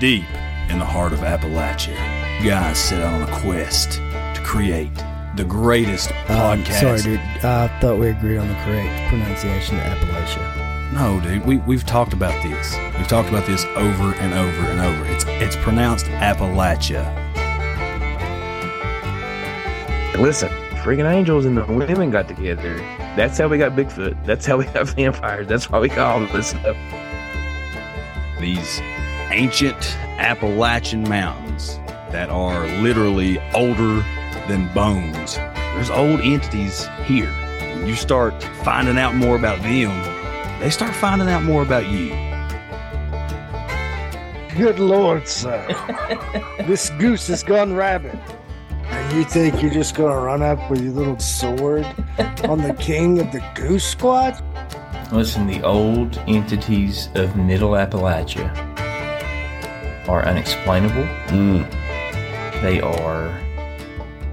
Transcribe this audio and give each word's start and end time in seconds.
Deep 0.00 0.24
in 0.70 0.78
the 0.78 0.84
heart 0.84 1.12
of 1.12 1.20
Appalachia, 1.20 1.96
guys 2.44 2.78
set 2.78 3.00
out 3.02 3.14
on 3.14 3.22
a 3.28 3.40
quest 3.40 3.92
to 3.94 4.40
create 4.44 4.90
the 5.34 5.44
greatest 5.44 6.10
Um, 6.28 6.62
podcast. 6.62 6.80
sorry, 6.80 7.02
dude. 7.02 7.20
I 7.44 7.66
thought 7.80 7.98
we 7.98 8.08
agreed 8.10 8.38
on 8.38 8.46
the 8.48 8.54
correct 8.64 9.08
pronunciation 9.08 9.76
of 9.80 9.82
Appalachia. 9.98 10.92
No, 10.94 11.20
dude, 11.20 11.44
we, 11.44 11.56
we've 11.58 11.84
talked 11.84 12.12
about 12.12 12.40
this. 12.44 12.76
We've 12.96 13.08
talked 13.08 13.28
about 13.28 13.46
this 13.46 13.64
over 13.76 14.14
and 14.14 14.32
over 14.34 14.62
and 14.70 14.80
over. 14.80 15.06
It's 15.12 15.24
it's 15.26 15.56
pronounced 15.56 16.06
Appalachia. 16.06 17.04
Listen, 20.16 20.48
freaking 20.82 21.10
angels 21.12 21.44
and 21.44 21.56
the 21.56 21.64
women 21.64 22.10
got 22.10 22.28
together. 22.28 22.76
That's 23.16 23.38
how 23.38 23.48
we 23.48 23.58
got 23.58 23.72
Bigfoot. 23.72 24.24
That's 24.24 24.46
how 24.46 24.56
we 24.58 24.64
got 24.66 24.88
vampires. 24.96 25.46
That's 25.48 25.68
why 25.70 25.78
we 25.80 25.88
got 25.88 25.98
all 26.16 26.22
of 26.22 26.32
this 26.32 26.48
stuff. 26.50 26.76
These 28.40 28.80
ancient 29.30 29.96
Appalachian 30.18 31.02
mountains 31.08 31.78
that 32.10 32.30
are 32.30 32.66
literally 32.82 33.38
older 33.52 34.04
than 34.48 34.72
bones. 34.72 35.36
There's 35.36 35.90
old 35.90 36.20
entities 36.20 36.88
here. 37.04 37.30
When 37.76 37.86
you 37.86 37.94
start 37.94 38.42
finding 38.64 38.98
out 38.98 39.14
more 39.14 39.36
about 39.36 39.62
them, 39.62 39.90
they 40.60 40.70
start 40.70 40.94
finding 40.94 41.28
out 41.28 41.42
more 41.44 41.62
about 41.62 41.86
you. 41.88 42.08
Good 44.56 44.80
lord, 44.80 45.28
sir. 45.28 45.64
this 46.66 46.90
goose 46.98 47.28
has 47.28 47.42
gone 47.42 47.74
rabid. 47.74 48.18
And 48.84 49.16
you 49.16 49.24
think 49.24 49.62
you're 49.62 49.70
just 49.70 49.94
gonna 49.94 50.18
run 50.18 50.42
up 50.42 50.70
with 50.70 50.80
your 50.80 50.92
little 50.92 51.18
sword 51.18 51.84
on 52.44 52.62
the 52.62 52.74
king 52.80 53.20
of 53.20 53.30
the 53.30 53.44
goose 53.54 53.84
squad? 53.84 54.42
Listen, 55.12 55.46
the 55.46 55.62
old 55.62 56.18
entities 56.26 57.08
of 57.14 57.36
Middle 57.36 57.70
Appalachia 57.70 58.67
are 60.08 60.24
unexplainable. 60.26 61.04
Mm. 61.28 61.70
They 62.62 62.80
are 62.80 63.38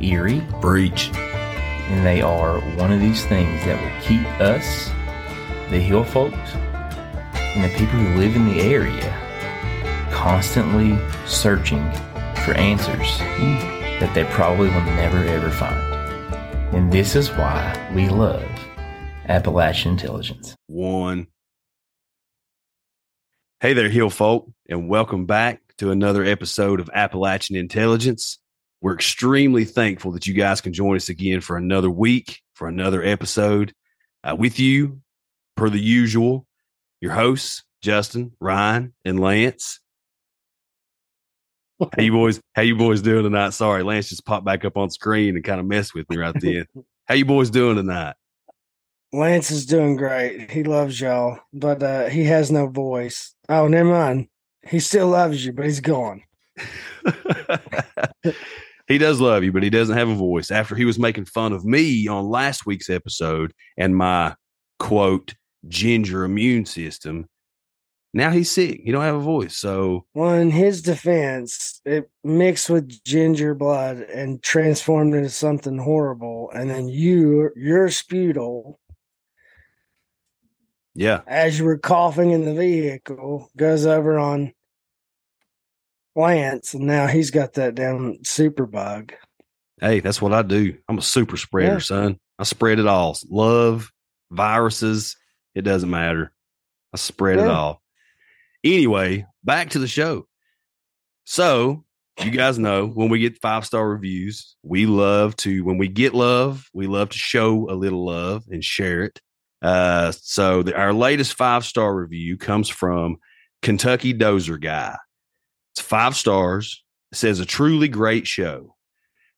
eerie, 0.02 0.42
Breach. 0.62 1.12
and 1.14 2.06
they 2.06 2.22
are 2.22 2.60
one 2.78 2.92
of 2.92 3.00
these 3.00 3.26
things 3.26 3.64
that 3.66 3.80
will 3.80 4.02
keep 4.02 4.26
us, 4.40 4.90
the 5.70 5.80
hill 5.80 6.04
folks, 6.04 6.56
and 6.56 7.64
the 7.64 7.78
people 7.78 8.00
who 8.00 8.20
live 8.20 8.36
in 8.36 8.48
the 8.48 8.62
area 8.62 9.22
constantly 10.12 10.98
searching 11.28 11.84
for 12.44 12.54
answers 12.56 13.18
mm. 13.20 14.00
that 14.00 14.14
they 14.16 14.24
probably 14.26 14.70
will 14.70 14.82
never 14.82 15.18
ever 15.18 15.52
find. 15.52 15.78
And 16.76 16.92
this 16.92 17.16
is 17.16 17.30
why 17.32 17.92
we 17.94 18.10
love 18.10 18.44
Appalachian 19.28 19.92
intelligence. 19.94 20.56
one. 20.68 21.28
Hey 23.60 23.74
there, 23.74 23.90
Hill 23.90 24.10
folk, 24.10 24.52
and 24.68 24.90
welcome 24.90 25.26
back 25.26 25.65
to 25.78 25.92
another 25.92 26.24
episode 26.24 26.80
of 26.80 26.90
Appalachian 26.94 27.56
Intelligence. 27.56 28.40
We're 28.82 28.94
extremely 28.94 29.66
thankful 29.66 30.12
that 30.12 30.28
you 30.28 30.34
guys 30.34 30.62
can 30.62 30.74
join 30.74 30.96
us 30.96 31.10
again 31.10 31.42
for 31.42 31.58
another 31.58 31.90
week, 31.90 32.42
for 32.54 32.68
another 32.68 33.04
episode. 33.04 33.74
Uh, 34.24 34.36
with 34.38 34.60
you, 34.60 35.02
per 35.56 35.70
the 35.70 35.80
usual, 35.80 36.48
your 37.02 37.12
hosts, 37.12 37.64
Justin, 37.82 38.32
Ryan, 38.40 38.94
and 39.04 39.20
Lance. 39.20 39.80
How 41.80 42.02
you 42.02 42.12
boys? 42.12 42.40
How 42.54 42.62
you 42.62 42.76
boys 42.76 43.02
doing 43.02 43.24
tonight? 43.24 43.52
Sorry, 43.52 43.84
Lance 43.84 44.10
just 44.10 44.26
popped 44.26 44.46
back 44.46 44.66
up 44.66 44.78
on 44.78 44.90
screen 44.90 45.36
and 45.36 45.44
kind 45.44 45.60
of 45.60 45.66
messed 45.66 45.94
with 45.94 46.10
me 46.10 46.18
right 46.18 46.36
then. 46.40 46.66
how 47.06 47.16
you 47.16 47.26
boys 47.26 47.50
doing 47.50 47.76
tonight? 47.76 48.16
Lance 49.12 49.52
is 49.52 49.66
doing 49.66 49.96
great. 49.96 50.50
He 50.52 50.64
loves 50.64 51.00
y'all, 51.00 51.40
but 51.54 51.84
uh, 51.84 52.06
he 52.08 52.24
has 52.26 52.52
no 52.52 52.68
voice. 52.68 53.36
Oh, 53.50 53.68
never 53.68 53.90
mind. 53.90 54.28
He 54.68 54.80
still 54.80 55.08
loves 55.08 55.46
you, 55.46 55.54
but 55.54 55.66
he's 55.66 55.80
gone. 55.80 56.24
he 58.88 58.98
does 58.98 59.20
love 59.22 59.44
you, 59.44 59.52
but 59.52 59.64
he 59.64 59.70
doesn't 59.70 59.98
have 59.98 60.10
a 60.10 60.16
voice. 60.16 60.52
After 60.52 60.76
he 60.76 60.86
was 60.86 61.00
making 61.00 61.26
fun 61.26 61.54
of 61.54 61.66
me 61.66 62.08
on 62.08 62.30
last 62.30 62.66
week's 62.66 62.90
episode 62.90 63.54
and 63.78 63.96
my 63.96 64.36
quote 64.80 65.36
ginger 65.68 66.24
immune 66.24 66.66
system, 66.66 67.28
now 68.16 68.32
he's 68.32 68.50
sick. 68.50 68.80
He 68.84 68.92
don't 68.94 69.04
have 69.04 69.16
a 69.16 69.20
voice. 69.20 69.58
So 69.58 70.06
Well, 70.14 70.36
in 70.36 70.50
his 70.50 70.82
defense, 70.82 71.82
it 71.84 72.10
mixed 72.24 72.70
with 72.70 73.04
ginger 73.04 73.54
blood 73.54 73.98
and 73.98 74.42
transformed 74.42 75.14
into 75.14 75.30
something 75.30 75.78
horrible. 75.78 76.50
And 76.56 76.70
then 76.70 76.88
you, 76.88 77.52
your 77.58 77.90
sputal, 77.90 78.76
yeah, 80.94 81.22
as 81.28 81.60
you 81.60 81.66
were 81.66 81.78
coughing 81.78 82.32
in 82.32 82.46
the 82.46 82.54
vehicle, 82.54 83.50
goes 83.58 83.86
over 83.86 84.18
on 84.18 84.54
Lance, 86.16 86.74
and 86.74 86.86
now 86.86 87.08
he's 87.08 87.32
got 87.32 87.54
that 87.54 87.76
damn 87.76 88.24
super 88.24 88.66
bug. 88.66 89.14
hey, 89.82 90.00
that's 90.00 90.22
what 90.22 90.32
I 90.34 90.42
do. 90.42 90.78
I'm 90.88 90.98
a 91.00 91.02
super 91.02 91.36
spreader, 91.38 91.74
Yeah. 91.74 91.80
son. 91.80 92.20
I 92.40 92.44
spread 92.44 92.80
it 92.80 92.88
all. 92.88 93.18
Love, 93.30 93.92
viruses, 94.32 95.18
it 95.54 95.62
doesn't 95.64 95.90
matter. 95.90 96.32
I 96.94 96.98
spread 96.98 97.40
it 97.40 97.48
all. 97.48 97.82
Anyway, 98.64 99.26
back 99.44 99.72
to 99.72 99.80
the 99.80 99.88
show. 99.88 100.28
So, 101.26 101.84
you 102.24 102.32
guys 102.32 102.58
know 102.58 102.88
when 102.88 103.10
we 103.10 103.20
get 103.20 103.42
five 103.42 103.66
star 103.66 103.88
reviews, 103.88 104.56
we 104.64 104.86
love 104.86 105.36
to, 105.38 105.64
when 105.66 105.78
we 105.78 105.88
get 105.90 106.14
love, 106.14 106.70
we 106.74 106.88
love 106.88 107.10
to 107.10 107.18
show 107.18 107.70
a 107.70 107.76
little 107.76 108.06
love 108.06 108.46
and 108.50 108.64
share 108.64 109.04
it. 109.04 109.20
Uh, 109.62 110.12
so, 110.14 110.64
the, 110.64 110.76
our 110.76 110.94
latest 110.94 111.34
five 111.34 111.66
star 111.66 111.94
review 111.94 112.38
comes 112.38 112.70
from 112.70 113.18
Kentucky 113.62 114.14
Dozer 114.14 114.60
Guy. 114.60 114.96
It's 115.76 115.86
five 115.86 116.16
stars. 116.16 116.86
It 117.12 117.18
says 117.18 117.42
a 117.42 117.46
truly 117.46 117.90
great 117.90 118.26
show. 118.26 118.76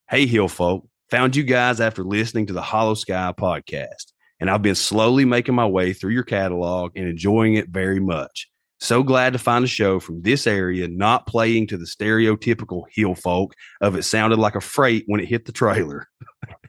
Hey, 0.08 0.24
Hill 0.24 0.46
folk, 0.46 0.86
found 1.10 1.34
you 1.34 1.42
guys 1.42 1.80
after 1.80 2.04
listening 2.04 2.46
to 2.46 2.52
the 2.52 2.62
Hollow 2.62 2.94
Sky 2.94 3.34
podcast, 3.36 4.12
and 4.38 4.48
I've 4.48 4.62
been 4.62 4.76
slowly 4.76 5.24
making 5.24 5.56
my 5.56 5.66
way 5.66 5.92
through 5.92 6.12
your 6.12 6.22
catalog 6.22 6.92
and 6.94 7.08
enjoying 7.08 7.54
it 7.54 7.70
very 7.70 7.98
much. 7.98 8.48
So 8.78 9.02
glad 9.02 9.32
to 9.32 9.40
find 9.40 9.64
a 9.64 9.68
show 9.68 9.98
from 9.98 10.22
this 10.22 10.46
area 10.46 10.86
not 10.86 11.26
playing 11.26 11.66
to 11.68 11.76
the 11.76 11.86
stereotypical 11.86 12.84
hill 12.92 13.16
folk 13.16 13.52
of 13.80 13.96
it 13.96 14.04
sounded 14.04 14.38
like 14.38 14.54
a 14.54 14.60
freight 14.60 15.02
when 15.08 15.20
it 15.20 15.26
hit 15.26 15.44
the 15.44 15.50
trailer. 15.50 16.06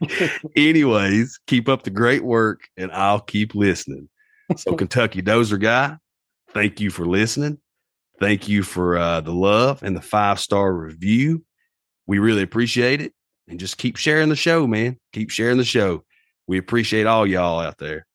Anyways, 0.56 1.38
keep 1.46 1.68
up 1.68 1.84
the 1.84 1.90
great 1.90 2.24
work 2.24 2.62
and 2.76 2.90
I'll 2.90 3.20
keep 3.20 3.54
listening. 3.54 4.08
So, 4.56 4.74
Kentucky 4.76 5.22
Dozer 5.22 5.60
guy, 5.60 5.96
thank 6.48 6.80
you 6.80 6.90
for 6.90 7.06
listening. 7.06 7.58
Thank 8.20 8.48
you 8.48 8.62
for 8.62 8.98
uh, 8.98 9.22
the 9.22 9.32
love 9.32 9.82
and 9.82 9.96
the 9.96 10.02
five 10.02 10.38
star 10.38 10.72
review. 10.74 11.42
We 12.06 12.18
really 12.18 12.42
appreciate 12.42 13.00
it. 13.00 13.12
And 13.48 13.58
just 13.58 13.78
keep 13.78 13.96
sharing 13.96 14.28
the 14.28 14.36
show, 14.36 14.66
man. 14.66 14.98
Keep 15.12 15.30
sharing 15.30 15.56
the 15.56 15.64
show. 15.64 16.04
We 16.46 16.58
appreciate 16.58 17.06
all 17.06 17.26
y'all 17.26 17.60
out 17.60 17.78
there. 17.78 18.06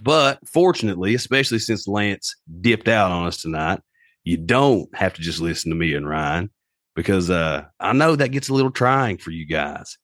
But 0.00 0.38
fortunately, 0.46 1.14
especially 1.14 1.58
since 1.58 1.88
Lance 1.88 2.36
dipped 2.60 2.88
out 2.88 3.10
on 3.10 3.26
us 3.26 3.42
tonight, 3.42 3.80
you 4.22 4.36
don't 4.36 4.94
have 4.94 5.14
to 5.14 5.22
just 5.22 5.40
listen 5.40 5.70
to 5.70 5.76
me 5.76 5.94
and 5.94 6.08
Ryan 6.08 6.50
because 6.94 7.30
uh, 7.30 7.64
I 7.80 7.92
know 7.92 8.14
that 8.14 8.30
gets 8.30 8.48
a 8.48 8.54
little 8.54 8.70
trying 8.70 9.18
for 9.18 9.30
you 9.30 9.46
guys. 9.46 9.98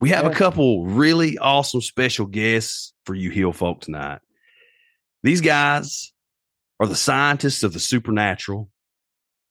We 0.00 0.10
have 0.10 0.26
a 0.26 0.30
couple 0.30 0.84
really 0.84 1.38
awesome 1.38 1.80
special 1.80 2.26
guests 2.26 2.92
for 3.06 3.14
you 3.14 3.30
Hill 3.30 3.52
folk 3.52 3.80
tonight. 3.80 4.20
These 5.22 5.40
guys 5.40 6.12
are 6.80 6.86
the 6.86 6.96
scientists 6.96 7.62
of 7.62 7.72
the 7.72 7.80
supernatural, 7.80 8.70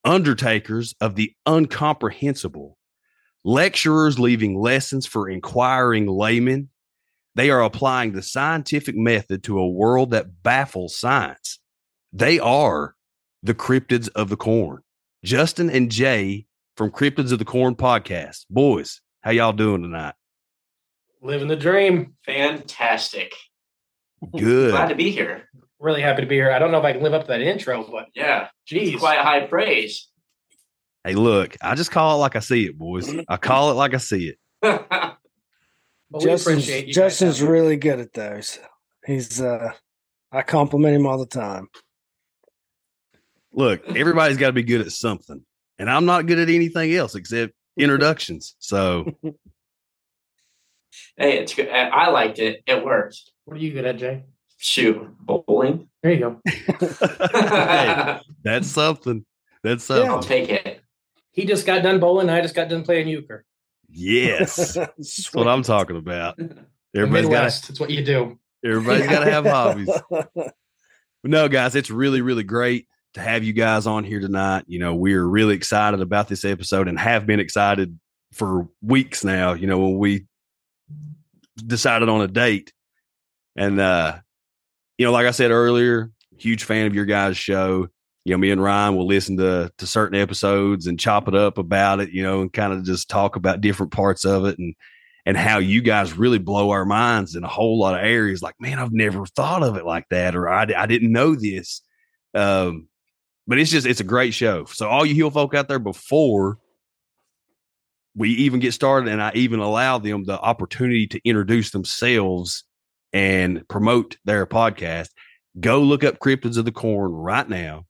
undertakers 0.04 0.94
of 1.00 1.16
the 1.16 1.34
uncomprehensible, 1.46 2.78
lecturers 3.44 4.20
leaving 4.20 4.60
lessons 4.60 5.06
for 5.06 5.30
inquiring 5.30 6.08
laymen. 6.08 6.70
They 7.36 7.50
are 7.50 7.64
applying 7.64 8.12
the 8.12 8.22
scientific 8.22 8.96
method 8.96 9.44
to 9.44 9.60
a 9.60 9.68
world 9.68 10.12
that 10.12 10.44
baffles 10.44 10.98
science. 10.98 11.60
They 12.12 12.40
are 12.40 12.96
the 13.42 13.56
cryptids 13.56 14.10
of 14.16 14.30
the 14.30 14.38
corn. 14.38 14.84
Justin 15.24 15.70
and 15.70 15.90
Jay 15.90 16.46
from 16.76 16.92
Cryptids 16.92 17.32
of 17.32 17.40
the 17.40 17.46
Corn 17.46 17.76
podcast. 17.76 18.46
Boys, 18.50 19.02
how 19.22 19.32
y'all 19.32 19.54
doing 19.54 19.82
tonight? 19.82 20.16
Living 21.22 21.48
the 21.48 21.56
dream. 21.56 22.16
Fantastic. 22.26 23.34
Good. 24.38 24.72
Glad 24.72 24.90
to 24.90 24.96
be 24.96 25.12
here. 25.12 25.50
Really 25.84 26.02
happy 26.02 26.22
to 26.22 26.28
be 26.28 26.36
here. 26.36 26.50
I 26.50 26.60
don't 26.60 26.72
know 26.72 26.78
if 26.80 26.86
I 26.86 26.94
can 26.94 27.04
live 27.04 27.14
up 27.14 27.24
to 27.24 27.28
that 27.28 27.42
intro, 27.42 27.84
but 27.84 28.06
Yeah. 28.16 28.48
geez. 28.66 28.98
Quite 28.98 29.20
high 29.20 29.42
praise. 29.48 30.08
Hey, 31.04 31.14
look, 31.14 31.58
I 31.62 31.76
just 31.76 31.92
call 31.92 32.16
it 32.16 32.20
like 32.20 32.38
I 32.38 32.40
see 32.40 32.66
it, 32.68 32.78
boys. 32.78 33.14
I 33.28 33.36
call 33.36 33.70
it 33.70 33.74
like 33.74 33.94
I 33.94 33.98
see 33.98 34.30
it. 34.30 34.38
But 36.10 36.22
we 36.22 36.30
Justin's, 36.30 36.58
appreciate 36.64 36.88
you 36.88 36.94
Justin's 36.94 37.42
really 37.42 37.76
good 37.76 38.00
at 38.00 38.14
those. 38.14 38.60
He's 39.06 39.42
uh 39.42 39.74
I 40.32 40.44
compliment 40.44 40.96
him 40.96 41.08
all 41.08 41.18
the 41.18 41.26
time. 41.26 41.68
Look, 43.52 43.82
everybody's 43.98 44.38
got 44.38 44.48
to 44.48 44.54
be 44.54 44.62
good 44.64 44.82
at 44.82 44.92
something, 44.92 45.44
and 45.80 45.90
I'm 45.90 46.06
not 46.06 46.28
good 46.28 46.38
at 46.38 46.50
anything 46.50 46.94
else 46.94 47.16
except 47.16 47.54
introductions. 47.78 48.56
So, 48.60 49.12
hey, 51.18 51.40
it's 51.40 51.56
good. 51.56 51.70
I 51.70 51.88
I 51.88 52.10
liked 52.10 52.38
it. 52.38 52.62
It 52.68 52.86
worked. 52.86 53.20
What 53.46 53.58
are 53.58 53.60
you 53.60 53.74
good 53.74 53.86
at, 53.86 53.98
Jay? 53.98 54.24
Shoot, 54.64 55.10
bowling. 55.20 55.90
There 56.02 56.14
you 56.14 56.20
go. 56.20 56.42
hey, 56.48 58.22
that's 58.44 58.68
something. 58.70 59.26
That's 59.62 59.84
Yeah. 59.90 59.96
something. 59.96 60.10
I'll 60.10 60.24
take 60.24 60.50
it. 60.50 60.80
He 61.32 61.46
just 61.46 61.66
got 61.66 61.84
done 61.84 62.00
bowling. 62.00 62.30
I 62.30 62.40
just 62.42 62.56
got 62.56 62.70
done 62.70 62.84
playing 62.84 63.10
euchre. 63.10 63.44
Yes, 63.90 64.74
that's 64.76 65.34
what 65.34 65.50
I'm 65.50 65.64
talking 65.64 65.98
about. 65.98 66.40
Everybody's 66.40 66.94
got 66.96 67.10
Midwest. 67.12 67.70
It's 67.72 67.80
what 67.80 67.90
you 67.90 68.06
do. 68.06 68.40
everybody's 68.64 69.08
got 69.08 69.26
to 69.26 69.32
have 69.32 69.46
hobbies. 69.46 69.90
No, 71.26 71.48
guys, 71.48 71.74
it's 71.76 71.90
really, 71.90 72.20
really 72.20 72.44
great 72.44 72.86
to 73.14 73.22
have 73.22 73.46
you 73.46 73.54
guys 73.54 73.88
on 73.88 74.04
here 74.04 74.20
tonight. 74.20 74.66
You 74.68 74.80
know, 74.80 74.94
we're 74.94 75.24
really 75.24 75.56
excited 75.56 76.02
about 76.02 76.28
this 76.28 76.44
episode 76.44 76.90
and 76.90 77.00
have 77.00 77.26
been 77.26 77.40
excited 77.40 77.98
for 78.34 78.68
weeks 78.82 79.24
now. 79.24 79.54
You 79.54 79.68
know, 79.68 79.80
when 79.80 79.98
we 80.00 80.26
decided 81.56 82.10
on 82.10 82.20
a 82.22 82.28
date. 82.28 82.74
And 83.56 83.80
uh, 83.80 84.18
you 84.98 85.06
know, 85.06 85.12
like 85.12 85.26
I 85.26 85.32
said 85.32 85.52
earlier, 85.52 86.12
huge 86.38 86.64
fan 86.64 86.86
of 86.86 86.96
your 86.96 87.06
guys' 87.06 87.38
show. 87.38 87.88
You 88.26 88.34
know, 88.34 88.38
me 88.38 88.52
and 88.52 88.64
Ryan 88.64 88.96
will 88.96 89.08
listen 89.08 89.38
to 89.38 89.72
to 89.78 89.88
certain 89.88 90.20
episodes 90.20 90.88
and 90.88 91.00
chop 91.00 91.28
it 91.28 91.36
up 91.36 91.58
about 91.58 92.00
it, 92.00 92.12
you 92.12 92.24
know, 92.24 92.42
and 92.42 92.54
kind 92.54 92.72
of 92.72 92.84
just 92.84 93.10
talk 93.10 93.36
about 93.36 93.62
different 93.62 93.92
parts 93.92 94.24
of 94.24 94.46
it 94.46 94.58
and 94.60 94.76
and 95.26 95.38
how 95.38 95.58
you 95.58 95.82
guys 95.82 96.18
really 96.18 96.38
blow 96.38 96.72
our 96.72 96.86
minds 96.86 97.36
in 97.36 97.44
a 97.44 97.50
whole 97.50 97.80
lot 97.80 97.96
of 97.96 98.06
areas. 98.06 98.42
Like, 98.42 98.56
man, 98.60 98.80
I've 98.80 98.92
never 98.92 99.26
thought 99.26 99.64
of 99.64 99.78
it 99.78 99.86
like 99.86 100.08
that, 100.10 100.36
or 100.36 100.50
I, 100.50 100.64
I 100.76 100.86
didn't 100.86 101.12
know 101.12 101.36
this. 101.36 101.82
Um, 102.34 102.88
but 103.48 103.60
it's 103.60 103.72
just 103.72 103.88
it's 103.88 104.00
a 104.00 104.06
great 104.06 104.34
show. 104.34 104.66
So 104.66 104.88
all 104.88 105.06
you 105.06 105.16
heel 105.16 105.32
folk 105.32 105.54
out 105.54 105.68
there, 105.68 105.80
before 105.80 106.60
we 108.16 108.30
even 108.30 108.60
get 108.60 108.74
started, 108.74 109.12
and 109.12 109.22
I 109.22 109.32
even 109.34 109.60
allow 109.60 109.98
them 109.98 110.24
the 110.24 110.40
opportunity 110.40 111.08
to 111.08 111.22
introduce 111.26 111.72
themselves 111.72 112.64
and 113.14 113.66
promote 113.68 114.18
their 114.26 114.46
podcast, 114.46 115.10
go 115.60 115.82
look 115.82 116.04
up 116.04 116.20
Cryptids 116.20 116.58
of 116.58 116.66
the 116.66 116.72
Corn 116.72 117.12
right 117.12 117.48
now. 117.48 117.86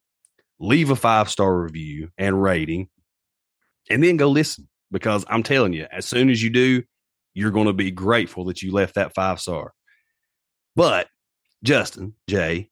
Leave 0.60 0.90
a 0.90 0.96
five 0.96 1.30
star 1.30 1.62
review 1.62 2.10
and 2.18 2.42
rating, 2.42 2.88
and 3.90 4.04
then 4.04 4.18
go 4.18 4.30
listen 4.30 4.70
because 4.92 5.26
I'm 5.28 5.44
telling 5.44 5.74
you, 5.74 5.88
as 5.92 6.06
soon 6.06 6.30
as 6.30 6.42
you 6.42 6.50
do, 6.50 6.84
you're 7.34 7.52
going 7.52 7.68
to 7.68 7.74
be 7.74 7.92
grateful 7.92 8.46
that 8.46 8.62
you 8.62 8.72
left 8.72 8.96
that 8.96 9.14
five 9.14 9.42
star. 9.42 9.74
But 10.76 11.08
Justin, 11.64 12.14
Jay, 12.30 12.70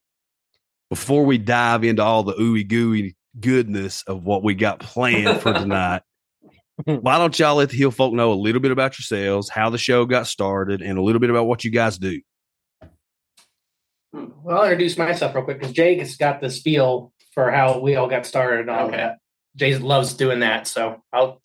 before 0.90 1.26
we 1.26 1.38
dive 1.38 1.84
into 1.84 2.04
all 2.04 2.24
the 2.24 2.34
ooey 2.34 2.68
gooey 2.68 3.16
goodness 3.40 4.04
of 4.04 4.24
what 4.24 4.44
we 4.44 4.54
got 4.54 4.80
planned 4.80 5.42
for 5.42 5.54
tonight, 5.54 6.04
why 6.86 7.18
don't 7.18 7.38
y'all 7.38 7.56
let 7.56 7.70
the 7.70 7.78
Hill 7.78 7.92
folk 7.92 8.14
know 8.14 8.32
a 8.32 8.36
little 8.36 8.62
bit 8.62 8.72
about 8.72 8.98
yourselves, 8.98 9.50
how 9.50 9.70
the 9.70 9.78
show 9.78 10.06
got 10.06 10.28
started, 10.28 10.82
and 10.82 10.98
a 10.98 11.02
little 11.02 11.20
bit 11.20 11.30
about 11.30 11.46
what 11.46 11.64
you 11.64 11.72
guys 11.72 11.98
do? 11.98 12.22
Well, 14.14 14.58
I'll 14.58 14.64
introduce 14.64 14.98
myself 14.98 15.34
real 15.36 15.44
quick 15.44 15.60
because 15.60 15.74
Jake 15.74 16.00
has 16.00 16.16
got 16.18 16.42
the 16.42 16.50
spiel 16.50 17.14
for 17.34 17.52
how 17.52 17.80
we 17.80 17.96
all 17.96 18.08
got 18.08 18.26
started 18.26 18.62
and 18.62 18.70
all 18.70 18.88
Okay. 18.88 18.98
that. 18.98 19.20
Jay 19.56 19.78
loves 19.78 20.14
doing 20.14 20.42
that. 20.42 20.68
So 20.68 21.04
I'll 21.12 21.42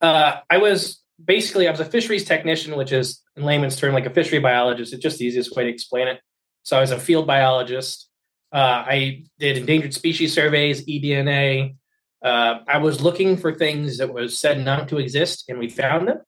uh 0.00 0.40
I 0.50 0.58
was 0.58 1.02
basically 1.22 1.68
I 1.68 1.70
was 1.70 1.80
a 1.80 1.84
fisheries 1.84 2.24
technician, 2.24 2.76
which 2.76 2.92
is 2.92 3.22
in 3.36 3.44
layman's 3.44 3.76
term 3.76 3.94
like 3.94 4.06
a 4.06 4.10
fishery 4.10 4.38
biologist. 4.38 4.92
It's 4.92 5.02
just 5.02 5.18
the 5.18 5.26
easiest 5.26 5.54
way 5.56 5.64
to 5.64 5.70
explain 5.70 6.08
it. 6.08 6.20
So 6.62 6.76
I 6.76 6.80
was 6.80 6.90
a 6.90 6.98
field 6.98 7.26
biologist. 7.26 8.08
Uh, 8.52 8.84
I 8.86 9.24
did 9.38 9.56
endangered 9.58 9.94
species 9.94 10.32
surveys, 10.32 10.86
eDNA. 10.86 11.76
Uh, 12.22 12.60
I 12.66 12.78
was 12.78 13.00
looking 13.02 13.36
for 13.36 13.54
things 13.54 13.98
that 13.98 14.12
was 14.12 14.38
said 14.38 14.64
not 14.64 14.88
to 14.88 14.98
exist, 14.98 15.44
and 15.48 15.58
we 15.58 15.68
found 15.68 16.08
them. 16.08 16.18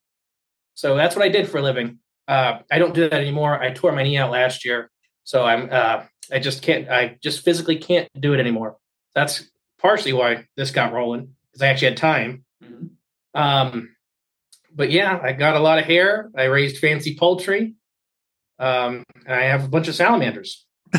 So 0.75 0.95
that's 0.95 1.15
what 1.15 1.25
I 1.25 1.29
did 1.29 1.49
for 1.49 1.57
a 1.57 1.61
living. 1.61 1.99
Uh, 2.27 2.59
I 2.71 2.77
don't 2.77 2.93
do 2.93 3.09
that 3.09 3.19
anymore. 3.19 3.59
I 3.61 3.71
tore 3.71 3.91
my 3.91 4.03
knee 4.03 4.17
out 4.17 4.31
last 4.31 4.63
year, 4.65 4.91
so 5.23 5.43
I'm 5.43 5.69
uh, 5.71 6.03
I 6.31 6.39
just 6.39 6.61
can't. 6.61 6.89
I 6.89 7.17
just 7.21 7.43
physically 7.43 7.77
can't 7.77 8.07
do 8.19 8.33
it 8.33 8.39
anymore. 8.39 8.77
That's 9.15 9.49
partially 9.81 10.13
why 10.13 10.45
this 10.55 10.71
got 10.71 10.93
rolling 10.93 11.35
because 11.51 11.61
I 11.61 11.67
actually 11.67 11.89
had 11.89 11.97
time. 11.97 12.43
Mhm. 12.63 12.89
Um, 13.33 13.95
but 14.73 14.91
yeah, 14.91 15.19
I 15.21 15.33
got 15.33 15.55
a 15.55 15.59
lot 15.59 15.79
of 15.79 15.85
hair. 15.85 16.29
I 16.35 16.43
raised 16.45 16.77
fancy 16.77 17.15
poultry, 17.15 17.75
um, 18.59 19.03
and 19.25 19.35
I 19.35 19.43
have 19.43 19.65
a 19.65 19.69
bunch 19.69 19.87
of 19.87 19.95
salamanders. 19.95 20.65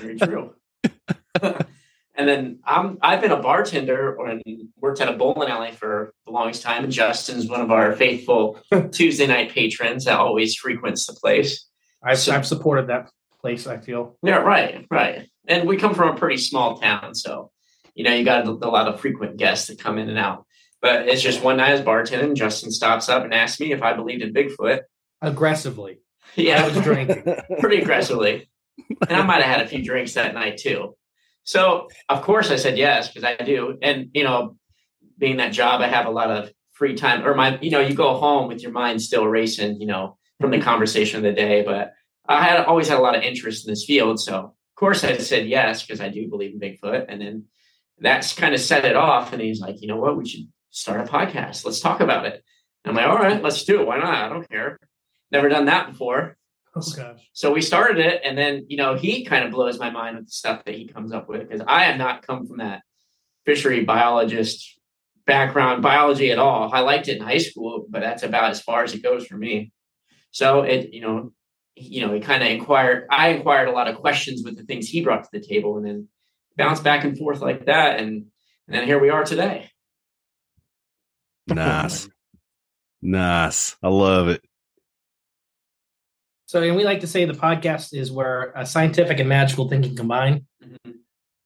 Very 0.00 0.18
true. 0.18 0.54
and 1.42 2.28
then 2.28 2.60
I'm 2.64 2.98
I've 3.02 3.20
been 3.20 3.30
a 3.32 3.40
bartender 3.40 4.14
or 4.16 4.40
worked 4.80 5.00
at 5.00 5.08
a 5.08 5.12
bowling 5.16 5.48
alley 5.48 5.72
for 5.72 6.12
the 6.26 6.32
longest 6.32 6.62
time. 6.62 6.84
And 6.84 6.92
Justin's 6.92 7.48
one 7.48 7.60
of 7.60 7.70
our 7.70 7.92
faithful 7.94 8.58
Tuesday 8.92 9.26
night 9.26 9.50
patrons 9.50 10.04
that 10.04 10.18
always 10.18 10.54
frequents 10.54 11.06
the 11.06 11.14
place. 11.14 11.66
I've, 12.02 12.18
So- 12.18 12.34
I've 12.34 12.46
supported 12.46 12.86
that 12.88 13.08
place. 13.44 13.66
I 13.66 13.76
feel 13.76 14.16
Yeah, 14.22 14.36
right, 14.36 14.86
right. 14.90 15.28
And 15.46 15.68
we 15.68 15.76
come 15.76 15.94
from 15.94 16.16
a 16.16 16.18
pretty 16.18 16.38
small 16.38 16.78
town, 16.78 17.14
so 17.14 17.50
you 17.94 18.02
know 18.02 18.14
you 18.14 18.24
got 18.24 18.46
a, 18.46 18.50
a 18.50 18.72
lot 18.72 18.88
of 18.88 19.00
frequent 19.00 19.36
guests 19.36 19.68
that 19.68 19.78
come 19.78 19.98
in 19.98 20.08
and 20.08 20.18
out. 20.18 20.46
But 20.80 21.08
it's 21.08 21.20
just 21.20 21.42
one 21.42 21.58
night 21.58 21.72
as 21.72 21.82
bartending, 21.82 22.34
Justin 22.34 22.70
stops 22.70 23.10
up 23.10 23.22
and 23.22 23.34
asks 23.34 23.60
me 23.60 23.72
if 23.72 23.82
I 23.82 23.92
believed 23.92 24.22
in 24.22 24.32
Bigfoot. 24.32 24.80
aggressively. 25.20 25.98
Yeah, 26.36 26.64
I 26.64 26.68
was 26.68 26.82
drinking. 26.82 27.22
pretty 27.60 27.76
aggressively. 27.76 28.48
And 29.08 29.12
I 29.12 29.22
might 29.22 29.42
have 29.42 29.56
had 29.56 29.66
a 29.66 29.68
few 29.68 29.84
drinks 29.84 30.14
that 30.14 30.34
night 30.34 30.56
too. 30.56 30.96
So, 31.44 31.88
of 32.08 32.22
course, 32.22 32.50
I 32.50 32.56
said 32.56 32.76
yes 32.76 33.06
because 33.06 33.22
I 33.22 33.36
do. 33.36 33.78
And, 33.80 34.08
you 34.14 34.24
know, 34.24 34.56
being 35.16 35.36
that 35.36 35.52
job, 35.52 35.80
I 35.80 35.86
have 35.86 36.06
a 36.06 36.10
lot 36.10 36.30
of 36.30 36.50
free 36.72 36.94
time 36.94 37.24
or 37.24 37.34
my, 37.34 37.56
you 37.60 37.70
know, 37.70 37.78
you 37.78 37.94
go 37.94 38.14
home 38.16 38.48
with 38.48 38.62
your 38.62 38.72
mind 38.72 39.00
still 39.00 39.26
racing, 39.28 39.80
you 39.80 39.86
know, 39.86 40.16
from 40.40 40.50
the 40.50 40.56
mm-hmm. 40.56 40.64
conversation 40.64 41.18
of 41.18 41.22
the 41.22 41.32
day. 41.32 41.62
But 41.62 41.92
I 42.26 42.42
had 42.44 42.64
always 42.64 42.88
had 42.88 42.98
a 42.98 43.02
lot 43.02 43.16
of 43.16 43.22
interest 43.22 43.66
in 43.66 43.72
this 43.72 43.84
field. 43.84 44.20
So, 44.20 44.34
of 44.36 44.74
course, 44.76 45.04
I 45.04 45.16
said 45.18 45.46
yes 45.46 45.82
because 45.82 46.00
I 46.00 46.08
do 46.08 46.28
believe 46.28 46.52
in 46.54 46.60
Bigfoot. 46.60 47.06
And 47.08 47.20
then 47.20 47.44
that's 47.98 48.34
kind 48.34 48.54
of 48.54 48.60
set 48.60 48.84
it 48.84 48.96
off. 48.96 49.32
And 49.32 49.42
he's 49.42 49.60
like, 49.60 49.80
you 49.80 49.88
know 49.88 49.96
what? 49.96 50.16
We 50.16 50.28
should 50.28 50.48
start 50.70 51.06
a 51.06 51.10
podcast. 51.10 51.64
Let's 51.64 51.80
talk 51.80 52.00
about 52.00 52.26
it. 52.26 52.42
And 52.84 52.90
I'm 52.90 52.96
like, 52.96 53.06
all 53.06 53.22
right, 53.22 53.42
let's 53.42 53.64
do 53.64 53.80
it. 53.80 53.86
Why 53.86 53.98
not? 53.98 54.14
I 54.14 54.28
don't 54.28 54.48
care. 54.48 54.78
Never 55.30 55.48
done 55.48 55.66
that 55.66 55.90
before. 55.90 56.36
Oh 56.76 56.82
gosh. 56.96 57.28
So 57.32 57.52
we 57.52 57.62
started 57.62 58.04
it, 58.04 58.22
and 58.24 58.36
then 58.36 58.66
you 58.68 58.76
know 58.76 58.96
he 58.96 59.24
kind 59.24 59.44
of 59.44 59.52
blows 59.52 59.78
my 59.78 59.90
mind 59.90 60.16
with 60.16 60.26
the 60.26 60.32
stuff 60.32 60.64
that 60.64 60.74
he 60.74 60.88
comes 60.88 61.12
up 61.12 61.28
with 61.28 61.48
because 61.48 61.64
I 61.66 61.84
have 61.84 61.98
not 61.98 62.26
come 62.26 62.46
from 62.46 62.58
that 62.58 62.82
fishery 63.46 63.84
biologist 63.84 64.78
background, 65.26 65.82
biology 65.82 66.32
at 66.32 66.38
all. 66.38 66.72
I 66.72 66.80
liked 66.80 67.08
it 67.08 67.18
in 67.18 67.22
high 67.22 67.38
school, 67.38 67.86
but 67.88 68.00
that's 68.00 68.22
about 68.22 68.50
as 68.50 68.60
far 68.60 68.82
as 68.82 68.92
it 68.92 69.02
goes 69.02 69.26
for 69.26 69.36
me. 69.36 69.72
So 70.32 70.62
it, 70.62 70.92
you 70.92 71.00
know, 71.00 71.32
you 71.76 72.06
know, 72.06 72.12
he 72.12 72.20
kind 72.20 72.42
of 72.42 72.48
inquired. 72.48 73.06
I 73.10 73.28
inquired 73.28 73.68
a 73.68 73.72
lot 73.72 73.88
of 73.88 73.96
questions 73.96 74.42
with 74.44 74.56
the 74.56 74.64
things 74.64 74.88
he 74.88 75.02
brought 75.02 75.24
to 75.24 75.30
the 75.32 75.40
table, 75.40 75.76
and 75.76 75.86
then 75.86 76.08
bounced 76.56 76.84
back 76.84 77.04
and 77.04 77.16
forth 77.16 77.40
like 77.40 77.66
that, 77.66 77.98
and 77.98 78.26
and 78.66 78.76
then 78.76 78.86
here 78.86 78.98
we 78.98 79.10
are 79.10 79.24
today. 79.24 79.70
Nice. 81.46 82.08
nice. 83.02 83.76
I 83.82 83.88
love 83.88 84.28
it. 84.28 84.42
So, 86.46 86.62
and 86.62 86.76
we 86.76 86.84
like 86.84 87.00
to 87.00 87.06
say 87.06 87.24
the 87.24 87.32
podcast 87.32 87.92
is 87.92 88.12
where 88.12 88.56
uh, 88.56 88.64
scientific 88.64 89.18
and 89.18 89.28
magical 89.28 89.68
thinking 89.68 89.96
combine. 89.96 90.46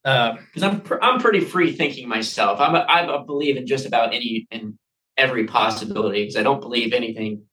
Uh, 0.05 0.37
because 0.37 0.63
I'm 0.63 0.81
pr- 0.81 1.03
I'm 1.03 1.21
pretty 1.21 1.41
free 1.41 1.73
thinking 1.73 2.09
myself. 2.09 2.61
I'm 2.61 2.75
a, 2.75 2.79
I 2.79 3.01
a 3.15 3.25
believe 3.25 3.57
in 3.57 3.67
just 3.67 3.87
about 3.87 4.15
any 4.15 4.47
and 4.51 4.79
every 5.17 5.47
possibility 5.47 6.23
because 6.23 6.37
I 6.37 6.43
don't 6.43 6.61
believe 6.61 6.93
anything. 6.93 7.45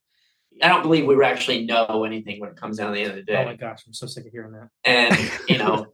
I 0.62 0.68
don't 0.68 0.82
believe 0.82 1.06
we 1.06 1.22
actually 1.22 1.64
know 1.66 2.04
anything 2.04 2.40
when 2.40 2.50
it 2.50 2.56
comes 2.56 2.78
down 2.78 2.88
to 2.88 2.94
the 2.94 3.02
end 3.02 3.18
of 3.18 3.26
the 3.26 3.32
oh 3.32 3.36
day. 3.36 3.42
oh 3.42 3.46
my 3.46 3.56
gosh, 3.56 3.82
I'm 3.86 3.92
so 3.92 4.06
sick 4.06 4.26
of 4.26 4.32
hearing 4.32 4.52
that. 4.52 4.68
And 4.84 5.30
you 5.48 5.58
know, 5.58 5.86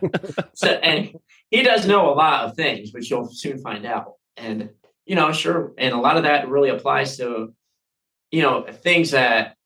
so 0.54 0.68
and 0.68 1.14
he 1.50 1.62
does 1.62 1.86
know 1.86 2.12
a 2.12 2.14
lot 2.14 2.44
of 2.44 2.56
things, 2.56 2.92
which 2.92 3.10
you'll 3.10 3.28
soon 3.28 3.58
find 3.58 3.84
out. 3.84 4.14
And 4.36 4.70
you 5.04 5.16
know, 5.16 5.32
sure, 5.32 5.72
and 5.78 5.94
a 5.94 5.98
lot 5.98 6.16
of 6.16 6.24
that 6.24 6.48
really 6.48 6.70
applies 6.70 7.16
to 7.18 7.54
you 8.30 8.42
know 8.42 8.66
things 8.70 9.10
that 9.12 9.56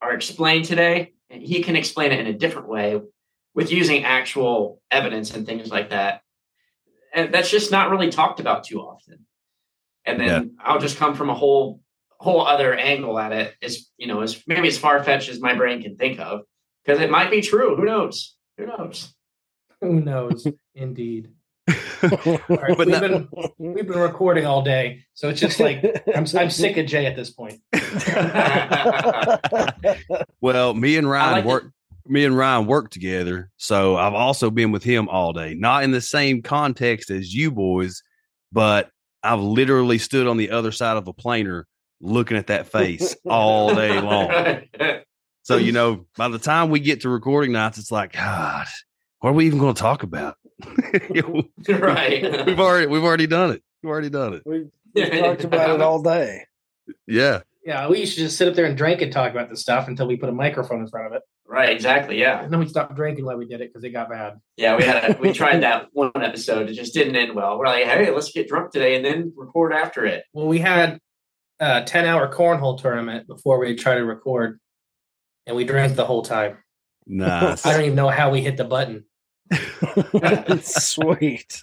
are 0.00 0.14
explained 0.14 0.66
today. 0.66 1.12
And 1.30 1.42
he 1.42 1.62
can 1.62 1.76
explain 1.76 2.12
it 2.12 2.20
in 2.20 2.26
a 2.26 2.32
different 2.32 2.68
way 2.68 3.00
with 3.54 3.70
using 3.70 4.04
actual 4.04 4.80
evidence 4.90 5.34
and 5.34 5.44
things 5.44 5.70
like 5.70 5.90
that. 5.90 6.22
And 7.12 7.34
that's 7.34 7.50
just 7.50 7.70
not 7.70 7.90
really 7.90 8.10
talked 8.10 8.40
about 8.40 8.64
too 8.64 8.80
often. 8.80 9.26
And 10.06 10.18
then 10.18 10.56
I'll 10.58 10.78
just 10.78 10.96
come 10.96 11.14
from 11.14 11.28
a 11.28 11.34
whole 11.34 11.80
whole 12.18 12.46
other 12.46 12.74
angle 12.74 13.18
at 13.18 13.32
it. 13.32 13.54
Is 13.60 13.88
you 13.96 14.06
know, 14.06 14.20
as 14.20 14.42
maybe 14.46 14.68
as 14.68 14.78
far 14.78 15.02
fetched 15.02 15.28
as 15.28 15.40
my 15.40 15.54
brain 15.54 15.82
can 15.82 15.96
think 15.96 16.20
of, 16.20 16.42
because 16.84 17.00
it 17.00 17.10
might 17.10 17.30
be 17.30 17.40
true. 17.40 17.76
Who 17.76 17.84
knows? 17.84 18.36
Who 18.56 18.66
knows? 18.66 19.14
Who 19.80 20.00
knows? 20.00 20.46
Indeed. 20.74 21.30
All 22.02 22.02
right, 22.02 22.40
But 22.48 22.78
we've 22.78 22.88
no- 22.88 23.00
been 23.00 23.28
we've 23.58 23.86
been 23.86 23.98
recording 23.98 24.46
all 24.46 24.62
day, 24.62 25.00
so 25.14 25.28
it's 25.28 25.40
just 25.40 25.60
like 25.60 25.84
I'm 26.14 26.26
I'm 26.36 26.50
sick 26.50 26.76
of 26.76 26.86
Jay 26.86 27.06
at 27.06 27.16
this 27.16 27.30
point. 27.30 27.60
well, 30.40 30.74
me 30.74 30.96
and 30.96 31.08
Ryan 31.08 31.32
like 31.32 31.44
work. 31.44 31.72
Me 32.06 32.24
and 32.24 32.36
Ryan 32.36 32.66
work 32.66 32.90
together, 32.90 33.50
so 33.58 33.96
I've 33.96 34.14
also 34.14 34.50
been 34.50 34.72
with 34.72 34.82
him 34.82 35.10
all 35.10 35.34
day. 35.34 35.54
Not 35.54 35.84
in 35.84 35.90
the 35.90 36.00
same 36.00 36.40
context 36.40 37.10
as 37.10 37.34
you 37.34 37.50
boys, 37.50 38.02
but 38.50 38.88
I've 39.22 39.40
literally 39.40 39.98
stood 39.98 40.26
on 40.26 40.38
the 40.38 40.50
other 40.50 40.72
side 40.72 40.96
of 40.96 41.06
a 41.06 41.12
planer 41.12 41.66
looking 42.00 42.36
at 42.36 42.48
that 42.48 42.70
face 42.70 43.16
all 43.26 43.74
day 43.74 44.00
long. 44.00 44.62
So 45.44 45.56
you 45.56 45.72
know, 45.72 46.04
by 46.14 46.28
the 46.28 46.38
time 46.38 46.68
we 46.68 46.78
get 46.78 47.00
to 47.00 47.08
recording 47.08 47.52
nights, 47.52 47.78
it's 47.78 47.90
like, 47.90 48.12
God, 48.12 48.66
what 49.20 49.30
are 49.30 49.32
we 49.32 49.46
even 49.46 49.58
going 49.58 49.74
to 49.74 49.80
talk 49.80 50.02
about? 50.02 50.36
right. 51.70 52.46
we've 52.46 52.60
already 52.60 52.86
we've 52.86 53.02
already 53.02 53.26
done 53.26 53.52
it. 53.52 53.62
We've 53.82 53.88
already 53.88 54.10
done 54.10 54.34
it. 54.34 54.42
We 54.44 54.66
we 54.94 55.08
talked 55.08 55.44
about 55.44 55.70
it 55.70 55.80
all 55.80 56.02
day. 56.02 56.44
Yeah. 57.06 57.40
Yeah, 57.64 57.88
we 57.88 58.00
used 58.00 58.14
to 58.16 58.20
just 58.20 58.36
sit 58.36 58.46
up 58.46 58.54
there 58.54 58.66
and 58.66 58.76
drink 58.76 59.00
and 59.00 59.10
talk 59.10 59.30
about 59.30 59.48
this 59.48 59.62
stuff 59.62 59.88
until 59.88 60.06
we 60.06 60.16
put 60.16 60.28
a 60.28 60.32
microphone 60.32 60.80
in 60.80 60.88
front 60.88 61.06
of 61.06 61.12
it. 61.14 61.22
Right, 61.46 61.70
exactly. 61.70 62.20
Yeah. 62.20 62.42
And 62.42 62.52
then 62.52 62.60
we 62.60 62.68
stopped 62.68 62.94
drinking 62.94 63.24
while 63.24 63.38
we 63.38 63.46
did 63.46 63.62
it 63.62 63.70
because 63.70 63.84
it 63.84 63.90
got 63.90 64.10
bad. 64.10 64.40
Yeah, 64.58 64.76
we 64.76 64.84
had 64.84 65.16
a, 65.16 65.18
we 65.18 65.32
tried 65.32 65.62
that 65.62 65.88
one 65.92 66.12
episode. 66.14 66.68
It 66.68 66.74
just 66.74 66.92
didn't 66.92 67.16
end 67.16 67.34
well. 67.34 67.58
We're 67.58 67.66
like, 67.66 67.84
hey, 67.84 68.10
let's 68.10 68.32
get 68.32 68.48
drunk 68.48 68.70
today 68.70 68.96
and 68.96 69.04
then 69.04 69.32
record 69.34 69.72
after 69.72 70.04
it. 70.04 70.24
Well, 70.34 70.46
we 70.46 70.58
had 70.58 70.98
a 71.60 71.82
10 71.84 72.04
hour 72.06 72.32
cornhole 72.32 72.80
tournament 72.80 73.26
before 73.26 73.58
we 73.58 73.74
try 73.74 73.94
to 73.96 74.04
record, 74.04 74.58
and 75.46 75.56
we 75.56 75.64
drank 75.64 75.96
the 75.96 76.04
whole 76.06 76.22
time. 76.22 76.58
Nice. 77.06 77.64
I 77.64 77.72
don't 77.72 77.82
even 77.84 77.94
know 77.94 78.08
how 78.08 78.30
we 78.30 78.40
hit 78.42 78.56
the 78.56 78.64
button. 78.64 79.04
Sweet. 80.60 81.62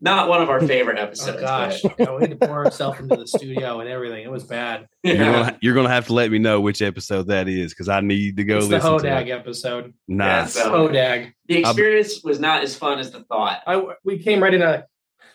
Not 0.00 0.28
one 0.28 0.40
of 0.42 0.48
our 0.48 0.60
favorite 0.60 0.98
Oh, 0.98 1.02
episodes. 1.02 1.40
gosh. 1.40 1.82
but- 1.82 1.94
Yeah, 1.98 2.14
we 2.14 2.22
had 2.22 2.30
to 2.40 2.46
pour 2.46 2.64
ourselves 2.64 3.00
into 3.00 3.16
the 3.16 3.26
studio 3.26 3.80
and 3.80 3.88
everything. 3.88 4.22
It 4.24 4.30
was 4.30 4.44
bad. 4.44 4.86
You're 5.02 5.16
Yeah. 5.16 5.32
gonna 5.32 5.58
you're 5.60 5.74
gonna 5.74 5.88
have 5.88 6.06
to 6.06 6.12
let 6.14 6.30
me 6.30 6.38
know 6.38 6.60
which 6.60 6.80
episode 6.82 7.26
that 7.28 7.48
is 7.48 7.72
because 7.72 7.88
I 7.88 8.00
need 8.00 8.36
to 8.38 8.44
go 8.44 8.56
it's 8.58 8.68
the 8.68 8.76
listen 8.76 8.98
to 8.98 9.04
Hodag 9.08 9.26
it. 9.26 9.30
episode. 9.32 9.92
Nice. 10.08 10.56
Yeah, 10.56 10.62
so- 10.64 10.70
Hodag. 10.88 11.32
The 11.48 11.58
experience 11.58 12.22
was 12.24 12.40
not 12.40 12.62
as 12.62 12.74
fun 12.74 12.98
as 12.98 13.10
the 13.10 13.24
thought. 13.24 13.60
I, 13.66 13.82
we 14.04 14.18
came 14.18 14.42
right 14.42 14.54
in 14.54 14.62
a, 14.62 14.86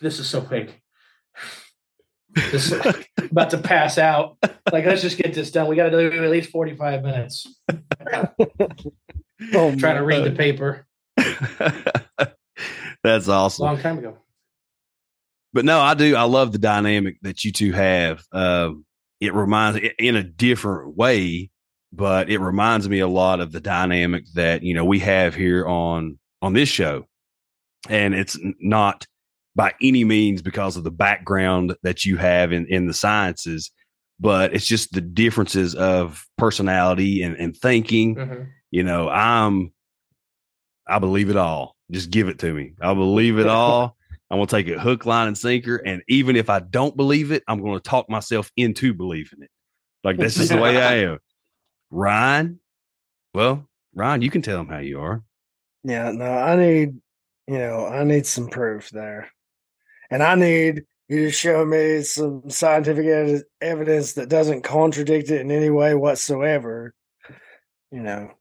this 0.02 0.18
is 0.20 0.28
so 0.28 0.42
big. 0.42 0.74
This 2.36 2.72
about 3.18 3.50
to 3.52 3.58
pass 3.58 3.98
out. 3.98 4.38
Like, 4.72 4.86
let's 4.86 5.02
just 5.02 5.18
get 5.18 5.34
this 5.34 5.50
done. 5.52 5.68
We 5.68 5.76
got 5.76 5.90
to 5.90 6.10
do 6.10 6.24
at 6.24 6.30
least 6.30 6.50
45 6.52 7.04
minutes. 7.04 7.48
Oh, 9.54 9.76
Trying 9.78 9.98
to 9.98 10.04
read 10.04 10.24
the 10.24 10.32
paper. 10.36 10.86
That's 13.04 13.28
awesome. 13.28 13.66
Long 13.66 13.80
time 13.80 13.98
ago. 14.00 14.18
but 15.54 15.66
no, 15.66 15.80
I 15.80 15.94
do. 15.94 16.16
I 16.16 16.24
love 16.24 16.52
the 16.52 16.58
dynamic 16.58 17.18
that 17.22 17.44
you 17.44 17.52
two 17.52 17.72
have. 17.72 18.24
Um, 18.32 18.86
it 19.20 19.34
reminds 19.34 19.80
in 19.98 20.16
a 20.16 20.24
different 20.24 20.96
way, 20.96 21.50
but 21.94 22.30
it 22.30 22.40
reminds 22.40 22.88
me 22.90 23.00
a 23.00 23.08
lot 23.08 23.40
of 23.40 23.52
the 23.52 23.62
dynamic 23.62 24.26
that 24.34 24.64
you 24.64 24.74
know 24.74 24.86
we 24.86 25.00
have 25.00 25.34
here 25.36 25.66
on 25.66 26.20
on 26.42 26.54
this 26.54 26.70
show, 26.70 27.08
and 27.90 28.14
it's 28.14 28.38
not 28.60 29.08
by 29.58 29.74
any 29.82 30.04
means 30.04 30.44
because 30.44 30.78
of 30.78 30.84
the 30.84 30.92
background 30.92 31.76
that 31.82 32.06
you 32.06 32.16
have 32.16 32.54
in 32.54 32.68
in 32.68 32.86
the 32.86 32.94
sciences, 32.94 33.72
but 34.20 34.54
it's 34.54 34.68
just 34.68 34.94
the 34.94 35.02
differences 35.02 35.74
of 35.76 36.26
personality 36.38 37.24
and, 37.24 37.36
and 37.36 37.58
thinking. 37.58 38.16
Mhm. 38.16 38.48
You 38.72 38.84
know, 38.84 39.10
I'm 39.10 39.74
I 40.88 41.00
believe 41.00 41.30
it 41.30 41.36
all. 41.36 41.76
Just 41.92 42.12
give 42.12 42.30
it 42.30 42.40
to 42.40 42.54
me. 42.54 42.74
I 42.80 42.94
believe 42.94 43.40
it 43.40 43.48
all. 43.48 43.98
I'm 44.30 44.38
gonna 44.38 44.48
take 44.48 44.68
it 44.68 44.80
hook, 44.80 45.06
line, 45.06 45.28
and 45.28 45.38
sinker. 45.38 45.78
And 45.78 46.04
even 46.08 46.36
if 46.36 46.50
I 46.50 46.60
don't 46.60 46.96
believe 46.96 47.32
it, 47.32 47.44
I'm 47.48 47.64
gonna 47.64 47.80
talk 47.80 48.10
myself 48.10 48.52
into 48.56 48.94
believing 48.94 49.42
it. 49.42 49.50
Like 50.04 50.18
this 50.18 50.38
is 50.38 50.50
the 50.50 50.58
way 50.58 50.82
I 50.82 50.96
am. 50.98 51.18
Ryan, 51.90 52.60
well, 53.34 53.68
Ryan, 53.96 54.22
you 54.22 54.30
can 54.30 54.42
tell 54.44 54.58
them 54.58 54.68
how 54.68 54.80
you 54.80 55.00
are. 55.00 55.24
Yeah, 55.84 56.12
no, 56.12 56.26
I 56.26 56.56
need, 56.58 56.96
you 57.48 57.58
know, 57.58 57.88
I 57.88 58.04
need 58.04 58.26
some 58.26 58.50
proof 58.50 58.90
there. 58.90 59.32
And 60.10 60.24
I 60.24 60.36
need 60.36 60.84
you 61.10 61.26
to 61.26 61.32
show 61.32 61.66
me 61.66 62.02
some 62.02 62.50
scientific 62.50 63.06
ed- 63.06 63.44
evidence 63.62 64.14
that 64.14 64.30
doesn't 64.30 64.64
contradict 64.64 65.30
it 65.32 65.42
in 65.42 65.52
any 65.52 65.70
way 65.70 65.96
whatsoever. 65.96 66.94
You 67.92 68.02
know, 68.02 68.32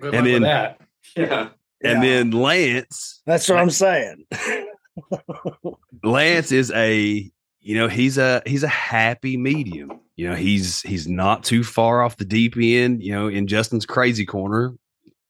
Good 0.00 0.14
And 0.14 0.26
then- 0.26 0.42
that. 0.42 0.80
Yeah. 1.16 1.48
And 1.84 2.02
Yeah, 2.04 2.08
then 2.10 2.30
Lance, 2.30 3.22
that's 3.26 3.48
what 3.48 3.58
I'm 3.58 3.70
saying. 3.70 4.24
Lance 6.04 6.52
is 6.52 6.70
a 6.72 7.30
you 7.60 7.76
know 7.76 7.88
he's 7.88 8.18
a 8.18 8.42
he's 8.46 8.62
a 8.62 8.68
happy 8.68 9.36
medium. 9.36 10.00
You 10.16 10.30
know 10.30 10.34
he's 10.36 10.80
he's 10.82 11.08
not 11.08 11.44
too 11.44 11.64
far 11.64 12.02
off 12.02 12.16
the 12.16 12.24
deep 12.24 12.54
end. 12.56 13.02
You 13.02 13.12
know 13.12 13.28
in 13.28 13.46
Justin's 13.46 13.86
crazy 13.86 14.24
corner, 14.24 14.74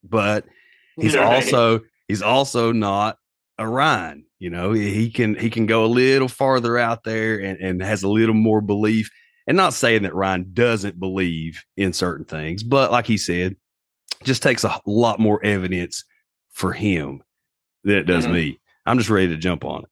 but 0.04 0.44
he's 1.00 1.16
Right. 1.16 1.24
also 1.24 1.80
he's 2.08 2.22
also 2.22 2.72
not 2.72 3.18
a 3.62 3.68
Ryan. 3.68 4.24
You 4.38 4.50
know 4.50 4.72
he 4.72 5.10
can 5.10 5.34
he 5.36 5.50
can 5.50 5.66
go 5.66 5.84
a 5.84 5.86
little 5.86 6.28
farther 6.28 6.76
out 6.76 7.04
there 7.04 7.38
and, 7.38 7.58
and 7.60 7.82
has 7.82 8.02
a 8.02 8.08
little 8.08 8.34
more 8.34 8.60
belief. 8.60 9.10
And 9.46 9.56
not 9.56 9.72
saying 9.74 10.02
that 10.02 10.14
Ryan 10.14 10.50
doesn't 10.52 11.00
believe 11.00 11.62
in 11.76 11.92
certain 11.92 12.24
things, 12.24 12.62
but 12.62 12.92
like 12.92 13.06
he 13.06 13.16
said, 13.16 13.56
just 14.22 14.42
takes 14.42 14.62
a 14.64 14.80
lot 14.86 15.18
more 15.18 15.44
evidence 15.44 16.04
for 16.52 16.72
him 16.72 17.22
than 17.84 17.96
it 17.96 18.04
does 18.06 18.26
Mhm. 18.26 18.32
me. 18.32 18.60
I'm 18.86 18.98
just 18.98 19.10
ready 19.10 19.28
to 19.28 19.36
jump 19.36 19.64
on 19.64 19.82
it. 19.82 19.88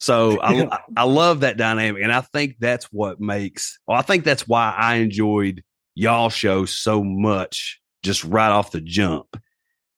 So 0.00 0.40
I, 0.40 0.52
I 0.72 0.78
I 0.98 1.02
love 1.04 1.40
that 1.40 1.56
dynamic, 1.56 2.02
and 2.02 2.12
I 2.12 2.20
think 2.22 2.56
that's 2.58 2.86
what 2.92 3.20
makes. 3.20 3.78
Well, 3.86 3.98
I 3.98 4.02
think 4.02 4.24
that's 4.24 4.46
why 4.48 4.74
I 4.76 4.96
enjoyed 4.96 5.62
y'all 5.94 6.28
show 6.30 6.64
so 6.66 7.02
much 7.02 7.80
just 8.02 8.24
right 8.24 8.50
off 8.50 8.72
the 8.72 8.80
jump, 8.80 9.36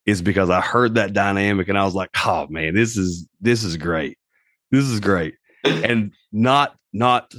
is 0.09 0.21
because 0.21 0.49
I 0.49 0.61
heard 0.61 0.95
that 0.95 1.13
dynamic 1.13 1.69
and 1.69 1.77
I 1.77 1.85
was 1.85 1.95
like, 1.95 2.09
oh 2.25 2.47
man, 2.49 2.73
this 2.75 2.97
is 2.97 3.27
this 3.41 3.63
is 3.63 3.77
great, 3.77 4.17
this 4.71 4.85
is 4.85 4.99
great, 4.99 5.35
and 5.63 6.11
not 6.31 6.75
not 6.93 7.33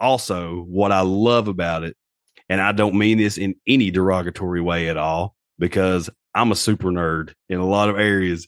also 0.00 0.62
what 0.68 0.92
I 0.92 1.00
love 1.00 1.48
about 1.48 1.84
it, 1.84 1.96
and 2.48 2.60
I 2.60 2.72
don't 2.72 2.96
mean 2.96 3.18
this 3.18 3.38
in 3.38 3.54
any 3.66 3.90
derogatory 3.90 4.60
way 4.60 4.88
at 4.88 4.96
all 4.96 5.34
because 5.58 6.10
I'm 6.34 6.52
a 6.52 6.56
super 6.56 6.88
nerd 6.90 7.32
in 7.48 7.58
a 7.58 7.66
lot 7.66 7.88
of 7.88 7.98
areas, 7.98 8.46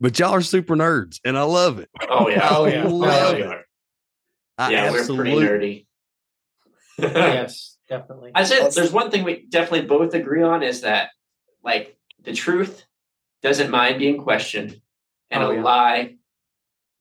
but 0.00 0.18
y'all 0.18 0.32
are 0.32 0.40
super 0.40 0.74
nerds, 0.76 1.18
and 1.24 1.36
I 1.36 1.42
love 1.42 1.78
it. 1.78 1.88
Oh 2.08 2.28
yeah. 2.28 2.48
Oh, 2.50 2.66
yeah. 2.66 2.86
Love 2.86 3.34
Oh, 3.34 3.36
we 3.36 3.42
it. 3.42 3.58
I 4.58 4.70
yeah, 4.70 4.90
we're 4.90 5.06
pretty 5.06 5.30
nerdy. 5.32 5.86
yes, 6.98 7.76
definitely. 7.88 8.32
I 8.34 8.44
said 8.44 8.70
there's 8.72 8.92
one 8.92 9.10
thing 9.10 9.24
we 9.24 9.46
definitely 9.48 9.86
both 9.86 10.12
agree 10.14 10.42
on 10.42 10.62
is 10.62 10.82
that 10.82 11.10
like 11.62 11.96
the 12.22 12.32
truth 12.32 12.84
doesn't 13.42 13.70
mind 13.70 13.98
being 13.98 14.22
questioned, 14.22 14.80
and 15.30 15.42
Oh, 15.42 15.50
a 15.50 15.54
yeah. 15.56 15.62
lie 15.62 16.14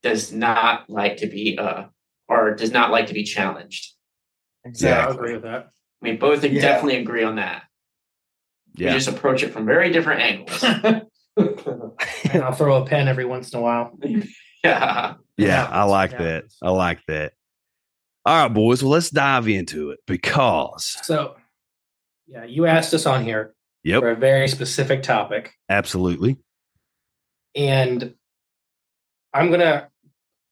does 0.01 0.31
not 0.31 0.89
like 0.89 1.17
to 1.17 1.27
be 1.27 1.57
uh 1.57 1.85
or 2.27 2.55
does 2.55 2.71
not 2.71 2.91
like 2.91 3.07
to 3.07 3.13
be 3.13 3.23
challenged. 3.23 3.93
Yeah, 4.75 5.07
I 5.07 5.11
agree 5.11 5.33
with 5.33 5.43
that. 5.43 5.69
We 6.01 6.13
both 6.13 6.43
Yeah. 6.43 6.61
definitely 6.61 6.97
agree 7.01 7.23
on 7.23 7.35
that. 7.35 7.63
We 8.77 8.85
Yeah, 8.85 8.93
just 8.93 9.07
approach 9.07 9.43
it 9.43 9.51
from 9.51 9.65
very 9.65 9.91
different 9.91 10.21
angles. 10.21 10.63
And 12.31 12.43
I'll 12.43 12.51
throw 12.53 12.81
a 12.83 12.85
pen 12.85 13.07
every 13.07 13.25
once 13.25 13.51
in 13.53 13.59
a 13.59 13.61
while. 13.61 13.97
yeah. 14.63 15.15
yeah, 15.37 15.67
I 15.71 15.83
like 15.85 16.11
Yeah. 16.11 16.17
that. 16.23 16.43
I 16.61 16.69
like 16.69 16.99
that. 17.07 17.33
All 18.25 18.43
right, 18.43 18.53
boys. 18.53 18.83
Well, 18.83 18.91
let's 18.91 19.09
dive 19.09 19.47
into 19.47 19.91
it 19.91 19.99
because, 20.05 20.97
So, 21.03 21.35
yeah, 22.27 22.43
you 22.43 22.65
asked 22.67 22.93
us 22.93 23.05
on 23.05 23.23
here 23.23 23.55
yep, 23.83 24.01
for 24.01 24.11
a 24.11 24.15
very 24.15 24.47
specific 24.47 25.03
topic, 25.03 25.53
absolutely. 25.69 26.37
and 27.55 28.13
I'm 29.33 29.51
gonna. 29.51 29.89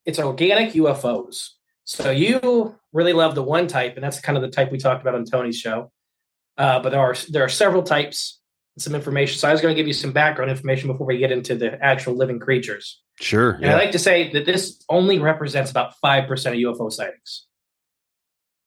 It's 0.06 0.20
organic 0.20 0.74
UFOs. 0.74 1.50
So 1.84 2.12
you 2.12 2.76
really 2.94 3.14
love 3.14 3.36
the 3.36 3.44
one 3.44 3.68
type, 3.68 3.96
and 3.96 4.04
that's 4.04 4.20
kind 4.20 4.38
of 4.38 4.42
the 4.42 4.50
type 4.50 4.72
we 4.72 4.78
talked 4.78 5.02
about 5.02 5.16
on 5.16 5.26
Tony's 5.26 5.58
show. 5.58 5.92
Uh, 6.58 6.80
but 6.80 6.90
there 6.90 7.00
are 7.00 7.16
there 7.30 7.44
are 7.44 7.50
several 7.50 7.84
types. 7.84 8.40
and 8.76 8.82
Some 8.82 8.96
information. 8.96 9.38
So 9.38 9.48
I 9.48 9.52
was 9.52 9.62
going 9.62 9.74
to 9.76 9.80
give 9.80 9.88
you 9.88 9.94
some 9.94 10.12
background 10.12 10.52
information 10.52 10.88
before 10.88 11.08
we 11.08 11.18
get 11.18 11.32
into 11.32 11.56
the 11.56 11.82
actual 11.84 12.16
living 12.16 12.40
creatures. 12.40 13.02
Sure. 13.20 13.52
And 13.54 13.68
I 13.68 13.76
like 13.76 13.92
to 13.92 14.00
say 14.00 14.32
that 14.34 14.46
this 14.46 14.84
only 14.90 15.18
represents 15.20 15.72
about 15.72 15.94
5% 16.04 16.30
of 16.30 16.78
UFO 16.78 16.92
sightings. 16.92 17.46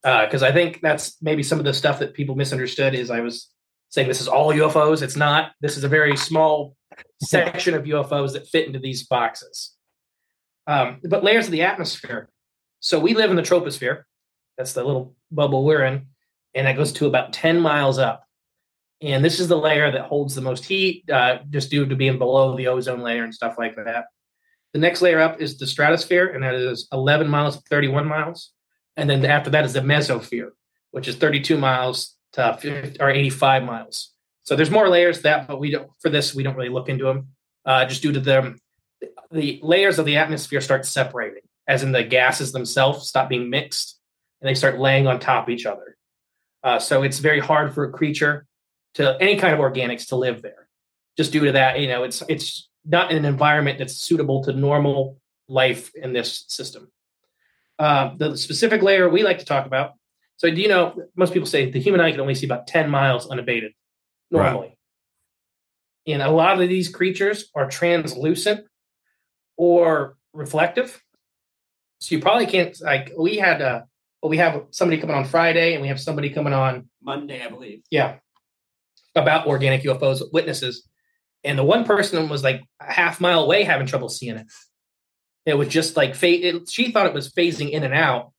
Because 0.03 0.43
I 0.43 0.51
think 0.51 0.81
that's 0.81 1.21
maybe 1.23 1.43
some 1.43 1.59
of 1.59 1.65
the 1.65 1.75
stuff 1.75 1.99
that 1.99 2.15
people 2.15 2.35
misunderstood 2.35 2.95
is 2.95 3.11
I 3.11 3.21
was 3.21 3.49
saying 3.91 4.09
this 4.09 4.21
is 4.21 4.29
all 4.29 4.53
UFOs. 4.53 5.03
It's 5.03 5.17
not. 5.17 5.53
This 5.61 5.77
is 5.77 5.85
a 5.85 5.89
very 5.89 6.17
small 6.17 6.77
section 7.23 7.75
of 7.75 7.85
UFOs 7.85 8.33
that 8.33 8.49
fit 8.49 8.67
into 8.67 8.79
these 8.79 9.07
boxes. 9.07 9.75
Um, 10.67 11.01
but 11.05 11.25
layers 11.25 11.47
of 11.47 11.53
the 11.53 11.63
atmosphere. 11.63 12.29
So 12.79 12.99
we 12.99 13.15
live 13.15 13.31
in 13.31 13.37
the 13.37 13.43
troposphere. 13.43 14.05
That's 14.57 14.73
the 14.73 14.85
little 14.85 15.15
bubble 15.31 15.65
we're 15.65 15.85
in. 15.85 16.07
And 16.55 16.67
that 16.67 16.77
goes 16.77 16.93
to 16.95 17.07
about 17.07 17.33
10 17.33 17.61
miles 17.61 17.99
up. 17.99 18.25
And 19.03 19.25
this 19.25 19.41
is 19.41 19.49
the 19.49 19.59
layer 19.59 19.91
that 19.91 20.07
holds 20.07 20.35
the 20.35 20.41
most 20.41 20.65
heat, 20.65 21.09
uh, 21.11 21.39
just 21.49 21.71
due 21.71 21.87
to 21.87 21.97
being 21.97 22.19
below 22.19 22.57
the 22.57 22.69
ozone 22.69 23.01
layer 23.01 23.25
and 23.25 23.35
stuff 23.35 23.57
like 23.59 23.77
that. 23.77 24.07
The 24.73 24.79
next 24.79 25.03
layer 25.03 25.21
up 25.21 25.41
is 25.41 25.59
the 25.59 25.67
stratosphere, 25.67 26.29
and 26.29 26.45
that 26.45 26.55
is 26.55 26.87
11 26.93 27.29
miles 27.29 27.57
to 27.57 27.63
31 27.71 28.07
miles. 28.07 28.53
And 28.97 29.09
then 29.09 29.25
after 29.25 29.51
that 29.51 29.65
is 29.65 29.73
the 29.73 29.81
mesosphere, 29.81 30.51
which 30.91 31.09
is 31.09 31.17
32 31.17 31.57
miles 31.57 32.17
to 32.35 32.57
50, 32.61 33.01
or 33.01 33.11
85 33.11 33.65
miles. 33.65 34.13
So 34.43 34.57
there's 34.57 34.71
more 34.71 34.89
layers 34.89 35.19
to 35.19 35.23
that, 35.25 35.47
but 35.47 35.61
we 35.61 35.71
don't 35.71 35.91
for 36.01 36.09
this 36.09 36.35
we 36.35 36.43
don't 36.43 36.57
really 36.57 36.71
look 36.71 36.89
into 36.89 37.05
them, 37.05 37.29
uh, 37.65 37.85
just 37.85 38.03
due 38.03 38.13
to 38.13 38.21
the 38.21 38.57
the 39.31 39.61
layers 39.63 39.99
of 39.99 40.07
the 40.07 40.17
atmosphere 40.17 40.61
start 40.61 40.85
separating, 40.85 41.43
as 41.69 41.83
in 41.83 41.93
the 41.93 42.03
gases 42.03 42.53
themselves 42.53 43.09
stop 43.09 43.29
being 43.29 43.51
mixed, 43.51 43.99
and 44.41 44.49
they 44.49 44.55
start 44.55 44.79
laying 44.79 45.07
on 45.07 45.21
top 45.21 45.45
of 45.45 45.51
each 45.51 45.67
other. 45.67 45.97
Uh, 46.63 46.79
so 46.79 47.03
it's 47.03 47.19
very 47.19 47.41
hard 47.41 47.75
for 47.75 47.85
a 47.85 47.91
creature 47.91 48.47
to 48.95 49.17
any 49.21 49.37
kind 49.37 49.55
of 49.55 49.61
organics 49.61 50.09
to 50.09 50.17
live 50.17 50.43
there, 50.43 50.69
just 51.17 51.33
due 51.33 51.45
to 51.45 51.53
that. 51.53 51.79
You 51.79 51.89
know, 51.89 52.03
it's 52.03 52.23
it's 52.29 52.69
not 52.85 53.13
an 53.13 53.25
environment 53.25 53.79
that's 53.79 53.97
suitable 53.97 54.43
to 54.45 54.53
normal 54.53 55.19
life 55.49 55.91
in 55.95 56.13
this 56.13 56.45
system. 56.49 56.91
Uh, 57.79 58.15
the 58.17 58.37
specific 58.37 58.83
layer 58.83 59.09
we 59.09 59.23
like 59.23 59.39
to 59.39 59.45
talk 59.45 59.67
about. 59.67 59.93
So, 60.41 60.51
do 60.51 60.59
you 60.59 60.69
know? 60.69 60.95
Most 61.17 61.35
people 61.35 61.47
say 61.47 61.71
the 61.71 61.79
human 61.79 62.01
eye 62.01 62.13
can 62.13 62.21
only 62.21 62.35
see 62.35 62.47
about 62.47 62.67
ten 62.67 62.89
miles 62.89 63.29
unabated 63.29 63.73
normally, 64.31 64.75
and 66.07 66.23
a 66.23 66.31
lot 66.31 66.63
of 66.63 66.67
these 66.67 66.89
creatures 66.89 67.51
are 67.55 67.69
translucent 67.69 68.67
or 69.59 70.17
reflective. 70.33 70.99
So 71.99 72.15
you 72.15 72.23
probably 72.23 72.47
can't 72.47 72.75
like 72.81 73.13
we 73.19 73.37
had 73.37 73.61
uh 73.61 73.83
well 74.23 74.31
we 74.31 74.39
have 74.39 74.65
somebody 74.71 74.99
coming 74.99 75.15
on 75.15 75.27
Friday 75.27 75.75
and 75.75 75.83
we 75.83 75.89
have 75.89 76.01
somebody 76.01 76.31
coming 76.31 76.55
on 76.55 76.89
Monday, 77.03 77.45
I 77.45 77.51
believe. 77.51 77.83
yeah 77.91 78.17
about 79.15 79.47
organic 79.47 79.83
UFOs 79.83 80.23
witnesses. 80.33 80.89
And 81.45 81.59
the 81.59 81.65
one 81.65 81.85
person 81.85 82.31
was 82.31 82.43
like 82.43 82.63
a 82.81 82.91
half 82.91 83.21
mile 83.21 83.43
away 83.43 83.65
having 83.65 83.87
trouble 83.87 84.09
seeing 84.09 84.37
it. 84.37 84.47
It 85.45 85.59
was 85.59 85.69
just 85.69 85.99
like 85.99 86.15
fa- 86.15 86.47
it, 86.49 86.71
she 86.71 86.93
thought 86.93 87.07
it 87.07 87.13
was 87.13 87.31
phasing 87.31 87.73
in 87.73 87.83
and 87.83 87.93
out. 87.93 88.33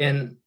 And 0.00 0.38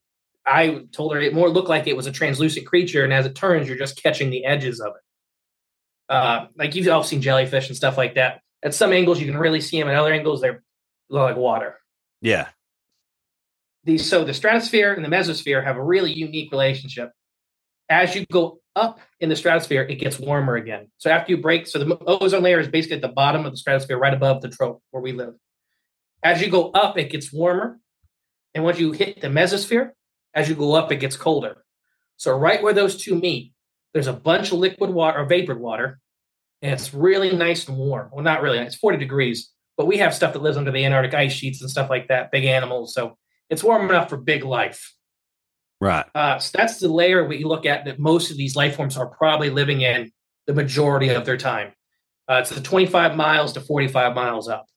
I 0.47 0.85
told 0.93 1.13
her 1.13 1.19
it 1.19 1.33
more 1.33 1.49
looked 1.49 1.67
like 1.67 1.87
it 1.87 1.97
was 1.97 2.07
a 2.07 2.11
translucent 2.11 2.65
creature. 2.65 3.03
And 3.03 3.11
as 3.11 3.25
it 3.25 3.35
turns, 3.35 3.67
you're 3.67 3.77
just 3.77 4.01
catching 4.01 4.29
the 4.29 4.45
edges 4.45 4.79
of 4.79 4.93
it. 4.95 6.13
Uh, 6.13 6.47
like 6.57 6.73
you've 6.73 6.87
all 6.87 7.03
seen 7.03 7.21
jellyfish 7.21 7.67
and 7.67 7.75
stuff 7.75 7.97
like 7.97 8.15
that. 8.15 8.39
At 8.63 8.73
some 8.73 8.93
angles, 8.93 9.19
you 9.19 9.27
can 9.27 9.37
really 9.37 9.59
see 9.59 9.77
them. 9.77 9.89
At 9.89 9.95
other 9.95 10.13
angles, 10.13 10.39
they're 10.39 10.63
look 11.09 11.21
like 11.21 11.35
water. 11.35 11.79
Yeah. 12.21 12.47
These 13.83 14.09
so 14.09 14.23
the 14.23 14.33
stratosphere 14.33 14.93
and 14.93 15.03
the 15.03 15.09
mesosphere 15.09 15.63
have 15.63 15.77
a 15.77 15.83
really 15.83 16.13
unique 16.13 16.51
relationship. 16.51 17.11
As 17.89 18.15
you 18.15 18.25
go 18.31 18.59
up 18.75 18.99
in 19.19 19.29
the 19.29 19.35
stratosphere, 19.35 19.83
it 19.83 19.95
gets 19.95 20.19
warmer 20.19 20.55
again. 20.55 20.89
So 20.97 21.09
after 21.09 21.31
you 21.31 21.41
break, 21.41 21.67
so 21.67 21.79
the 21.79 21.97
ozone 22.05 22.43
layer 22.43 22.59
is 22.59 22.67
basically 22.67 22.97
at 22.97 23.01
the 23.01 23.07
bottom 23.07 23.45
of 23.45 23.51
the 23.51 23.57
stratosphere, 23.57 23.97
right 23.97 24.13
above 24.13 24.41
the 24.41 24.49
trope 24.49 24.81
where 24.91 25.01
we 25.01 25.13
live. 25.13 25.35
As 26.23 26.41
you 26.41 26.49
go 26.49 26.71
up, 26.71 26.97
it 26.97 27.09
gets 27.09 27.31
warmer, 27.31 27.79
and 28.53 28.63
once 28.63 28.79
you 28.79 28.91
hit 28.91 29.21
the 29.21 29.27
mesosphere, 29.27 29.91
as 30.37 30.47
you 30.47 30.55
go 30.55 30.75
up, 30.75 30.91
it 30.91 30.97
gets 30.97 31.17
colder. 31.17 31.65
So 32.15 32.37
right 32.37 32.61
where 32.61 32.73
those 32.73 33.01
two 33.01 33.15
meet, 33.15 33.53
there's 33.93 34.07
a 34.07 34.13
bunch 34.13 34.51
of 34.51 34.59
liquid 34.59 34.91
water 34.91 35.19
or 35.19 35.25
vapor 35.25 35.55
water, 35.55 35.99
and 36.61 36.71
it's 36.71 36.93
really 36.93 37.35
nice 37.35 37.67
and 37.67 37.75
warm. 37.75 38.09
Well, 38.13 38.23
not 38.23 38.43
really, 38.43 38.59
it's 38.59 38.75
40 38.75 38.99
degrees, 38.99 39.49
but 39.77 39.87
we 39.87 39.97
have 39.97 40.13
stuff 40.13 40.33
that 40.33 40.43
lives 40.43 40.55
under 40.55 40.71
the 40.71 40.85
Antarctic 40.85 41.15
ice 41.15 41.33
sheets 41.33 41.59
and 41.61 41.69
stuff 41.69 41.89
like 41.89 42.07
that, 42.09 42.31
big 42.31 42.45
animals. 42.45 42.93
So 42.93 43.17
it's 43.49 43.63
warm 43.63 43.89
enough 43.89 44.09
for 44.09 44.17
big 44.17 44.45
life. 44.45 44.93
Right. 45.81 46.05
Uh, 46.13 46.37
so 46.37 46.55
that's 46.55 46.79
the 46.79 46.87
layer 46.87 47.27
we 47.27 47.43
look 47.43 47.65
at 47.65 47.85
that 47.85 47.99
most 47.99 48.29
of 48.29 48.37
these 48.37 48.55
life 48.55 48.75
forms 48.75 48.95
are 48.95 49.07
probably 49.07 49.49
living 49.49 49.81
in 49.81 50.11
the 50.45 50.53
majority 50.53 51.09
of 51.09 51.25
their 51.25 51.37
time. 51.37 51.73
Uh, 52.29 52.35
it's 52.41 52.51
the 52.51 52.61
25 52.61 53.15
miles 53.15 53.53
to 53.53 53.61
45 53.61 54.13
miles 54.13 54.47
up. 54.47 54.67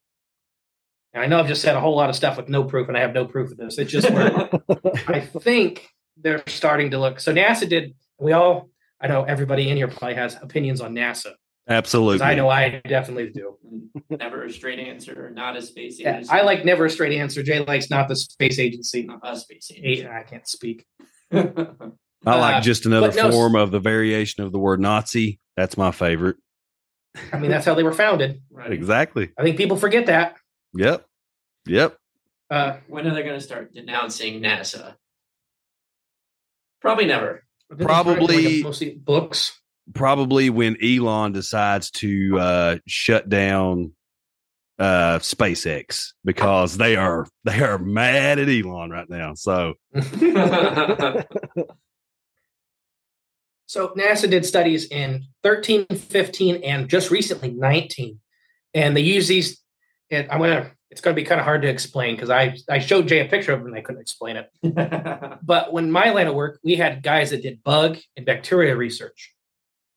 And 1.12 1.22
I 1.22 1.26
know 1.26 1.40
I've 1.40 1.48
just 1.48 1.62
said 1.62 1.74
a 1.76 1.80
whole 1.80 1.96
lot 1.96 2.08
of 2.08 2.16
stuff 2.16 2.36
with 2.36 2.48
no 2.48 2.64
proof, 2.64 2.88
and 2.88 2.96
I 2.96 3.00
have 3.00 3.12
no 3.12 3.24
proof 3.24 3.50
of 3.50 3.56
this. 3.56 3.78
It's 3.78 3.90
just 3.90 4.10
where 4.10 4.48
I 5.08 5.20
think 5.20 5.88
they're 6.16 6.42
starting 6.46 6.90
to 6.92 6.98
look. 6.98 7.18
So 7.20 7.32
NASA 7.34 7.68
did. 7.68 7.94
We 8.18 8.32
all. 8.32 8.68
I 9.00 9.08
know 9.08 9.24
everybody 9.24 9.68
in 9.70 9.76
here 9.76 9.88
probably 9.88 10.14
has 10.14 10.36
opinions 10.40 10.80
on 10.80 10.94
NASA. 10.94 11.32
Absolutely. 11.68 12.22
I 12.24 12.34
know 12.34 12.48
I 12.48 12.80
definitely 12.86 13.30
do. 13.30 13.56
Never 14.10 14.44
a 14.44 14.52
straight 14.52 14.78
answer, 14.78 15.30
not 15.32 15.56
a 15.56 15.62
space 15.62 15.98
Yeah, 16.00 16.14
agency. 16.16 16.30
I 16.32 16.42
like 16.42 16.64
never 16.64 16.84
a 16.86 16.90
straight 16.90 17.16
answer. 17.18 17.42
Jay 17.42 17.64
likes 17.64 17.90
not 17.90 18.08
the 18.08 18.16
space 18.16 18.58
agency. 18.58 19.04
not 19.04 19.20
a 19.22 19.36
space 19.36 19.70
agency. 19.74 20.06
I 20.08 20.22
can't 20.24 20.46
speak. 20.46 20.84
I 21.32 21.44
like 22.36 22.56
uh, 22.56 22.60
just 22.60 22.86
another 22.86 23.08
but 23.08 23.16
no- 23.16 23.30
form 23.30 23.56
of 23.56 23.70
the 23.70 23.78
variation 23.80 24.42
of 24.44 24.52
the 24.52 24.58
word 24.58 24.80
Nazi. 24.80 25.38
That's 25.56 25.76
my 25.76 25.90
favorite. 25.92 26.36
I 27.32 27.38
mean, 27.38 27.50
that's 27.50 27.64
how 27.66 27.74
they 27.74 27.82
were 27.82 27.92
founded. 27.92 28.40
right. 28.50 28.72
Exactly. 28.72 29.30
I 29.38 29.42
think 29.42 29.56
people 29.56 29.76
forget 29.76 30.06
that. 30.06 30.36
Yep. 30.74 31.06
Yep. 31.66 31.96
Uh, 32.50 32.76
When 32.88 33.06
are 33.06 33.14
they 33.14 33.22
going 33.22 33.38
to 33.38 33.44
start 33.44 33.72
denouncing 33.74 34.40
NASA? 34.40 34.94
Probably 36.80 37.06
never. 37.06 37.44
Probably- 37.78 38.62
mostly 38.62 38.94
books. 38.94 39.56
Probably 39.94 40.50
when 40.50 40.76
Elon 40.82 41.32
decides 41.32 41.90
to 41.92 42.38
uh, 42.38 42.76
shut 42.86 43.28
down 43.28 43.92
uh, 44.78 45.18
SpaceX 45.18 46.12
because 46.24 46.76
they 46.76 46.94
are 46.96 47.26
they 47.44 47.60
are 47.60 47.76
mad 47.78 48.38
at 48.38 48.48
Elon 48.48 48.90
right 48.90 49.10
now. 49.10 49.34
So 49.34 49.74
So 53.70 53.90
NASA 53.90 54.28
did 54.28 54.44
studies 54.44 54.86
in 54.86 55.26
13, 55.44 55.86
15, 55.86 56.64
and 56.64 56.88
just 56.88 57.12
recently 57.12 57.52
19. 57.52 58.18
And 58.74 58.96
they 58.96 59.00
use 59.00 59.28
these, 59.28 59.62
and 60.10 60.30
I'm 60.30 60.40
gonna 60.40 60.70
it's 60.90 61.00
gonna 61.00 61.14
be 61.14 61.24
kind 61.24 61.40
of 61.40 61.44
hard 61.44 61.62
to 61.62 61.68
explain 61.68 62.16
because 62.16 62.30
I 62.30 62.56
I 62.68 62.78
showed 62.80 63.08
Jay 63.08 63.20
a 63.20 63.28
picture 63.28 63.52
of 63.52 63.60
it 63.60 63.66
and 63.66 63.76
I 63.76 63.80
couldn't 63.80 64.00
explain 64.00 64.36
it. 64.36 64.50
But 65.42 65.72
when 65.72 65.90
my 65.90 66.10
line 66.10 66.26
of 66.26 66.34
work, 66.34 66.60
we 66.62 66.76
had 66.76 67.02
guys 67.02 67.30
that 67.30 67.42
did 67.42 67.62
bug 67.64 67.98
and 68.16 68.26
bacteria 68.26 68.76
research. 68.76 69.34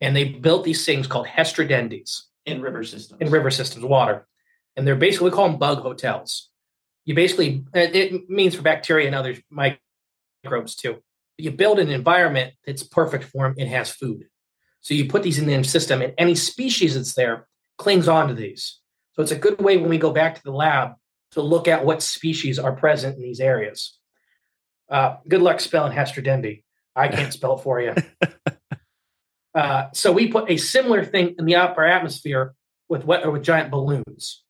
And 0.01 0.15
they 0.15 0.25
built 0.25 0.63
these 0.63 0.85
things 0.85 1.07
called 1.07 1.27
Hester-Dendys. 1.27 2.21
in 2.45 2.61
river 2.61 2.83
systems. 2.83 3.21
in 3.21 3.29
river 3.29 3.51
systems, 3.51 3.85
water, 3.85 4.27
and 4.75 4.85
they're 4.85 4.95
basically 4.95 5.29
we 5.29 5.35
call 5.35 5.49
them 5.49 5.59
bug 5.59 5.79
hotels. 5.79 6.49
You 7.05 7.15
basically 7.15 7.63
it 7.73 7.95
it 7.95 8.29
means 8.29 8.55
for 8.55 8.61
bacteria 8.61 9.07
and 9.07 9.15
other 9.15 9.35
microbes 9.49 10.75
too. 10.75 11.01
You 11.37 11.51
build 11.51 11.79
an 11.79 11.89
environment 11.89 12.53
that's 12.65 12.83
perfect 12.83 13.25
for 13.25 13.47
them. 13.47 13.55
It 13.57 13.67
has 13.67 13.89
food, 13.89 14.27
so 14.81 14.93
you 14.93 15.07
put 15.07 15.23
these 15.23 15.39
in 15.39 15.47
the 15.47 15.63
system, 15.63 16.01
and 16.01 16.13
any 16.17 16.35
species 16.35 16.95
that's 16.95 17.13
there 17.13 17.47
clings 17.77 18.07
onto 18.07 18.33
these. 18.33 18.79
So 19.13 19.21
it's 19.21 19.31
a 19.31 19.37
good 19.37 19.61
way 19.61 19.77
when 19.77 19.89
we 19.89 19.97
go 19.97 20.11
back 20.11 20.35
to 20.35 20.43
the 20.43 20.51
lab 20.51 20.93
to 21.31 21.41
look 21.41 21.67
at 21.67 21.85
what 21.85 22.01
species 22.01 22.59
are 22.59 22.73
present 22.73 23.15
in 23.15 23.21
these 23.21 23.39
areas. 23.39 23.97
Uh, 24.89 25.17
good 25.27 25.41
luck 25.41 25.59
spelling 25.59 25.91
Hester-Dendy. 25.91 26.63
I 26.95 27.07
can't 27.07 27.33
spell 27.37 27.57
it 27.57 27.63
for 27.63 27.81
you. 27.81 27.95
Uh, 29.55 29.87
so 29.93 30.11
we 30.11 30.31
put 30.31 30.49
a 30.49 30.57
similar 30.57 31.03
thing 31.05 31.35
in 31.37 31.45
the 31.45 31.55
upper 31.55 31.83
atmosphere 31.83 32.55
with 32.89 33.05
what 33.05 33.23
or 33.23 33.31
with 33.31 33.43
giant 33.43 33.69
balloons, 33.69 34.43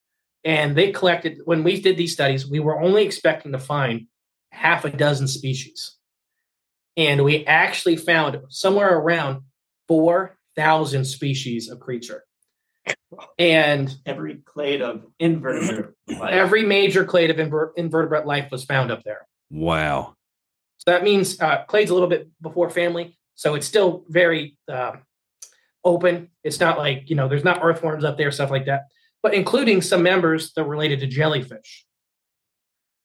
and 0.44 0.76
they 0.76 0.92
collected. 0.92 1.40
When 1.46 1.64
we 1.64 1.82
did 1.82 1.98
these 1.98 2.14
studies, 2.14 2.50
we 2.50 2.60
were 2.60 2.82
only 2.82 3.04
expecting 3.04 3.52
to 3.52 3.60
find 3.60 4.08
half 4.52 4.86
a 4.86 4.90
dozen 4.90 5.28
species, 5.28 5.98
and 6.96 7.24
we 7.24 7.46
actually 7.46 7.98
found 7.98 8.40
somewhere 8.50 8.98
around 8.98 9.42
four 9.88 10.38
thousand 10.56 11.06
species 11.06 11.70
of 11.70 11.80
creature, 11.80 12.24
and 13.38 13.94
Every 14.06 14.36
clade 14.38 14.82
of 14.82 15.06
invertebrate 15.20 15.94
life. 16.08 16.32
every 16.34 16.64
major 16.64 17.06
clade 17.06 17.30
of 17.30 17.38
inver- 17.38 17.72
invertebrate 17.76 18.26
life 18.26 18.52
was 18.52 18.64
found 18.66 18.92
up 18.92 19.04
there. 19.04 19.28
wow. 19.50 20.16
So 20.80 20.92
that 20.92 21.04
means 21.04 21.40
uh, 21.40 21.64
clade's 21.66 21.92
a 21.92 21.94
little 21.94 22.10
bit 22.10 22.30
before 22.42 22.70
family, 22.70 23.18
so 23.36 23.56
it's 23.56 23.66
still 23.66 24.04
very 24.10 24.58
uh, 24.68 24.94
open. 25.86 26.30
It's 26.44 26.60
not 26.60 26.78
like 26.78 27.10
you 27.10 27.16
know, 27.16 27.30
there's 27.30 27.46
not 27.46 27.60
earthworms 27.64 28.04
up 28.04 28.18
there, 28.18 28.32
stuff 28.32 28.52
like 28.52 28.66
that, 28.66 28.84
but 29.22 29.34
including 29.34 29.82
some 29.82 30.04
members 30.04 30.52
that 30.54 30.62
are 30.62 30.68
related 30.68 31.00
to 31.00 31.08
jellyfish. 31.08 31.86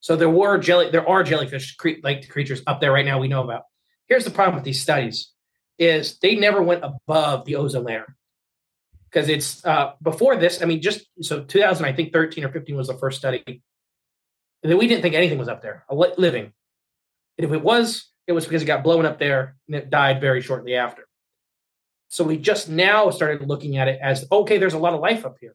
So 0.01 0.17
there 0.17 0.31
were 0.31 0.59
jelly, 0.59 0.91
there 0.91 1.09
are 1.09 1.23
jellyfish 1.23 1.77
cre- 1.77 2.01
like 2.03 2.29
creatures 2.29 2.63
up 2.67 2.81
there 2.81 2.93
right 2.93 3.05
now. 3.07 3.21
We 3.21 3.29
know 3.29 3.43
about. 3.45 3.63
Here's 4.09 4.25
the 4.25 4.31
problem 4.33 4.57
with 4.57 4.65
these 4.65 4.83
studies: 4.83 5.31
is 5.79 6.19
they 6.19 6.35
never 6.35 6.61
went 6.63 6.83
above 6.83 7.45
the 7.45 7.55
ozone 7.57 7.85
layer 7.85 8.17
because 9.11 9.29
it's 9.29 9.65
uh, 9.65 9.93
before 10.03 10.37
this. 10.37 10.63
I 10.63 10.67
mean, 10.67 10.83
just 10.83 11.07
so 11.23 11.43
2000, 11.43 11.85
I 11.85 11.93
think 11.93 12.13
13 12.13 12.45
or 12.45 12.51
15 12.51 12.77
was 12.77 12.89
the 12.89 12.95
first 12.95 13.19
study. 13.19 13.63
Then 14.63 14.77
we 14.77 14.87
didn't 14.87 15.03
think 15.03 15.15
anything 15.15 15.39
was 15.39 15.49
up 15.49 15.63
there, 15.63 15.85
living. 15.91 16.53
And 17.39 17.45
if 17.45 17.53
it 17.53 17.63
was, 17.63 18.11
it 18.27 18.33
was 18.33 18.45
because 18.45 18.63
it 18.63 18.67
got 18.67 18.83
blown 18.83 19.07
up 19.07 19.19
there 19.19 19.57
and 19.69 19.77
it 19.77 19.91
died 19.91 20.21
very 20.21 20.41
shortly 20.41 20.75
after. 20.75 21.07
So 22.09 22.25
we 22.25 22.37
just 22.39 22.69
now 22.69 23.11
started 23.11 23.47
looking 23.47 23.77
at 23.77 23.89
it 23.89 23.99
as 24.03 24.27
okay, 24.31 24.59
there's 24.59 24.75
a 24.75 24.79
lot 24.79 24.95
of 24.95 25.01
life 25.01 25.25
up 25.25 25.37
here. 25.41 25.55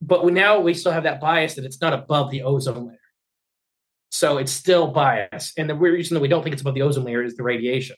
But 0.00 0.24
we 0.24 0.32
now 0.32 0.60
we 0.60 0.74
still 0.74 0.92
have 0.92 1.04
that 1.04 1.20
bias 1.20 1.54
that 1.54 1.64
it's 1.64 1.80
not 1.80 1.92
above 1.92 2.30
the 2.30 2.42
ozone 2.42 2.88
layer. 2.88 2.98
So 4.10 4.38
it's 4.38 4.52
still 4.52 4.88
biased. 4.88 5.58
And 5.58 5.68
the 5.68 5.74
reason 5.74 6.14
that 6.14 6.20
we 6.20 6.28
don't 6.28 6.42
think 6.42 6.52
it's 6.52 6.62
above 6.62 6.74
the 6.74 6.82
ozone 6.82 7.04
layer 7.04 7.22
is 7.22 7.36
the 7.36 7.42
radiation. 7.42 7.96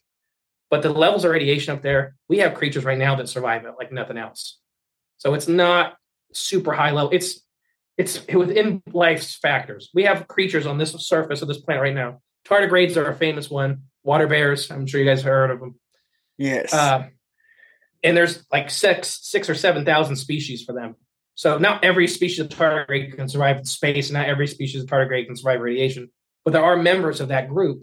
But 0.70 0.82
the 0.82 0.90
levels 0.90 1.24
of 1.24 1.30
radiation 1.30 1.74
up 1.74 1.82
there, 1.82 2.16
we 2.28 2.38
have 2.38 2.54
creatures 2.54 2.84
right 2.84 2.98
now 2.98 3.14
that 3.16 3.28
survive 3.28 3.64
it 3.64 3.74
like 3.78 3.92
nothing 3.92 4.18
else. 4.18 4.58
So 5.18 5.34
it's 5.34 5.48
not 5.48 5.94
super 6.32 6.72
high 6.72 6.90
level. 6.90 7.10
It's 7.12 7.40
it's 7.96 8.26
within 8.26 8.82
life's 8.92 9.36
factors. 9.36 9.90
We 9.94 10.02
have 10.02 10.28
creatures 10.28 10.66
on 10.66 10.76
this 10.76 10.92
surface 10.92 11.40
of 11.40 11.48
this 11.48 11.58
planet 11.58 11.82
right 11.82 11.94
now 11.94 12.20
tardigrades 12.46 12.96
are 12.96 13.08
a 13.08 13.14
famous 13.14 13.50
one. 13.50 13.82
Water 14.02 14.26
bears, 14.26 14.70
I'm 14.70 14.86
sure 14.86 15.00
you 15.00 15.06
guys 15.06 15.22
have 15.22 15.32
heard 15.32 15.50
of 15.50 15.60
them. 15.60 15.74
Yes. 16.38 16.72
Uh, 16.72 17.08
and 18.02 18.16
there's 18.16 18.44
like 18.52 18.70
six, 18.70 19.18
six 19.22 19.50
or 19.50 19.54
seven 19.54 19.84
thousand 19.84 20.16
species 20.16 20.62
for 20.62 20.72
them. 20.72 20.94
So 21.34 21.58
not 21.58 21.84
every 21.84 22.06
species 22.06 22.38
of 22.38 22.48
tardigrade 22.48 23.16
can 23.16 23.28
survive 23.28 23.58
in 23.58 23.64
space, 23.64 24.08
and 24.08 24.14
not 24.14 24.28
every 24.28 24.46
species 24.46 24.82
of 24.82 24.88
tardigrade 24.88 25.26
can 25.26 25.36
survive 25.36 25.60
radiation. 25.60 26.10
But 26.44 26.52
there 26.52 26.64
are 26.64 26.76
members 26.76 27.20
of 27.20 27.28
that 27.28 27.48
group 27.48 27.82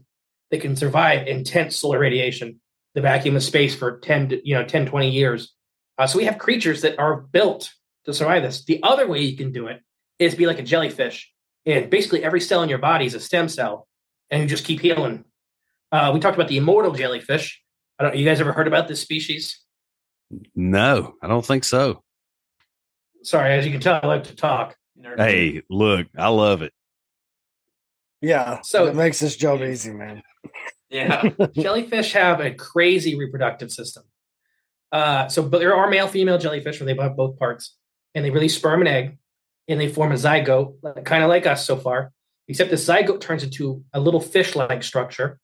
that 0.50 0.62
can 0.62 0.76
survive 0.76 1.28
intense 1.28 1.76
solar 1.76 2.00
radiation, 2.00 2.62
the 2.94 3.02
vacuum 3.02 3.36
of 3.36 3.44
space 3.44 3.76
for 3.76 4.00
10, 4.00 4.30
to, 4.30 4.48
you 4.48 4.56
know, 4.56 4.64
10, 4.64 4.86
20 4.86 5.10
years. 5.10 5.54
Uh, 5.98 6.08
so 6.08 6.18
we 6.18 6.26
have 6.26 6.38
creatures 6.38 6.82
that 6.82 6.98
are 7.00 7.18
built 7.22 7.72
to 8.06 8.14
survive 8.14 8.44
this. 8.44 8.64
The 8.66 8.82
other 8.84 9.08
way 9.08 9.22
you 9.22 9.38
can 9.38 9.52
do 9.52 9.68
it 9.68 9.82
is 10.20 10.36
be 10.36 10.46
like 10.48 10.60
a 10.60 10.64
jellyfish, 10.64 11.32
and 11.66 11.90
basically 11.90 12.24
every 12.24 12.42
cell 12.42 12.62
in 12.64 12.70
your 12.70 12.78
body 12.80 13.06
is 13.06 13.14
a 13.16 13.20
stem 13.20 13.48
cell, 13.50 13.88
and 14.30 14.42
you 14.42 14.48
just 14.48 14.66
keep 14.66 14.80
healing. 14.80 15.26
Uh, 15.92 16.12
we 16.14 16.20
talked 16.20 16.36
about 16.36 16.48
the 16.50 16.58
immortal 16.58 16.92
jellyfish. 16.94 17.62
I 18.00 18.04
don't. 18.04 18.16
You 18.16 18.26
guys 18.26 18.40
ever 18.42 18.52
heard 18.54 18.68
about 18.68 18.88
this 18.88 19.02
species? 19.02 19.60
No, 20.56 21.14
I 21.22 21.28
don't 21.28 21.46
think 21.46 21.64
so. 21.64 22.04
Sorry, 23.22 23.54
as 23.54 23.66
you 23.66 23.72
can 23.72 23.80
tell, 23.82 24.00
I 24.02 24.08
like 24.08 24.24
to 24.26 24.36
talk. 24.36 24.76
Hey, 25.18 25.62
look, 25.70 26.08
I 26.18 26.28
love 26.30 26.62
it. 26.64 26.74
Yeah. 28.22 28.62
So- 28.62 28.86
So 28.86 28.88
it 28.88 28.96
makes 28.96 29.20
this 29.20 29.36
job 29.36 29.62
easy, 29.62 29.92
man. 29.92 30.24
Yeah. 30.94 31.30
jellyfish 31.56 32.14
have 32.14 32.40
a 32.40 32.54
crazy 32.54 33.18
reproductive 33.18 33.72
system. 33.72 34.04
Uh, 34.92 35.28
so, 35.28 35.42
but 35.42 35.58
there 35.58 35.76
are 35.76 35.90
male 35.90 36.08
female 36.08 36.38
jellyfish 36.38 36.80
where 36.80 36.86
they 36.86 37.02
have 37.02 37.18
both 37.18 37.40
parts, 37.40 37.76
and 38.14 38.24
they 38.24 38.30
release 38.30 38.56
sperm 38.56 38.82
and 38.82 38.88
egg, 38.88 39.18
and 39.68 39.82
they 39.82 39.90
form 39.90 40.12
a 40.12 40.16
zygote, 40.16 40.76
kind 41.04 41.24
of 41.24 41.30
like 41.30 41.48
us 41.48 41.66
so 41.66 41.76
far. 41.76 42.12
Except 42.48 42.70
the 42.70 42.76
zygote 42.76 43.22
turns 43.22 43.44
into 43.44 43.84
a 43.94 44.00
little 44.00 44.20
fish-like 44.20 44.84
structure. 44.84 45.40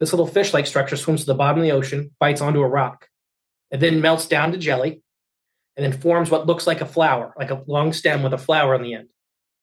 This 0.00 0.12
little 0.12 0.26
fish-like 0.26 0.66
structure 0.66 0.96
swims 0.96 1.20
to 1.20 1.26
the 1.26 1.34
bottom 1.34 1.58
of 1.58 1.62
the 1.62 1.72
ocean, 1.72 2.10
bites 2.18 2.40
onto 2.40 2.60
a 2.60 2.68
rock, 2.68 3.08
and 3.70 3.80
then 3.80 4.00
melts 4.00 4.26
down 4.26 4.50
to 4.50 4.58
jelly, 4.58 5.02
and 5.76 5.84
then 5.84 6.00
forms 6.00 6.30
what 6.30 6.46
looks 6.46 6.66
like 6.66 6.80
a 6.80 6.86
flower, 6.86 7.34
like 7.38 7.50
a 7.50 7.62
long 7.68 7.92
stem 7.92 8.22
with 8.22 8.32
a 8.32 8.38
flower 8.38 8.74
on 8.74 8.82
the 8.82 8.94
end. 8.94 9.08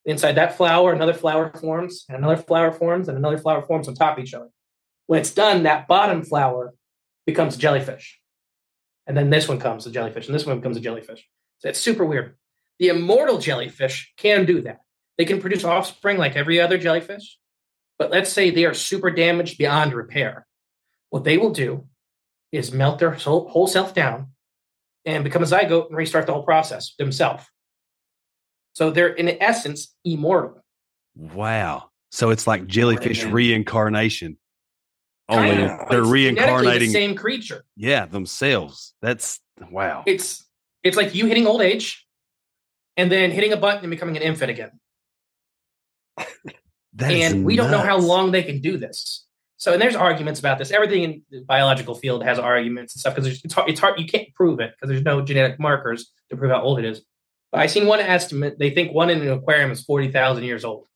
Inside 0.05 0.33
that 0.33 0.55
flower, 0.55 0.93
another 0.93 1.13
flower 1.13 1.51
forms, 1.59 2.05
and 2.07 2.17
another 2.17 2.37
flower 2.37 2.71
forms, 2.71 3.09
and 3.09 3.17
another 3.17 3.37
flower 3.37 3.61
forms 3.63 3.87
on 3.89 3.95
top 3.95 4.17
of 4.17 4.23
each 4.23 4.33
other. 4.33 4.47
When 5.09 5.19
it's 5.19 5.31
done, 5.31 5.63
that 5.63 5.87
bottom 5.87 6.21
flower 6.21 6.75
becomes 7.25 7.55
a 7.55 7.57
jellyfish. 7.57 8.19
And 9.07 9.17
then 9.17 9.31
this 9.31 9.47
one 9.47 9.59
comes 9.59 9.87
a 9.87 9.91
jellyfish, 9.91 10.27
and 10.27 10.35
this 10.35 10.45
one 10.45 10.59
becomes 10.59 10.77
a 10.77 10.81
jellyfish. 10.81 11.27
So 11.57 11.69
it's 11.69 11.79
super 11.79 12.05
weird. 12.05 12.37
The 12.77 12.89
immortal 12.89 13.39
jellyfish 13.39 14.13
can 14.17 14.45
do 14.45 14.61
that. 14.61 14.81
They 15.17 15.25
can 15.25 15.41
produce 15.41 15.63
offspring 15.63 16.19
like 16.19 16.35
every 16.35 16.61
other 16.61 16.77
jellyfish. 16.77 17.39
But 17.97 18.11
let's 18.11 18.31
say 18.31 18.51
they 18.51 18.65
are 18.65 18.75
super 18.75 19.09
damaged 19.09 19.57
beyond 19.57 19.95
repair. 19.95 20.45
What 21.09 21.23
they 21.23 21.39
will 21.39 21.53
do 21.53 21.87
is 22.51 22.71
melt 22.71 22.99
their 22.99 23.09
whole, 23.09 23.65
self 23.65 23.95
down 23.95 24.27
and 25.05 25.23
become 25.23 25.41
a 25.41 25.47
zygote 25.47 25.87
and 25.87 25.97
restart 25.97 26.27
the 26.27 26.33
whole 26.33 26.43
process 26.43 26.93
themselves. 26.99 27.45
So 28.73 28.91
they're, 28.91 29.07
in 29.07 29.41
essence, 29.41 29.95
immortal. 30.05 30.63
Wow. 31.15 31.89
So 32.11 32.29
it's 32.29 32.45
like 32.45 32.67
jellyfish 32.67 33.23
reincarnation. 33.23 34.37
Only 35.29 35.51
Kind 35.51 35.61
of, 35.63 35.89
they're 35.89 36.01
it's 36.01 36.09
reincarnating, 36.09 36.87
the 36.87 36.93
same 36.93 37.15
creature. 37.15 37.63
yeah, 37.75 38.05
themselves. 38.05 38.93
That's 39.01 39.39
wow. 39.71 40.03
It's 40.05 40.43
it's 40.83 40.97
like 40.97 41.13
you 41.15 41.27
hitting 41.27 41.45
old 41.47 41.61
age 41.61 42.05
and 42.97 43.11
then 43.11 43.31
hitting 43.31 43.53
a 43.53 43.57
button 43.57 43.81
and 43.83 43.91
becoming 43.91 44.17
an 44.17 44.23
infant 44.23 44.51
again. 44.51 44.71
And 47.01 47.45
we 47.45 47.55
don't 47.55 47.71
know 47.71 47.79
how 47.79 47.97
long 47.97 48.31
they 48.31 48.43
can 48.43 48.59
do 48.59 48.77
this. 48.77 49.25
So, 49.57 49.71
and 49.71 49.81
there's 49.81 49.95
arguments 49.95 50.39
about 50.39 50.57
this. 50.57 50.71
Everything 50.71 51.03
in 51.03 51.21
the 51.29 51.41
biological 51.41 51.95
field 51.95 52.23
has 52.23 52.39
arguments 52.39 52.93
and 52.95 52.99
stuff 52.99 53.15
because 53.15 53.41
it's 53.43 53.53
hard, 53.53 53.69
it's 53.69 53.79
hard. 53.79 53.99
You 53.99 54.05
can't 54.05 54.33
prove 54.33 54.59
it 54.59 54.71
because 54.71 54.89
there's 54.89 55.03
no 55.03 55.21
genetic 55.21 55.59
markers 55.59 56.11
to 56.29 56.35
prove 56.35 56.51
how 56.51 56.61
old 56.61 56.79
it 56.79 56.85
is. 56.85 57.01
But 57.51 57.61
I 57.61 57.67
seen 57.67 57.85
one 57.85 57.99
estimate. 57.99 58.57
They 58.59 58.71
think 58.71 58.93
one 58.93 59.09
in 59.09 59.21
an 59.21 59.31
aquarium 59.31 59.71
is 59.71 59.83
forty 59.83 60.11
thousand 60.11 60.43
years 60.45 60.65
old. 60.65 60.87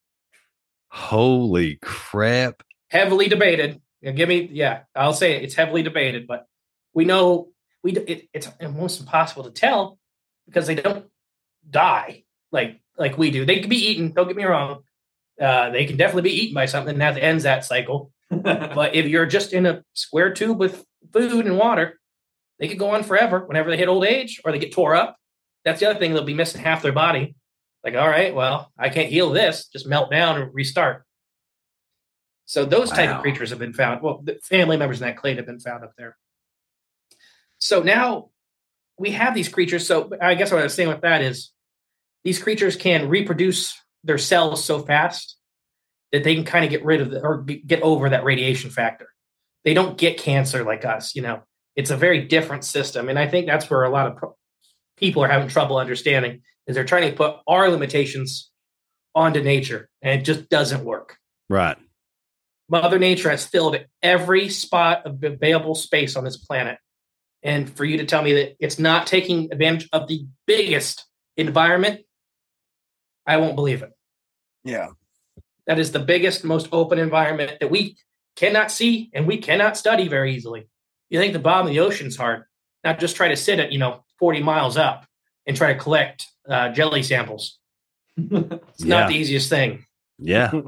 Holy 0.89 1.77
crap. 1.81 2.63
Heavily 2.89 3.27
debated. 3.27 3.81
Give 4.11 4.27
me, 4.27 4.49
yeah, 4.51 4.81
I'll 4.95 5.13
say 5.13 5.37
it. 5.37 5.43
It's 5.43 5.55
heavily 5.55 5.81
debated, 5.81 6.27
but 6.27 6.45
we 6.93 7.05
know 7.05 7.49
we 7.83 7.93
it, 7.93 8.29
it's 8.33 8.49
almost 8.61 8.99
impossible 8.99 9.43
to 9.43 9.51
tell 9.51 9.97
because 10.45 10.67
they 10.67 10.75
don't 10.75 11.05
die 11.69 12.23
like 12.51 12.81
like 12.97 13.17
we 13.17 13.31
do. 13.31 13.45
They 13.45 13.59
can 13.59 13.69
be 13.69 13.87
eaten. 13.89 14.11
Don't 14.11 14.27
get 14.27 14.35
me 14.35 14.43
wrong. 14.43 14.83
Uh, 15.39 15.69
they 15.71 15.85
can 15.85 15.97
definitely 15.97 16.29
be 16.29 16.43
eaten 16.43 16.53
by 16.53 16.65
something 16.65 16.97
that 16.99 17.17
ends 17.17 17.43
that 17.43 17.65
cycle. 17.65 18.11
But 18.29 18.95
if 18.95 19.05
you're 19.05 19.25
just 19.25 19.53
in 19.53 19.65
a 19.65 19.83
square 19.93 20.33
tube 20.33 20.59
with 20.59 20.83
food 21.11 21.45
and 21.45 21.57
water, 21.57 21.99
they 22.59 22.67
could 22.67 22.79
go 22.79 22.91
on 22.91 23.03
forever 23.03 23.45
whenever 23.45 23.69
they 23.69 23.77
hit 23.77 23.87
old 23.87 24.05
age 24.05 24.41
or 24.43 24.51
they 24.51 24.59
get 24.59 24.71
tore 24.71 24.95
up. 24.95 25.17
That's 25.65 25.79
the 25.79 25.89
other 25.89 25.99
thing. 25.99 26.13
They'll 26.13 26.23
be 26.23 26.33
missing 26.33 26.61
half 26.61 26.81
their 26.81 26.91
body. 26.91 27.35
Like, 27.83 27.95
all 27.95 28.07
right, 28.07 28.33
well, 28.33 28.71
I 28.77 28.89
can't 28.89 29.09
heal 29.09 29.29
this. 29.29 29.67
Just 29.67 29.87
melt 29.87 30.09
down 30.09 30.41
and 30.41 30.53
restart. 30.53 31.05
So 32.45 32.65
those 32.65 32.89
type 32.89 33.09
Wow. 33.09 33.17
of 33.17 33.21
creatures 33.21 33.49
have 33.51 33.59
been 33.59 33.73
found. 33.73 34.01
Well, 34.01 34.21
the 34.23 34.39
family 34.43 34.77
members 34.77 35.01
in 35.01 35.07
that 35.07 35.17
clade 35.17 35.37
have 35.37 35.45
been 35.45 35.59
found 35.59 35.83
up 35.83 35.93
there. 35.97 36.17
So 37.59 37.81
now 37.81 38.29
we 38.97 39.11
have 39.11 39.33
these 39.33 39.49
creatures. 39.49 39.87
So 39.87 40.11
I 40.21 40.35
guess 40.35 40.51
what 40.51 40.59
I 40.59 40.63
was 40.63 40.73
saying 40.73 40.89
with 40.89 41.01
that 41.01 41.21
is 41.21 41.51
these 42.23 42.41
creatures 42.41 42.75
can 42.75 43.09
reproduce 43.09 43.79
their 44.03 44.17
cells 44.17 44.63
so 44.63 44.79
fast 44.79 45.37
that 46.11 46.23
they 46.23 46.35
can 46.35 46.43
kind 46.43 46.65
of 46.65 46.71
get 46.71 46.83
rid 46.85 47.01
of 47.01 47.09
the, 47.09 47.21
or 47.21 47.41
get 47.41 47.81
over 47.81 48.09
that 48.09 48.23
radiation 48.23 48.69
factor. 48.69 49.07
They 49.63 49.73
don't 49.73 49.97
get 49.97 50.17
cancer 50.17 50.63
like 50.63 50.85
us, 50.85 51.15
you 51.15 51.21
know. 51.21 51.43
It's 51.75 51.89
a 51.89 51.97
very 51.97 52.25
different 52.27 52.63
system, 52.65 53.09
and 53.09 53.17
I 53.17 53.27
think 53.27 53.47
that's 53.47 53.67
where 53.67 53.83
a 53.83 53.89
lot 53.89 54.05
of 54.05 54.17
pro- 54.17 54.35
people 54.95 55.23
are 55.23 55.27
having 55.27 55.47
trouble 55.47 55.77
understanding 55.77 56.41
is 56.67 56.75
they're 56.75 56.83
trying 56.83 57.09
to 57.09 57.15
put 57.15 57.37
our 57.47 57.67
limitations 57.69 58.51
onto 59.15 59.41
nature, 59.41 59.89
and 60.03 60.19
it 60.19 60.23
just 60.23 60.49
doesn't 60.49 60.85
work. 60.85 61.17
Right. 61.49 61.77
Mother 62.69 62.99
Nature 62.99 63.29
has 63.29 63.45
filled 63.45 63.77
every 64.01 64.49
spot 64.49 65.05
of 65.05 65.23
available 65.23 65.75
space 65.75 66.15
on 66.15 66.23
this 66.23 66.37
planet. 66.37 66.77
And 67.43 67.69
for 67.69 67.83
you 67.83 67.97
to 67.97 68.05
tell 68.05 68.21
me 68.21 68.33
that 68.33 68.55
it's 68.59 68.79
not 68.79 69.05
taking 69.05 69.51
advantage 69.51 69.89
of 69.91 70.07
the 70.07 70.25
biggest 70.47 71.05
environment, 71.35 72.01
I 73.27 73.37
won't 73.37 73.55
believe 73.55 73.83
it. 73.83 73.91
Yeah. 74.63 74.89
That 75.67 75.79
is 75.79 75.91
the 75.91 75.99
biggest, 75.99 76.43
most 76.43 76.69
open 76.71 76.99
environment 76.99 77.59
that 77.59 77.69
we 77.69 77.97
cannot 78.35 78.71
see 78.71 79.09
and 79.13 79.27
we 79.27 79.37
cannot 79.37 79.77
study 79.77 80.07
very 80.07 80.35
easily. 80.35 80.67
You 81.09 81.19
think 81.19 81.33
the 81.33 81.39
bottom 81.39 81.67
of 81.67 81.73
the 81.73 81.79
ocean's 81.81 82.15
hard? 82.15 82.43
Not 82.83 82.99
just 82.99 83.15
try 83.15 83.27
to 83.27 83.37
sit 83.37 83.59
at, 83.59 83.71
you 83.71 83.79
know, 83.79 84.03
40 84.19 84.41
miles 84.41 84.77
up 84.77 85.05
and 85.45 85.55
try 85.55 85.73
to 85.73 85.79
collect 85.79 86.25
uh, 86.49 86.69
jelly 86.69 87.03
samples. 87.03 87.59
It's 88.17 88.83
Yeah. 88.85 88.99
not 88.99 89.09
the 89.09 89.15
easiest 89.15 89.49
thing. 89.49 89.85
Yeah. 90.17 90.51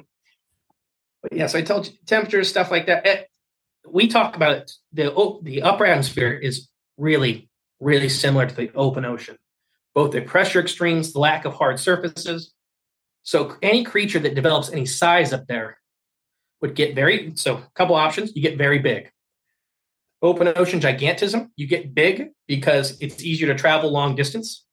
But 1.26 1.36
yes, 1.36 1.56
I 1.56 1.64
told 1.64 1.88
you 1.88 1.94
temperatures, 2.06 2.50
stuff 2.50 2.70
like 2.70 2.86
that. 2.86 3.08
Eh, 3.08 3.24
we 3.92 4.08
talk 4.08 4.36
about 4.36 4.58
it. 4.58 4.72
The 4.94 5.12
oh, 5.12 5.40
the 5.42 5.64
upper 5.64 5.84
atmosphere 5.84 6.32
is 6.32 6.70
really, 6.98 7.50
really 7.80 8.10
similar 8.10 8.46
to 8.46 8.54
the 8.54 8.72
open 8.76 9.06
ocean. 9.06 9.40
Both 9.96 10.12
the 10.12 10.22
pressure 10.22 10.60
extremes, 10.62 11.14
the 11.14 11.20
lack 11.20 11.46
of 11.46 11.56
hard 11.56 11.80
surfaces. 11.80 12.54
So 13.24 13.56
any 13.64 13.84
creature 13.84 14.20
that 14.20 14.36
develops 14.36 14.72
any 14.72 14.86
size 14.86 15.34
up 15.34 15.48
there 15.48 15.80
would 16.62 16.76
get 16.76 16.94
very. 16.94 17.32
So 17.34 17.56
a 17.56 17.72
couple 17.74 17.96
options: 17.96 18.36
you 18.36 18.44
get 18.44 18.60
very 18.60 18.78
big. 18.78 19.10
Open 20.22 20.54
ocean 20.56 20.80
gigantism, 20.80 21.50
you 21.56 21.66
get 21.66 21.96
big 21.96 22.34
because 22.48 23.02
it's 23.02 23.24
easier 23.24 23.48
to 23.48 23.56
travel 23.56 23.92
long 23.92 24.16
distance. 24.16 24.64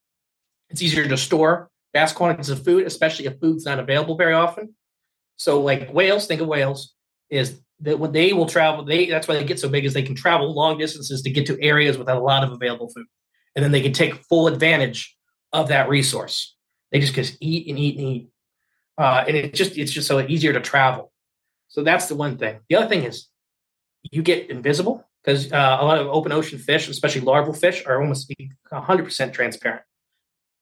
It's 0.68 0.82
easier 0.82 1.08
to 1.08 1.16
store 1.16 1.70
vast 1.94 2.14
quantities 2.14 2.50
of 2.50 2.62
food, 2.62 2.86
especially 2.86 3.24
if 3.24 3.40
food's 3.40 3.64
not 3.64 3.78
available 3.78 4.18
very 4.18 4.34
often. 4.34 4.74
So, 5.42 5.60
like 5.60 5.92
whales, 5.92 6.28
think 6.28 6.40
of 6.40 6.46
whales, 6.46 6.94
is 7.28 7.60
that 7.80 7.98
when 7.98 8.12
they 8.12 8.32
will 8.32 8.46
travel, 8.46 8.84
they 8.84 9.06
that's 9.06 9.26
why 9.26 9.34
they 9.34 9.42
get 9.42 9.58
so 9.58 9.68
big 9.68 9.84
is 9.84 9.92
they 9.92 10.04
can 10.04 10.14
travel 10.14 10.54
long 10.54 10.78
distances 10.78 11.20
to 11.22 11.30
get 11.30 11.46
to 11.46 11.60
areas 11.60 11.98
without 11.98 12.16
a 12.16 12.20
lot 12.20 12.44
of 12.44 12.52
available 12.52 12.88
food, 12.94 13.06
and 13.56 13.64
then 13.64 13.72
they 13.72 13.82
can 13.82 13.92
take 13.92 14.14
full 14.26 14.46
advantage 14.46 15.16
of 15.52 15.66
that 15.66 15.88
resource. 15.88 16.54
They 16.92 17.00
just 17.00 17.14
just 17.14 17.38
eat 17.40 17.66
and 17.66 17.76
eat 17.76 17.98
and 17.98 18.06
eat, 18.06 18.28
uh, 18.98 19.24
and 19.26 19.36
it 19.36 19.52
just 19.52 19.76
it's 19.76 19.90
just 19.90 20.06
so 20.06 20.20
easier 20.20 20.52
to 20.52 20.60
travel. 20.60 21.10
So 21.66 21.82
that's 21.82 22.06
the 22.06 22.14
one 22.14 22.38
thing. 22.38 22.60
The 22.68 22.76
other 22.76 22.88
thing 22.88 23.02
is 23.02 23.26
you 24.12 24.22
get 24.22 24.48
invisible 24.48 25.04
because 25.24 25.50
uh, 25.50 25.78
a 25.80 25.84
lot 25.84 25.98
of 25.98 26.06
open 26.06 26.30
ocean 26.30 26.60
fish, 26.60 26.88
especially 26.88 27.22
larval 27.22 27.52
fish, 27.52 27.84
are 27.84 28.00
almost 28.00 28.32
100% 28.72 29.32
transparent. 29.32 29.82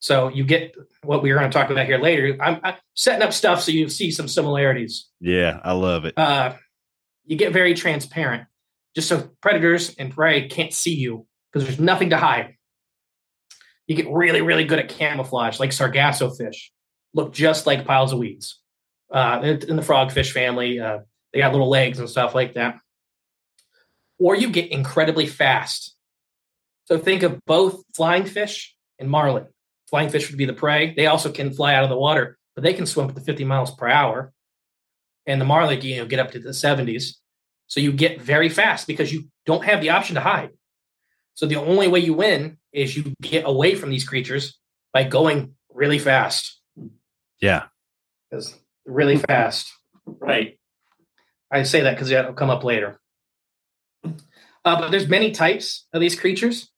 So 0.01 0.29
you 0.29 0.43
get 0.43 0.75
what 1.03 1.21
we 1.21 1.29
are 1.29 1.37
going 1.37 1.49
to 1.49 1.55
talk 1.55 1.69
about 1.69 1.85
here 1.85 1.99
later. 1.99 2.35
I'm, 2.41 2.59
I'm 2.63 2.73
setting 2.95 3.21
up 3.21 3.33
stuff 3.33 3.61
so 3.61 3.71
you 3.71 3.87
see 3.87 4.09
some 4.09 4.27
similarities. 4.27 5.07
Yeah. 5.19 5.59
I 5.63 5.73
love 5.73 6.05
it. 6.05 6.17
Uh, 6.17 6.55
you 7.25 7.37
get 7.37 7.53
very 7.53 7.75
transparent, 7.75 8.47
just 8.95 9.07
so 9.07 9.29
predators 9.41 9.95
and 9.95 10.11
prey 10.11 10.47
can't 10.47 10.73
see 10.73 10.95
you 10.95 11.27
because 11.53 11.67
there's 11.67 11.79
nothing 11.79 12.09
to 12.09 12.17
hide. 12.17 12.55
You 13.85 13.95
get 13.95 14.09
really, 14.09 14.41
really 14.41 14.63
good 14.63 14.79
at 14.79 14.89
camouflage, 14.89 15.59
like 15.59 15.71
sargasso 15.71 16.31
fish, 16.31 16.71
look 17.13 17.31
just 17.31 17.67
like 17.67 17.85
piles 17.85 18.11
of 18.11 18.19
weeds. 18.19 18.59
Uh, 19.11 19.41
in 19.43 19.69
in 19.69 19.75
the 19.75 19.81
frogfish 19.81 20.31
family, 20.31 20.79
uh, 20.79 20.99
they 21.31 21.39
got 21.39 21.51
little 21.51 21.69
legs 21.69 21.99
and 21.99 22.09
stuff 22.09 22.33
like 22.33 22.53
that. 22.55 22.79
Or 24.17 24.35
you 24.35 24.49
get 24.49 24.71
incredibly 24.71 25.27
fast. 25.27 25.95
So 26.85 26.97
think 26.97 27.21
of 27.21 27.39
both 27.45 27.83
flying 27.93 28.25
fish 28.25 28.75
and 28.97 29.09
marlin. 29.09 29.45
Flying 29.91 30.09
fish 30.09 30.29
would 30.31 30.37
be 30.37 30.45
the 30.45 30.53
prey. 30.53 30.93
They 30.95 31.05
also 31.05 31.31
can 31.31 31.53
fly 31.53 31.75
out 31.75 31.83
of 31.83 31.89
the 31.89 31.97
water, 31.97 32.39
but 32.55 32.63
they 32.63 32.73
can 32.73 32.85
swim 32.85 33.09
up 33.09 33.15
to 33.15 33.21
50 33.21 33.43
miles 33.43 33.75
per 33.75 33.87
hour. 33.87 34.33
And 35.27 35.39
the 35.39 35.45
marlin, 35.45 35.79
you 35.81 35.97
know, 35.97 36.07
get 36.07 36.19
up 36.19 36.31
to 36.31 36.39
the 36.39 36.49
70s. 36.49 37.17
So 37.67 37.79
you 37.79 37.91
get 37.91 38.21
very 38.21 38.49
fast 38.49 38.87
because 38.87 39.13
you 39.13 39.25
don't 39.45 39.65
have 39.65 39.81
the 39.81 39.91
option 39.91 40.15
to 40.15 40.21
hide. 40.21 40.49
So 41.35 41.45
the 41.45 41.57
only 41.57 41.87
way 41.87 41.99
you 41.99 42.13
win 42.13 42.57
is 42.73 42.95
you 42.95 43.13
get 43.21 43.45
away 43.45 43.75
from 43.75 43.89
these 43.89 44.07
creatures 44.07 44.57
by 44.93 45.03
going 45.03 45.55
really 45.69 45.99
fast. 45.99 46.59
Yeah. 47.41 47.65
Because 48.29 48.57
really 48.85 49.17
fast. 49.17 49.71
Right. 50.05 50.57
I 51.51 51.63
say 51.63 51.81
that 51.81 51.95
because 51.95 52.09
that'll 52.09 52.33
come 52.33 52.49
up 52.49 52.63
later. 52.63 52.99
Uh, 54.03 54.79
but 54.79 54.91
there's 54.91 55.07
many 55.07 55.31
types 55.31 55.87
of 55.91 55.99
these 56.01 56.17
creatures. 56.17 56.69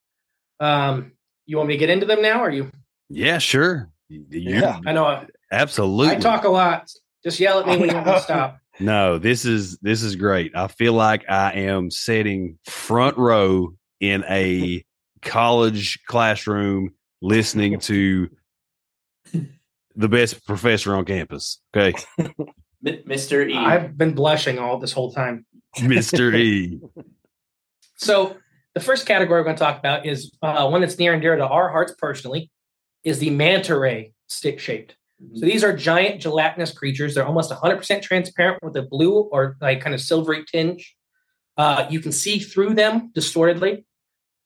Um, 0.60 1.13
you 1.45 1.58
want 1.58 1.67
me 1.67 1.76
to 1.76 1.80
get 1.80 1.89
into 1.89 2.06
them 2.06 2.21
now, 2.21 2.43
or 2.43 2.49
you? 2.49 2.71
Yeah, 3.09 3.37
sure. 3.37 3.89
You- 4.09 4.25
Yeah. 4.29 4.79
I 4.85 4.91
know 4.93 5.25
absolutely. 5.51 6.15
I 6.15 6.19
talk 6.19 6.43
a 6.43 6.49
lot. 6.49 6.87
Just 7.23 7.39
yell 7.39 7.59
at 7.59 7.67
me 7.67 7.77
when 7.77 7.89
you 7.89 7.95
want 7.95 8.07
to 8.07 8.21
stop. 8.21 8.57
No, 8.79 9.19
this 9.19 9.45
is 9.45 9.77
this 9.83 10.01
is 10.01 10.15
great. 10.15 10.53
I 10.55 10.67
feel 10.67 10.93
like 10.93 11.29
I 11.29 11.51
am 11.53 11.91
sitting 11.91 12.57
front 12.65 13.19
row 13.19 13.75
in 13.99 14.23
a 14.27 14.83
college 15.21 15.99
classroom 16.07 16.89
listening 17.21 17.79
to 17.81 18.29
the 19.95 20.07
best 20.09 20.43
professor 20.47 20.95
on 20.95 21.05
campus. 21.05 21.61
Okay, 21.77 21.93
Mr. 22.83 23.47
E. 23.47 23.55
I've 23.55 23.95
been 23.95 24.15
blushing 24.15 24.57
all 24.57 24.79
this 24.79 24.91
whole 24.91 25.11
time. 25.13 25.45
Mr. 25.77 26.33
E. 26.35 26.79
So 27.97 28.35
the 28.73 28.79
first 28.81 29.05
category 29.05 29.39
we're 29.39 29.43
going 29.45 29.55
to 29.55 29.63
talk 29.63 29.77
about 29.77 30.05
is 30.07 30.31
uh, 30.41 30.67
one 30.67 30.81
that's 30.81 30.97
near 30.97 31.13
and 31.13 31.21
dear 31.21 31.35
to 31.35 31.47
our 31.47 31.69
hearts 31.69 31.93
personally, 31.97 32.49
is 33.03 33.19
the 33.19 33.29
manta 33.29 33.77
ray 33.77 34.13
stick 34.27 34.59
shaped. 34.59 34.95
So 35.35 35.45
these 35.45 35.63
are 35.63 35.75
giant 35.75 36.21
gelatinous 36.21 36.71
creatures. 36.71 37.15
They're 37.15 37.25
almost 37.25 37.49
100% 37.51 38.01
transparent 38.01 38.61
with 38.61 38.75
a 38.75 38.81
blue 38.81 39.19
or 39.19 39.55
like 39.61 39.79
kind 39.79 39.93
of 39.93 40.01
silvery 40.01 40.43
tinge. 40.51 40.95
Uh, 41.55 41.85
you 41.89 41.99
can 42.01 42.11
see 42.11 42.39
through 42.39 42.73
them 42.73 43.11
distortedly. 43.13 43.85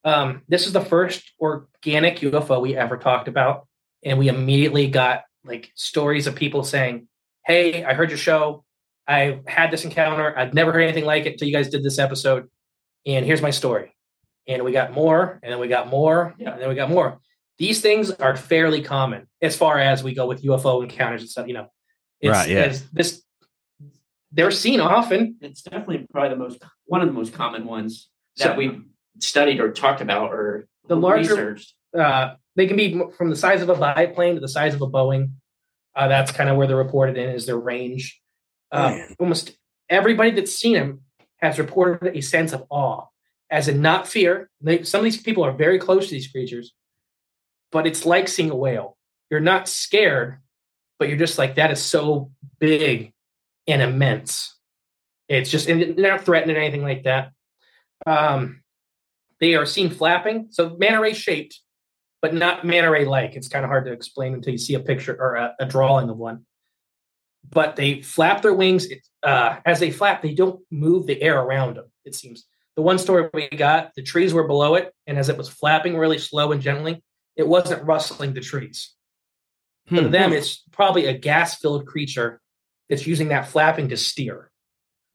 Um, 0.04 0.44
this 0.48 0.68
is 0.68 0.74
the 0.74 0.82
first 0.82 1.32
organic 1.40 2.20
UFO 2.20 2.62
we 2.62 2.76
ever 2.76 2.98
talked 2.98 3.28
about, 3.28 3.68
and 4.04 4.20
we 4.20 4.28
immediately 4.28 4.88
got 4.88 5.24
like 5.44 5.72
stories 5.76 6.28
of 6.28 6.36
people 6.36 6.64
saying, 6.64 7.08
"Hey, 7.46 7.84
I 7.84 7.94
heard 7.94 8.10
your 8.10 8.18
show. 8.20 8.64
I 9.08 9.40
had 9.48 9.72
this 9.72 9.84
encounter. 9.84 10.38
I've 10.38 10.54
never 10.54 10.72
heard 10.72 10.82
anything 10.82 11.06
like 11.06 11.26
it 11.26 11.34
until 11.34 11.48
you 11.48 11.54
guys 11.54 11.70
did 11.70 11.84
this 11.84 11.98
episode, 11.98 12.50
and 13.06 13.26
here's 13.26 13.42
my 13.42 13.52
story." 13.52 13.96
And 14.48 14.64
we 14.64 14.72
got 14.72 14.94
more, 14.94 15.40
and 15.42 15.52
then 15.52 15.60
we 15.60 15.68
got 15.68 15.88
more, 15.90 16.36
Yeah. 16.38 16.52
and 16.54 16.62
then 16.62 16.70
we 16.70 16.76
got 16.76 16.90
more. 16.90 17.20
These 17.58 17.82
things 17.82 18.12
are 18.12 18.36
fairly 18.36 18.82
common 18.82 19.28
as 19.42 19.56
far 19.58 19.80
as 19.80 20.04
we 20.04 20.14
go 20.14 20.28
with 20.28 20.44
UFO 20.44 20.84
encounters 20.84 21.22
and 21.22 21.30
stuff. 21.30 21.48
You 21.48 21.56
know, 21.56 21.68
it's, 22.22 22.32
Right, 22.32 22.50
yeah. 22.50 22.60
it's- 22.60 22.88
This 22.94 23.24
they're 24.32 24.52
seen 24.52 24.80
often. 24.82 25.38
it's 25.42 25.62
definitely 25.64 26.06
probably 26.12 26.30
the 26.30 26.36
most 26.36 26.62
one 26.86 27.02
of 27.02 27.08
the 27.08 27.14
most 27.14 27.34
common 27.34 27.66
ones 27.66 28.10
So- 28.36 28.50
that 28.50 28.58
we 28.58 28.82
studied 29.20 29.60
or 29.60 29.72
talked 29.72 30.02
about 30.02 30.32
or 30.32 30.68
The 30.88 30.96
larger- 30.96 31.30
researched. 31.32 31.74
uh, 31.98 32.36
they 32.56 32.68
can 32.68 32.78
be 32.78 33.02
from 33.18 33.30
the 33.30 33.36
size 33.36 33.62
of 33.62 33.70
a 33.70 33.76
biplane 33.76 34.36
to 34.36 34.40
the 34.42 34.48
size 34.48 34.74
of 34.76 34.82
a 34.82 34.88
Boeing. 34.88 35.32
Uh, 35.96 36.08
that's 36.08 36.32
kind 36.32 36.50
of 36.50 36.58
where 36.58 36.68
they're 36.68 36.76
reported 36.78 37.18
in 37.18 37.30
is 37.30 37.46
their 37.48 37.58
range. 37.58 38.22
Uh, 38.72 39.00
almost 39.20 39.58
everybody 39.90 40.30
that's 40.32 40.54
seen 40.54 40.74
them 40.74 41.02
has 41.38 41.58
reported 41.58 42.16
a 42.16 42.22
sense 42.22 42.54
of 42.54 42.66
awe, 42.70 43.06
as 43.50 43.68
in 43.68 43.82
not 43.82 44.08
fear. 44.08 44.50
They, 44.62 44.84
some 44.84 45.00
of 45.00 45.06
these 45.06 45.22
people 45.22 45.44
are 45.44 45.52
very 45.54 45.80
close 45.80 46.06
to 46.08 46.12
these 46.12 46.28
creatures, 46.32 46.74
but 47.72 47.88
it's 47.88 48.06
like 48.06 48.28
seeing 48.28 48.50
a 48.50 48.56
whale. 48.56 48.98
You're 49.30 49.40
not 49.40 49.68
scared, 49.68 50.40
but 51.00 51.10
you're 51.10 51.18
just 51.18 51.38
like 51.38 51.56
that 51.56 51.72
is 51.72 51.82
so 51.82 52.32
big 52.60 53.14
and 53.68 53.82
immense. 53.82 54.56
It's 55.28 55.50
just 55.50 55.68
and 55.68 55.98
they're 55.98 56.12
not 56.12 56.26
threatening 56.26 56.56
or 56.56 56.60
anything 56.60 56.84
like 56.84 57.04
that. 57.04 57.32
Um, 58.06 58.62
they 59.40 59.56
are 59.56 59.66
seen 59.66 59.90
flapping, 59.90 60.48
so 60.52 60.76
manta 60.80 61.02
ray 61.02 61.14
shaped, 61.14 61.60
but 62.22 62.34
not 62.34 62.66
manta 62.66 62.90
ray 62.90 63.06
like. 63.06 63.36
It's 63.36 63.50
kind 63.50 63.66
of 63.66 63.70
hard 63.70 63.86
to 63.86 63.92
explain 63.92 64.34
until 64.34 64.54
you 64.54 64.58
see 64.58 64.76
a 64.76 64.80
picture 64.80 65.16
or 65.20 65.36
a, 65.36 65.56
a 65.60 65.66
drawing 65.66 66.10
of 66.10 66.18
one. 66.18 66.46
But 67.50 67.76
they 67.76 68.02
flap 68.02 68.42
their 68.42 68.54
wings. 68.54 68.88
Uh, 69.24 69.58
as 69.66 69.80
they 69.80 69.92
flap, 69.92 70.22
they 70.22 70.34
don't 70.34 70.62
move 70.72 71.06
the 71.08 71.22
air 71.22 71.40
around 71.40 71.76
them. 71.76 71.92
It 72.06 72.16
seems 72.16 72.46
the 72.78 72.82
one 72.84 73.00
story 73.00 73.28
we 73.34 73.50
got, 73.50 73.94
the 73.96 74.04
trees 74.04 74.34
were 74.34 74.48
below 74.48 74.76
it, 74.76 74.94
and 75.08 75.18
as 75.18 75.30
it 75.30 75.38
was 75.38 75.50
flapping 75.50 75.98
really 75.98 76.20
slow 76.20 76.52
and 76.52 76.62
gently, 76.62 77.04
it 77.38 77.48
wasn't 77.48 77.84
rustling 77.86 78.34
the 78.34 78.42
trees. 78.42 78.94
But 79.90 79.96
to 79.98 80.06
Hmm. 80.08 80.12
them, 80.12 80.34
it's 80.34 80.58
probably 80.72 81.06
a 81.06 81.18
gas-filled 81.18 81.86
creature 81.88 82.42
that's 82.90 83.08
using 83.08 83.30
that 83.30 83.48
flapping 83.48 83.90
to 83.90 83.98
steer, 83.98 84.52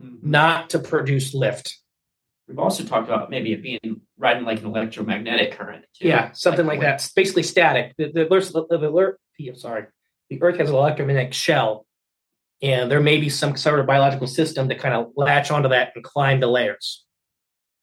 Mhm. 0.03 0.23
not 0.23 0.71
to 0.71 0.79
produce 0.79 1.35
lift. 1.35 1.79
We've 2.49 2.59
also 2.59 2.85
talked 2.85 3.09
about 3.09 3.31
maybe 3.31 3.53
it 3.53 3.63
being 3.63 4.01
riding 4.17 4.45
like 4.45 4.61
an 4.61 4.67
electromagnetic 4.67 5.53
current. 5.53 5.85
Too. 5.95 6.09
Yeah, 6.09 6.33
something 6.33 6.67
like 6.67 6.79
when- 6.79 6.87
that. 6.89 6.95
It's 6.97 7.13
basically 7.13 7.43
static. 7.43 7.95
The, 7.99 8.13
the, 8.13 8.33
Earth- 8.33 8.53
the, 8.53 8.67
the, 8.69 8.93
Earth- 8.93 9.17
the- 9.39 9.55
sorry, 9.55 9.87
the 10.31 10.41
Earth 10.43 10.57
has 10.59 10.71
an 10.71 10.75
electromagnetic 10.77 11.35
shell, 11.35 11.87
and 12.63 12.91
there 12.91 13.01
may 13.01 13.19
be 13.19 13.29
some 13.29 13.57
sort 13.57 13.81
of 13.81 13.87
biological 13.87 14.27
system 14.27 14.69
to 14.69 14.75
kind 14.75 14.95
of 14.95 15.13
latch 15.17 15.51
onto 15.51 15.69
that 15.71 15.93
and 15.95 16.05
climb 16.05 16.41
the 16.41 16.47
layers. 16.47 17.05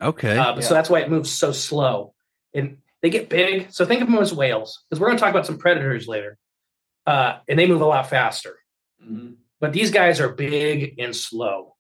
Okay. 0.02 0.38
Uh, 0.38 0.54
but 0.56 0.63
So 0.63 0.73
that's 0.73 0.89
why 0.89 1.02
it 1.02 1.10
moves 1.10 1.32
so 1.32 1.52
slow. 1.52 2.13
And 2.54 2.78
they 3.02 3.10
get 3.10 3.30
big. 3.30 3.72
So 3.72 3.86
think 3.86 4.02
of 4.02 4.08
them 4.08 4.18
as 4.18 4.34
whales, 4.34 4.84
because 4.90 5.00
we're 5.00 5.08
going 5.08 5.18
to 5.18 5.22
talk 5.22 5.32
about 5.32 5.46
some 5.46 5.58
predators 5.58 6.08
later, 6.08 6.38
uh, 7.06 7.38
and 7.48 7.58
they 7.58 7.68
move 7.68 7.82
a 7.82 7.86
lot 7.86 8.10
faster. 8.10 8.58
Mhm. 9.04 9.36
But 9.60 9.74
these 9.74 9.92
guys 9.92 10.20
are 10.20 10.30
big 10.30 10.96
and 11.00 11.16
slow. 11.16 11.76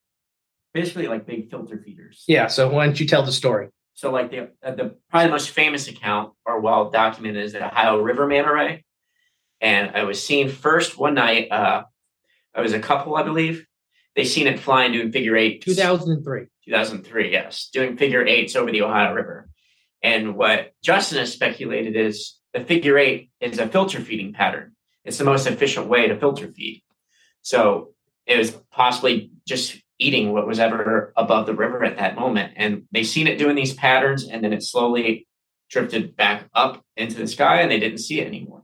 Basically, 0.73 1.07
like 1.07 1.25
big 1.25 1.49
filter 1.49 1.81
feeders. 1.83 2.23
Yeah. 2.27 2.47
So 2.47 2.69
why 2.69 2.85
don't 2.85 2.99
you 2.99 3.07
tell 3.07 3.23
the 3.23 3.31
story? 3.31 3.69
So, 3.95 4.11
like 4.11 4.31
the 4.31 4.51
uh, 4.63 4.71
the 4.75 4.95
probably 5.09 5.27
the 5.27 5.31
most 5.31 5.49
famous 5.49 5.87
account 5.87 6.33
or 6.45 6.61
well 6.61 6.89
documented 6.89 7.43
is 7.43 7.53
the 7.53 7.65
Ohio 7.65 7.97
River 7.99 8.27
manta 8.27 8.53
ray, 8.53 8.85
and 9.59 9.95
I 9.95 10.03
was 10.03 10.23
seen 10.25 10.47
first 10.49 10.97
one 10.97 11.15
night. 11.15 11.51
Uh, 11.51 11.83
I 12.55 12.61
was 12.61 12.73
a 12.73 12.79
couple, 12.79 13.15
I 13.15 13.23
believe. 13.23 13.65
They 14.15 14.23
seen 14.25 14.47
it 14.47 14.59
flying 14.59 14.91
doing 14.93 15.11
figure 15.11 15.35
eight. 15.35 15.61
2003. 15.63 16.45
2003, 16.65 17.31
yes, 17.31 17.69
doing 17.73 17.97
figure 17.97 18.25
eights 18.25 18.55
over 18.55 18.71
the 18.71 18.83
Ohio 18.83 19.13
River. 19.13 19.49
And 20.01 20.35
what 20.35 20.73
Justin 20.83 21.19
has 21.19 21.33
speculated 21.33 21.95
is 21.95 22.35
the 22.53 22.61
figure 22.61 22.97
eight 22.97 23.29
is 23.41 23.59
a 23.59 23.67
filter 23.67 23.99
feeding 23.99 24.33
pattern. 24.33 24.75
It's 25.03 25.17
the 25.17 25.23
most 25.23 25.47
efficient 25.47 25.87
way 25.87 26.07
to 26.07 26.19
filter 26.19 26.47
feed. 26.51 26.83
So 27.41 27.93
it 28.25 28.37
was 28.37 28.51
possibly 28.71 29.31
just 29.47 29.77
eating 29.97 30.31
what 30.31 30.47
was 30.47 30.59
ever 30.59 31.13
above 31.17 31.45
the 31.45 31.53
river 31.53 31.83
at 31.83 31.97
that 31.97 32.15
moment. 32.15 32.53
And 32.55 32.83
they 32.91 33.03
seen 33.03 33.27
it 33.27 33.37
doing 33.37 33.55
these 33.55 33.73
patterns, 33.73 34.27
and 34.27 34.43
then 34.43 34.53
it 34.53 34.63
slowly 34.63 35.27
drifted 35.69 36.15
back 36.15 36.49
up 36.53 36.83
into 36.95 37.17
the 37.17 37.27
sky, 37.27 37.61
and 37.61 37.71
they 37.71 37.79
didn't 37.79 37.99
see 37.99 38.19
it 38.21 38.27
anymore. 38.27 38.63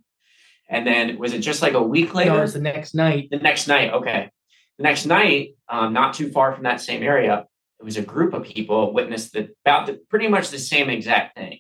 And 0.70 0.88
then 0.88 1.20
was 1.20 1.34
it 1.34 1.40
just 1.40 1.62
like 1.62 1.74
a 1.74 1.82
week 1.82 2.14
later? 2.14 2.32
No, 2.32 2.44
it's 2.44 2.54
the 2.54 2.60
next 2.60 2.96
night. 2.96 3.30
the 3.30 3.38
next 3.38 3.68
night 3.68 3.94
okay 3.94 4.32
the 4.78 4.84
next 4.84 5.06
night 5.06 5.56
um, 5.70 5.94
not 5.94 6.14
too 6.14 6.32
far 6.32 6.54
from 6.54 6.64
that 6.64 6.82
same 6.82 7.04
area 7.04 7.46
it 7.80 7.84
was 7.84 7.98
a 7.98 8.02
group 8.02 8.34
of 8.34 8.44
people 8.44 8.94
witnessed 8.94 9.34
the, 9.34 9.50
about 9.66 9.88
the, 9.88 10.00
pretty 10.10 10.28
much 10.28 10.50
the 10.50 10.60
same 10.60 10.90
exact 10.90 11.36
thing. 11.36 11.60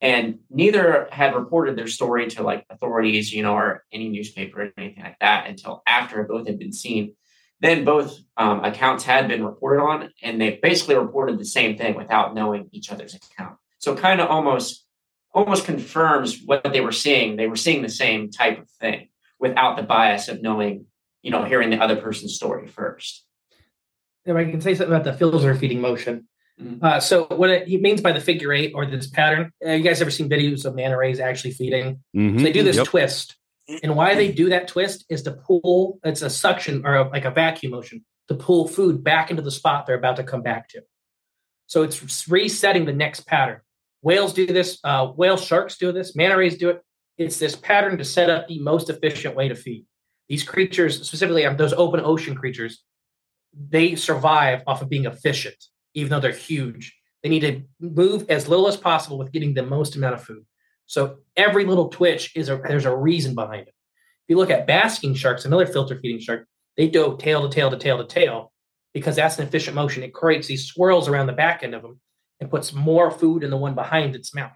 And 0.00 0.40
neither 0.50 1.08
had 1.10 1.34
reported 1.34 1.76
their 1.76 1.86
story 1.86 2.28
to 2.30 2.42
like 2.42 2.66
authorities 2.68 3.32
you 3.32 3.42
know 3.42 3.54
or 3.54 3.84
any 3.92 4.08
newspaper 4.08 4.62
or 4.62 4.70
anything 4.76 5.02
like 5.02 5.18
that 5.20 5.46
until 5.46 5.82
after 5.86 6.22
both 6.24 6.46
had 6.46 6.58
been 6.58 6.72
seen. 6.72 7.14
Then 7.60 7.84
both 7.84 8.18
um, 8.36 8.64
accounts 8.64 9.04
had 9.04 9.28
been 9.28 9.44
reported 9.44 9.82
on 9.82 10.10
and 10.22 10.40
they 10.40 10.58
basically 10.62 10.96
reported 10.96 11.38
the 11.38 11.44
same 11.44 11.78
thing 11.78 11.94
without 11.94 12.34
knowing 12.34 12.68
each 12.72 12.90
other's 12.90 13.14
account. 13.14 13.56
So 13.78 13.94
kind 13.94 14.20
of 14.20 14.28
almost 14.28 14.84
almost 15.34 15.64
confirms 15.64 16.40
what 16.44 16.62
they 16.72 16.80
were 16.80 16.92
seeing. 16.92 17.36
They 17.36 17.48
were 17.48 17.56
seeing 17.56 17.82
the 17.82 17.88
same 17.88 18.30
type 18.30 18.60
of 18.60 18.70
thing 18.70 19.08
without 19.40 19.76
the 19.76 19.82
bias 19.82 20.28
of 20.28 20.40
knowing, 20.42 20.86
you 21.22 21.30
know, 21.30 21.44
hearing 21.44 21.70
the 21.70 21.82
other 21.82 21.96
person's 21.96 22.34
story 22.34 22.66
first. 22.68 23.23
If 24.24 24.36
I 24.36 24.44
can 24.44 24.60
say 24.60 24.74
something 24.74 24.94
about 24.94 25.04
the 25.04 25.12
filter 25.12 25.54
feeding 25.54 25.80
motion. 25.80 26.28
Mhm. 26.60 26.82
Uh, 26.82 27.00
so 27.00 27.24
what 27.26 27.50
it, 27.50 27.66
he 27.68 27.78
means 27.78 28.00
by 28.00 28.12
the 28.12 28.20
figure 28.20 28.52
eight 28.52 28.72
or 28.74 28.86
this 28.86 29.08
pattern, 29.08 29.50
uh, 29.66 29.72
you 29.72 29.82
guys 29.82 30.00
ever 30.00 30.10
seen 30.10 30.28
videos 30.28 30.64
of 30.64 30.74
manta 30.74 30.96
rays 30.96 31.18
actually 31.20 31.50
feeding? 31.50 32.00
Mhm. 32.16 32.38
So 32.38 32.44
they 32.44 32.52
do 32.52 32.62
this 32.62 32.76
Yep. 32.76 32.86
twist, 32.86 33.36
and 33.82 33.96
why 33.96 34.14
they 34.14 34.30
do 34.30 34.48
that 34.50 34.68
twist 34.68 35.04
is 35.08 35.22
to 35.24 35.32
pull. 35.32 35.98
It's 36.04 36.22
a 36.22 36.30
suction 36.30 36.86
or 36.86 36.94
a, 36.94 37.08
like 37.08 37.24
a 37.24 37.30
vacuum 37.30 37.72
motion 37.72 38.04
to 38.28 38.34
pull 38.34 38.68
food 38.68 39.02
back 39.02 39.30
into 39.30 39.42
the 39.42 39.50
spot 39.50 39.86
they're 39.86 39.96
about 39.98 40.16
to 40.16 40.22
come 40.24 40.42
back 40.42 40.68
to. 40.70 40.82
So 41.66 41.82
it's 41.82 42.28
resetting 42.28 42.84
the 42.84 42.92
next 42.92 43.26
pattern. 43.26 43.60
Whales 44.02 44.32
do 44.32 44.46
this. 44.46 44.78
Uh, 44.84 45.08
whale 45.08 45.36
sharks 45.36 45.76
do 45.76 45.90
this. 45.92 46.14
Manta 46.14 46.36
rays 46.36 46.56
do 46.56 46.70
it. 46.70 46.82
It's 47.18 47.38
this 47.38 47.56
pattern 47.56 47.98
to 47.98 48.04
set 48.04 48.30
up 48.30 48.48
the 48.48 48.58
most 48.60 48.90
efficient 48.90 49.34
way 49.34 49.48
to 49.48 49.54
feed. 49.54 49.86
These 50.28 50.42
creatures, 50.44 51.04
specifically 51.06 51.44
um, 51.46 51.56
those 51.56 51.72
open 51.72 52.00
ocean 52.00 52.34
creatures, 52.34 52.82
they 53.70 53.94
survive 53.94 54.62
off 54.66 54.82
of 54.82 54.88
being 54.88 55.06
efficient, 55.06 55.56
even 55.94 56.10
though 56.10 56.20
they're 56.20 56.32
huge. 56.32 56.96
They 57.22 57.28
need 57.28 57.40
to 57.40 57.62
move 57.80 58.26
as 58.28 58.48
little 58.48 58.68
as 58.68 58.76
possible 58.76 59.18
with 59.18 59.32
getting 59.32 59.54
the 59.54 59.62
most 59.62 59.96
amount 59.96 60.14
of 60.14 60.22
food. 60.22 60.44
So 60.86 61.18
every 61.36 61.64
little 61.64 61.88
twitch 61.88 62.36
is 62.36 62.48
a 62.48 62.56
there's 62.56 62.84
a 62.84 62.94
reason 62.94 63.34
behind 63.34 63.62
it. 63.62 63.68
If 63.68 64.28
you 64.28 64.36
look 64.36 64.50
at 64.50 64.66
basking 64.66 65.14
sharks, 65.14 65.44
another 65.44 65.66
filter 65.66 65.98
feeding 65.98 66.20
shark, 66.20 66.46
they 66.76 66.88
go 66.88 67.16
tail 67.16 67.48
to 67.48 67.54
tail 67.54 67.70
to 67.70 67.76
tail 67.76 67.98
to 67.98 68.04
tail 68.04 68.52
because 68.92 69.16
that's 69.16 69.38
an 69.38 69.46
efficient 69.46 69.74
motion. 69.74 70.02
It 70.02 70.12
creates 70.12 70.46
these 70.46 70.66
swirls 70.66 71.08
around 71.08 71.26
the 71.26 71.32
back 71.32 71.62
end 71.62 71.74
of 71.74 71.82
them 71.82 72.00
and 72.40 72.50
puts 72.50 72.72
more 72.72 73.10
food 73.10 73.42
in 73.42 73.50
the 73.50 73.56
one 73.56 73.74
behind 73.74 74.14
its 74.14 74.34
mouth. 74.34 74.52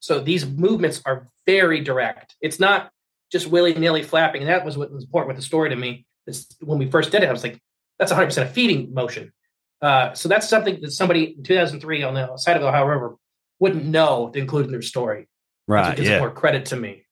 So 0.00 0.20
these 0.20 0.46
movements 0.46 1.00
are 1.06 1.28
very 1.46 1.80
direct. 1.80 2.34
It's 2.40 2.58
not 2.58 2.90
just 3.30 3.46
willy 3.46 3.74
nilly 3.74 4.02
flapping. 4.02 4.42
And 4.42 4.50
that 4.50 4.64
was 4.64 4.76
what 4.76 4.92
was 4.92 5.04
important 5.04 5.28
with 5.28 5.36
the 5.36 5.42
story 5.42 5.70
to 5.70 5.76
me. 5.76 6.06
Is 6.26 6.46
when 6.60 6.78
we 6.78 6.90
first 6.90 7.10
did 7.10 7.22
it, 7.22 7.28
I 7.28 7.32
was 7.32 7.42
like, 7.42 7.60
that's 8.02 8.12
100% 8.12 8.42
a 8.42 8.46
feeding 8.46 8.92
motion. 8.92 9.32
Uh, 9.80 10.12
so 10.14 10.28
that's 10.28 10.48
something 10.48 10.80
that 10.80 10.90
somebody 10.92 11.34
in 11.36 11.42
2003 11.42 12.02
on 12.02 12.14
the 12.14 12.36
side 12.36 12.56
of 12.56 12.62
the 12.62 12.68
Ohio 12.68 12.84
River 12.86 13.16
wouldn't 13.60 13.84
know 13.84 14.30
to 14.32 14.38
include 14.38 14.66
in 14.66 14.72
their 14.72 14.82
story. 14.82 15.28
Right. 15.68 15.96
Gives 15.96 16.08
Yeah. 16.08 16.18
more 16.18 16.30
credit 16.30 16.66
to 16.66 16.76
me. 16.76 17.04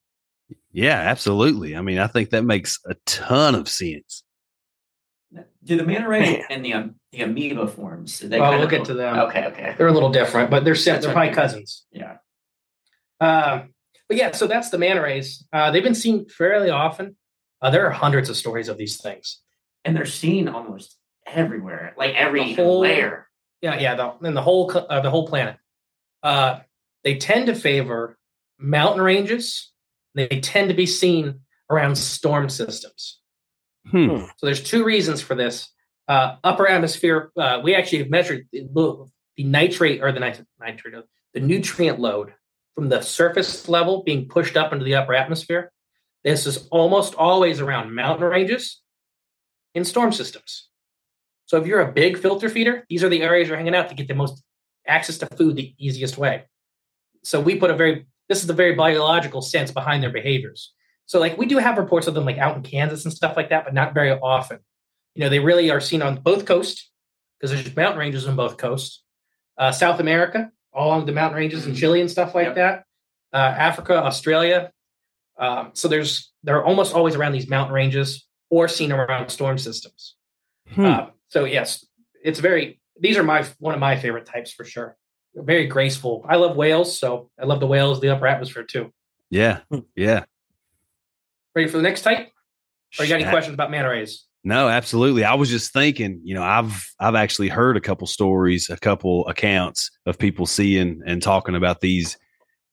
Yeah, 0.71 0.97
absolutely. 0.99 1.75
I 1.75 1.81
mean, 1.81 1.97
I 1.99 2.07
think 2.07 2.29
that 2.31 2.43
makes 2.43 2.79
a 2.85 2.95
ton 3.05 3.55
of 3.55 3.67
sense. 3.69 4.23
Do 5.63 5.77
the 5.77 5.83
manta 5.85 6.07
ray 6.09 6.43
and 6.49 6.65
the 6.65 6.73
um, 6.73 6.95
the 7.11 7.21
amoeba 7.21 7.67
forms? 7.67 8.19
do 8.19 8.27
They 8.27 8.39
Well, 8.39 8.49
kind 8.51 8.59
we'll 8.59 8.65
of 8.65 8.71
get 8.71 8.85
to 8.85 8.93
them. 8.93 9.17
Okay, 9.19 9.45
okay. 9.47 9.75
They're 9.77 9.87
a 9.87 9.91
little 9.93 10.09
different, 10.11 10.49
but 10.49 10.65
they're 10.65 10.75
sim- 10.75 10.99
they're 11.01 11.11
probably 11.11 11.29
okay. 11.31 11.35
cousins. 11.41 11.85
Yeah. 11.91 12.17
Um, 13.19 13.73
but 14.07 14.17
yeah, 14.17 14.31
so 14.31 14.47
that's 14.47 14.69
the 14.71 14.77
manta 14.77 15.01
rays. 15.01 15.45
Uh, 15.53 15.71
they've 15.71 15.83
been 15.83 15.95
seen 15.95 16.27
fairly 16.27 16.69
often. 16.69 17.15
Uh, 17.61 17.69
there 17.69 17.85
are 17.85 17.91
hundreds 17.91 18.29
of 18.29 18.35
stories 18.35 18.67
of 18.67 18.77
these 18.77 18.99
things. 18.99 19.39
And 19.83 19.95
they're 19.95 20.05
seen 20.05 20.47
almost 20.47 20.97
everywhere, 21.25 21.93
like 21.97 22.15
every 22.15 22.53
whole- 22.53 22.81
layer. 22.81 23.27
Yeah, 23.61 23.79
yeah, 23.79 23.95
the, 23.95 24.13
and 24.27 24.35
the 24.35 24.41
whole 24.41 24.71
uh, 24.75 25.01
the 25.01 25.11
whole 25.11 25.27
planet. 25.27 25.57
Uh, 26.23 26.59
they 27.03 27.17
tend 27.17 27.45
to 27.47 27.55
favor 27.55 28.17
mountain 28.59 29.01
ranges. 29.01 29.71
They 30.15 30.27
tend 30.27 30.69
to 30.69 30.75
be 30.75 30.87
seen 30.87 31.41
around 31.69 31.95
storm 31.95 32.49
systems. 32.49 33.19
Hmm. 33.89 34.25
So 34.37 34.45
there's 34.45 34.63
two 34.63 34.83
reasons 34.83 35.21
for 35.21 35.35
this. 35.35 35.69
Uh, 36.07 36.35
upper 36.43 36.67
atmosphere, 36.67 37.31
uh, 37.37 37.61
we 37.63 37.73
actually 37.75 37.99
have 37.99 38.09
measured 38.09 38.47
the, 38.51 38.67
the 39.37 39.43
nitrate 39.43 40.01
or 40.01 40.11
the 40.11 40.19
nit- 40.19 40.45
nitrate, 40.59 40.95
uh, 40.95 41.01
the 41.33 41.39
nutrient 41.39 41.99
load 41.99 42.33
from 42.75 42.89
the 42.89 43.01
surface 43.01 43.69
level 43.69 44.03
being 44.03 44.27
pushed 44.27 44.57
up 44.57 44.73
into 44.73 44.83
the 44.83 44.95
upper 44.95 45.13
atmosphere. 45.13 45.71
This 46.23 46.45
is 46.45 46.67
almost 46.69 47.15
always 47.15 47.61
around 47.61 47.95
mountain 47.95 48.27
ranges 48.27 48.80
in 49.73 49.85
storm 49.85 50.11
systems. 50.11 50.67
So 51.45 51.57
if 51.57 51.67
you're 51.67 51.81
a 51.81 51.91
big 51.91 52.17
filter 52.17 52.49
feeder, 52.49 52.85
these 52.89 53.03
are 53.03 53.09
the 53.09 53.21
areas 53.23 53.47
you're 53.47 53.57
hanging 53.57 53.75
out 53.75 53.89
to 53.89 53.95
get 53.95 54.07
the 54.07 54.13
most 54.13 54.41
access 54.87 55.17
to 55.19 55.25
food 55.35 55.55
the 55.55 55.75
easiest 55.77 56.17
way. 56.17 56.43
So 57.23 57.39
we 57.39 57.55
put 57.55 57.71
a 57.71 57.75
very 57.75 58.05
this 58.29 58.39
is 58.39 58.47
the 58.47 58.53
very 58.53 58.73
biological 58.75 59.41
sense 59.41 59.71
behind 59.71 60.01
their 60.01 60.09
behaviors. 60.09 60.71
So 61.05 61.19
like 61.19 61.37
we 61.37 61.45
do 61.45 61.57
have 61.57 61.77
reports 61.77 62.07
of 62.07 62.13
them 62.13 62.25
like 62.25 62.37
out 62.37 62.55
in 62.55 62.63
Kansas 62.63 63.03
and 63.03 63.13
stuff 63.13 63.35
like 63.35 63.49
that, 63.49 63.65
but 63.65 63.73
not 63.73 63.93
very 63.93 64.11
often. 64.11 64.59
You 65.15 65.23
know, 65.25 65.29
they 65.29 65.39
really 65.39 65.69
are 65.69 65.81
seen 65.81 66.01
on 66.01 66.21
both 66.21 66.45
coasts 66.45 66.89
because 67.37 67.51
there's 67.51 67.75
mountain 67.75 67.99
ranges 67.99 68.27
on 68.27 68.37
both 68.37 68.55
coasts. 68.57 69.03
Uh, 69.57 69.73
South 69.73 69.99
America, 69.99 70.49
all 70.71 70.87
along 70.87 71.05
the 71.05 71.11
mountain 71.11 71.37
ranges 71.37 71.67
in 71.67 71.75
Chile 71.75 71.99
and 71.99 72.09
stuff 72.09 72.33
like 72.33 72.47
Yep. 72.47 72.55
that. 72.55 72.83
Uh, 73.33 73.37
Africa, 73.37 73.95
Australia. 73.95 74.71
Um, 75.37 75.71
so 75.73 75.89
there's 75.89 76.31
they're 76.43 76.63
almost 76.63 76.93
always 76.95 77.15
around 77.15 77.33
these 77.33 77.49
mountain 77.49 77.73
ranges 77.75 78.25
or 78.51 78.67
seen 78.67 78.91
around 78.91 79.29
storm 79.29 79.57
systems. 79.57 80.15
Hmm. 80.69 80.85
Uh, 80.85 81.05
so 81.29 81.45
yes, 81.45 81.83
it's 82.23 82.39
very. 82.39 82.79
These 82.99 83.17
are 83.17 83.23
my 83.23 83.43
one 83.57 83.73
of 83.73 83.79
my 83.79 83.95
favorite 83.95 84.27
types 84.27 84.51
for 84.51 84.63
sure. 84.63 84.95
They're 85.33 85.43
very 85.43 85.65
graceful. 85.65 86.23
I 86.29 86.35
love 86.35 86.55
whales, 86.55 86.99
so 86.99 87.31
I 87.41 87.45
love 87.45 87.59
the 87.59 87.67
whales, 87.67 87.99
the 87.99 88.09
upper 88.09 88.27
atmosphere 88.27 88.63
too. 88.63 88.93
Yeah. 89.31 89.61
Yeah. 89.95 90.25
Ready 91.55 91.69
for 91.69 91.77
the 91.77 91.83
next 91.83 92.01
type? 92.01 92.29
Or 92.99 93.05
you 93.05 93.09
got 93.09 93.15
any 93.15 93.23
Sha- 93.23 93.31
questions 93.31 93.53
about 93.53 93.71
manta 93.71 93.89
rays? 93.89 94.25
No, 94.43 94.67
absolutely. 94.67 95.23
I 95.23 95.35
was 95.35 95.49
just 95.49 95.71
thinking, 95.71 96.19
you 96.23 96.33
know, 96.33 96.43
I've 96.43 96.91
I've 96.99 97.15
actually 97.15 97.47
heard 97.47 97.77
a 97.77 97.81
couple 97.81 98.07
stories, 98.07 98.69
a 98.69 98.77
couple 98.77 99.27
accounts 99.27 99.91
of 100.05 100.17
people 100.17 100.45
seeing 100.45 101.01
and 101.05 101.21
talking 101.21 101.55
about 101.55 101.79
these 101.79 102.17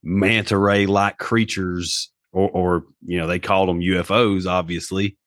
manta 0.02 0.56
ray 0.56 0.86
like 0.86 1.18
creatures, 1.18 2.10
or, 2.32 2.48
or 2.50 2.84
you 3.04 3.18
know, 3.18 3.26
they 3.26 3.38
called 3.38 3.68
them 3.68 3.80
UFOs, 3.80 4.46
obviously, 4.46 5.17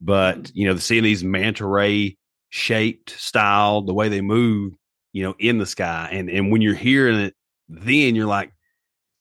but 0.00 0.50
you 0.54 0.66
know, 0.66 0.76
seeing 0.76 1.04
these 1.04 1.24
manta 1.24 1.66
ray 1.66 2.16
shaped, 2.50 3.10
style, 3.10 3.82
the 3.82 3.94
way 3.94 4.08
they 4.08 4.20
move, 4.20 4.74
you 5.12 5.22
know, 5.22 5.34
in 5.38 5.58
the 5.58 5.66
sky, 5.66 6.08
and 6.12 6.28
and 6.28 6.50
when 6.50 6.62
you're 6.62 6.74
hearing 6.74 7.18
it, 7.18 7.34
then 7.68 8.14
you're 8.14 8.26
like, 8.26 8.52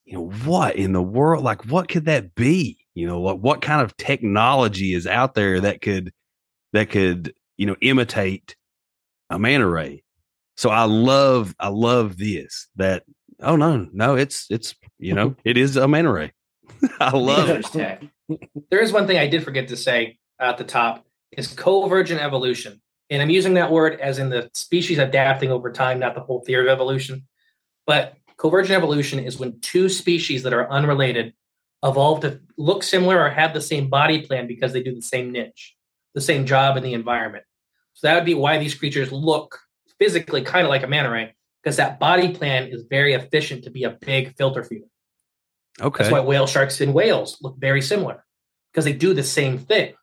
you 0.05 0.13
know, 0.13 0.29
what 0.45 0.75
in 0.75 0.93
the 0.93 1.01
world? 1.01 1.43
Like, 1.43 1.65
what 1.65 1.87
could 1.87 2.05
that 2.05 2.35
be? 2.35 2.77
You 2.93 3.07
know, 3.07 3.19
what 3.19 3.39
what 3.39 3.61
kind 3.61 3.81
of 3.81 3.95
technology 3.97 4.93
is 4.93 5.07
out 5.07 5.33
there 5.33 5.61
that 5.61 5.81
could 5.81 6.11
that 6.73 6.89
could 6.89 7.33
you 7.57 7.65
know 7.65 7.75
imitate 7.81 8.55
a 9.29 9.39
manta 9.39 9.67
ray. 9.67 10.03
So 10.57 10.69
I 10.69 10.83
love 10.83 11.55
I 11.59 11.69
love 11.69 12.17
this 12.17 12.67
that 12.75 13.03
oh 13.41 13.55
no 13.55 13.87
no 13.91 14.15
it's 14.15 14.47
it's 14.49 14.75
you 14.99 15.13
know 15.13 15.35
it 15.43 15.57
is 15.57 15.75
a 15.77 15.87
manta 15.87 16.11
ray. 16.11 16.33
I 16.99 17.15
love 17.15 17.49
it. 17.49 18.09
There 18.69 18.81
is 18.81 18.91
one 18.91 19.07
thing 19.07 19.17
I 19.17 19.27
did 19.27 19.43
forget 19.43 19.67
to 19.69 19.77
say 19.77 20.17
at 20.39 20.57
the 20.57 20.63
top 20.63 21.05
is 21.31 21.47
convergent 21.47 22.21
evolution. 22.21 22.81
And 23.09 23.21
I'm 23.21 23.29
using 23.29 23.53
that 23.55 23.71
word 23.71 23.99
as 23.99 24.19
in 24.19 24.29
the 24.29 24.49
species 24.53 24.97
adapting 24.97 25.51
over 25.51 25.71
time, 25.71 25.99
not 25.99 26.15
the 26.15 26.21
whole 26.21 26.41
theory 26.41 26.65
of 26.67 26.71
evolution. 26.71 27.27
But 27.85 28.17
convergent 28.37 28.75
evolution 28.75 29.19
is 29.19 29.37
when 29.37 29.59
two 29.59 29.89
species 29.89 30.43
that 30.43 30.53
are 30.53 30.69
unrelated 30.69 31.33
evolve 31.83 32.21
to 32.21 32.39
look 32.57 32.83
similar 32.83 33.21
or 33.21 33.29
have 33.29 33.53
the 33.53 33.61
same 33.61 33.89
body 33.89 34.21
plan 34.25 34.47
because 34.47 34.73
they 34.73 34.81
do 34.81 34.95
the 34.95 35.01
same 35.01 35.31
niche, 35.31 35.75
the 36.15 36.21
same 36.21 36.45
job 36.45 36.77
in 36.77 36.83
the 36.83 36.93
environment. 36.93 37.43
So 37.93 38.07
that 38.07 38.15
would 38.15 38.25
be 38.25 38.33
why 38.33 38.57
these 38.57 38.75
creatures 38.75 39.11
look 39.11 39.59
physically 39.99 40.41
kind 40.41 40.65
of 40.65 40.69
like 40.69 40.83
a 40.83 40.87
manta 40.87 41.09
ray, 41.09 41.35
because 41.61 41.77
that 41.77 41.99
body 41.99 42.33
plan 42.33 42.67
is 42.67 42.83
very 42.89 43.13
efficient 43.13 43.63
to 43.65 43.69
be 43.69 43.83
a 43.83 43.91
big 43.91 44.35
filter 44.35 44.63
feeder. 44.63 44.85
Okay. 45.79 46.03
That's 46.03 46.11
why 46.11 46.21
whale 46.21 46.47
sharks 46.47 46.81
and 46.81 46.93
whales 46.93 47.37
look 47.41 47.57
very 47.57 47.81
similar 47.81 48.25
because 48.71 48.85
they 48.85 48.93
do 48.93 49.13
the 49.13 49.23
same 49.23 49.57
thing. 49.57 49.93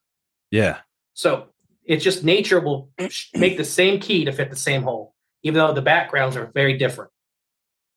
Yeah. 0.53 0.79
So 1.15 1.47
it's 1.85 2.05
just 2.05 2.23
nature 2.23 2.61
will 2.61 2.91
make 3.35 3.57
the 3.57 3.65
same 3.65 3.99
key 3.99 4.25
to 4.27 4.33
fit 4.33 4.51
the 4.51 4.57
same 4.57 4.83
hole, 4.83 5.15
even 5.43 5.59
though 5.59 5.73
the 5.73 5.83
backgrounds 5.83 6.37
are 6.37 6.53
very 6.55 6.79
different. 6.79 7.11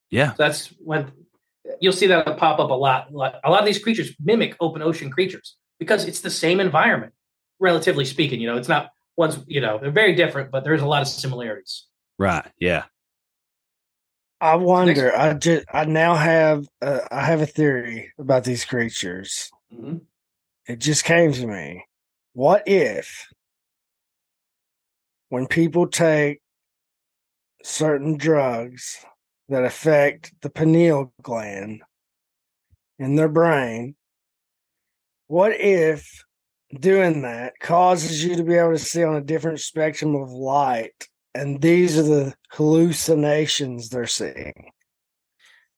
Yeah. 0.10 0.32
So 0.32 0.36
that's 0.40 0.68
when 0.80 1.12
you'll 1.80 1.94
see 1.94 2.08
that 2.08 2.38
pop 2.38 2.60
up 2.60 2.72
a 2.72 2.74
lot. 2.74 3.10
A 3.12 3.14
lot 3.16 3.60
of 3.60 3.66
these 3.66 3.78
creatures 3.78 4.16
mimic 4.20 4.56
open 4.60 4.82
ocean 4.82 5.12
creatures 5.12 5.58
because 5.78 6.06
it's 6.06 6.22
the 6.22 6.32
same 6.32 6.60
environment, 6.60 7.14
relatively 7.60 8.06
speaking. 8.06 8.40
You 8.40 8.48
know, 8.48 8.58
it's 8.58 8.70
not 8.70 8.90
one's, 9.18 9.38
you 9.48 9.62
know, 9.62 9.78
they're 9.78 9.92
very 9.92 10.16
different, 10.16 10.50
but 10.50 10.64
there's 10.64 10.82
a 10.82 10.88
lot 10.88 11.02
of 11.02 11.08
similarities. 11.08 11.86
Right. 12.18 12.46
Yeah. 12.60 12.86
I 14.42 14.56
wonder. 14.56 15.16
I 15.16 15.34
just. 15.34 15.66
I 15.74 15.86
now 15.86 16.16
have. 16.16 16.68
Uh, 16.82 17.00
I 17.10 17.26
have 17.26 17.42
a 17.42 17.46
theory 17.46 18.12
about 18.20 18.44
these 18.44 18.66
creatures. 18.66 19.50
Mhm. 19.74 20.02
It 20.68 20.80
just 20.80 21.04
came 21.04 21.32
to 21.34 21.48
me. 21.48 21.86
What 22.36 22.64
if, 22.66 23.30
when 25.30 25.48
people 25.48 25.88
take 25.88 26.42
certain 27.64 28.18
drugs 28.18 28.98
that 29.48 29.64
affect 29.64 30.34
the 30.42 30.50
pineal 30.50 31.14
gland 31.22 31.82
in 33.00 33.16
their 33.16 33.30
brain, 33.30 33.96
what 35.28 35.54
if 35.54 36.26
doing 36.78 37.22
that 37.22 37.54
causes 37.62 38.22
you 38.22 38.36
to 38.36 38.44
be 38.44 38.56
able 38.56 38.74
to 38.74 38.80
see 38.80 39.06
on 39.06 39.16
a 39.16 39.22
different 39.22 39.62
spectrum 39.62 40.14
of 40.14 40.30
light? 40.30 41.08
And 41.34 41.62
these 41.62 41.98
are 41.98 42.04
the 42.04 42.34
hallucinations 42.52 43.88
they're 43.88 44.08
seeing. 44.08 44.72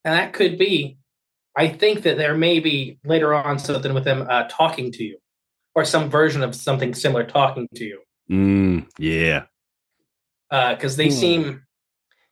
And 0.03 0.15
that 0.15 0.33
could 0.33 0.57
be, 0.57 0.97
I 1.55 1.67
think 1.67 2.01
that 2.01 2.17
there 2.17 2.35
may 2.35 2.59
be 2.59 2.97
later 3.05 3.35
on 3.35 3.59
something 3.59 3.93
with 3.93 4.05
them 4.05 4.25
uh, 4.27 4.45
talking 4.49 4.91
to 4.93 5.03
you 5.03 5.19
or 5.77 5.85
some 5.85 6.09
version 6.09 6.41
of 6.41 6.55
something 6.55 6.91
similar 6.95 7.23
talking 7.23 7.67
to 7.75 7.85
you. 7.85 8.01
Mm, 8.31 8.87
yeah. 8.97 9.43
because 10.49 10.95
they 10.97 11.05
Hmm. 11.09 11.11
seem 11.13 11.63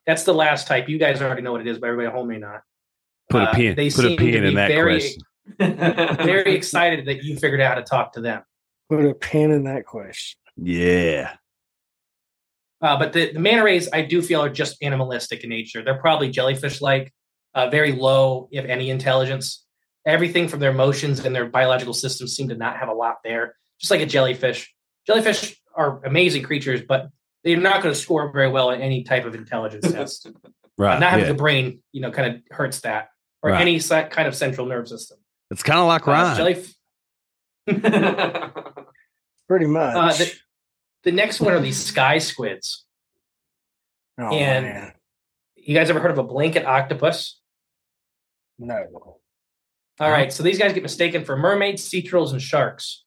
that's 0.04 0.24
the 0.24 0.34
last 0.34 0.66
type. 0.66 0.88
You 0.88 0.98
guys 0.98 1.22
already 1.22 1.42
know 1.42 1.52
what 1.52 1.60
it 1.60 1.66
is, 1.68 1.78
but 1.78 1.86
everybody 1.86 2.08
at 2.08 2.12
home 2.12 2.26
may 2.28 2.38
not. 2.38 2.62
Put 3.30 3.42
a 3.42 3.50
Uh, 3.50 3.54
pin. 3.54 3.76
they 3.76 3.88
Put 3.90 4.04
a 4.04 4.08
seem 4.08 4.16
pin 4.18 4.32
to 4.32 4.38
in 4.38 4.44
be 4.50 4.54
that 4.56 4.68
very- 4.68 4.98
question. 5.00 5.22
Very 6.26 6.54
excited 6.60 7.06
that 7.06 7.22
you 7.22 7.36
figured 7.36 7.60
out 7.60 7.68
how 7.74 7.74
to 7.76 7.82
talk 7.84 8.12
to 8.14 8.20
them. 8.20 8.42
Put 8.90 9.04
a 9.04 9.14
pin 9.14 9.52
in 9.52 9.62
that 9.64 9.84
question. 9.86 10.38
Yeah. 10.56 11.34
Uh, 12.80 12.98
but 12.98 13.12
the, 13.12 13.32
the 13.32 13.38
manta 13.38 13.62
rays, 13.62 13.88
I 13.92 14.02
do 14.02 14.22
feel, 14.22 14.40
are 14.40 14.48
just 14.48 14.76
animalistic 14.82 15.44
in 15.44 15.50
nature. 15.50 15.82
They're 15.84 15.98
probably 16.00 16.30
jellyfish-like, 16.30 17.12
uh, 17.54 17.68
very 17.70 17.92
low, 17.92 18.48
if 18.50 18.64
any, 18.64 18.90
intelligence. 18.90 19.65
Everything 20.06 20.46
from 20.48 20.60
their 20.60 20.72
motions 20.72 21.24
and 21.24 21.34
their 21.34 21.46
biological 21.46 21.92
systems 21.92 22.34
seem 22.36 22.48
to 22.48 22.54
not 22.56 22.76
have 22.78 22.88
a 22.88 22.92
lot 22.94 23.16
there. 23.24 23.56
Just 23.80 23.90
like 23.90 24.00
a 24.00 24.06
jellyfish. 24.06 24.72
Jellyfish 25.06 25.60
are 25.74 26.02
amazing 26.06 26.44
creatures, 26.44 26.80
but 26.88 27.08
they're 27.44 27.56
not 27.58 27.82
going 27.82 27.92
to 27.94 28.00
score 28.00 28.32
very 28.32 28.48
well 28.48 28.70
in 28.70 28.80
any 28.80 29.02
type 29.02 29.24
of 29.24 29.34
intelligence 29.34 29.90
test. 29.92 30.28
Right. 30.78 30.98
not 31.00 31.10
having 31.10 31.26
yeah. 31.26 31.32
a 31.32 31.34
brain, 31.34 31.80
you 31.92 32.00
know, 32.02 32.10
kind 32.10 32.34
of 32.36 32.42
hurts 32.56 32.80
that, 32.82 33.08
or 33.42 33.50
Right. 33.50 33.60
any 33.60 33.78
si- 33.80 34.02
kind 34.10 34.28
of 34.28 34.34
central 34.36 34.66
nerve 34.66 34.86
system. 34.88 35.18
It's 35.50 35.62
kind 35.62 35.78
of 35.80 35.86
like 35.86 36.06
Uh, 36.06 36.36
jellyf- 36.36 36.74
Pretty 39.48 39.66
much. 39.66 39.96
uh, 39.96 40.12
the, 40.12 40.32
the 41.04 41.12
next 41.12 41.40
one 41.40 41.52
are 41.54 41.60
these 41.60 41.82
sky 41.82 42.18
squids. 42.18 42.84
oh, 44.18 44.34
and- 44.34 44.64
man. 44.66 44.92
You 45.56 45.74
guys 45.74 45.90
ever 45.90 45.98
heard 45.98 46.12
of 46.12 46.18
a 46.18 46.22
blanket 46.22 46.64
octopus? 46.64 47.40
No. 48.56 49.18
All 49.98 50.10
right, 50.10 50.30
so 50.30 50.42
these 50.42 50.58
guys 50.58 50.74
get 50.74 50.82
mistaken 50.82 51.24
for 51.24 51.36
mermaids, 51.38 51.82
sea 51.82 52.02
turtles, 52.02 52.32
and 52.32 52.42
sharks. 52.42 53.04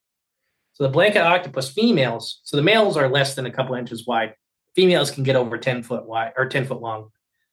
So 0.74 0.86
the 0.86 0.90
blanket 0.90 1.20
octopus 1.20 1.70
females, 1.70 2.40
so 2.44 2.58
the 2.58 2.64
males 2.64 2.98
are 2.98 3.10
less 3.10 3.36
than 3.36 3.46
a 3.46 3.52
couple 3.52 3.76
inches 3.76 4.08
wide. 4.08 4.34
Females 4.76 5.12
can 5.12 5.24
get 5.24 5.36
over 5.36 5.58
10 5.58 5.84
foot 5.84 6.08
wide 6.08 6.34
or 6.36 6.48
10 6.48 6.66
foot 6.66 6.82
long. 6.82 7.10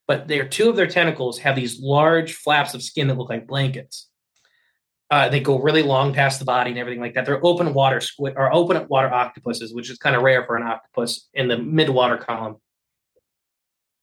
But 0.07 0.29
their 0.29 0.49
two 0.49 0.71
of 0.71 0.77
their 0.77 0.87
tentacles 0.87 1.39
have 1.41 1.57
these 1.57 1.81
large 1.81 2.35
flaps 2.35 2.73
of 2.73 2.83
skin 2.83 3.09
that 3.09 3.19
look 3.19 3.29
like 3.29 3.47
blankets. 3.47 4.09
Uh, 5.11 5.29
they 5.29 5.41
go 5.41 5.59
really 5.61 5.83
long 5.83 6.15
past 6.15 6.39
the 6.39 6.45
body 6.45 6.71
and 6.71 6.79
everything 6.79 7.01
like 7.01 7.15
that. 7.15 7.27
They're 7.27 7.45
open 7.45 7.75
water 7.75 8.01
squid 8.01 8.35
or 8.37 8.53
open 8.53 8.87
water 8.89 9.13
octopuses, 9.13 9.75
which 9.75 9.91
is 9.91 9.99
kind 9.99 10.17
of 10.17 10.23
rare 10.23 10.47
for 10.47 10.57
an 10.57 10.63
octopus 10.63 11.29
in 11.35 11.49
the 11.49 11.59
mid 11.59 11.91
water 11.91 12.17
column. 12.17 12.57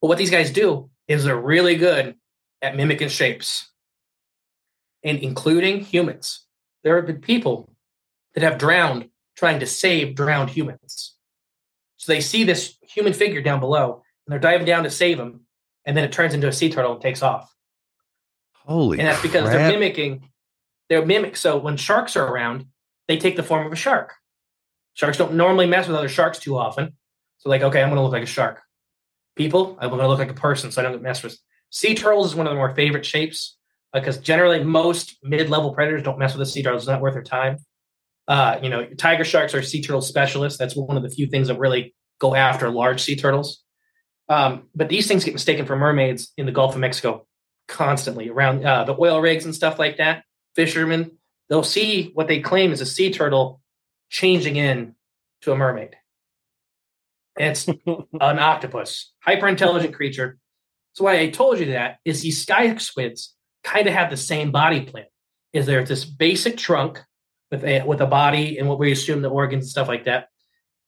But 0.01 0.09
what 0.09 0.17
these 0.17 0.31
guys 0.31 0.51
do 0.51 0.89
is 1.07 1.23
they're 1.23 1.35
really 1.35 1.75
good 1.75 2.15
at 2.61 2.75
mimicking 2.75 3.09
shapes 3.09 3.69
and 5.03 5.19
including 5.19 5.81
humans. 5.81 6.45
There 6.83 6.95
have 6.95 7.05
been 7.05 7.21
people 7.21 7.73
that 8.33 8.43
have 8.43 8.57
drowned 8.57 9.09
trying 9.35 9.59
to 9.59 9.65
save 9.65 10.15
drowned 10.15 10.49
humans. 10.49 11.15
So 11.97 12.11
they 12.11 12.21
see 12.21 12.43
this 12.43 12.77
human 12.81 13.13
figure 13.13 13.41
down 13.41 13.59
below 13.59 14.03
and 14.25 14.31
they're 14.31 14.39
diving 14.39 14.65
down 14.65 14.83
to 14.83 14.89
save 14.89 15.19
him, 15.19 15.41
and 15.85 15.97
then 15.97 16.03
it 16.03 16.11
turns 16.11 16.33
into 16.33 16.47
a 16.47 16.53
sea 16.53 16.69
turtle 16.69 16.93
and 16.93 17.01
takes 17.01 17.21
off. 17.21 17.53
Holy 18.53 18.99
And 18.99 19.07
that's 19.07 19.21
because 19.21 19.49
they're 19.49 19.71
mimicking, 19.71 20.29
they're 20.89 21.05
mimic. 21.05 21.35
So 21.35 21.57
when 21.57 21.75
sharks 21.75 22.15
are 22.15 22.25
around, 22.25 22.67
they 23.07 23.17
take 23.17 23.35
the 23.35 23.43
form 23.43 23.65
of 23.65 23.73
a 23.73 23.77
shark. 23.77 24.13
Sharks 24.93 25.17
don't 25.17 25.33
normally 25.33 25.65
mess 25.65 25.87
with 25.87 25.97
other 25.97 26.07
sharks 26.07 26.39
too 26.39 26.57
often. 26.57 26.93
So 27.39 27.49
like, 27.49 27.61
okay, 27.61 27.81
I'm 27.81 27.89
going 27.89 27.97
to 27.97 28.03
look 28.03 28.13
like 28.13 28.23
a 28.23 28.27
shark. 28.27 28.61
People, 29.35 29.77
I'm 29.81 29.89
going 29.89 30.01
to 30.01 30.07
look 30.07 30.19
like 30.19 30.31
a 30.31 30.35
person, 30.35 30.71
so 30.71 30.81
I 30.81 30.83
don't 30.83 30.93
get 30.93 31.01
messed 31.01 31.23
with. 31.23 31.37
Sea 31.69 31.95
turtles 31.95 32.27
is 32.27 32.35
one 32.35 32.47
of 32.47 32.51
the 32.51 32.57
more 32.57 32.73
favorite 32.73 33.05
shapes 33.05 33.57
because 33.93 34.17
generally 34.17 34.63
most 34.63 35.17
mid-level 35.23 35.73
predators 35.73 36.03
don't 36.03 36.17
mess 36.17 36.33
with 36.33 36.47
a 36.47 36.49
sea 36.49 36.63
turtle. 36.63 36.77
It's 36.77 36.87
not 36.87 37.01
worth 37.01 37.13
their 37.13 37.23
time. 37.23 37.57
Uh, 38.27 38.59
you 38.61 38.69
know, 38.69 38.85
tiger 38.97 39.23
sharks 39.23 39.53
are 39.53 39.61
sea 39.61 39.81
turtle 39.81 40.01
specialists. 40.01 40.57
That's 40.57 40.75
one 40.75 40.97
of 40.97 41.03
the 41.03 41.09
few 41.09 41.27
things 41.27 41.49
that 41.49 41.59
really 41.59 41.93
go 42.19 42.35
after 42.35 42.69
large 42.69 43.01
sea 43.01 43.15
turtles. 43.15 43.63
Um, 44.29 44.69
but 44.73 44.89
these 44.89 45.07
things 45.07 45.25
get 45.25 45.33
mistaken 45.33 45.65
for 45.65 45.75
mermaids 45.75 46.31
in 46.37 46.45
the 46.45 46.51
Gulf 46.51 46.73
of 46.73 46.79
Mexico 46.81 47.27
constantly 47.67 48.29
around 48.29 48.65
uh, 48.65 48.83
the 48.83 48.95
oil 48.99 49.21
rigs 49.21 49.45
and 49.45 49.53
stuff 49.53 49.77
like 49.77 49.97
that. 49.97 50.23
Fishermen, 50.55 51.17
they'll 51.49 51.63
see 51.63 52.11
what 52.13 52.27
they 52.27 52.39
claim 52.39 52.71
is 52.71 52.81
a 52.81 52.85
sea 52.85 53.11
turtle 53.11 53.61
changing 54.09 54.55
in 54.55 54.95
to 55.41 55.51
a 55.51 55.57
mermaid. 55.57 55.95
It's 57.37 57.67
an 57.85 58.07
octopus, 58.21 59.11
hyper 59.19 59.47
intelligent 59.47 59.93
creature. 59.93 60.37
So 60.93 61.05
why 61.05 61.19
I 61.19 61.29
told 61.29 61.59
you 61.59 61.65
that 61.67 61.97
is 62.05 62.21
these 62.21 62.41
sky 62.41 62.75
squids 62.77 63.35
kind 63.63 63.87
of 63.87 63.93
have 63.93 64.09
the 64.09 64.17
same 64.17 64.51
body 64.51 64.81
plan. 64.81 65.05
Is 65.53 65.65
there 65.65 65.83
this 65.83 66.05
basic 66.05 66.57
trunk 66.57 67.01
with 67.51 67.63
a 67.63 67.83
with 67.83 68.01
a 68.01 68.07
body 68.07 68.57
and 68.57 68.67
what 68.67 68.79
we 68.79 68.91
assume 68.91 69.21
the 69.21 69.29
organs 69.29 69.65
and 69.65 69.69
stuff 69.69 69.87
like 69.87 70.05
that, 70.05 70.29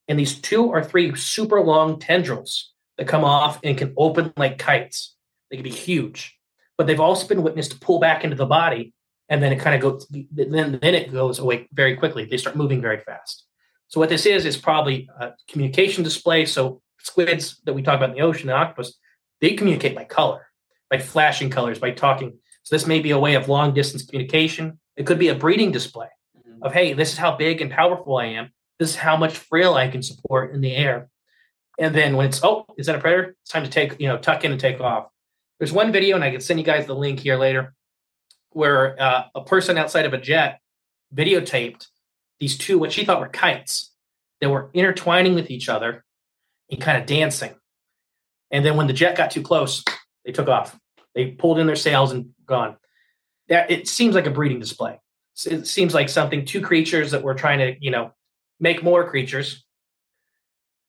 and 0.08 0.20
these 0.20 0.40
two 0.40 0.66
or 0.66 0.84
three 0.84 1.16
super 1.16 1.62
long 1.62 2.00
tendrils 2.00 2.74
that 2.98 3.08
come 3.08 3.24
off 3.24 3.60
and 3.64 3.78
can 3.78 3.94
open 3.98 4.34
like 4.38 4.58
kites. 4.58 5.16
They 5.50 5.58
can 5.58 5.64
be 5.64 5.70
huge, 5.70 6.38
but 6.78 6.88
they've 6.88 7.00
also 7.00 7.28
been 7.28 7.44
witnessed 7.44 7.72
to 7.72 7.80
pull 7.80 8.00
back 8.00 8.24
into 8.24 8.36
the 8.36 8.48
body, 8.48 8.94
and 9.30 9.44
then 9.44 9.54
it 9.54 9.60
kind 9.60 9.76
of 9.76 9.82
goes. 9.82 10.08
Then 10.32 10.80
then 10.82 10.96
it 10.96 11.12
goes 11.12 11.40
away 11.40 11.68
very 11.72 11.96
quickly. 11.96 12.26
They 12.26 12.38
start 12.38 12.56
moving 12.56 12.82
very 12.82 13.00
fast. 13.00 13.46
So 13.88 14.00
what 14.00 14.10
this 14.10 14.26
is 14.26 14.46
is 14.46 14.58
probably 14.58 15.08
a 15.20 15.34
communication 15.48 16.04
display. 16.04 16.46
So 16.46 16.82
squids 17.00 17.62
that 17.66 17.74
we 17.74 17.84
talk 17.84 17.98
about 17.98 18.10
in 18.10 18.16
the 18.16 18.22
ocean, 18.22 18.48
the 18.48 18.54
octopus, 18.54 18.98
they 19.42 19.54
communicate 19.54 19.96
by 19.96 20.06
color, 20.06 20.48
by 20.90 20.98
flashing 20.98 21.52
colors, 21.52 21.78
by 21.78 21.92
talking. 21.92 22.40
So 22.66 22.76
this 22.76 22.88
may 22.88 23.00
be 23.00 23.12
a 23.12 23.20
way 23.20 23.36
of 23.36 23.48
long 23.48 23.74
distance 23.74 24.04
communication. 24.04 24.80
It 24.98 25.06
could 25.06 25.20
be 25.20 25.30
a 25.30 25.36
breeding 25.36 25.72
display 25.72 26.08
of 26.64 26.74
hey, 26.74 26.94
this 26.94 27.14
is 27.14 27.18
how 27.18 27.36
big 27.36 27.62
and 27.62 27.72
powerful 27.72 28.18
I 28.18 28.26
am. 28.26 28.50
This 28.80 28.90
is 28.90 28.96
how 28.96 29.16
much 29.16 29.38
frill 29.38 29.76
I 29.76 29.88
can 29.88 30.02
support 30.02 30.54
in 30.54 30.62
the 30.62 30.76
air. 30.76 31.10
And 31.78 31.94
then 31.94 32.16
when 32.16 32.26
it's 32.26 32.44
oh, 32.44 32.66
is 32.78 32.88
that 32.88 32.96
a 32.96 33.00
predator? 33.00 33.36
It's 33.44 33.52
time 33.52 33.64
to 33.64 33.70
take 33.70 34.00
you 34.00 34.08
know 34.08 34.18
tuck 34.18 34.44
in 34.44 34.52
and 34.52 34.60
take 34.60 34.82
off. 34.82 35.08
There's 35.60 35.72
one 35.72 35.92
video, 35.92 36.16
and 36.16 36.24
I 36.24 36.32
can 36.32 36.42
send 36.42 36.60
you 36.60 36.66
guys 36.66 36.86
the 36.86 36.96
link 36.96 37.20
here 37.20 37.38
later, 37.38 37.74
where 38.50 39.02
uh, 39.02 39.26
a 39.36 39.44
person 39.44 39.78
outside 39.78 40.06
of 40.06 40.14
a 40.14 40.18
jet 40.18 40.60
videotaped 41.14 41.88
these 42.40 42.58
two 42.58 42.78
what 42.80 42.92
she 42.92 43.06
thought 43.06 43.20
were 43.20 43.30
kites 43.30 43.92
that 44.42 44.50
were 44.50 44.70
intertwining 44.74 45.36
with 45.36 45.50
each 45.50 45.70
other 45.70 46.04
and 46.70 46.82
kind 46.82 46.98
of 46.98 47.06
dancing. 47.06 47.54
And 48.52 48.66
then 48.66 48.76
when 48.76 48.88
the 48.88 48.94
jet 48.94 49.16
got 49.16 49.32
too 49.32 49.42
close, 49.42 49.84
they 50.26 50.32
took 50.32 50.48
off. 50.48 50.78
They 51.14 51.28
pulled 51.28 51.60
in 51.60 51.68
their 51.68 51.76
sails 51.76 52.12
and 52.12 52.35
gone. 52.46 52.78
That 53.50 53.70
it 53.72 53.88
seems 53.88 54.16
like 54.16 54.26
a 54.26 54.32
breeding 54.32 54.60
display. 54.60 55.00
It 55.46 55.68
seems 55.68 55.94
like 55.94 56.10
something 56.10 56.46
two 56.46 56.62
creatures 56.62 57.12
that 57.12 57.22
were 57.22 57.34
trying 57.36 57.60
to, 57.60 57.76
you 57.80 57.92
know, 57.92 58.12
make 58.60 58.84
more 58.84 59.10
creatures. 59.10 59.66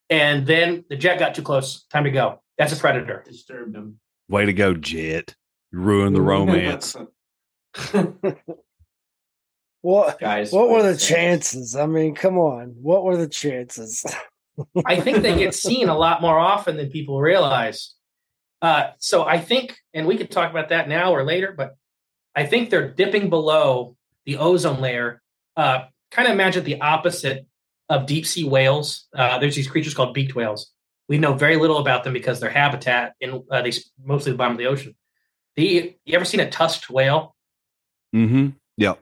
And 0.08 0.46
then 0.46 0.84
the 0.88 0.96
jet 0.96 1.18
got 1.18 1.34
too 1.34 1.42
close. 1.42 1.84
Time 1.86 2.04
to 2.04 2.10
go. 2.10 2.40
That's 2.56 2.72
a 2.72 2.76
predator. 2.76 3.24
Disturbed 3.26 3.74
them. 3.74 3.98
Way 4.28 4.46
to 4.46 4.52
go, 4.52 4.74
Jet. 4.74 5.34
You 5.72 5.80
ruined 5.80 6.14
the 6.16 6.22
romance. 6.22 6.96
What 9.86 10.18
Guys, 10.18 10.50
what 10.50 10.68
were 10.68 10.82
the 10.82 10.98
squids. 10.98 11.06
chances? 11.06 11.76
I 11.76 11.86
mean, 11.86 12.16
come 12.16 12.38
on. 12.38 12.74
What 12.82 13.04
were 13.04 13.16
the 13.16 13.28
chances? 13.28 14.04
I 14.84 15.00
think 15.00 15.22
they 15.22 15.38
get 15.38 15.54
seen 15.54 15.88
a 15.88 15.96
lot 15.96 16.20
more 16.20 16.36
often 16.36 16.76
than 16.76 16.90
people 16.90 17.20
realize. 17.20 17.94
Uh, 18.62 18.88
so 18.98 19.24
I 19.24 19.38
think, 19.38 19.76
and 19.92 20.06
we 20.06 20.16
could 20.16 20.30
talk 20.30 20.50
about 20.50 20.70
that 20.70 20.88
now 20.88 21.12
or 21.12 21.24
later, 21.24 21.52
but 21.56 21.76
I 22.34 22.46
think 22.46 22.70
they're 22.70 22.88
dipping 22.90 23.30
below 23.30 23.96
the 24.24 24.38
ozone 24.38 24.80
layer. 24.80 25.22
Uh, 25.56 25.84
kind 26.10 26.28
of 26.28 26.34
imagine 26.34 26.64
the 26.64 26.80
opposite 26.80 27.46
of 27.88 28.06
deep 28.06 28.26
sea 28.26 28.44
whales. 28.44 29.06
Uh, 29.14 29.38
there's 29.38 29.56
these 29.56 29.68
creatures 29.68 29.94
called 29.94 30.14
beaked 30.14 30.34
whales. 30.34 30.72
We 31.08 31.18
know 31.18 31.34
very 31.34 31.56
little 31.56 31.78
about 31.78 32.02
them 32.02 32.12
because 32.12 32.40
their 32.40 32.50
habitat 32.50 33.14
in 33.20 33.44
uh, 33.50 33.62
they 33.62 33.72
mostly 34.02 34.32
the 34.32 34.38
bottom 34.38 34.52
of 34.52 34.58
the 34.58 34.66
ocean. 34.66 34.96
The 35.54 35.94
you 36.04 36.16
ever 36.16 36.24
seen 36.24 36.40
a 36.40 36.50
tusked 36.50 36.90
whale? 36.90 37.36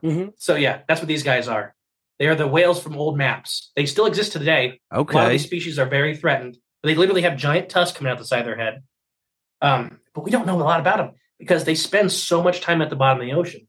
Mm-hmm. 0.03 0.27
So 0.37 0.55
yeah, 0.55 0.81
that's 0.87 1.01
what 1.01 1.07
these 1.07 1.23
guys 1.23 1.47
are. 1.47 1.73
They 2.19 2.27
are 2.27 2.35
the 2.35 2.47
whales 2.47 2.81
from 2.81 2.95
old 2.95 3.17
maps. 3.17 3.71
They 3.75 3.85
still 3.85 4.05
exist 4.05 4.31
today. 4.31 4.79
A 4.91 4.97
lot 4.97 5.09
of 5.09 5.15
Okay. 5.15 5.29
these 5.31 5.43
species 5.43 5.79
are 5.79 5.85
very 5.85 6.15
threatened. 6.15 6.57
They 6.83 6.95
literally 6.95 7.23
have 7.23 7.35
giant 7.37 7.69
tusks 7.69 7.97
coming 7.97 8.11
out 8.11 8.19
the 8.19 8.25
side 8.25 8.39
of 8.39 8.45
their 8.45 8.57
head. 8.57 8.83
Um, 9.65 9.99
but 10.13 10.23
we 10.23 10.29
don't 10.29 10.45
know 10.45 10.61
a 10.61 10.63
lot 10.63 10.79
about 10.79 10.97
them 10.97 11.11
because 11.39 11.63
they 11.63 11.73
spend 11.73 12.11
so 12.11 12.43
much 12.43 12.61
time 12.61 12.81
at 12.83 12.91
the 12.91 12.95
bottom 12.95 13.19
of 13.19 13.27
the 13.27 13.33
ocean. 13.33 13.67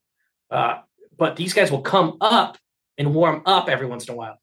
Uh, 0.50 0.80
but 1.16 1.36
these 1.36 1.54
guys 1.54 1.70
will 1.70 1.80
come 1.80 2.18
up 2.20 2.58
and 2.98 3.14
warm 3.14 3.42
up 3.46 3.70
every 3.70 3.86
once 3.86 4.06
in 4.06 4.12
a 4.12 4.16
while. 4.16 4.38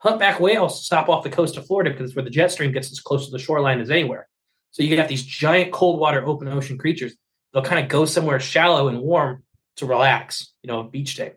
Humpback 0.00 0.38
whales 0.38 0.84
stop 0.84 1.08
off 1.08 1.24
the 1.24 1.30
coast 1.30 1.56
of 1.56 1.66
Florida 1.66 1.90
because 1.90 2.10
it's 2.10 2.16
where 2.16 2.24
the 2.24 2.30
jet 2.30 2.52
stream 2.52 2.72
gets 2.72 2.92
as 2.92 3.00
close 3.00 3.24
to 3.24 3.32
the 3.32 3.38
shoreline 3.38 3.80
as 3.80 3.90
anywhere. 3.90 4.28
So 4.70 4.82
you 4.82 4.98
have 4.98 5.08
these 5.08 5.24
giant 5.24 5.72
cold 5.72 5.98
water 5.98 6.24
open 6.24 6.46
ocean 6.48 6.76
creatures. 6.76 7.16
They'll 7.52 7.62
kind 7.62 7.82
of 7.82 7.88
go 7.88 8.04
somewhere 8.04 8.38
shallow 8.38 8.88
and 8.88 9.00
warm 9.00 9.44
to 9.76 9.86
relax, 9.86 10.52
you 10.62 10.68
know, 10.68 10.82
beach 10.82 11.16
day. 11.16 11.32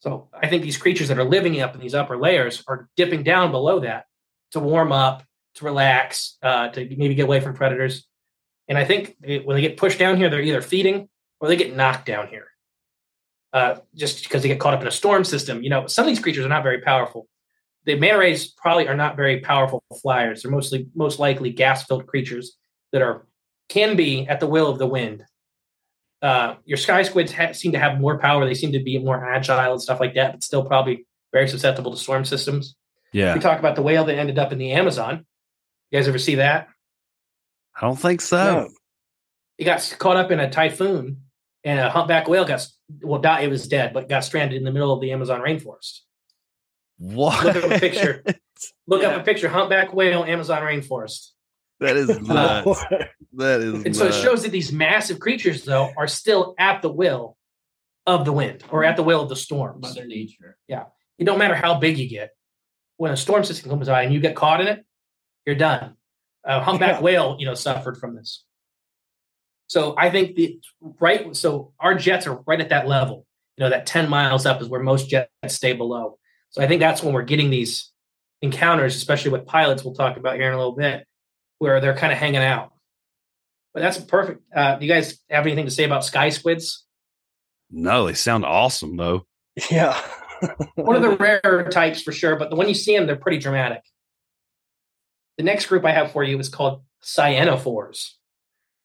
So 0.00 0.30
I 0.32 0.48
think 0.48 0.62
these 0.62 0.78
creatures 0.78 1.08
that 1.08 1.18
are 1.18 1.24
living 1.24 1.60
up 1.60 1.74
in 1.74 1.80
these 1.80 1.94
upper 1.94 2.16
layers 2.16 2.64
are 2.66 2.88
dipping 2.96 3.22
down 3.22 3.50
below 3.50 3.80
that 3.80 4.06
to 4.52 4.60
warm 4.60 4.92
up, 4.92 5.22
to 5.56 5.66
relax, 5.66 6.38
uh, 6.42 6.68
to 6.68 6.80
maybe 6.96 7.14
get 7.14 7.24
away 7.24 7.40
from 7.40 7.54
predators. 7.54 8.06
And 8.70 8.78
I 8.78 8.84
think 8.84 9.16
they, 9.20 9.40
when 9.40 9.56
they 9.56 9.62
get 9.62 9.76
pushed 9.76 9.98
down 9.98 10.16
here, 10.16 10.30
they're 10.30 10.40
either 10.40 10.62
feeding 10.62 11.08
or 11.40 11.48
they 11.48 11.56
get 11.56 11.74
knocked 11.74 12.06
down 12.06 12.28
here, 12.28 12.46
uh, 13.52 13.80
just 13.96 14.22
because 14.22 14.42
they 14.42 14.48
get 14.48 14.60
caught 14.60 14.74
up 14.74 14.80
in 14.80 14.86
a 14.86 14.92
storm 14.92 15.24
system. 15.24 15.64
You 15.64 15.70
know, 15.70 15.88
some 15.88 16.04
of 16.04 16.08
these 16.08 16.20
creatures 16.20 16.46
are 16.46 16.48
not 16.48 16.62
very 16.62 16.80
powerful. 16.80 17.26
The 17.84 17.96
manta 17.96 18.18
rays 18.18 18.46
probably 18.46 18.86
are 18.86 18.94
not 18.94 19.16
very 19.16 19.40
powerful 19.40 19.82
flyers. 20.00 20.42
They're 20.42 20.52
mostly 20.52 20.86
most 20.94 21.18
likely 21.18 21.50
gas-filled 21.50 22.06
creatures 22.06 22.56
that 22.92 23.02
are 23.02 23.26
can 23.68 23.96
be 23.96 24.28
at 24.28 24.38
the 24.38 24.46
will 24.46 24.68
of 24.68 24.78
the 24.78 24.86
wind. 24.86 25.24
Uh, 26.22 26.54
your 26.64 26.76
sky 26.76 27.02
squids 27.02 27.32
ha- 27.32 27.52
seem 27.52 27.72
to 27.72 27.78
have 27.78 27.98
more 27.98 28.18
power. 28.18 28.44
They 28.44 28.54
seem 28.54 28.72
to 28.72 28.82
be 28.82 28.98
more 28.98 29.24
agile 29.24 29.72
and 29.72 29.82
stuff 29.82 29.98
like 29.98 30.14
that, 30.14 30.32
but 30.32 30.44
still 30.44 30.64
probably 30.64 31.06
very 31.32 31.48
susceptible 31.48 31.90
to 31.90 31.96
storm 31.96 32.24
systems. 32.24 32.76
Yeah. 33.12 33.34
We 33.34 33.40
talk 33.40 33.58
about 33.58 33.74
the 33.74 33.82
whale 33.82 34.04
that 34.04 34.16
ended 34.16 34.38
up 34.38 34.52
in 34.52 34.58
the 34.58 34.72
Amazon. 34.72 35.24
You 35.90 35.98
guys 35.98 36.06
ever 36.06 36.18
see 36.18 36.36
that? 36.36 36.68
I 37.76 37.82
don't 37.86 37.98
think 37.98 38.20
so. 38.20 38.36
No. 38.62 38.68
He 39.58 39.64
got 39.64 39.94
caught 39.98 40.16
up 40.16 40.30
in 40.30 40.40
a 40.40 40.50
typhoon, 40.50 41.22
and 41.64 41.78
a 41.80 41.90
humpback 41.90 42.28
whale 42.28 42.44
got 42.44 42.66
well, 43.02 43.20
died. 43.20 43.44
It 43.44 43.48
was 43.50 43.68
dead, 43.68 43.92
but 43.92 44.08
got 44.08 44.24
stranded 44.24 44.56
in 44.58 44.64
the 44.64 44.72
middle 44.72 44.92
of 44.92 45.00
the 45.00 45.12
Amazon 45.12 45.40
rainforest. 45.40 46.00
What? 46.98 47.44
Look 47.44 47.56
up 47.56 47.70
a 47.70 47.78
picture. 47.78 48.22
Look 48.86 49.02
Yeah. 49.02 49.08
up 49.10 49.20
a 49.20 49.24
picture: 49.24 49.48
humpback 49.48 49.92
whale, 49.94 50.24
Amazon 50.24 50.62
rainforest. 50.62 51.28
that 51.80 51.96
is 51.96 52.08
nuts. 52.20 52.84
that 53.34 53.60
is 53.60 53.84
And 53.84 53.96
so 53.96 54.06
it 54.06 54.14
shows 54.14 54.42
that 54.42 54.52
these 54.52 54.72
massive 54.72 55.18
creatures, 55.20 55.64
though, 55.64 55.90
are 55.96 56.06
still 56.08 56.54
at 56.58 56.82
the 56.82 56.90
will 56.92 57.36
of 58.06 58.24
the 58.24 58.32
wind 58.32 58.64
or 58.70 58.84
at 58.84 58.96
the 58.96 59.02
will 59.02 59.22
of 59.22 59.28
the 59.28 59.36
storms. 59.36 59.82
Mother 59.82 60.06
Nature. 60.06 60.56
Yeah. 60.68 60.84
It 61.18 61.24
don't 61.24 61.38
matter 61.38 61.54
how 61.54 61.78
big 61.78 61.98
you 61.98 62.08
get. 62.08 62.30
When 62.96 63.12
a 63.12 63.16
storm 63.16 63.44
system 63.44 63.70
comes 63.70 63.88
by 63.88 64.02
and 64.02 64.12
you 64.12 64.20
get 64.20 64.34
caught 64.36 64.60
in 64.60 64.66
it, 64.68 64.84
you're 65.46 65.54
done. 65.54 65.96
A 66.44 66.60
humpback 66.62 66.96
Yeah. 66.96 67.00
whale, 67.00 67.36
you 67.38 67.46
know, 67.46 67.54
suffered 67.54 67.96
from 67.98 68.14
this. 68.16 68.44
So 69.66 69.94
I 69.98 70.10
think 70.10 70.34
the 70.36 70.58
right. 71.00 71.34
So 71.36 71.72
our 71.78 71.94
jets 71.94 72.26
are 72.26 72.40
right 72.46 72.60
at 72.60 72.70
that 72.70 72.88
level. 72.88 73.26
You 73.56 73.64
know, 73.64 73.70
that 73.70 73.86
10 73.86 74.08
miles 74.08 74.46
up 74.46 74.60
is 74.62 74.68
where 74.68 74.80
most 74.80 75.08
jets 75.08 75.30
stay 75.48 75.72
below. 75.74 76.18
So 76.50 76.62
I 76.62 76.66
think 76.66 76.80
that's 76.80 77.02
when 77.02 77.12
we're 77.14 77.22
getting 77.22 77.50
these 77.50 77.92
encounters, 78.42 78.96
especially 78.96 79.30
with 79.30 79.46
pilots. 79.46 79.84
We'll 79.84 79.94
talk 79.94 80.16
about 80.16 80.36
here 80.36 80.48
in 80.48 80.54
a 80.54 80.56
little 80.58 80.74
bit, 80.74 81.06
where 81.58 81.80
they're 81.80 81.94
kind 81.96 82.12
of 82.12 82.18
hanging 82.18 82.42
out. 82.42 82.72
But 83.74 83.80
that's 83.80 83.98
perfect. 83.98 84.42
Uh, 84.54 84.76
do 84.76 84.84
you 84.86 84.92
guys 84.92 85.20
have 85.28 85.46
anything 85.46 85.66
to 85.66 85.70
say 85.70 85.84
about 85.84 86.04
sky 86.04 86.30
squids? 86.30 86.84
No, 87.70 88.06
they 88.06 88.14
sound 88.14 88.44
awesome 88.44 88.96
though. 88.96 89.26
Yeah. 89.70 90.00
One 90.74 90.96
of 90.96 91.02
the 91.02 91.16
rarer 91.44 91.68
types 91.70 92.02
for 92.02 92.10
sure, 92.12 92.34
but 92.34 92.56
when 92.56 92.66
you 92.66 92.74
see 92.74 92.96
them, 92.96 93.06
they're 93.06 93.14
pretty 93.14 93.38
dramatic. 93.38 93.82
The 95.40 95.44
next 95.44 95.68
group 95.68 95.86
I 95.86 95.92
have 95.92 96.12
for 96.12 96.22
you 96.22 96.38
is 96.38 96.50
called 96.50 96.82
siphonophores. 97.02 98.10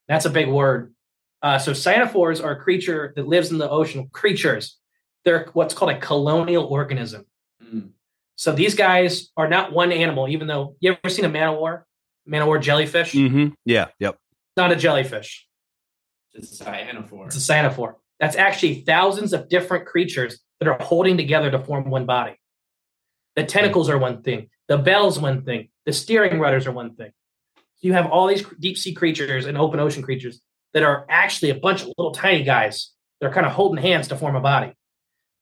That's 0.08 0.24
a 0.24 0.30
big 0.30 0.47
word. 0.47 0.93
Uh, 1.41 1.60
so 1.60 1.74
siphonophores 1.74 2.41
are 2.41 2.51
a 2.51 2.62
creature 2.62 3.12
that 3.18 3.28
lives 3.28 3.51
in 3.51 3.58
the 3.58 3.70
ocean. 3.70 4.08
Creatures. 4.14 4.78
They're 5.26 5.49
what's 5.51 5.74
called 5.74 5.91
a 5.91 5.99
colonial 5.99 6.64
organism. 6.64 7.26
Mm. 7.62 7.89
So 8.38 8.53
these 8.53 8.74
guys 8.74 9.34
are 9.36 9.49
not 9.49 9.74
one 9.74 9.91
animal, 9.91 10.30
even 10.30 10.47
though 10.47 10.78
you 10.80 10.93
ever 10.93 11.14
seen 11.14 11.26
a 11.26 11.30
man 11.30 11.49
of 11.49 11.58
war? 11.58 11.86
Man 12.26 12.41
of 12.41 12.47
war 12.47 12.58
jellyfish? 12.58 13.12
Mm-hmm. 13.12 13.47
Yeah. 13.66 13.88
Yep. 13.99 14.18
Not 14.56 14.72
a 14.72 14.78
jellyfish. 14.78 15.45
It's 16.36 16.62
a 16.62 16.64
siphonophore. 16.64 17.26
It's 17.26 17.36
a 17.36 17.53
siphonophore. 17.53 17.95
That's 18.22 18.38
actually 18.38 18.76
thousands 18.84 19.34
of 19.34 19.49
different 19.49 19.88
creatures 19.88 20.39
that 20.62 20.70
are 20.70 20.82
holding 20.82 21.18
together 21.18 21.51
to 21.51 21.60
form 21.60 21.89
one 21.89 22.06
body. 22.06 22.39
The 23.36 23.43
tentacles 23.43 23.89
are 23.89 23.97
one 23.97 24.22
thing. 24.22 24.47
The 24.68 24.78
bell's 24.78 25.20
one 25.20 25.43
thing. 25.43 25.70
The 25.86 25.93
steering 25.93 26.39
rudders 26.39 26.68
are 26.68 26.72
one 26.72 26.95
thing. 26.95 27.11
So 27.57 27.63
You 27.82 27.93
have 27.93 28.07
all 28.07 28.28
these 28.28 28.43
deep 28.59 28.78
sea 28.78 28.93
creatures 28.93 29.45
and 29.45 29.57
open 29.57 29.80
ocean 29.80 30.01
creatures 30.01 30.41
that 30.74 30.84
are 30.84 31.05
actually 31.09 31.51
a 31.51 31.55
bunch 31.55 31.82
of 31.84 31.89
little 31.97 32.11
tiny 32.11 32.43
guys. 32.43 32.91
They're 33.20 33.32
kind 33.32 33.45
of 33.45 33.53
holding 33.53 33.82
hands 33.82 34.07
to 34.09 34.18
form 34.18 34.36
a 34.36 34.41
body. 34.41 34.74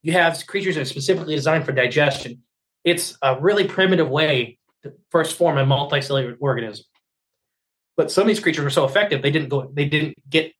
You 0.02 0.12
have 0.12 0.46
creatures 0.46 0.74
that 0.74 0.82
are 0.82 0.86
specifically 0.86 1.34
designed 1.34 1.64
for 1.64 1.72
digestion. 1.72 2.42
It's 2.84 3.16
a 3.22 3.40
really 3.40 3.66
primitive 3.66 4.08
way 4.08 4.58
to 4.82 4.92
first 5.10 5.36
form 5.36 5.56
a 5.56 5.64
multicellular 5.64 6.36
organism. 6.38 6.84
But 7.96 8.10
some 8.10 8.22
of 8.22 8.28
these 8.28 8.40
creatures 8.40 8.64
were 8.64 8.70
so 8.70 8.84
effective 8.84 9.22
they 9.22 9.30
didn't 9.30 9.48
go 9.48 9.70
they 9.72 9.86
didn't 9.86 10.16
get 10.28 10.52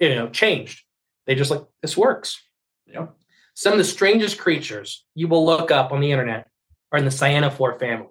you 0.00 0.14
know 0.16 0.28
changed. 0.28 0.82
They 1.26 1.34
just 1.34 1.50
like 1.50 1.62
this 1.82 1.96
works. 1.96 2.42
You 2.86 2.94
know? 2.94 3.12
Some 3.54 3.72
of 3.72 3.78
the 3.78 3.84
strangest 3.84 4.38
creatures 4.38 5.04
you 5.14 5.28
will 5.28 5.46
look 5.46 5.70
up 5.70 5.92
on 5.92 6.00
the 6.00 6.10
internet 6.10 6.48
are 6.92 6.98
in 6.98 7.04
the 7.04 7.10
siphonophore 7.10 7.78
family. 7.78 8.08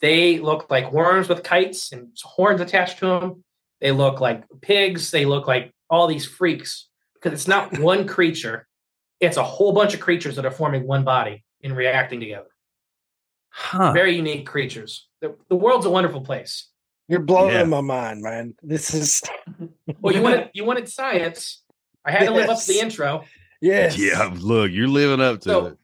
They 0.00 0.38
look 0.38 0.70
like 0.70 0.92
worms 0.92 1.28
with 1.28 1.42
kites 1.42 1.92
and 1.92 2.08
horns 2.22 2.60
attached 2.60 2.98
to 2.98 3.06
them. 3.06 3.44
They 3.80 3.92
look 3.92 4.20
like 4.20 4.44
pigs. 4.60 5.10
They 5.10 5.24
look 5.24 5.46
like 5.46 5.72
all 5.88 6.06
these 6.06 6.26
freaks 6.26 6.88
because 7.14 7.32
it's 7.32 7.48
not 7.48 7.78
one 7.78 8.06
creature. 8.06 8.66
It's 9.20 9.36
a 9.38 9.42
whole 9.42 9.72
bunch 9.72 9.94
of 9.94 10.00
creatures 10.00 10.36
that 10.36 10.44
are 10.44 10.50
forming 10.50 10.86
one 10.86 11.04
body 11.04 11.44
and 11.62 11.74
reacting 11.76 12.20
together. 12.20 12.48
Huh. 13.48 13.92
Very 13.92 14.14
unique 14.16 14.46
creatures. 14.46 15.08
The, 15.22 15.34
the 15.48 15.56
world's 15.56 15.86
a 15.86 15.90
wonderful 15.90 16.20
place. 16.20 16.68
You're 17.08 17.20
blowing 17.20 17.54
Yeah. 17.54 17.64
my 17.64 17.80
mind, 17.80 18.20
man. 18.20 18.54
This 18.62 18.92
is 18.92 19.22
Well, 20.00 20.14
you 20.14 20.20
wanted 20.22 20.50
you 20.52 20.64
wanted 20.64 20.88
science. 20.88 21.62
I 22.04 22.10
had 22.10 22.26
to 22.26 22.32
live 22.32 22.50
up 22.50 22.60
to 22.60 22.66
the 22.66 22.80
intro. 22.80 23.24
yes. 23.62 23.96
Yeah. 23.98 24.30
Look, 24.36 24.70
you're 24.72 24.88
living 24.88 25.20
up 25.24 25.40
to 25.42 25.48
So- 25.48 25.66
it. 25.66 25.78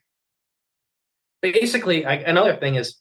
Basically, 1.42 2.06
I, 2.06 2.14
another 2.14 2.56
thing 2.56 2.76
is 2.76 2.96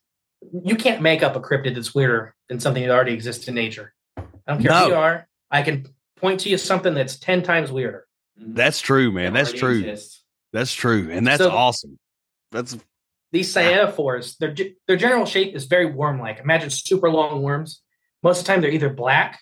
you 0.64 0.76
can't 0.76 1.02
make 1.02 1.22
up 1.22 1.36
a 1.36 1.40
cryptid 1.40 1.76
that's 1.76 1.94
weirder 1.94 2.36
than 2.50 2.60
something 2.60 2.82
that 2.84 2.92
already 2.92 3.14
exists 3.14 3.48
in 3.48 3.54
nature. 3.54 3.94
I 4.18 4.24
don't 4.48 4.62
care 4.62 4.72
No. 4.72 4.80
who 4.86 4.90
you 4.90 4.96
are. 4.96 5.28
I 5.52 5.62
can 5.62 5.86
point 6.18 6.40
to 6.42 6.50
you 6.50 6.58
something 6.58 6.94
that's 6.96 7.18
ten 7.20 7.44
times 7.44 7.72
weirder. 7.72 8.08
That's 8.36 8.82
true, 8.82 9.12
man. 9.12 9.34
That 9.34 9.46
That's 9.46 9.60
true. 9.60 9.80
exists. 9.80 10.24
That's 10.52 10.74
true, 10.74 11.10
and 11.12 11.26
that's 11.26 11.42
So- 11.42 11.52
awesome. 11.52 11.98
That's 12.52 12.78
These 13.32 13.54
siphonophores, 13.54 14.38
their 14.40 14.54
their 14.88 14.98
general 14.98 15.26
shape 15.26 15.56
is 15.56 15.66
very 15.66 15.86
worm-like. 15.86 16.40
Imagine 16.40 16.70
super 16.70 17.10
long 17.10 17.42
worms. 17.44 17.82
Most 18.24 18.40
of 18.40 18.46
the 18.46 18.52
time, 18.52 18.62
they're 18.62 18.72
either 18.72 18.90
black 18.90 19.40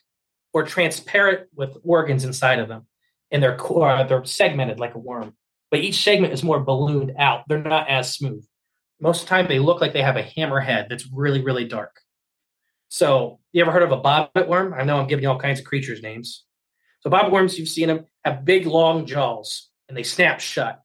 or 0.53 0.63
transparent 0.63 1.47
with 1.55 1.75
organs 1.83 2.23
inside 2.23 2.59
of 2.59 2.67
them, 2.67 2.85
and 3.31 3.41
they're 3.41 3.57
uh, 3.59 4.03
they're 4.03 4.25
segmented 4.25 4.79
like 4.79 4.93
a 4.93 4.99
worm. 4.99 5.35
But 5.71 5.79
each 5.79 6.03
segment 6.03 6.33
is 6.33 6.43
more 6.43 6.59
ballooned 6.59 7.13
out. 7.17 7.45
They're 7.47 7.63
not 7.63 7.89
as 7.89 8.13
smooth. 8.13 8.45
Most 9.01 9.21
of 9.21 9.27
the 9.27 9.29
time, 9.29 9.47
they 9.47 9.59
look 9.59 9.81
like 9.81 9.93
they 9.93 10.01
have 10.01 10.17
a 10.17 10.23
hammerhead 10.23 10.89
that's 10.89 11.07
really 11.11 11.41
really 11.41 11.65
dark. 11.65 12.01
So, 12.89 13.39
you 13.51 13.61
ever 13.61 13.71
heard 13.71 13.83
of 13.83 13.91
a 13.91 14.01
bobbit 14.01 14.47
worm? 14.47 14.73
I 14.73 14.83
know 14.83 14.97
I'm 14.97 15.07
giving 15.07 15.23
you 15.23 15.29
all 15.29 15.39
kinds 15.39 15.59
of 15.59 15.65
creatures 15.65 16.01
names. 16.01 16.45
So, 17.01 17.09
bobbit 17.09 17.31
worms, 17.31 17.57
you've 17.57 17.69
seen 17.69 17.87
them 17.87 18.05
have 18.25 18.45
big 18.45 18.65
long 18.65 19.05
jaws, 19.05 19.69
and 19.87 19.97
they 19.97 20.03
snap 20.03 20.39
shut. 20.39 20.81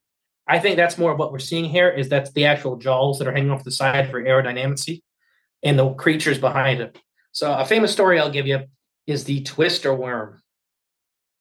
I 0.47 0.59
think 0.59 0.77
that's 0.77 0.99
more 0.99 1.12
of 1.12 1.19
what 1.19 1.33
we're 1.33 1.39
seeing 1.39 1.65
here 1.65 1.89
is 1.89 2.09
that's 2.09 2.33
the 2.33 2.45
actual 2.45 2.77
jaws 2.77 3.19
that 3.19 3.29
are 3.29 3.33
hanging 3.33 3.51
off 3.51 3.65
the 3.65 3.71
side 3.71 4.11
for 4.11 4.23
aerodynamicy 4.23 5.03
and 5.62 5.79
the 5.79 5.95
creatures 5.95 6.39
behind 6.39 6.81
it. 6.81 6.99
So 7.33 7.53
a 7.53 7.65
famous 7.65 7.93
story 7.93 8.21
I'll 8.21 8.31
give 8.31 8.47
you 8.47 8.65
is 9.07 9.25
the 9.25 9.43
twister 9.43 9.95
worm. 9.95 10.43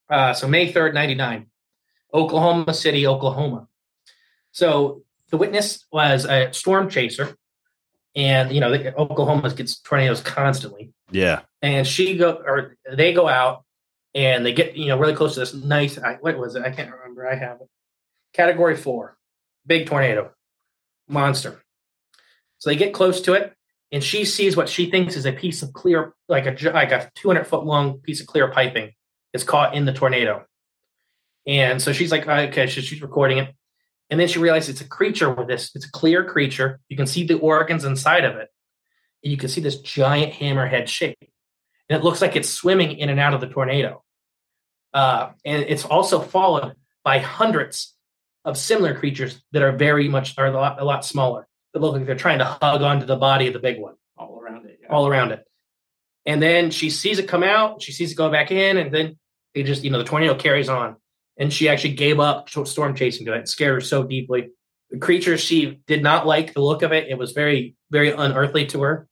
Uh, 0.09 0.33
so 0.33 0.47
May 0.47 0.71
3rd, 0.71 0.93
99, 0.93 1.47
Oklahoma 2.13 2.73
City, 2.73 3.05
Oklahoma. 3.05 3.67
So 4.51 5.03
the 5.33 5.37
witness 5.37 5.83
was 5.91 6.25
a 6.25 6.53
storm 6.53 6.91
chaser. 6.91 7.35
And, 8.15 8.51
you 8.53 8.61
know, 8.61 8.69
the, 8.69 8.95
Oklahoma 8.95 9.51
gets 9.51 9.79
tornadoes 9.79 10.21
constantly. 10.21 10.93
Yeah. 11.09 11.41
and 11.63 11.87
she 11.87 12.17
go 12.17 12.33
or 12.45 12.77
they 12.91 13.13
go 13.13 13.27
out 13.27 13.63
and 14.13 14.45
they 14.45 14.53
get 14.53 14.75
you 14.75 14.87
know 14.87 14.97
really 14.97 15.15
close 15.15 15.35
to 15.35 15.41
this 15.41 15.53
nice 15.53 15.97
I, 15.97 16.15
what 16.21 16.37
was 16.37 16.55
it? 16.55 16.63
I 16.63 16.69
can't 16.69 16.91
remember. 16.91 17.27
I 17.27 17.35
have 17.35 17.61
it. 17.61 17.67
Category 18.33 18.75
four 18.77 19.17
big 19.65 19.87
tornado 19.87 20.31
monster. 21.07 21.63
So 22.59 22.69
they 22.69 22.75
get 22.75 22.93
close 22.93 23.21
to 23.21 23.33
it 23.33 23.53
and 23.91 24.03
she 24.03 24.25
sees 24.25 24.55
what 24.55 24.69
she 24.69 24.89
thinks 24.91 25.15
is 25.15 25.25
a 25.25 25.31
piece 25.31 25.63
of 25.63 25.73
clear 25.73 26.13
like 26.29 26.45
a 26.45 26.71
like 26.71 26.91
a 26.91 27.11
200 27.15 27.45
foot 27.45 27.65
long 27.65 27.99
piece 27.99 28.21
of 28.21 28.27
clear 28.27 28.51
piping 28.51 28.91
is 29.33 29.43
caught 29.43 29.73
in 29.73 29.85
the 29.85 29.93
tornado. 29.93 30.45
And 31.47 31.81
so 31.81 31.91
she's 31.91 32.11
like 32.11 32.27
okay 32.27 32.67
she's 32.67 33.01
recording 33.01 33.39
it 33.39 33.55
and 34.09 34.19
then 34.19 34.27
she 34.27 34.39
realizes 34.39 34.69
it's 34.69 34.81
a 34.81 34.87
creature 34.87 35.29
with 35.29 35.47
this 35.47 35.71
it's 35.75 35.85
a 35.85 35.91
clear 35.91 36.23
creature 36.23 36.79
you 36.89 36.97
can 36.97 37.07
see 37.07 37.25
the 37.25 37.37
organs 37.39 37.85
inside 37.85 38.25
of 38.25 38.35
it 38.35 38.49
and 39.23 39.31
you 39.31 39.37
can 39.37 39.49
see 39.49 39.61
this 39.61 39.79
giant 39.79 40.33
hammerhead 40.33 40.87
shape 40.87 41.17
and 41.89 41.99
it 41.99 42.03
looks 42.03 42.21
like 42.21 42.35
it's 42.35 42.49
swimming 42.49 42.97
in 42.97 43.09
and 43.09 43.19
out 43.19 43.33
of 43.33 43.41
the 43.41 43.47
tornado. 43.47 44.03
Uh, 44.93 45.31
and 45.43 45.63
it's 45.63 45.85
also 45.85 46.19
followed 46.19 46.75
by 47.03 47.19
hundreds 47.19 47.95
of 48.45 48.57
similar 48.57 48.95
creatures 48.95 49.41
that 49.51 49.61
are 49.61 49.71
very 49.71 50.07
much 50.07 50.37
are 50.37 50.47
a 50.47 50.51
lot, 50.51 50.81
a 50.81 50.85
lot 50.85 51.05
smaller. 51.05 51.47
That 51.73 51.79
look 51.79 51.93
like 51.93 52.05
they're 52.05 52.15
trying 52.15 52.39
to 52.39 52.45
hug 52.45 52.83
onto 52.83 53.05
the 53.05 53.15
body 53.15 53.47
of 53.47 53.53
the 53.53 53.59
big 53.59 53.79
one, 53.79 53.95
all 54.15 54.39
around 54.39 54.67
it. 54.67 54.79
yeah. 54.81 54.89
all 54.89 55.07
around 55.07 55.31
it. 55.31 55.43
And 56.25 56.41
then 56.41 56.69
she 56.69 56.89
sees 56.89 57.19
it 57.19 57.27
come 57.27 57.43
out. 57.43 57.81
She 57.81 57.91
sees 57.91 58.11
it 58.11 58.15
go 58.15 58.29
back 58.29 58.51
in, 58.51 58.77
and 58.77 58.93
then 58.93 59.17
they 59.53 59.63
just 59.63 59.83
you 59.83 59.89
know 59.89 59.97
the 59.97 60.03
tornado 60.03 60.35
carries 60.35 60.69
on. 60.69 60.95
And 61.37 61.51
she 61.51 61.67
actually 61.67 61.95
gave 61.95 62.19
up 62.19 62.49
storm 62.49 62.95
chasing 62.95 63.25
to 63.25 63.33
it. 63.33 63.39
It 63.39 63.47
scared 63.47 63.75
her 63.75 63.81
so 63.81 64.03
deeply. 64.03 64.49
The 64.91 64.99
creature 64.99 65.37
she 65.37 65.81
did 65.87 66.03
not 66.03 66.27
like 66.27 66.53
the 66.53 66.61
look 66.61 66.83
of 66.83 66.91
it. 66.91 67.07
It 67.07 67.17
was 67.17 67.31
very 67.31 67.75
very 67.89 68.11
unearthly 68.11 68.65
to 68.67 68.81
her 68.83 69.07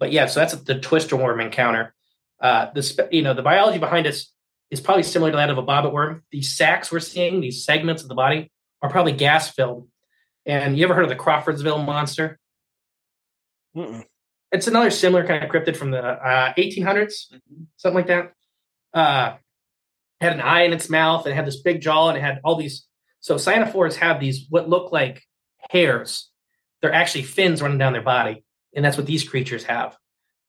but 0.00 0.10
yeah, 0.10 0.26
so 0.26 0.40
that's 0.40 0.54
the 0.54 0.80
twister 0.80 1.14
worm 1.14 1.40
encounter. 1.40 1.94
Uh, 2.40 2.70
the 2.74 2.82
spe- 2.82 3.12
you 3.12 3.22
know 3.22 3.34
the 3.34 3.42
biology 3.42 3.78
behind 3.78 4.06
this 4.06 4.32
is 4.70 4.80
probably 4.80 5.02
similar 5.02 5.30
to 5.30 5.36
that 5.36 5.50
of 5.50 5.58
a 5.58 5.62
bobbit 5.62 5.92
worm. 5.92 6.24
These 6.32 6.56
sacs 6.56 6.90
we're 6.90 7.00
seeing, 7.00 7.40
these 7.40 7.64
segments 7.64 8.02
of 8.02 8.08
the 8.08 8.14
body, 8.14 8.50
are 8.82 8.90
probably 8.90 9.12
gas 9.12 9.50
filled. 9.50 9.86
And 10.46 10.76
you 10.76 10.84
ever 10.84 10.94
heard 10.94 11.04
of 11.04 11.10
the 11.10 11.16
Crawfordsville 11.16 11.84
monster? 11.84 12.40
Mm-mm. 13.76 14.04
It's 14.50 14.66
another 14.66 14.90
similar 14.90 15.24
kind 15.26 15.44
of 15.44 15.50
cryptid 15.50 15.76
from 15.76 15.90
the 15.90 16.02
uh, 16.02 16.54
1800s, 16.54 17.26
something 17.76 17.94
like 17.94 18.06
that. 18.06 18.32
Uh, 18.92 19.36
had 20.20 20.32
an 20.32 20.40
eye 20.40 20.62
in 20.62 20.72
its 20.72 20.90
mouth 20.90 21.26
and 21.26 21.34
had 21.34 21.46
this 21.46 21.60
big 21.62 21.80
jaw 21.80 22.08
and 22.08 22.18
it 22.18 22.20
had 22.20 22.40
all 22.44 22.56
these. 22.56 22.86
So 23.20 23.36
siphonophores 23.36 23.96
have 23.96 24.20
these 24.20 24.46
what 24.48 24.68
look 24.68 24.92
like 24.92 25.22
hairs. 25.70 26.30
They're 26.80 26.92
actually 26.92 27.24
fins 27.24 27.60
running 27.60 27.78
down 27.78 27.92
their 27.92 28.02
body, 28.02 28.44
and 28.74 28.84
that's 28.84 28.96
what 28.96 29.06
these 29.06 29.28
creatures 29.28 29.64
have. 29.64 29.96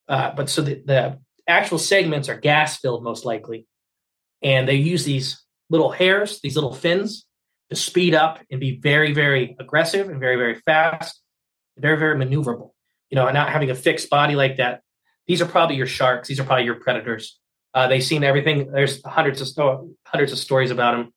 Uh, 0.08 0.32
but 0.34 0.48
so 0.48 0.62
the, 0.62 0.82
the 0.84 1.18
actual 1.46 1.78
segments 1.78 2.28
are 2.28 2.38
gas 2.38 2.78
filled, 2.78 3.04
most 3.04 3.24
likely, 3.24 3.66
and 4.42 4.66
they 4.66 4.76
use 4.76 5.04
these 5.04 5.42
little 5.68 5.90
hairs, 5.90 6.40
these 6.40 6.54
little 6.54 6.72
fins, 6.72 7.26
to 7.68 7.76
speed 7.76 8.14
up 8.14 8.40
and 8.50 8.60
be 8.60 8.78
very, 8.78 9.12
very 9.12 9.56
aggressive 9.58 10.08
and 10.08 10.20
very, 10.20 10.36
very 10.36 10.54
fast, 10.54 11.20
very, 11.78 11.98
very 11.98 12.16
maneuverable. 12.16 12.70
You 13.10 13.16
know, 13.16 13.26
and 13.26 13.34
not 13.34 13.50
having 13.50 13.70
a 13.70 13.74
fixed 13.74 14.08
body 14.08 14.34
like 14.34 14.56
that. 14.56 14.80
These 15.26 15.42
are 15.42 15.46
probably 15.46 15.76
your 15.76 15.86
sharks. 15.86 16.28
These 16.28 16.40
are 16.40 16.44
probably 16.44 16.64
your 16.64 16.76
predators. 16.76 17.38
Uh, 17.74 17.88
they 17.88 18.00
seem 18.00 18.22
everything. 18.22 18.70
There's 18.70 19.02
hundreds 19.04 19.40
of 19.40 19.48
sto- 19.48 19.90
hundreds 20.06 20.32
of 20.32 20.38
stories 20.38 20.70
about 20.70 20.92
them. 20.96 21.12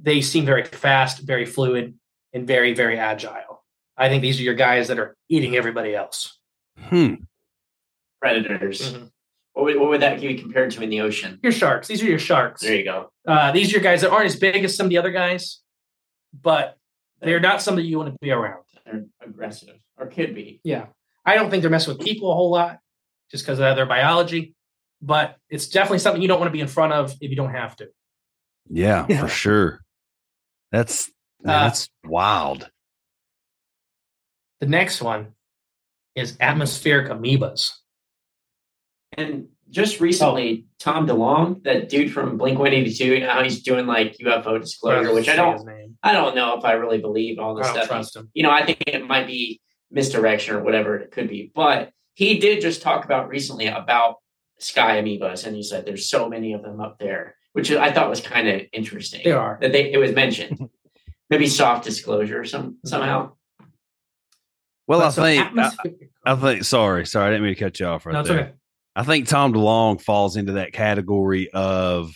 They 0.00 0.20
seem 0.22 0.44
very 0.46 0.64
fast, 0.64 1.20
very 1.20 1.44
fluid, 1.44 1.94
and 2.32 2.46
very, 2.46 2.72
very 2.74 2.98
agile. 2.98 3.64
I 3.96 4.08
think 4.08 4.22
these 4.22 4.38
are 4.40 4.44
your 4.44 4.54
guys 4.54 4.88
that 4.88 4.98
are 4.98 5.16
eating 5.28 5.56
everybody 5.56 5.94
else. 5.94 6.38
Hmm. 6.78 7.14
Predators. 8.20 8.94
Mhm. 8.94 9.10
What 9.52 9.64
would, 9.64 9.76
what 9.80 9.88
would 9.90 10.02
that 10.02 10.20
be 10.20 10.36
compared 10.36 10.70
to 10.72 10.82
in 10.82 10.90
the 10.90 11.00
ocean? 11.00 11.40
Your 11.42 11.52
sharks. 11.52 11.88
These 11.88 12.02
are 12.02 12.06
your 12.06 12.18
sharks. 12.18 12.62
There 12.62 12.76
you 12.76 12.84
go. 12.84 13.10
Uh, 13.26 13.50
these 13.52 13.68
are 13.68 13.72
your 13.72 13.80
guys 13.82 14.02
that 14.02 14.10
aren't 14.10 14.26
as 14.26 14.36
big 14.36 14.62
as 14.64 14.76
some 14.76 14.86
of 14.86 14.90
the 14.90 14.98
other 14.98 15.10
guys, 15.10 15.60
but 16.32 16.76
they're 17.20 17.40
not 17.40 17.60
somebody 17.60 17.88
you 17.88 17.98
want 17.98 18.12
to 18.12 18.18
be 18.20 18.30
around. 18.30 18.62
They're 18.86 19.04
aggressive 19.20 19.74
or 19.96 20.06
could 20.06 20.34
be. 20.34 20.60
Yeah. 20.62 20.86
I 21.26 21.34
don't 21.34 21.50
think 21.50 21.62
they're 21.62 21.70
messing 21.70 21.94
with 21.96 22.06
people 22.06 22.30
a 22.30 22.34
whole 22.34 22.50
lot 22.50 22.78
just 23.32 23.44
because 23.44 23.58
of 23.58 23.74
their 23.76 23.84
biology, 23.86 24.54
but 25.00 25.36
it's 25.48 25.68
definitely 25.68 25.98
something 26.00 26.20
you 26.22 26.28
don't 26.28 26.40
want 26.40 26.48
to 26.48 26.52
be 26.52 26.60
in 26.60 26.68
front 26.68 26.92
of 26.92 27.12
if 27.20 27.30
you 27.30 27.36
don't 27.36 27.52
have 27.54 27.76
to. 27.76 27.88
Yeah, 28.70 29.06
Yeah. 29.08 29.20
for 29.20 29.28
sure. 29.28 29.80
That's 30.72 31.10
man, 31.42 31.54
Uh, 31.54 31.64
that's 31.64 31.88
wild. 32.04 32.70
The 34.60 34.66
next 34.66 35.00
one 35.00 35.34
is 36.14 36.36
atmospheric 36.40 37.08
amoebas. 37.10 37.70
And 39.16 39.48
just 39.70 40.00
recently, 40.00 40.66
Tom 40.78 41.06
DeLonge, 41.06 41.62
that 41.64 41.88
dude 41.88 42.12
from 42.12 42.36
Blink 42.38 42.58
182, 42.58 43.20
now 43.20 43.42
he's 43.42 43.62
doing 43.62 43.86
like 43.86 44.16
UFO 44.18 44.58
disclosure, 44.60 45.14
which 45.14 45.28
I 45.28 45.36
don't. 45.36 45.68
I 46.02 46.12
don't 46.12 46.34
know 46.34 46.56
if 46.56 46.64
I 46.64 46.72
really 46.72 46.98
believe 46.98 47.38
all 47.38 47.56
I 47.56 47.60
this 47.62 47.66
don't 47.68 47.76
stuff. 47.76 47.88
trust 47.88 48.16
him. 48.16 48.30
You 48.34 48.42
know, 48.44 48.50
I 48.50 48.64
think 48.64 48.82
it 48.86 49.06
might 49.06 49.26
be 49.26 49.60
misdirection 49.90 50.54
or 50.56 50.62
whatever 50.62 50.96
it 50.96 51.10
could 51.10 51.28
be. 51.28 51.50
But 51.54 51.90
he 52.14 52.38
did 52.38 52.60
just 52.60 52.82
talk 52.82 53.04
about 53.04 53.28
recently 53.28 53.66
about 53.66 54.16
sky 54.58 55.00
amoebas, 55.00 55.46
and 55.46 55.54
he 55.56 55.62
said 55.62 55.84
there's 55.86 56.08
so 56.10 56.28
many 56.28 56.52
of 56.52 56.62
them 56.62 56.80
up 56.80 56.98
there, 56.98 57.36
which 57.52 57.70
I 57.72 57.92
thought 57.92 58.10
was 58.10 58.20
kind 58.20 58.48
of 58.48 58.62
interesting. 58.72 59.22
They 59.24 59.32
are. 59.32 59.58
that 59.60 59.72
they 59.72 59.92
it 59.92 59.98
was 59.98 60.12
mentioned. 60.12 60.68
Maybe 61.30 61.46
soft 61.46 61.84
disclosure 61.84 62.44
some 62.44 62.78
somehow. 62.86 63.32
Well, 64.86 65.00
I 65.00 65.04
But 65.04 65.10
so 65.10 65.22
think 65.22 65.42
I, 65.44 65.46
atmospheric- 65.48 66.10
I 66.24 66.34
think 66.36 66.64
sorry, 66.64 67.06
sorry, 67.06 67.26
I 67.26 67.30
didn't 67.30 67.44
mean 67.44 67.54
to 67.54 67.60
cut 67.60 67.78
you 67.80 67.86
off 67.86 68.06
right 68.06 68.12
no, 68.14 68.20
it's 68.20 68.28
there. 68.28 68.40
okay. 68.40 68.52
I 68.96 69.02
think 69.04 69.28
Tom 69.28 69.52
DeLonge 69.52 70.00
falls 70.00 70.36
into 70.36 70.52
that 70.52 70.72
category 70.72 71.50
of 71.50 72.12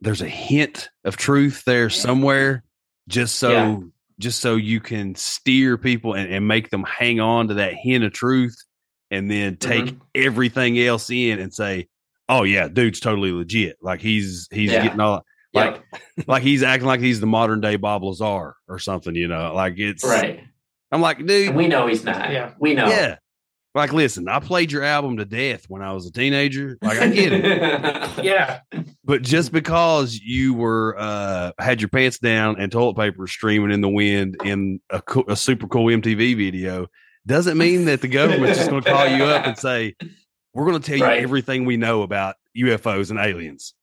there's 0.00 0.22
a 0.22 0.28
hint 0.28 0.88
of 1.04 1.16
truth 1.16 1.64
there 1.66 1.90
somewhere, 1.90 2.62
just 3.08 3.36
so 3.36 3.50
Yeah. 3.50 3.78
just 4.20 4.40
so 4.40 4.54
you 4.56 4.80
can 4.80 5.14
steer 5.16 5.76
people 5.76 6.14
and, 6.14 6.32
and 6.32 6.46
make 6.46 6.70
them 6.70 6.84
hang 6.84 7.20
on 7.20 7.48
to 7.48 7.54
that 7.54 7.74
hint 7.74 8.04
of 8.04 8.12
truth 8.12 8.56
and 9.10 9.30
then 9.30 9.56
take 9.56 9.84
Mm-hmm. 9.86 9.98
everything 10.14 10.78
else 10.78 11.10
in 11.10 11.38
and 11.38 11.52
say, 11.52 11.88
Oh 12.28 12.44
yeah, 12.44 12.68
dude's 12.68 13.00
totally 13.00 13.32
legit. 13.32 13.76
Like 13.82 14.00
he's 14.00 14.48
he's 14.52 14.70
Yeah. 14.70 14.82
getting 14.84 15.00
all 15.00 15.24
like 15.52 15.82
Yep. 16.16 16.26
like 16.28 16.42
he's 16.42 16.62
acting 16.62 16.86
like 16.86 17.00
he's 17.00 17.20
the 17.20 17.26
modern 17.26 17.60
day 17.60 17.76
Bob 17.76 18.04
Lazar 18.04 18.54
or 18.68 18.78
something, 18.78 19.14
you 19.14 19.26
know. 19.28 19.52
Like 19.54 19.74
it's 19.78 20.04
right. 20.04 20.44
I'm 20.92 21.00
like, 21.00 21.18
dude, 21.24 21.48
And 21.48 21.56
we 21.56 21.66
know 21.68 21.86
he's 21.86 22.04
not. 22.04 22.30
Yeah. 22.32 22.52
We 22.60 22.74
know. 22.74 22.86
yeah. 22.88 23.16
Like, 23.72 23.92
listen, 23.92 24.28
I 24.28 24.40
played 24.40 24.72
your 24.72 24.82
album 24.82 25.18
to 25.18 25.24
death 25.24 25.66
when 25.68 25.80
I 25.80 25.92
was 25.92 26.04
a 26.04 26.10
teenager. 26.10 26.76
Like, 26.82 26.98
I 26.98 27.08
get 27.08 27.32
it. 27.32 28.10
Yeah. 28.24 28.60
But 29.04 29.22
just 29.22 29.50
because 29.52 30.16
you 30.16 30.54
were 30.54 30.96
uh 30.98 31.52
had 31.58 31.80
your 31.80 31.88
pants 31.88 32.18
down 32.18 32.60
and 32.60 32.70
toilet 32.70 32.96
paper 32.96 33.26
streaming 33.28 33.70
in 33.70 33.80
the 33.80 33.88
wind 33.88 34.36
in 34.44 34.80
a, 34.90 35.00
co- 35.00 35.24
a 35.28 35.36
super 35.36 35.66
cool 35.68 35.86
MTV 35.86 36.36
video 36.36 36.88
doesn't 37.30 37.56
mean 37.56 37.86
that 37.86 38.02
the 38.02 38.08
government's 38.08 38.58
just 38.58 38.70
going 38.70 38.82
to 38.82 38.90
call 38.90 39.06
you 39.08 39.24
up 39.24 39.46
and 39.46 39.56
say, 39.68 39.94
"We're 40.52 40.66
going 40.66 40.80
to 40.80 40.86
tell 40.86 40.98
you 40.98 41.04
Right. 41.04 41.22
everything 41.22 41.64
we 41.64 41.76
know 41.78 42.02
about 42.02 42.36
UFOs 42.56 43.10
and 43.10 43.18
aliens." 43.18 43.74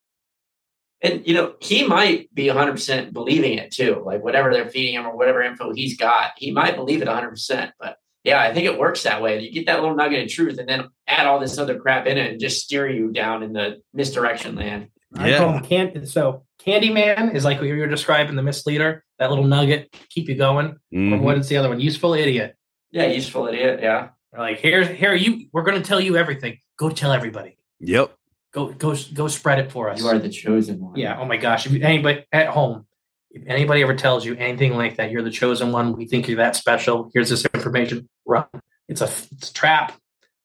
And 1.02 1.28
you 1.28 1.34
know, 1.36 1.54
he 1.62 1.88
might 1.88 2.34
be 2.34 2.48
100% 2.48 3.14
believing 3.14 3.58
it 3.58 3.72
too. 3.72 4.02
Like 4.06 4.24
whatever 4.24 4.52
they're 4.52 4.68
feeding 4.70 4.96
him 4.96 5.06
or 5.06 5.16
whatever 5.16 5.42
info 5.44 5.72
he's 5.74 5.96
got, 5.98 6.32
he 6.38 6.52
might 6.52 6.76
believe 6.76 7.02
it 7.02 7.08
100%. 7.08 7.72
But 7.80 7.98
yeah, 8.24 8.42
I 8.42 8.52
think 8.54 8.66
it 8.66 8.80
works 8.80 9.04
that 9.04 9.22
way. 9.22 9.40
You 9.40 9.52
get 9.52 9.68
that 9.68 9.80
little 9.82 9.96
nugget 9.96 10.24
of 10.24 10.30
truth 10.30 10.58
and 10.58 10.68
then 10.68 10.86
add 11.08 11.28
all 11.28 11.40
this 11.40 11.58
other 11.60 11.78
crap 11.80 12.08
in 12.08 12.18
it 12.18 12.32
and 12.32 12.40
just 12.40 12.64
steer 12.66 12.90
you 12.90 13.12
down 13.12 13.44
in 13.44 13.54
the 13.54 13.80
misdirection 13.94 14.56
land. 14.56 14.88
I 15.16 15.30
Yeah. 15.30 15.38
call 15.38 15.60
can- 15.62 16.06
so 16.08 16.44
Candyman 16.66 17.34
is 17.34 17.46
like 17.46 17.60
what 17.60 17.68
you 17.68 17.78
were 17.78 17.88
describing 17.88 18.36
the 18.36 18.44
misleader, 18.44 19.06
that 19.20 19.30
little 19.30 19.46
nugget, 19.46 19.96
keep 20.10 20.28
you 20.28 20.36
going. 20.36 20.66
Or 20.92 20.98
Mhm. 20.98 21.22
what 21.22 21.38
is 21.38 21.48
the 21.48 21.58
other 21.58 21.70
one? 21.70 21.80
Useful 21.80 22.14
idiot. 22.16 22.56
Yeah, 22.98 23.06
useful 23.08 23.48
idiot. 23.48 23.80
Yeah. 23.82 24.10
They're 24.32 24.42
like, 24.42 24.60
here's 24.60 24.88
here 24.88 25.14
you 25.14 25.48
we're 25.54 25.64
gonna 25.64 25.82
tell 25.82 26.02
you 26.02 26.18
everything. 26.18 26.60
Go 26.78 26.90
tell 26.90 27.12
everybody. 27.12 27.58
Yep. 27.80 28.14
Go 28.54 28.68
go 28.74 28.96
go 29.14 29.28
spread 29.28 29.60
it 29.60 29.72
for 29.72 29.90
us. 29.90 30.00
You 30.00 30.08
are 30.08 30.18
the 30.20 30.30
chosen 30.30 30.80
one. 30.80 30.96
yeah. 30.96 31.18
Oh 31.20 31.26
my 31.26 31.38
gosh. 31.38 31.66
If 31.66 31.74
you- 31.74 31.82
anybody 31.84 32.26
at 32.32 32.48
home, 32.48 32.86
if 33.32 33.44
anybody 33.48 33.82
ever 33.84 33.94
tells 33.96 34.26
you 34.26 34.36
anything 34.36 34.76
like 34.76 34.98
that, 34.98 35.12
you're 35.12 35.22
the 35.22 35.30
chosen 35.32 35.72
one. 35.72 35.96
We 35.96 36.06
think 36.08 36.28
you're 36.28 36.38
that 36.38 36.56
special. 36.56 37.10
Here's 37.14 37.30
this 37.30 37.46
information. 37.54 38.10
Run. 38.26 38.46
It's 38.90 39.02
a, 39.02 39.10
it's 39.32 39.50
a 39.50 39.54
trap. 39.54 39.94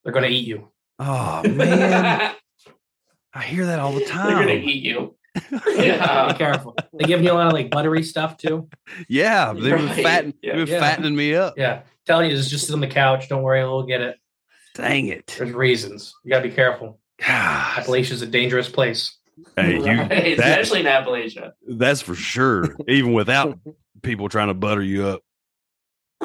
They're 0.04 0.12
gonna 0.12 0.26
eat 0.28 0.46
you. 0.46 0.68
Oh 0.98 1.42
man, 1.48 2.34
I 3.34 3.42
hear 3.42 3.66
that 3.66 3.78
all 3.78 3.92
the 3.92 4.04
time. 4.04 4.26
They're 4.28 4.38
gonna 4.40 4.52
eat 4.68 4.82
you. 4.84 5.16
Be 5.50 5.86
Yeah. 5.86 6.34
careful. 6.36 6.76
They 6.92 7.06
give 7.06 7.22
you 7.22 7.32
a 7.32 7.34
lot 7.34 7.46
of 7.46 7.52
like 7.54 7.70
buttery 7.70 8.02
stuff 8.02 8.36
too. 8.36 8.68
Yeah, 9.08 9.52
they've 9.54 9.62
been, 9.76 9.86
Right. 9.86 10.02
fatten, 10.02 10.34
Yeah. 10.42 10.56
they've 10.56 10.66
been 10.66 10.74
Yeah. 10.74 10.80
fattening 10.80 11.16
me 11.16 11.34
up. 11.34 11.54
Yeah. 11.56 11.82
Telling 12.06 12.30
you, 12.30 12.36
just 12.36 12.50
just 12.50 12.66
sit 12.66 12.72
on 12.74 12.80
the 12.80 12.86
couch. 12.88 13.28
Don't 13.28 13.42
worry, 13.42 13.62
we'll 13.62 13.84
get 13.84 14.00
it. 14.00 14.16
Dang 14.74 15.08
it. 15.08 15.34
There's 15.38 15.52
reasons. 15.52 16.14
You 16.24 16.30
gotta 16.30 16.48
be 16.48 16.54
careful. 16.54 16.98
God. 17.24 17.78
Appalachia's 17.78 18.22
a 18.22 18.26
dangerous 18.26 18.68
place. 18.68 19.16
Hey, 19.56 19.74
you, 19.78 19.84
Right, 19.84 20.08
that, 20.36 20.60
Especially 20.60 20.80
in 20.80 20.86
Appalachia. 20.86 21.52
that's 21.68 22.00
for 22.00 22.14
sure. 22.14 22.74
Even 22.88 23.12
without 23.12 23.58
people 24.02 24.28
trying 24.28 24.48
to 24.48 24.54
butter 24.54 24.82
you 24.82 25.06
up. 25.06 25.20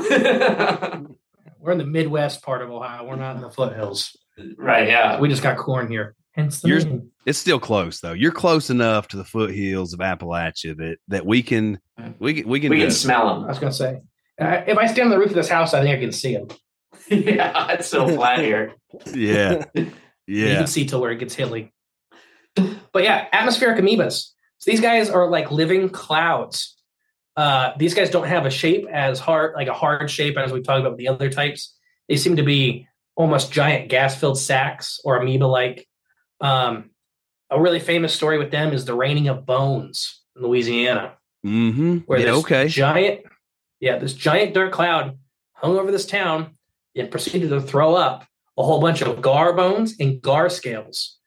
We're 1.60 1.72
in 1.72 1.78
the 1.78 1.86
Midwest 1.86 2.42
part 2.44 2.62
of 2.62 2.72
Ohio. 2.72 3.06
We're 3.06 3.16
not 3.16 3.36
in 3.36 3.42
the 3.42 3.50
foothills. 3.50 4.16
right. 4.58 4.88
Yeah. 4.88 5.20
We 5.20 5.28
just 5.28 5.44
got 5.44 5.58
corn 5.58 5.90
here. 5.90 6.16
Hence 6.34 6.62
the 6.62 6.70
Yours- 6.70 6.86
name. 6.86 7.12
It's 7.26 7.40
still 7.40 7.60
close 7.60 8.00
though. 8.00 8.14
You're 8.14 8.32
close 8.32 8.70
enough 8.70 9.08
to 9.10 9.18
the 9.18 9.26
foothills 9.26 9.92
of 9.94 10.00
Appalachia 10.00 10.78
that 10.78 10.98
that 11.10 11.26
we 11.26 11.44
can 11.44 11.80
mm. 12.00 12.14
we 12.20 12.36
can 12.36 12.48
we 12.48 12.60
can, 12.62 12.70
We 12.70 12.78
can 12.78 12.88
it. 12.88 12.92
smell 12.92 13.44
I 13.44 13.48
was 13.48 13.60
gonna 13.60 13.74
say, 13.74 14.00
if 14.40 14.78
I 14.78 14.88
stand 14.88 15.08
on 15.08 15.10
the 15.12 15.18
roof 15.20 15.30
of 15.30 15.36
this 15.36 15.50
house, 15.50 15.74
I 15.74 15.82
think 15.82 15.98
I 15.98 16.00
can 16.00 16.12
see 16.12 16.34
them. 16.36 16.48
yeah, 17.10 17.72
it's 17.72 17.88
so 17.88 18.08
flat 18.08 18.40
here. 18.40 18.74
Yeah. 19.14 19.66
Yeah. 20.30 20.48
You 20.50 20.56
can 20.58 20.68
see 20.68 20.86
till 20.86 21.00
where 21.00 21.12
it 21.12 21.20
gets 21.20 21.36
hilly. 21.36 21.72
But 22.56 23.04
yeah, 23.04 23.28
atmospheric 23.32 23.78
amoebas. 23.80 24.32
So 24.58 24.70
these 24.72 24.82
guys 24.82 25.10
are 25.10 25.30
like 25.30 25.52
living 25.52 25.90
clouds. 25.90 26.76
Uh, 27.38 27.72
these 27.78 27.94
guys 27.94 28.10
don't 28.10 28.28
have 28.28 28.46
a 28.46 28.50
shape 28.50 28.88
as 28.92 29.20
hard, 29.20 29.54
like 29.56 29.70
a 29.70 29.74
hard 29.74 30.12
shape 30.12 30.38
as 30.38 30.52
we 30.52 30.60
talked 30.62 30.82
about 30.82 30.92
with 30.92 30.98
the 31.00 31.08
other 31.08 31.30
types. 31.30 31.74
They 32.10 32.18
seem 32.18 32.36
to 32.36 32.44
be 32.44 32.90
almost 33.16 33.54
giant 33.54 33.88
gas-filled 33.88 34.38
sacks 34.38 35.00
or 35.06 35.16
amoeba-like. 35.16 35.88
Um, 36.42 36.90
a 37.50 37.62
really 37.62 37.80
famous 37.80 38.14
story 38.14 38.38
with 38.38 38.52
them 38.52 38.74
is 38.74 38.84
the 38.84 38.96
raining 38.96 39.30
of 39.30 39.46
bones 39.46 40.24
in 40.36 40.42
Louisiana, 40.42 41.14
Mm-hmm. 41.46 42.00
where 42.00 42.20
Yeah, 42.20 42.26
this 42.32 42.40
okay. 42.40 42.68
giant, 42.68 43.22
yeah, 43.80 43.98
this 43.98 44.14
giant 44.14 44.54
dark 44.54 44.72
cloud 44.72 45.18
hung 45.54 45.78
over 45.78 45.92
this 45.92 46.06
town 46.06 46.52
and 46.96 47.12
proceeded 47.12 47.50
to 47.50 47.62
throw 47.62 47.96
up 47.96 48.26
a 48.58 48.64
whole 48.64 48.82
bunch 48.82 49.02
of 49.02 49.22
gar 49.22 49.54
bones 49.54 49.96
and 50.00 50.22
gar 50.22 50.50
scales. 50.50 51.18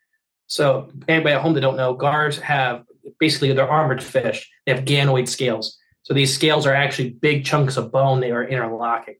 So, 0.46 0.90
anybody 1.06 1.34
at 1.34 1.42
home 1.42 1.54
that 1.54 1.60
don't 1.60 1.76
know, 1.76 1.94
gars 1.94 2.38
have 2.38 2.84
basically 3.18 3.52
they're 3.52 3.70
armored 3.70 4.02
fish. 4.02 4.50
They 4.66 4.74
have 4.74 4.84
ganoid 4.84 5.28
scales. 5.28 5.78
So 6.02 6.14
these 6.14 6.34
scales 6.34 6.66
are 6.66 6.74
actually 6.74 7.10
big 7.10 7.44
chunks 7.44 7.76
of 7.76 7.92
bone. 7.92 8.20
They 8.20 8.30
are 8.30 8.44
interlocking. 8.44 9.16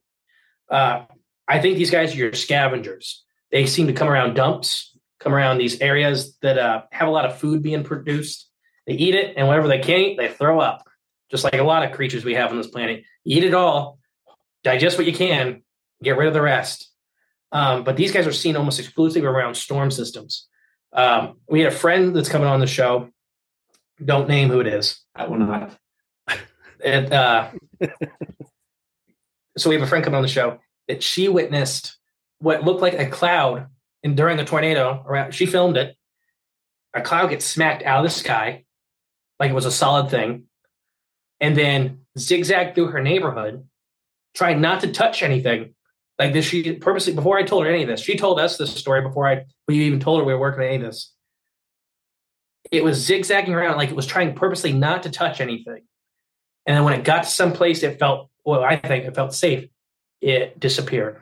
Uh, 0.71 1.05
I 1.47 1.61
think 1.61 1.77
these 1.77 1.91
guys 1.91 2.15
are 2.15 2.19
your 2.19 2.33
scavengers. 2.33 3.25
They 3.53 3.67
seem 3.67 3.87
to 3.89 3.93
come 3.93 4.09
around 4.09 4.35
dumps, 4.35 4.97
come 5.19 5.35
around 5.35 5.59
these 5.59 5.81
areas 5.81 6.37
that 6.43 6.59
uh, 6.59 6.83
have 6.93 7.09
a 7.09 7.11
lot 7.11 7.27
of 7.27 7.39
food 7.39 7.63
being 7.63 7.85
produced. 7.85 8.49
They 8.87 8.95
eat 8.95 9.15
it, 9.15 9.35
and 9.37 9.47
whatever 9.47 9.69
they 9.69 9.81
can't 9.81 10.17
they 10.17 10.29
throw 10.29 10.61
up. 10.61 10.89
Just 11.31 11.45
like 11.45 11.55
a 11.55 11.63
lot 11.63 11.85
of 11.85 11.93
creatures 11.93 12.25
we 12.25 12.35
have 12.35 12.51
on 12.51 12.57
this 12.57 12.67
planet, 12.67 13.05
eat 13.25 13.45
it 13.45 13.55
all, 13.55 13.99
digest 14.65 14.99
what 14.99 15.07
you 15.07 15.13
can, 15.13 15.63
get 16.03 16.17
rid 16.17 16.29
of 16.29 16.35
the 16.35 16.43
rest. 16.43 16.91
Um, 17.53 17.85
but 17.85 17.97
these 17.97 18.13
guys 18.13 18.27
are 18.27 18.33
seen 18.33 18.57
almost 18.57 18.79
exclusively 18.81 19.29
around 19.29 19.55
storm 19.55 19.91
systems. 19.91 20.49
Um, 20.93 21.39
we 21.49 21.61
had 21.61 21.73
a 21.73 21.77
friend 21.77 22.15
that's 22.15 22.29
coming 22.29 22.49
on 22.49 22.61
the 22.61 22.67
show. 22.67 23.11
Don't 24.05 24.29
name 24.29 24.49
who 24.49 24.61
it 24.61 24.67
is. 24.67 25.01
I 25.15 25.27
will 25.27 25.39
not. 25.39 25.77
And 26.83 27.13
uh, 27.13 27.51
so 29.57 29.69
we 29.69 29.77
have 29.77 29.85
a 29.85 29.87
friend 29.87 30.03
coming 30.03 30.17
on 30.17 30.23
the 30.23 30.29
show 30.29 30.59
that 30.89 31.03
she 31.03 31.29
witnessed 31.29 31.97
what 32.39 32.65
looked 32.65 32.81
like 32.81 32.95
a 32.95 33.07
cloud, 33.07 33.67
and 34.03 34.17
during 34.17 34.39
the 34.39 34.45
tornado, 34.45 35.05
around 35.07 35.35
she 35.35 35.45
filmed 35.45 35.77
it. 35.77 35.95
A 36.95 37.03
cloud 37.03 37.29
gets 37.29 37.45
smacked 37.45 37.83
out 37.83 37.99
of 37.99 38.11
the 38.11 38.19
sky, 38.19 38.65
like 39.39 39.51
it 39.51 39.55
was 39.55 39.67
a 39.67 39.71
solid 39.71 40.11
thing, 40.11 40.45
and 41.41 41.57
then 41.57 42.01
zigzag 42.19 42.75
through 42.75 42.89
her 42.89 43.03
neighborhood, 43.03 43.67
trying 44.35 44.61
not 44.61 44.81
to 44.81 44.93
touch 44.93 45.23
anything. 45.23 45.75
Like 46.19 46.33
this, 46.33 46.45
she 46.45 46.75
purposely 46.75 47.15
before 47.15 47.39
I 47.39 47.43
told 47.43 47.65
her 47.65 47.71
any 47.71 47.83
of 47.83 47.89
this, 47.89 48.01
she 48.01 48.17
told 48.17 48.39
us 48.39 48.59
this 48.59 48.75
story 48.75 49.01
before 49.01 49.27
I 49.27 49.45
we 49.67 49.79
even 49.85 50.01
told 50.01 50.21
her 50.21 50.25
we 50.25 50.35
were 50.35 50.41
working 50.41 50.63
on 50.63 50.69
any 50.69 50.77
of 50.77 50.83
this. 50.83 51.15
It 52.71 52.85
was 52.85 52.99
zigzagging 52.99 53.55
around 53.55 53.79
like 53.79 53.89
it 53.89 53.97
was 53.97 54.07
trying 54.07 54.35
purposely 54.35 54.73
not 54.73 55.03
to 55.05 55.11
touch 55.11 55.41
anything. 55.41 55.83
And 56.67 56.77
then 56.77 56.85
when 56.85 56.93
it 56.93 57.05
got 57.05 57.23
to 57.23 57.31
some 57.31 57.53
place 57.53 57.83
it 57.83 57.99
felt, 57.99 58.29
well, 58.45 58.63
I 58.63 58.77
think 58.77 59.07
it 59.07 59.15
felt 59.15 59.33
safe, 59.33 59.69
it 60.21 60.61
disappeared. 60.61 61.21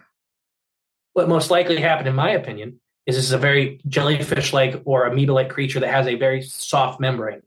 What 1.13 1.29
most 1.29 1.51
likely 1.51 1.81
happened, 1.81 2.09
in 2.09 2.15
my 2.15 2.31
opinion, 2.31 2.81
is 3.07 3.17
this 3.17 3.25
is 3.25 3.33
a 3.33 3.39
very 3.39 3.81
jellyfish-like 3.89 4.83
or 4.85 5.07
amoeba-like 5.07 5.49
creature 5.49 5.81
that 5.81 5.91
has 5.91 6.07
a 6.07 6.17
very 6.17 6.43
soft 6.43 7.01
membrane. 7.01 7.43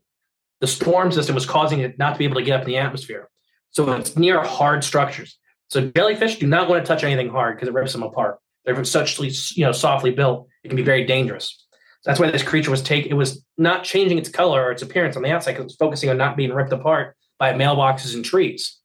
The 0.62 0.68
storm 0.68 1.10
system 1.10 1.34
was 1.34 1.44
causing 1.44 1.80
it 1.80 1.98
not 1.98 2.12
to 2.12 2.18
be 2.18 2.24
able 2.24 2.36
to 2.36 2.44
get 2.44 2.54
up 2.54 2.62
in 2.62 2.68
the 2.68 2.78
atmosphere. 2.78 3.28
So 3.72 3.90
it's 3.94 4.16
near 4.16 4.40
hard 4.44 4.84
structures. 4.84 5.36
So 5.68 5.90
jellyfish 5.90 6.38
do 6.38 6.46
not 6.46 6.68
want 6.68 6.84
to 6.84 6.86
touch 6.86 7.02
anything 7.02 7.30
hard 7.30 7.56
because 7.56 7.68
it 7.68 7.74
rips 7.74 7.92
them 7.92 8.04
apart. 8.04 8.38
They're 8.64 8.84
such 8.84 9.18
you 9.18 9.64
know 9.64 9.72
softly 9.72 10.12
built, 10.12 10.46
it 10.62 10.68
can 10.68 10.76
be 10.76 10.84
very 10.84 11.04
dangerous. 11.04 11.66
So 12.02 12.10
that's 12.10 12.20
why 12.20 12.30
this 12.30 12.44
creature 12.44 12.70
was 12.70 12.80
taken. 12.80 13.10
It 13.10 13.16
was 13.16 13.44
not 13.58 13.82
changing 13.82 14.18
its 14.18 14.28
color 14.28 14.62
or 14.62 14.70
its 14.70 14.82
appearance 14.82 15.16
on 15.16 15.24
the 15.24 15.32
outside 15.32 15.52
because 15.52 15.62
it 15.62 15.64
was 15.64 15.76
focusing 15.76 16.10
on 16.10 16.16
not 16.16 16.36
being 16.36 16.52
ripped 16.52 16.72
apart 16.72 17.16
by 17.40 17.52
mailboxes 17.54 18.14
and 18.14 18.24
trees. 18.24 18.78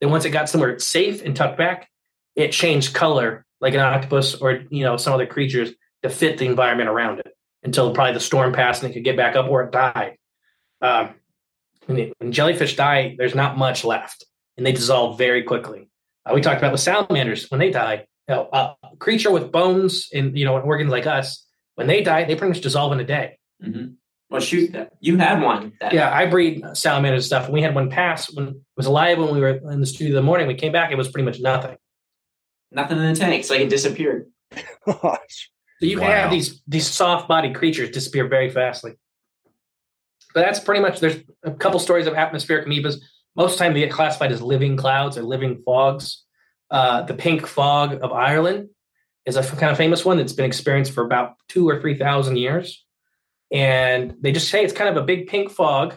Then 0.00 0.10
once 0.10 0.24
it 0.24 0.30
got 0.30 0.48
somewhere 0.48 0.76
safe 0.80 1.22
and 1.24 1.36
tucked 1.36 1.58
back, 1.58 1.88
it 2.34 2.50
changed 2.50 2.92
color 2.92 3.46
like 3.60 3.74
an 3.74 3.80
octopus 3.80 4.34
or 4.34 4.64
you 4.68 4.82
know 4.82 4.96
some 4.96 5.12
other 5.12 5.26
creatures 5.26 5.70
to 6.02 6.10
fit 6.10 6.38
the 6.38 6.46
environment 6.46 6.88
around 6.88 7.20
it 7.20 7.36
until 7.62 7.94
probably 7.94 8.14
the 8.14 8.20
storm 8.20 8.52
passed 8.52 8.82
and 8.82 8.90
it 8.90 8.94
could 8.94 9.04
get 9.04 9.16
back 9.16 9.36
up 9.36 9.48
or 9.48 9.62
it 9.62 9.70
died. 9.70 10.16
Um, 10.84 11.14
when, 11.86 11.98
it, 11.98 12.12
when 12.18 12.32
jellyfish 12.32 12.76
die, 12.76 13.14
there's 13.18 13.34
not 13.34 13.56
much 13.58 13.84
left 13.84 14.24
and 14.56 14.64
they 14.66 14.72
dissolve 14.72 15.18
very 15.18 15.42
quickly. 15.42 15.88
Uh, 16.24 16.32
we 16.34 16.40
talked 16.40 16.58
about 16.58 16.72
with 16.72 16.80
salamanders 16.80 17.50
when 17.50 17.58
they 17.60 17.70
die. 17.70 18.06
You 18.28 18.34
know, 18.34 18.48
a 18.52 18.74
creature 18.98 19.30
with 19.30 19.52
bones 19.52 20.08
and 20.14 20.36
you 20.38 20.44
know 20.46 20.58
organs 20.58 20.90
like 20.90 21.06
us, 21.06 21.44
when 21.74 21.86
they 21.86 22.02
die, 22.02 22.24
they 22.24 22.34
pretty 22.36 22.52
much 22.54 22.62
dissolve 22.62 22.92
in 22.92 23.00
a 23.00 23.04
day. 23.04 23.38
Mm-hmm. 23.62 23.92
Well, 24.30 24.40
shoot, 24.40 24.72
that 24.72 24.92
you 25.00 25.18
had 25.18 25.42
one. 25.42 25.72
That 25.80 25.92
Yeah, 25.92 26.10
I 26.12 26.26
breed 26.26 26.64
salamanders 26.72 27.26
stuff. 27.26 27.44
And 27.44 27.52
we 27.54 27.60
had 27.62 27.74
one 27.74 27.90
pass 27.90 28.32
when 28.32 28.48
it 28.48 28.54
was 28.76 28.86
alive 28.86 29.18
when 29.18 29.32
we 29.34 29.40
were 29.40 29.60
in 29.70 29.80
the 29.80 29.86
studio 29.86 30.12
in 30.12 30.16
the 30.16 30.22
morning. 30.22 30.46
We 30.46 30.54
came 30.54 30.72
back, 30.72 30.90
it 30.90 30.96
was 30.98 31.08
pretty 31.10 31.26
much 31.26 31.40
nothing. 31.40 31.76
nothing 32.72 32.98
in 32.98 33.12
the 33.12 33.20
tank. 33.20 33.40
It's 33.40 33.50
like 33.50 33.60
it 33.60 33.68
disappeared. 33.68 34.30
Gosh. 34.86 35.50
So 35.80 35.86
you 35.86 35.98
can 35.98 36.06
Wow. 36.08 36.22
have 36.22 36.30
these 36.30 36.62
these 36.66 36.86
soft 36.86 37.28
bodied 37.28 37.54
creatures 37.54 37.90
disappear 37.90 38.26
very 38.28 38.48
fastly. 38.48 38.92
But 40.34 40.40
that's 40.40 40.60
pretty 40.60 40.80
much 40.80 41.00
there's 41.00 41.22
a 41.44 41.52
couple 41.52 41.78
stories 41.78 42.06
of 42.06 42.14
atmospheric 42.14 42.66
amoebas. 42.66 42.96
Most 43.36 43.52
of 43.52 43.58
the 43.58 43.64
time 43.64 43.74
they 43.74 43.80
get 43.80 43.92
classified 43.92 44.32
as 44.32 44.42
living 44.42 44.76
clouds 44.76 45.16
or 45.16 45.22
living 45.22 45.62
fogs. 45.64 46.22
Uh, 46.70 47.02
the 47.02 47.14
pink 47.14 47.46
fog 47.46 48.00
of 48.02 48.12
Ireland 48.12 48.70
is 49.26 49.36
a 49.36 49.40
f- 49.40 49.56
kind 49.58 49.70
of 49.70 49.76
famous 49.76 50.04
one 50.04 50.16
that's 50.16 50.32
been 50.32 50.44
experienced 50.44 50.92
for 50.92 51.04
about 51.04 51.34
two 51.48 51.68
or 51.68 51.80
three 51.80 51.96
thousand 51.96 52.36
years. 52.36 52.84
And 53.52 54.16
they 54.20 54.32
just 54.32 54.50
say 54.50 54.64
it's 54.64 54.72
kind 54.72 54.90
of 54.90 55.00
a 55.00 55.06
big 55.06 55.28
pink 55.28 55.50
fog 55.50 55.94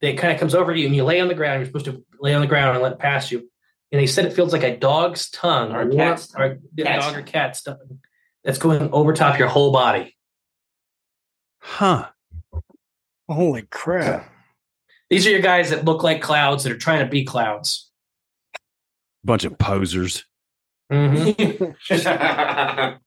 that 0.00 0.18
kind 0.18 0.32
of 0.32 0.40
comes 0.40 0.54
over 0.54 0.74
you 0.74 0.86
and 0.86 0.96
you 0.96 1.04
lay 1.04 1.20
on 1.20 1.28
the 1.28 1.34
ground. 1.34 1.60
You're 1.60 1.66
supposed 1.66 1.84
to 1.84 2.04
lay 2.20 2.34
on 2.34 2.40
the 2.40 2.46
ground 2.46 2.74
and 2.74 2.82
let 2.82 2.92
it 2.92 2.98
pass 2.98 3.30
you. 3.30 3.48
And 3.92 4.00
they 4.00 4.06
said 4.06 4.26
it 4.26 4.32
feels 4.32 4.52
like 4.52 4.64
a 4.64 4.76
dog's 4.76 5.30
tongue 5.30 5.72
Or 5.72 5.82
a 5.82 5.94
cat's 5.94 6.34
or 6.34 6.44
a 6.44 6.82
Cat's 6.82 7.06
dog 7.06 7.16
or 7.16 7.22
cat's 7.22 7.62
tongue 7.62 8.00
that's 8.44 8.58
going 8.58 8.90
over 8.90 9.12
top 9.12 9.38
your 9.38 9.48
whole 9.48 9.72
body. 9.72 10.16
Huh. 11.60 12.08
Holy 13.28 13.62
crap. 13.70 14.30
These 15.10 15.26
are 15.26 15.30
your 15.30 15.40
guys 15.40 15.70
that 15.70 15.84
look 15.84 16.02
like 16.02 16.20
clouds 16.22 16.64
that 16.64 16.72
are 16.72 16.78
trying 16.78 17.00
to 17.04 17.10
be 17.10 17.24
clouds. 17.24 17.90
Bunch 19.24 19.44
of 19.44 19.58
posers. 19.58 20.24
Mm-hmm. 20.92 21.64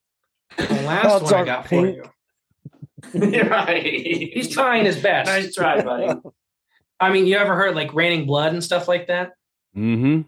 The 0.58 0.66
last 0.84 1.02
Clouds 1.08 1.24
one 1.24 1.34
I 1.34 1.38
aren't 1.38 1.46
got 1.48 1.64
for 1.64 1.70
pink. 1.70 1.96
you. 1.96 3.30
You're 3.32 3.50
right. 3.50 3.84
He's 4.34 4.50
trying 4.50 4.84
his 4.84 4.98
best. 5.02 5.28
Nice 5.28 5.56
try, 5.56 5.82
buddy. 5.82 6.20
I 7.00 7.10
mean, 7.12 7.26
you 7.26 7.38
ever 7.38 7.56
heard 7.56 7.74
like 7.74 7.94
raining 7.94 8.26
blood 8.26 8.52
and 8.52 8.62
stuff 8.62 8.88
like 8.90 9.08
that? 9.08 9.32
Mm-hmm. 9.78 10.22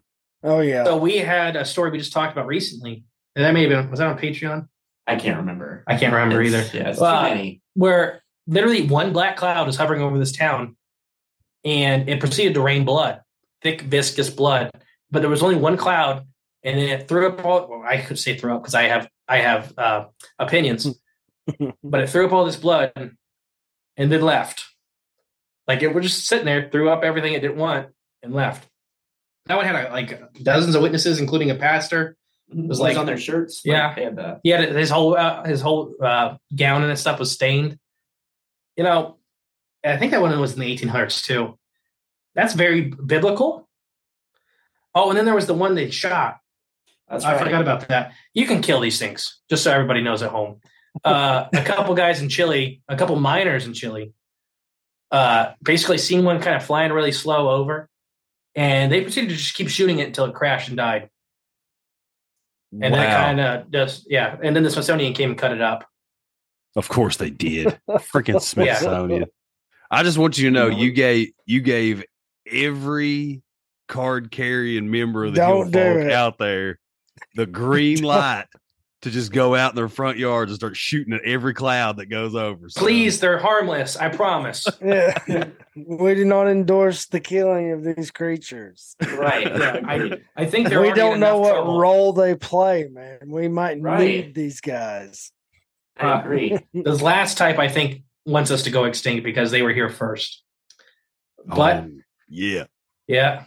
Oh 0.43 0.61
yeah. 0.61 0.85
So 0.85 0.95
we 0.97 1.17
had 1.17 1.57
a 1.57 1.65
story 1.65 1.91
we 1.91 1.97
just 1.97 2.13
talked 2.13 2.31
about 2.31 2.47
recently. 2.47 3.03
And 3.35 3.43
that 3.43 3.53
may 3.53 3.63
have 3.63 3.69
been 3.69 3.89
was 3.91 3.99
that 3.99 4.07
on 4.07 4.17
Patreon? 4.17 4.69
I 5.05 5.17
can't 5.17 5.37
remember. 5.37 5.83
I 5.87 5.97
can't 5.97 6.13
remember 6.13 6.41
It's- 6.41 6.67
either. 6.69 6.77
Yeah, 6.83 6.89
it's 6.91 6.99
Well, 7.01 7.21
too 7.23 7.29
many. 7.35 7.61
Where 7.73 8.22
literally 8.47 8.87
one 8.87 9.13
black 9.13 9.37
cloud 9.37 9.67
was 9.67 9.75
hovering 9.77 10.01
over 10.01 10.17
this 10.17 10.31
town, 10.31 10.75
and 11.63 12.09
it 12.09 12.19
proceeded 12.19 12.53
to 12.55 12.61
rain 12.61 12.85
blood, 12.85 13.21
thick 13.61 13.81
viscous 13.81 14.29
blood. 14.29 14.71
But 15.11 15.19
there 15.21 15.29
was 15.29 15.43
only 15.43 15.55
one 15.55 15.77
cloud, 15.77 16.25
and 16.63 16.77
then 16.77 16.89
it 16.89 17.07
threw 17.07 17.27
up 17.27 17.43
all. 17.45 17.67
Well, 17.67 17.83
I 17.85 17.97
could 17.97 18.19
say 18.19 18.37
throw 18.37 18.55
up 18.55 18.61
because 18.63 18.75
I 18.75 18.83
have 18.83 19.07
I 19.27 19.37
have 19.37 19.73
uh, 19.77 20.05
opinions, 20.39 20.87
but 21.83 22.01
it 22.01 22.09
threw 22.09 22.25
up 22.25 22.33
all 22.33 22.45
this 22.45 22.55
blood, 22.55 22.91
and 22.95 24.11
then 24.11 24.21
left. 24.21 24.65
Like 25.67 25.81
it 25.81 25.93
was 25.93 26.05
just 26.05 26.27
sitting 26.27 26.45
there, 26.45 26.69
threw 26.71 26.89
up 26.89 27.03
everything 27.03 27.33
it 27.33 27.41
didn't 27.41 27.57
want, 27.57 27.89
and 28.21 28.33
left. 28.33 28.67
That 29.45 29.55
one 29.57 29.65
had 29.65 29.75
uh, 29.75 29.91
like 29.91 30.19
dozens 30.41 30.75
of 30.75 30.81
witnesses, 30.81 31.19
including 31.19 31.51
a 31.51 31.55
pastor. 31.55 32.17
It 32.49 32.67
was 32.67 32.79
like 32.79 32.91
like- 32.91 32.97
on 32.97 33.05
their 33.05 33.17
shirts. 33.17 33.61
Yeah. 33.63 33.87
Like, 33.87 33.95
they 33.95 34.03
had 34.03 34.15
the, 34.15 34.39
He 34.43 34.49
had 34.49 34.69
his 34.75 34.89
whole 34.89 35.15
uh, 35.17 35.43
his 35.43 35.61
whole 35.61 35.93
uh, 36.01 36.35
gown 36.55 36.81
and 36.81 36.91
his 36.91 36.99
stuff 37.01 37.19
was 37.19 37.31
stained. 37.31 37.77
You 38.75 38.83
know, 38.83 39.17
I 39.83 39.97
think 39.97 40.11
that 40.11 40.21
one 40.21 40.37
was 40.39 40.53
in 40.53 40.59
the 40.59 40.77
1800s 40.77 41.23
too. 41.23 41.57
That's 42.35 42.53
very 42.53 42.81
biblical. 42.81 43.67
Oh, 44.95 45.09
and 45.09 45.17
then 45.17 45.25
there 45.25 45.35
was 45.35 45.47
the 45.47 45.53
one 45.53 45.75
they 45.75 45.89
shot. 45.89 46.37
that's 47.09 47.25
I 47.25 47.33
right. 47.33 47.43
forgot 47.43 47.61
about 47.61 47.87
that. 47.87 48.13
You 48.33 48.45
can 48.45 48.61
kill 48.61 48.79
these 48.79 48.99
things, 48.99 49.39
just 49.49 49.63
so 49.63 49.71
everybody 49.71 50.01
knows 50.01 50.21
at 50.21 50.31
home. 50.31 50.61
Uh, 51.03 51.45
a 51.53 51.63
couple 51.63 51.95
guys 51.95 52.21
in 52.21 52.29
Chile, 52.29 52.81
a 52.87 52.95
couple 52.95 53.15
miners 53.15 53.65
in 53.65 53.73
Chile, 53.73 54.13
uh, 55.11 55.51
basically 55.61 55.97
seen 55.97 56.23
one 56.23 56.39
kind 56.41 56.55
of 56.55 56.63
flying 56.63 56.91
really 56.91 57.11
slow 57.11 57.49
over, 57.49 57.89
and 58.55 58.91
they 58.91 59.01
proceeded 59.01 59.29
to 59.29 59.35
just 59.35 59.55
keep 59.55 59.69
shooting 59.69 59.99
it 59.99 60.07
until 60.07 60.25
it 60.25 60.35
crashed 60.35 60.67
and 60.67 60.77
died. 60.77 61.09
And 62.71 62.93
that 62.93 63.25
kind 63.25 63.39
of 63.39 63.71
just 63.71 64.09
yeah. 64.09 64.35
And 64.41 64.55
then 64.55 64.63
the 64.63 64.71
Smithsonian 64.71 65.13
came 65.13 65.29
and 65.31 65.37
cut 65.37 65.51
it 65.51 65.61
up. 65.61 65.85
Of 66.75 66.87
course 66.89 67.17
they 67.17 67.29
did. 67.29 67.79
Freaking 67.89 68.41
Smithsonian. 68.41 69.25
I 69.91 70.03
just 70.03 70.17
want 70.17 70.37
you 70.37 70.45
to 70.45 70.51
know 70.51 70.67
you 70.67 70.91
gave 70.91 71.29
you 71.45 71.61
gave 71.61 72.03
every 72.51 73.41
card 73.87 74.31
carrying 74.31 74.89
member 74.89 75.25
of 75.25 75.35
the 75.35 75.45
Hill 75.45 75.63
Don't 75.63 75.71
do 75.71 76.01
folk 76.03 76.11
out 76.11 76.37
there 76.37 76.79
the 77.35 77.45
green 77.45 78.01
light 78.03 78.45
to 79.03 79.11
just 79.11 79.31
go 79.33 79.53
out 79.53 79.71
in 79.73 79.75
their 79.75 79.89
front 79.89 80.17
yards 80.17 80.49
and 80.49 80.55
start 80.55 80.77
shooting 80.77 81.13
at 81.13 81.21
every 81.25 81.53
cloud 81.53 81.97
that 81.97 82.05
goes 82.05 82.35
over. 82.35 82.69
So, 82.69 82.79
Please, 82.79 83.19
they're 83.19 83.37
harmless. 83.37 83.97
I 83.97 84.07
promise. 84.09 84.65
Yeah. 84.81 85.45
we 85.75 86.15
do 86.15 86.23
not 86.23 86.47
endorse 86.47 87.07
the 87.07 87.19
killing 87.19 87.71
of 87.71 87.83
these 87.83 88.11
creatures. 88.11 88.95
right. 89.01 89.45
Yeah, 89.45 89.81
I, 89.85 90.17
I 90.37 90.45
think 90.45 90.69
we 90.69 90.91
don't 90.93 91.19
know 91.19 91.39
what 91.39 91.53
trouble. 91.53 91.79
role 91.79 92.13
they 92.13 92.35
play, 92.35 92.87
man. 92.89 93.19
We 93.27 93.47
might 93.49 93.81
Right. 93.81 93.99
need 93.99 94.35
these 94.35 94.61
guys. 94.61 95.31
I 95.97 96.19
agree. 96.19 96.57
This 96.73 97.01
last 97.01 97.37
type, 97.37 97.59
I 97.59 97.67
think, 97.67 98.03
wants 98.25 98.51
us 98.51 98.63
to 98.63 98.71
go 98.71 98.85
extinct 98.85 99.23
because 99.23 99.51
they 99.51 99.61
were 99.61 99.73
here 99.73 99.89
first. 99.89 100.43
But 101.45 101.83
Oh, 101.83 101.89
yeah. 102.29 102.65
Yeah. 103.07 103.43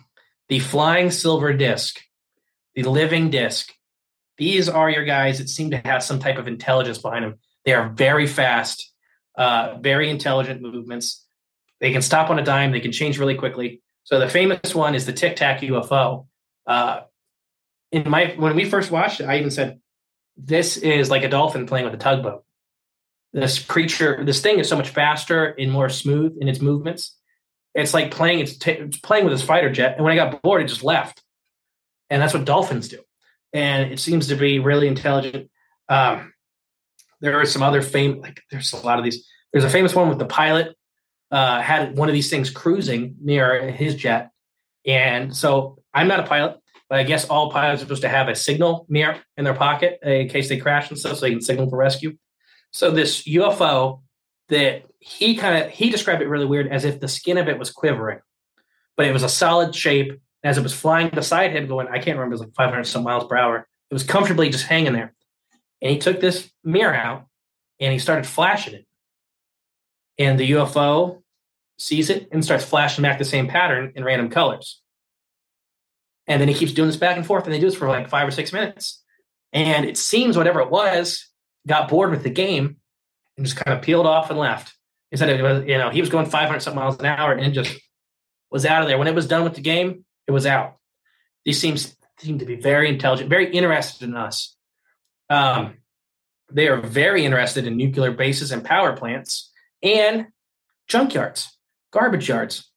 The 0.48 0.60
flying 0.60 1.10
silver 1.10 1.52
disc, 1.52 1.98
the 2.74 2.84
living 2.84 3.30
disc. 3.30 3.72
These 4.38 4.68
are 4.68 4.90
your 4.90 5.04
guys 5.04 5.38
that 5.38 5.48
seem 5.48 5.70
to 5.70 5.78
have 5.78 6.02
some 6.02 6.18
type 6.18 6.36
of 6.36 6.46
intelligence 6.46 6.98
behind 6.98 7.24
them. 7.24 7.38
They 7.64 7.72
are 7.72 7.88
very 7.88 8.26
fast, 8.26 8.92
uh, 9.36 9.78
very 9.80 10.10
intelligent 10.10 10.60
movements. 10.60 11.26
They 11.80 11.90
can 11.90 12.02
stop 12.02 12.30
on 12.30 12.38
a 12.38 12.44
dime. 12.44 12.70
They 12.72 12.80
can 12.80 12.92
change 12.92 13.18
really 13.18 13.34
quickly. 13.34 13.82
So 14.04 14.20
the 14.20 14.28
famous 14.28 14.74
one 14.74 14.94
is 14.94 15.04
the 15.04 15.12
Tic 15.12 15.36
Tac 15.36 15.60
UFO. 15.60 16.26
Uh, 16.66 17.00
in 17.90 18.08
my 18.08 18.34
when 18.36 18.54
we 18.54 18.64
first 18.64 18.90
watched 18.90 19.20
it, 19.20 19.24
I 19.24 19.38
even 19.38 19.50
said, 19.50 19.80
"This 20.36 20.76
is 20.76 21.10
like 21.10 21.24
a 21.24 21.28
dolphin 21.28 21.66
playing 21.66 21.84
with 21.84 21.94
a 21.94 21.98
tugboat." 21.98 22.44
This 23.32 23.58
creature, 23.58 24.24
this 24.24 24.40
thing 24.40 24.58
is 24.58 24.68
so 24.68 24.76
much 24.76 24.88
faster 24.88 25.44
and 25.44 25.70
more 25.70 25.88
smooth 25.88 26.36
in 26.40 26.48
its 26.48 26.60
movements. 26.60 27.16
It's 27.74 27.92
like 27.92 28.10
playing 28.10 28.40
it's, 28.40 28.56
t- 28.56 28.70
it's 28.70 28.98
playing 28.98 29.24
with 29.24 29.32
his 29.32 29.42
fighter 29.42 29.70
jet 29.70 29.96
and 29.96 30.04
when 30.04 30.12
i 30.12 30.16
got 30.16 30.40
bored 30.40 30.62
it 30.62 30.68
just 30.68 30.82
left. 30.82 31.22
And 32.08 32.22
that's 32.22 32.32
what 32.32 32.46
dolphins 32.46 32.88
do. 32.88 33.00
And 33.52 33.92
it 33.92 34.00
seems 34.00 34.28
to 34.28 34.36
be 34.36 34.58
really 34.58 34.88
intelligent. 34.88 35.50
Um, 35.88 36.32
there 37.20 37.38
are 37.38 37.44
some 37.44 37.62
other 37.62 37.82
fame 37.82 38.20
like 38.20 38.40
there's 38.50 38.72
a 38.72 38.78
lot 38.78 38.98
of 38.98 39.04
these. 39.04 39.26
There's 39.52 39.64
a 39.64 39.70
famous 39.70 39.94
one 39.94 40.08
with 40.08 40.18
the 40.18 40.26
pilot 40.26 40.74
uh, 41.30 41.60
had 41.60 41.96
one 41.96 42.08
of 42.08 42.14
these 42.14 42.30
things 42.30 42.50
cruising 42.50 43.16
near 43.20 43.70
his 43.70 43.94
jet 43.94 44.30
and 44.86 45.34
so 45.34 45.78
i'm 45.94 46.08
not 46.08 46.20
a 46.20 46.24
pilot 46.24 46.56
but 46.88 46.98
i 46.98 47.02
guess 47.02 47.28
all 47.28 47.50
pilots 47.50 47.82
are 47.82 47.84
supposed 47.84 48.02
to 48.02 48.08
have 48.08 48.28
a 48.28 48.34
signal 48.34 48.86
mirror 48.88 49.16
in 49.36 49.44
their 49.44 49.54
pocket 49.54 49.98
in 50.02 50.28
case 50.28 50.48
they 50.48 50.56
crash 50.56 50.88
and 50.90 50.98
stuff 50.98 51.16
so 51.16 51.20
they 51.20 51.30
can 51.30 51.40
signal 51.40 51.68
for 51.68 51.76
rescue. 51.76 52.16
So 52.70 52.90
this 52.90 53.22
ufo 53.22 54.02
that 54.48 54.84
he 55.00 55.36
kind 55.36 55.64
of 55.64 55.70
he 55.70 55.90
described 55.90 56.22
it 56.22 56.28
really 56.28 56.46
weird 56.46 56.68
as 56.68 56.84
if 56.84 57.00
the 57.00 57.08
skin 57.08 57.38
of 57.38 57.48
it 57.48 57.58
was 57.58 57.70
quivering 57.70 58.20
but 58.96 59.06
it 59.06 59.12
was 59.12 59.22
a 59.22 59.28
solid 59.28 59.74
shape. 59.74 60.20
As 60.44 60.58
it 60.58 60.62
was 60.62 60.72
flying 60.72 61.08
beside 61.08 61.50
him 61.50 61.66
going 61.66 61.88
i 61.88 61.98
can't 61.98 62.18
remember 62.18 62.34
it 62.34 62.38
was 62.38 62.40
like 62.40 62.54
500 62.54 62.84
some 62.84 63.02
miles 63.02 63.26
per 63.26 63.36
hour 63.36 63.66
it 63.90 63.94
was 63.94 64.04
comfortably 64.04 64.48
just 64.48 64.66
hanging 64.66 64.92
there. 64.92 65.14
And 65.80 65.90
he 65.90 65.98
took 65.98 66.20
this 66.20 66.50
mirror 66.64 66.94
out 66.94 67.26
and 67.80 67.92
he 67.92 67.98
started 67.98 68.26
flashing 68.26 68.74
it. 68.74 68.86
And 70.18 70.38
the 70.38 70.50
ufo 70.52 71.22
sees 71.78 72.10
it 72.10 72.28
and 72.32 72.44
starts 72.44 72.64
flashing 72.64 73.02
back 73.02 73.18
the 73.18 73.24
same 73.24 73.48
pattern 73.48 73.92
in 73.94 74.04
random 74.04 74.30
colors 74.30 74.80
and 76.26 76.40
then 76.40 76.48
he 76.48 76.54
keeps 76.54 76.72
doing 76.72 76.88
this 76.88 76.96
back 76.96 77.16
and 77.16 77.26
forth 77.26 77.44
and 77.44 77.52
they 77.52 77.60
do 77.60 77.66
this 77.66 77.74
for 77.74 77.88
like 77.88 78.08
five 78.08 78.26
or 78.26 78.32
six 78.32 78.52
minutes 78.52 79.02
and 79.52 79.84
it 79.84 79.96
seems 79.96 80.36
whatever 80.36 80.60
it 80.60 80.70
was 80.70 81.28
got 81.66 81.88
bored 81.88 82.10
with 82.10 82.22
the 82.22 82.30
game 82.30 82.76
and 83.36 83.46
just 83.46 83.56
kind 83.56 83.76
of 83.76 83.82
peeled 83.82 84.06
off 84.06 84.30
and 84.30 84.38
left. 84.38 84.72
Said 85.14 85.30
it 85.30 85.42
was, 85.42 85.64
you 85.64 85.78
know, 85.78 85.88
he 85.88 86.00
was 86.00 86.10
going 86.10 86.26
500 86.26 86.60
something 86.60 86.78
miles 86.78 86.98
an 86.98 87.06
hour 87.06 87.32
and 87.32 87.54
just 87.54 87.74
was 88.50 88.66
out 88.66 88.82
of 88.82 88.88
there. 88.88 88.98
When 88.98 89.08
it 89.08 89.14
was 89.14 89.26
done 89.26 89.44
with 89.44 89.54
the 89.54 89.62
game, 89.62 90.04
it 90.26 90.30
was 90.30 90.44
out. 90.44 90.76
These 91.46 91.58
seems 91.58 91.96
seem 92.18 92.38
to 92.38 92.44
be 92.44 92.56
very 92.56 92.90
intelligent, 92.90 93.30
very 93.30 93.50
interested 93.50 94.06
in 94.06 94.14
us. 94.14 94.54
Um, 95.30 95.78
they 96.52 96.68
are 96.68 96.78
very 96.78 97.24
interested 97.24 97.66
in 97.66 97.78
nuclear 97.78 98.10
bases 98.10 98.52
and 98.52 98.62
power 98.62 98.94
plants 98.94 99.50
and 99.82 100.26
junkyards, 100.86 101.46
garbage 101.96 102.28
yards. 102.28 102.70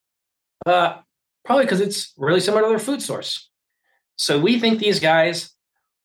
Uh, 0.65 0.97
probably 1.45 1.65
because 1.65 1.82
it's 1.82 2.13
really 2.17 2.39
similar 2.39 2.63
to 2.63 2.70
their 2.70 2.80
food 2.80 3.01
source. 3.01 3.49
So 4.17 4.39
we 4.39 4.59
think 4.59 4.80
these 4.80 4.99
guys 4.99 5.51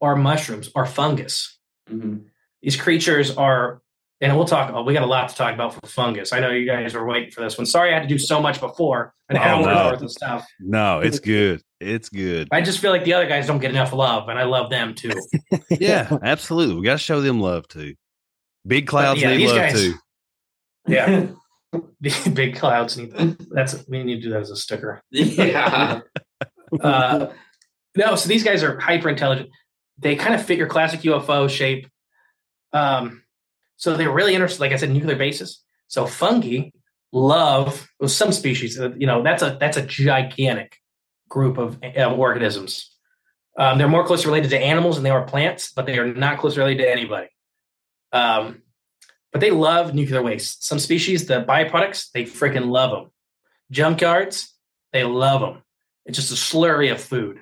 are 0.00 0.16
mushrooms 0.16 0.70
or 0.74 0.86
fungus. 0.86 1.58
Mhm. 1.90 2.24
These 2.62 2.76
creatures 2.80 3.36
are, 3.36 3.80
and 4.20 4.36
we'll 4.36 4.46
talk. 4.46 4.70
Oh, 4.72 4.82
we 4.84 4.94
got 4.94 5.02
a 5.02 5.06
lot 5.06 5.28
to 5.28 5.34
talk 5.34 5.52
about 5.52 5.74
for 5.74 5.86
fungus. 5.86 6.32
I 6.32 6.40
know 6.40 6.50
you 6.50 6.66
guys 6.66 6.94
are 6.94 7.04
waiting 7.06 7.30
for 7.30 7.42
this 7.42 7.58
one. 7.58 7.66
Sorry, 7.66 7.90
I 7.90 7.94
had 7.94 8.02
to 8.02 8.08
do 8.08 8.18
so 8.18 8.40
much 8.40 8.58
before 8.60 9.12
an 9.28 9.36
Oh, 9.36 9.40
hour 9.40 9.66
no. 9.66 9.90
worth 9.90 10.02
of 10.02 10.10
stuff. 10.10 10.46
No, 10.60 11.00
it's 11.00 11.18
good. 11.34 11.60
It's 11.80 12.08
good. 12.08 12.48
I 12.52 12.62
just 12.62 12.78
feel 12.78 12.90
like 12.90 13.04
the 13.04 13.12
other 13.14 13.26
guys 13.26 13.46
don't 13.46 13.58
get 13.60 13.70
enough 13.70 13.92
love, 13.92 14.28
and 14.28 14.38
I 14.38 14.44
love 14.44 14.70
them 14.70 14.94
too. 14.94 15.12
Yeah, 15.70 16.18
absolutely. 16.22 16.76
We 16.76 16.82
got 16.84 16.92
to 16.92 16.98
show 16.98 17.20
them 17.20 17.40
love 17.40 17.66
too. 17.68 17.94
Big 18.66 18.86
clouds 18.86 19.20
yeah, 19.20 19.36
need 19.36 19.46
love 19.48 19.56
guys- 19.56 19.72
too. 19.74 19.94
Yeah, 20.86 21.26
big 22.34 22.56
clouds 22.56 22.96
need 22.96 23.12
that's 23.50 23.86
we 23.88 24.02
need 24.02 24.16
to 24.16 24.20
do 24.22 24.30
that 24.30 24.40
as 24.40 24.50
a 24.50 24.56
sticker. 24.56 25.02
yeah. 25.10 26.00
Uh, 26.82 27.28
no, 27.96 28.16
so 28.16 28.28
these 28.28 28.42
guys 28.42 28.64
are 28.64 28.80
hyper 28.80 29.08
intelligent. 29.08 29.48
They 29.98 30.16
kind 30.16 30.34
of 30.34 30.44
fit 30.44 30.58
your 30.58 30.66
classic 30.66 31.02
UFO 31.02 31.48
shape. 31.48 31.86
Um, 32.72 33.22
so 33.76 33.96
they're 33.96 34.10
really 34.10 34.34
interested, 34.34 34.60
like 34.60 34.72
I 34.72 34.76
said, 34.76 34.90
nuclear 34.90 35.14
bases. 35.14 35.62
So 35.86 36.04
fungi 36.04 36.70
love 37.12 37.88
well, 38.00 38.08
some 38.08 38.32
species. 38.32 38.78
uh, 38.78 38.90
You 38.96 39.06
know, 39.06 39.22
that's 39.22 39.42
a 39.42 39.56
that's 39.60 39.76
a 39.76 39.82
gigantic 39.82 40.76
group 41.28 41.58
of 41.58 41.78
uh, 41.96 42.12
organisms. 42.12 42.90
Um, 43.56 43.78
they're 43.78 43.88
more 43.88 44.04
closely 44.04 44.26
related 44.26 44.50
to 44.50 44.58
animals 44.58 44.96
than 44.96 45.04
they 45.04 45.10
are 45.10 45.24
plants, 45.24 45.72
but 45.72 45.86
they 45.86 45.98
are 45.98 46.12
not 46.12 46.38
closely 46.38 46.58
related 46.58 46.82
to 46.82 46.90
anybody. 46.90 47.28
Um, 48.12 48.62
but 49.34 49.40
they 49.40 49.50
love 49.50 49.94
nuclear 49.94 50.22
waste. 50.22 50.64
Some 50.64 50.78
species, 50.78 51.26
the 51.26 51.42
byproducts, 51.42 52.12
they 52.12 52.22
freaking 52.22 52.68
love 52.68 52.92
them. 52.92 53.10
Junkyards, 53.72 54.46
they 54.92 55.02
love 55.02 55.40
them. 55.40 55.60
It's 56.06 56.16
just 56.16 56.30
a 56.30 56.34
slurry 56.36 56.92
of 56.92 57.00
food. 57.00 57.40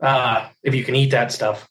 Uh, 0.00 0.48
if 0.62 0.74
you 0.74 0.82
can 0.82 0.96
eat 0.96 1.10
that 1.10 1.30
stuff. 1.30 1.68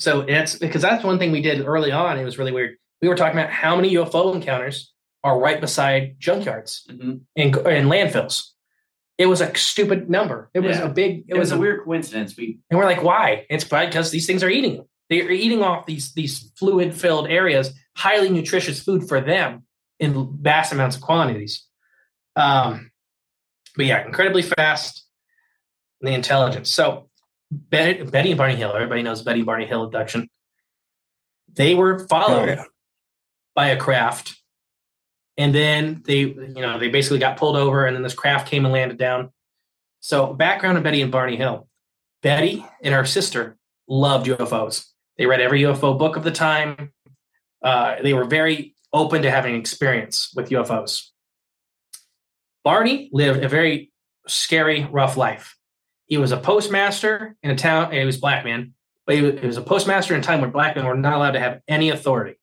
So 0.00 0.22
it's 0.22 0.56
because 0.56 0.82
that's 0.82 1.04
one 1.04 1.20
thing 1.20 1.30
we 1.30 1.40
did 1.40 1.64
early 1.64 1.92
on. 1.92 2.18
It 2.18 2.24
was 2.24 2.36
really 2.36 2.50
weird. 2.50 2.76
We 3.00 3.06
were 3.08 3.14
talking 3.14 3.38
about 3.38 3.52
how 3.52 3.76
many 3.76 3.94
UFO 3.94 4.34
encounters 4.34 4.92
are 5.22 5.38
right 5.38 5.60
beside 5.60 6.18
junkyards 6.18 6.84
Mhm. 6.88 7.20
and, 7.36 7.56
and 7.58 7.88
landfills. 7.88 8.48
It 9.18 9.26
was 9.26 9.40
a 9.40 9.56
stupid 9.56 10.10
number. 10.10 10.50
It 10.52 10.60
was 10.60 10.78
Yeah. 10.78 10.86
a 10.86 10.88
big. 10.88 11.26
It 11.28 11.34
was 11.38 11.52
a 11.52 11.58
weird 11.58 11.84
coincidence. 11.84 12.36
We 12.36 12.58
and 12.70 12.78
we're 12.78 12.86
like, 12.86 13.04
why? 13.04 13.46
It's 13.48 13.62
probably 13.64 13.86
because 13.86 14.10
these 14.10 14.26
things 14.26 14.42
are 14.42 14.50
eating 14.50 14.78
them. 14.78 14.86
They're 15.10 15.30
eating 15.30 15.62
off 15.62 15.86
these 15.86 16.12
these 16.12 16.52
fluid 16.58 16.94
filled 16.94 17.28
areas, 17.28 17.72
highly 17.96 18.28
nutritious 18.28 18.82
food 18.82 19.08
for 19.08 19.20
them 19.20 19.64
in 19.98 20.36
vast 20.40 20.72
amounts 20.72 20.96
of 20.96 21.02
quantities. 21.02 21.66
Um, 22.36 22.90
but 23.76 23.86
yeah, 23.86 24.04
incredibly 24.04 24.42
fast. 24.42 25.04
The 26.00 26.12
intelligence. 26.12 26.70
So 26.70 27.08
Betty, 27.50 28.04
Betty 28.04 28.30
and 28.30 28.38
Barney 28.38 28.54
Hill. 28.54 28.72
Everybody 28.72 29.02
knows 29.02 29.22
Betty 29.22 29.40
and 29.40 29.46
Barney 29.46 29.66
Hill 29.66 29.82
abduction. 29.82 30.28
They 31.52 31.74
were 31.74 32.06
followed 32.06 32.48
Oh, 32.50 32.52
yeah. 32.52 32.64
by 33.56 33.68
a 33.70 33.76
craft, 33.76 34.36
and 35.36 35.52
then 35.52 36.02
they, 36.04 36.18
you 36.18 36.60
know, 36.60 36.78
they 36.78 36.88
basically 36.88 37.18
got 37.18 37.36
pulled 37.36 37.56
over, 37.56 37.84
and 37.84 37.96
then 37.96 38.02
this 38.04 38.14
craft 38.14 38.48
came 38.48 38.64
and 38.64 38.72
landed 38.72 38.96
down. 38.98 39.32
So 40.00 40.34
background 40.34 40.78
of 40.78 40.84
Betty 40.84 41.02
and 41.02 41.10
Barney 41.10 41.36
Hill. 41.36 41.66
Betty 42.22 42.64
and 42.82 42.94
her 42.94 43.04
sister 43.04 43.56
loved 43.88 44.26
UFOs. 44.26 44.84
They 45.18 45.26
read 45.26 45.40
every 45.40 45.62
UFO 45.62 45.98
book 45.98 46.16
of 46.16 46.24
the 46.24 46.30
time. 46.30 46.92
Uh, 47.62 47.96
they 48.02 48.14
were 48.14 48.24
very 48.24 48.74
open 48.92 49.22
to 49.22 49.30
having 49.30 49.56
experience 49.56 50.32
with 50.34 50.50
UFOs. 50.50 51.08
Barney 52.64 53.10
lived 53.12 53.44
a 53.44 53.48
very 53.48 53.92
scary, 54.26 54.84
rough 54.90 55.16
life. 55.16 55.56
He 56.06 56.16
was 56.16 56.32
a 56.32 56.36
postmaster 56.36 57.36
in 57.42 57.50
a 57.50 57.56
town. 57.56 57.92
He 57.92 58.04
was 58.04 58.16
black 58.16 58.44
man, 58.44 58.74
but 59.06 59.16
he 59.16 59.22
was, 59.22 59.40
he 59.40 59.46
was 59.46 59.56
a 59.56 59.62
postmaster 59.62 60.14
in 60.14 60.20
a 60.20 60.22
time 60.22 60.40
when 60.40 60.50
black 60.50 60.76
men 60.76 60.86
were 60.86 60.96
not 60.96 61.14
allowed 61.14 61.32
to 61.32 61.40
have 61.40 61.60
any 61.66 61.90
authority. 61.90 62.38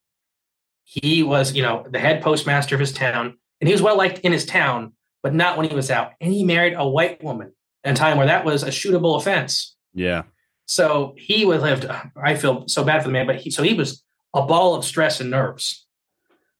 He 0.84 1.24
was, 1.24 1.54
you 1.54 1.64
know, 1.64 1.86
the 1.90 2.00
head 2.00 2.22
postmaster 2.22 2.76
of 2.76 2.80
his 2.80 2.94
town, 2.94 3.38
and 3.60 3.68
he 3.68 3.74
was 3.74 3.82
well 3.82 3.98
liked 3.98 4.20
in 4.20 4.32
his 4.32 4.46
town, 4.46 4.94
but 5.24 5.34
not 5.34 5.58
when 5.58 5.68
he 5.68 5.76
was 5.76 5.90
out. 5.90 6.12
And 6.22 6.32
he 6.32 6.44
married 6.44 6.74
a 6.74 6.88
white 6.88 7.24
woman 7.24 7.54
in 7.84 7.94
a 7.94 7.96
time 7.96 8.18
where 8.18 8.28
that 8.28 8.46
was 8.46 8.62
a 8.62 8.68
shootable 8.68 9.18
offense. 9.18 9.76
Yeah. 9.94 10.24
So 10.66 11.14
he 11.18 11.46
would 11.46 11.62
lived. 11.62 11.86
I 12.22 12.36
feel 12.36 12.68
so 12.68 12.84
bad 12.84 13.02
for 13.02 13.10
the 13.10 13.14
man, 13.14 13.28
but 13.28 13.38
he 13.38 13.52
so 13.52 13.64
he 13.64 13.74
was 13.74 14.04
a 14.34 14.46
ball 14.46 14.76
of 14.76 14.84
stress 14.84 15.22
and 15.22 15.30
nerves, 15.30 15.86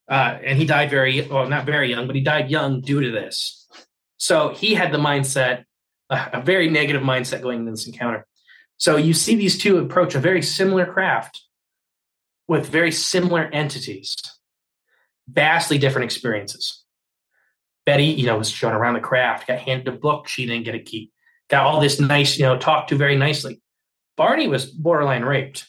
uh, 0.10 0.38
and 0.44 0.58
he 0.58 0.66
died 0.66 0.90
very 0.90 1.22
well, 1.28 1.48
not 1.48 1.66
very 1.66 1.90
young, 1.90 2.08
but 2.08 2.16
he 2.16 2.22
died 2.22 2.50
young 2.50 2.82
due 2.82 3.02
to 3.02 3.12
this. 3.12 3.68
So 4.18 4.50
he 4.50 4.76
had 4.76 4.92
the 4.92 4.98
mindset, 4.98 5.66
a, 6.10 6.30
a 6.34 6.42
very 6.42 6.70
negative 6.70 7.02
mindset 7.02 7.42
going 7.42 7.60
into 7.60 7.72
this 7.72 7.88
encounter. 7.88 8.26
So 8.78 8.98
you 8.98 9.14
see 9.14 9.36
these 9.36 9.58
two 9.58 9.78
approach 9.80 10.16
a 10.16 10.20
very 10.20 10.42
similar 10.42 10.86
craft 10.86 11.42
with 12.48 12.68
very 12.68 12.92
similar 12.92 13.50
entities, 13.52 14.16
vastly 15.28 15.78
different 15.78 16.06
experiences. 16.06 16.84
Betty, 17.86 18.06
you 18.06 18.26
know, 18.26 18.38
was 18.38 18.50
shown 18.50 18.74
around 18.74 18.96
the 18.96 19.00
craft, 19.00 19.48
got 19.48 19.60
handed 19.60 19.88
a 19.88 19.98
book, 19.98 20.28
she 20.28 20.46
didn't 20.46 20.66
get 20.66 20.76
a 20.76 20.80
key, 20.80 21.12
got 21.50 21.66
all 21.66 21.80
this 21.80 22.00
nice, 22.00 22.38
you 22.38 22.46
know, 22.46 22.58
talked 22.58 22.90
to 22.90 22.96
very 22.96 23.16
nicely. 23.16 23.62
Barney 24.18 24.48
was 24.48 24.66
borderline 24.66 25.24
raped. 25.24 25.68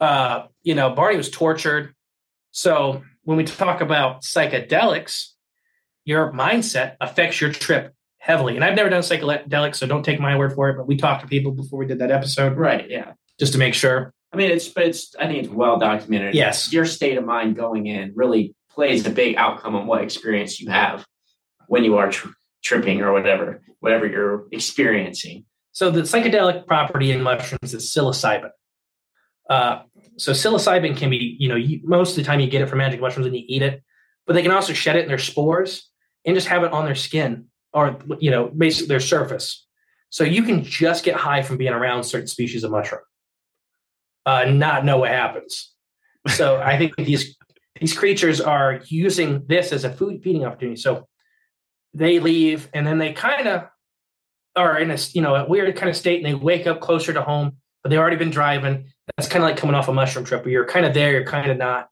Uh, 0.00 0.46
you 0.62 0.74
know, 0.74 0.90
Barney 0.90 1.16
was 1.16 1.30
tortured. 1.30 1.94
So 2.50 3.02
when 3.22 3.36
we 3.36 3.44
talk 3.44 3.80
about 3.80 4.22
psychedelics, 4.22 5.28
your 6.04 6.32
mindset 6.32 6.96
affects 7.00 7.40
your 7.40 7.52
trip 7.52 7.94
heavily. 8.18 8.56
And 8.56 8.64
I've 8.64 8.74
never 8.74 8.90
done 8.90 9.02
psychedelics, 9.02 9.76
so 9.76 9.86
don't 9.86 10.04
take 10.04 10.20
my 10.20 10.36
word 10.36 10.54
for 10.54 10.68
it. 10.70 10.76
But 10.76 10.86
we 10.86 10.96
talked 10.96 11.22
to 11.22 11.28
people 11.28 11.52
before 11.52 11.78
we 11.78 11.86
did 11.86 11.98
that 12.00 12.10
episode, 12.10 12.56
right. 12.56 12.88
Yeah. 12.88 13.12
just 13.38 13.52
to 13.52 13.58
make 13.58 13.74
sure. 13.74 14.12
I 14.32 14.36
mean, 14.36 14.50
it's 14.50 14.68
but 14.68 14.84
it's. 14.84 15.14
I 15.18 15.26
think 15.26 15.44
it's 15.44 15.52
well 15.52 15.78
documented. 15.78 16.34
Yes. 16.34 16.72
Your 16.72 16.84
state 16.84 17.16
of 17.16 17.24
mind 17.24 17.56
going 17.56 17.86
in 17.86 18.12
really 18.14 18.54
plays 18.70 19.06
a 19.06 19.10
big 19.10 19.36
outcome 19.36 19.74
on 19.74 19.86
what 19.86 20.02
experience 20.02 20.60
you 20.60 20.68
have 20.68 21.06
when 21.68 21.84
you 21.84 21.96
are 21.96 22.10
tr- 22.10 22.28
tripping 22.62 23.00
or 23.00 23.12
whatever, 23.12 23.62
whatever 23.80 24.06
you're 24.06 24.46
experiencing. 24.52 25.44
So 25.76 25.90
the 25.90 26.00
psychedelic 26.00 26.66
property 26.66 27.12
in 27.12 27.20
mushrooms 27.20 27.74
is 27.74 27.90
psilocybin. 27.90 28.48
Uh, 29.50 29.82
so 30.16 30.32
psilocybin 30.32 30.96
can 30.96 31.10
be, 31.10 31.36
you 31.38 31.50
know, 31.50 31.54
you, 31.54 31.82
most 31.84 32.12
of 32.12 32.16
the 32.16 32.22
time 32.22 32.40
you 32.40 32.46
get 32.46 32.62
it 32.62 32.70
from 32.70 32.78
magic 32.78 32.98
mushrooms 32.98 33.26
and 33.26 33.36
you 33.36 33.44
eat 33.46 33.60
it, 33.60 33.84
but 34.26 34.32
they 34.32 34.40
can 34.40 34.52
also 34.52 34.72
shed 34.72 34.96
it 34.96 35.02
in 35.02 35.08
their 35.08 35.18
spores 35.18 35.90
and 36.24 36.34
just 36.34 36.48
have 36.48 36.64
it 36.64 36.72
on 36.72 36.86
their 36.86 36.94
skin 36.94 37.48
or, 37.74 37.98
you 38.20 38.30
know, 38.30 38.46
basically 38.46 38.86
their 38.88 39.00
surface. 39.00 39.66
So 40.08 40.24
you 40.24 40.44
can 40.44 40.64
just 40.64 41.04
get 41.04 41.14
high 41.14 41.42
from 41.42 41.58
being 41.58 41.74
around 41.74 42.04
certain 42.04 42.26
species 42.26 42.64
of 42.64 42.70
mushroom, 42.70 43.02
uh, 44.24 44.46
not 44.46 44.82
know 44.82 44.96
what 44.96 45.10
happens. 45.10 45.74
So 46.28 46.56
I 46.56 46.78
think 46.78 46.96
these 46.96 47.36
these 47.78 47.92
creatures 47.92 48.40
are 48.40 48.80
using 48.86 49.44
this 49.46 49.72
as 49.72 49.84
a 49.84 49.92
food 49.92 50.22
feeding 50.22 50.46
opportunity. 50.46 50.80
So 50.80 51.06
they 51.92 52.18
leave 52.18 52.70
and 52.72 52.86
then 52.86 52.96
they 52.96 53.12
kind 53.12 53.46
of 53.46 53.68
are 54.56 54.78
in 54.78 54.90
a 54.90 54.98
you 55.12 55.22
know 55.22 55.34
a 55.34 55.48
weird 55.48 55.74
kind 55.76 55.90
of 55.90 55.96
state 55.96 56.24
and 56.24 56.26
they 56.26 56.34
wake 56.34 56.66
up 56.66 56.80
closer 56.80 57.12
to 57.12 57.22
home, 57.22 57.56
but 57.82 57.90
they've 57.90 57.98
already 57.98 58.16
been 58.16 58.30
driving. 58.30 58.86
That's 59.16 59.28
kind 59.28 59.44
of 59.44 59.50
like 59.50 59.58
coming 59.58 59.74
off 59.74 59.88
a 59.88 59.92
mushroom 59.92 60.24
trip 60.24 60.44
where 60.44 60.52
you're 60.52 60.66
kind 60.66 60.86
of 60.86 60.94
there, 60.94 61.12
you're 61.12 61.24
kind 61.24 61.50
of 61.50 61.56
not. 61.56 61.88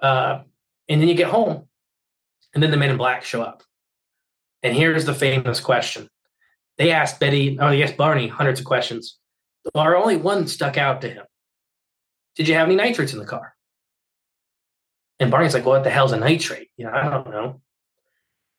Uh, 0.00 0.40
and 0.88 1.00
then 1.00 1.08
you 1.08 1.14
get 1.14 1.28
home, 1.28 1.68
and 2.54 2.62
then 2.62 2.70
the 2.70 2.76
men 2.76 2.90
in 2.90 2.96
black 2.96 3.24
show 3.24 3.42
up. 3.42 3.62
And 4.62 4.74
here's 4.74 5.04
the 5.04 5.14
famous 5.14 5.60
question. 5.60 6.08
They 6.78 6.90
asked 6.90 7.20
Betty, 7.20 7.58
oh, 7.60 7.70
they 7.70 7.82
asked 7.82 7.96
Barney 7.96 8.28
hundreds 8.28 8.60
of 8.60 8.66
questions. 8.66 9.18
Or 9.74 9.96
only 9.96 10.16
one 10.16 10.46
stuck 10.46 10.76
out 10.76 11.00
to 11.02 11.08
him. 11.08 11.24
Did 12.36 12.48
you 12.48 12.54
have 12.54 12.66
any 12.68 12.76
nitrates 12.76 13.12
in 13.12 13.18
the 13.18 13.24
car? 13.24 13.54
And 15.18 15.30
Barney's 15.30 15.54
like, 15.54 15.64
well, 15.64 15.74
what 15.74 15.84
the 15.84 15.90
hell's 15.90 16.12
a 16.12 16.18
nitrate? 16.18 16.68
You 16.76 16.86
know, 16.86 16.92
I 16.92 17.08
don't 17.08 17.30
know. 17.30 17.60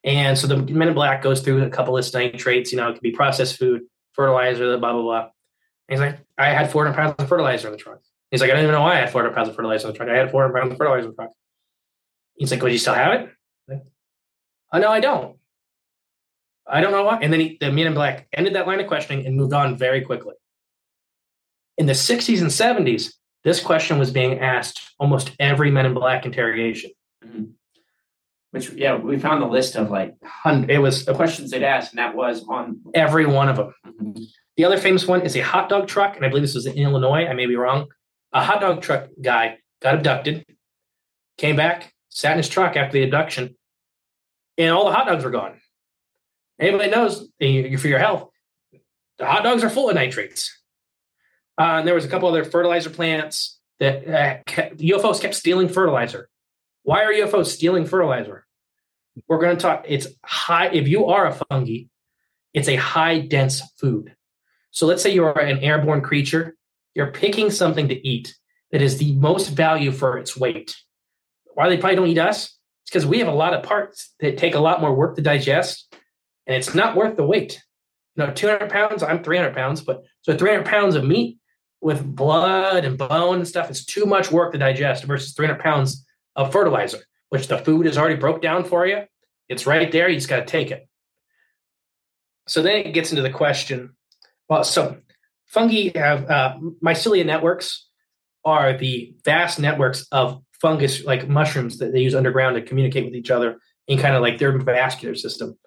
And 0.08 0.38
so 0.38 0.47
the 0.47 0.55
Men 0.55 0.88
in 0.88 0.93
Black 0.93 1.22
goes 1.22 1.41
through 1.41 1.62
a 1.64 1.70
couple 1.70 1.97
of 1.97 2.14
nitrates. 2.14 2.72
You 2.72 2.78
know, 2.78 2.89
it 2.89 2.93
could 2.93 3.01
be 3.01 3.12
processed 3.12 3.58
food, 3.60 3.82
fertilizer, 4.14 4.78
blah 4.78 4.93
blah 4.93 5.01
blah. 5.01 5.20
And 5.20 5.30
he's 5.89 5.99
like, 5.99 6.20
I 6.38 6.47
had 6.51 6.72
400 6.72 6.95
pounds 6.95 7.16
of 7.20 7.28
fertilizer 7.28 7.68
in 7.68 7.74
the 7.74 7.78
trunk. 7.78 7.99
He's 8.32 8.39
like, 8.41 8.49
I 8.49 8.53
don't 8.53 8.64
even 8.64 8.74
know 8.74 8.82
why 8.82 8.93
I 8.93 9.01
had 9.01 9.12
400 9.12 9.36
pounds 9.36 9.49
of 9.49 9.55
fertilizer 9.55 9.88
in 9.88 9.93
the 9.93 9.97
trunk. 9.97 10.12
I 10.12 10.18
had 10.18 10.32
400 10.32 10.58
pounds 10.58 10.72
of 10.72 10.78
fertilizer 10.78 11.03
in 11.05 11.10
the 11.12 11.16
trunk. 11.16 11.32
He's 12.38 12.51
like, 12.51 12.62
Well, 12.62 12.72
you 12.72 12.78
still 12.78 12.93
have 12.93 13.22
it? 13.22 13.30
Like, 13.68 13.84
oh 14.72 14.80
no, 14.80 14.89
I 14.89 15.01
don't. 15.01 15.38
I 16.66 16.80
don't 16.82 16.91
know 16.91 17.03
why. 17.03 17.20
And 17.22 17.32
then 17.34 17.41
he, 17.41 17.58
the 17.60 17.70
Men 17.72 17.88
in 17.88 17.93
Black 17.93 18.28
ended 18.32 18.55
that 18.55 18.66
line 18.66 18.80
of 18.80 18.88
questioning 18.88 19.26
and 19.26 19.36
moved 19.36 19.53
on 19.53 19.76
very 19.78 20.01
quickly. 20.01 20.36
In 21.78 21.86
the 21.86 21.93
60s 21.93 22.41
and 22.41 22.49
70s, 22.49 23.14
This 23.43 23.62
question 23.62 23.99
was 23.99 24.12
being 24.12 24.39
asked 24.39 24.80
almost 24.99 25.32
every 25.39 25.70
Men 25.70 25.86
in 25.86 25.93
Black 25.93 26.26
interrogation. 26.26 26.91
Mhm. 27.26 27.53
Which 28.52 28.72
yeah, 28.72 28.95
we 28.95 29.20
found 29.20 29.41
the 29.41 29.48
list 29.48 29.76
of 29.76 29.89
like 29.91 30.16
Hun- 30.24 30.70
It 30.70 30.78
was 30.80 31.06
the 31.06 31.14
questions 31.14 31.52
they'd 31.52 31.64
asked, 31.64 31.91
and 31.91 32.00
that 32.00 32.16
was 32.16 32.45
on. 32.48 32.82
every 32.93 33.26
one 33.26 33.50
of 33.50 33.58
them. 33.58 33.74
The 34.56 34.66
other 34.66 34.78
famous 34.78 35.06
one 35.08 35.22
is 35.22 35.36
a 35.36 35.41
hot 35.41 35.70
dog 35.70 35.88
truck, 35.88 36.16
and 36.16 36.26
I 36.26 36.30
believe 36.30 36.43
this 36.43 36.56
was 36.56 36.66
in 36.66 36.74
Illinois. 36.78 37.26
I 37.28 37.34
may 37.34 37.45
be 37.45 37.56
wrong. 37.56 37.88
A 38.34 38.43
hot 38.43 38.62
dog 38.62 38.82
truck 38.82 39.10
guy 39.22 39.58
got 39.82 39.95
abducted, 39.95 40.45
came 41.38 41.56
back, 41.56 41.93
sat 42.10 42.32
in 42.32 42.38
his 42.38 42.50
truck 42.50 42.76
after 42.76 42.93
the 42.93 43.04
abduction, 43.04 43.56
and 44.58 44.74
all 44.74 44.86
the 44.86 44.93
hot 44.93 45.08
dogs 45.08 45.24
were 45.24 45.30
gone. 45.32 45.60
Anybody 46.60 46.89
knows 46.89 47.30
for 47.39 47.88
your 47.88 48.00
health, 48.00 48.30
the 49.20 49.26
hot 49.26 49.43
dogs 49.43 49.64
are 49.64 49.70
full 49.70 49.89
of 49.89 49.95
nitrates. 49.95 50.54
Uh, 51.60 51.78
and 51.80 51.88
there 51.88 51.95
was 51.95 52.06
a 52.06 52.08
couple 52.08 52.28
other 52.30 52.43
fertilizer 52.45 52.89
plants 52.89 53.60
that 53.80 54.08
uh, 54.08 54.38
kept, 54.45 54.78
UFOs 54.78 55.22
kept 55.22 55.36
stealing 55.36 55.70
fertilizer. 55.70 56.30
Why 56.88 57.04
are 57.04 57.12
UFOs 57.12 57.48
stealing 57.48 57.86
fertilizer? 57.86 58.46
We're 59.28 59.42
going 59.42 59.58
to 59.58 59.62
talk. 59.62 59.84
It's 59.90 60.08
high. 60.24 60.68
If 60.68 60.88
you 60.88 61.08
are 61.08 61.28
a 61.28 61.34
fungi, 61.34 61.88
it's 62.54 62.70
a 62.70 62.78
high 62.78 63.20
dense 63.20 63.62
food. 63.78 64.16
So 64.72 64.88
let's 64.88 65.04
say 65.04 65.14
you 65.14 65.26
are 65.26 65.38
an 65.38 65.58
airborne 65.60 66.00
creature, 66.00 66.56
you're 66.96 67.12
picking 67.12 67.52
something 67.52 67.90
to 67.90 68.08
eat 68.08 68.34
that 68.72 68.82
is 68.82 69.00
the 69.00 69.12
most 69.16 69.50
value 69.50 69.92
for 69.92 70.18
its 70.18 70.38
weight. 70.38 70.78
Why 71.56 71.68
they 71.68 71.76
probably 71.76 71.98
don't 71.98 72.08
eat 72.08 72.20
us? 72.20 72.58
It's 72.84 72.92
because 72.92 73.06
we 73.06 73.20
have 73.20 73.28
a 73.28 73.32
lot 73.32 73.54
of 73.54 73.64
parts 73.64 74.14
that 74.22 74.38
take 74.38 74.56
a 74.56 74.62
lot 74.62 74.80
more 74.80 74.96
work 74.96 75.18
to 75.18 75.22
digest, 75.22 75.94
and 76.46 76.56
it's 76.56 76.74
not 76.74 76.96
worth 76.96 77.18
the 77.18 77.28
weight. 77.28 77.62
You 78.16 78.26
know, 78.26 78.32
200 78.32 78.70
pounds, 78.70 79.04
I'm 79.04 79.26
300 79.26 79.54
pounds, 79.54 79.82
but 79.82 80.04
so 80.22 80.38
300 80.38 80.66
pounds 80.66 80.96
of 80.96 81.04
meat 81.04 81.38
with 81.82 82.16
blood 82.16 82.86
and 82.86 82.98
bone 82.98 83.40
and 83.40 83.48
stuff 83.48 83.70
is 83.70 83.86
too 83.86 84.06
much 84.06 84.32
work 84.32 84.54
to 84.54 84.58
digest 84.58 85.04
versus 85.04 85.34
300 85.34 85.62
pounds 85.62 86.06
of 86.38 86.52
fertilizer, 86.54 87.00
which 87.30 87.48
the 87.48 87.58
food 87.58 87.88
is 87.88 87.98
already 87.98 88.16
broke 88.16 88.42
down 88.42 88.64
for 88.64 88.86
you. 88.86 89.02
It's 89.50 89.66
right 89.66 89.92
there. 89.92 90.08
You 90.08 90.16
just 90.16 90.30
got 90.30 90.38
to 90.38 90.46
take 90.46 90.72
it. 90.72 90.88
So 92.48 92.62
then 92.62 92.78
it 92.78 92.94
gets 92.94 93.12
into 93.12 93.24
the 93.24 93.30
question. 93.30 93.96
Well, 94.48 94.64
so 94.64 94.98
fungi 95.48 95.92
have 95.96 96.30
uh, 96.30 96.58
mycelia 96.82 97.26
networks 97.26 97.88
are 98.46 98.78
the 98.78 99.14
vast 99.26 99.60
networks 99.60 100.08
of 100.12 100.42
fungus, 100.62 101.04
like 101.04 101.28
mushrooms, 101.28 101.80
that 101.80 101.92
they 101.92 102.00
use 102.00 102.16
underground 102.16 102.56
to 102.56 102.62
communicate 102.62 103.06
with 103.06 103.16
each 103.16 103.32
other 103.32 103.58
in 103.88 103.98
kind 103.98 104.16
of 104.16 104.22
like 104.22 104.38
their 104.38 104.58
vascular 104.58 105.16
system. 105.16 105.58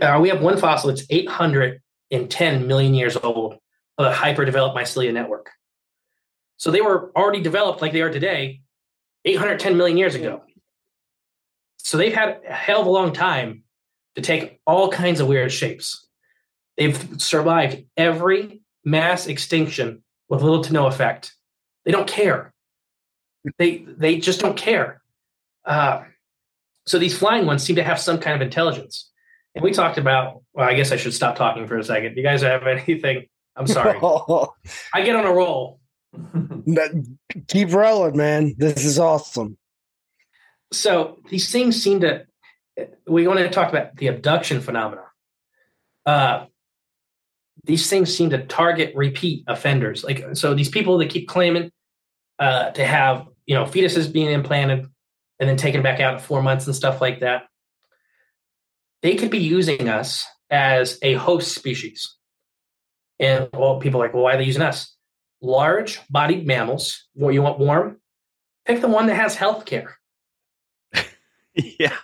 Uh, 0.00 0.18
we 0.22 0.28
have 0.28 0.40
one 0.40 0.56
fossil 0.56 0.88
that's 0.88 1.04
810 1.10 2.66
million 2.66 2.94
years 2.94 3.16
old 3.16 3.56
of 3.98 4.06
a 4.06 4.12
hyper-developed 4.12 4.76
mycelia 4.76 5.12
network. 5.12 5.50
So 6.56 6.70
they 6.70 6.80
were 6.80 7.12
already 7.16 7.42
developed 7.42 7.82
like 7.82 7.92
they 7.92 8.02
are 8.02 8.10
today 8.10 8.62
810 9.24 9.76
million 9.76 9.96
years 9.96 10.14
ago. 10.14 10.42
So 11.78 11.96
they've 11.96 12.14
had 12.14 12.40
a 12.48 12.52
hell 12.52 12.80
of 12.80 12.86
a 12.86 12.90
long 12.90 13.12
time 13.12 13.64
to 14.16 14.22
take 14.22 14.60
all 14.66 14.90
kinds 14.90 15.20
of 15.20 15.28
weird 15.28 15.52
shapes. 15.52 16.06
They've 16.76 17.20
survived 17.20 17.84
every 17.96 18.62
mass 18.84 19.26
extinction 19.26 20.02
with 20.28 20.42
little 20.42 20.62
to 20.64 20.72
no 20.72 20.86
effect. 20.86 21.34
They 21.84 21.92
don't 21.92 22.08
care. 22.08 22.52
They 23.58 23.84
they 23.86 24.18
just 24.18 24.40
don't 24.40 24.56
care. 24.56 25.02
Uh, 25.64 26.04
so 26.86 26.98
these 26.98 27.16
flying 27.16 27.46
ones 27.46 27.62
seem 27.62 27.76
to 27.76 27.84
have 27.84 28.00
some 28.00 28.18
kind 28.18 28.34
of 28.34 28.42
intelligence. 28.42 29.10
And 29.54 29.62
we 29.62 29.72
talked 29.72 29.98
about. 29.98 30.42
Well, 30.54 30.68
I 30.68 30.74
guess 30.74 30.92
I 30.92 30.96
should 30.96 31.14
stop 31.14 31.36
talking 31.36 31.66
for 31.66 31.78
a 31.78 31.84
second. 31.84 32.16
You 32.16 32.22
guys 32.22 32.42
have 32.42 32.66
anything? 32.66 33.26
I'm 33.56 33.66
sorry. 33.66 33.98
I 34.94 35.02
get 35.02 35.16
on 35.16 35.26
a 35.26 35.32
roll. 35.32 35.80
Keep 37.48 37.72
rolling, 37.72 38.16
man. 38.16 38.54
This 38.58 38.84
is 38.84 38.98
awesome. 38.98 39.56
so 40.72 41.18
these 41.28 41.50
things 41.52 41.80
seem 41.82 42.00
to 42.00 42.24
we 43.06 43.26
want 43.28 43.38
to 43.38 43.50
talk 43.50 43.68
about 43.68 43.94
the 43.96 44.06
abduction 44.06 44.60
phenomena 44.60 45.02
uh 46.06 46.46
these 47.64 47.88
things 47.88 48.14
seem 48.14 48.30
to 48.30 48.44
target 48.46 48.94
repeat 48.96 49.44
offenders 49.46 50.02
like 50.02 50.24
so 50.34 50.54
these 50.54 50.70
people 50.70 50.96
that 50.98 51.10
keep 51.10 51.28
claiming 51.28 51.70
uh 52.38 52.70
to 52.70 52.84
have 52.84 53.26
you 53.46 53.54
know 53.54 53.64
fetuses 53.64 54.10
being 54.10 54.30
implanted 54.30 54.86
and 55.38 55.48
then 55.48 55.56
taken 55.56 55.82
back 55.82 56.00
out 56.00 56.14
at 56.14 56.22
four 56.22 56.42
months 56.42 56.66
and 56.66 56.74
stuff 56.74 57.00
like 57.00 57.20
that 57.20 57.42
they 59.02 59.14
could 59.14 59.30
be 59.30 59.38
using 59.38 59.88
us 59.88 60.24
as 60.50 60.98
a 61.02 61.12
host 61.14 61.54
species 61.54 62.16
and 63.20 63.48
well 63.52 63.78
people 63.78 64.00
are 64.00 64.06
like 64.06 64.14
well 64.14 64.22
why 64.22 64.34
are 64.34 64.38
they 64.38 64.44
using 64.44 64.62
us 64.62 64.96
large 65.42 66.00
bodied 66.08 66.46
mammals 66.46 67.08
what 67.14 67.34
you 67.34 67.42
want 67.42 67.58
warm 67.58 67.98
pick 68.64 68.80
the 68.80 68.88
one 68.88 69.06
that 69.06 69.16
has 69.16 69.34
health 69.34 69.64
care 69.66 69.98
yeah. 71.54 71.96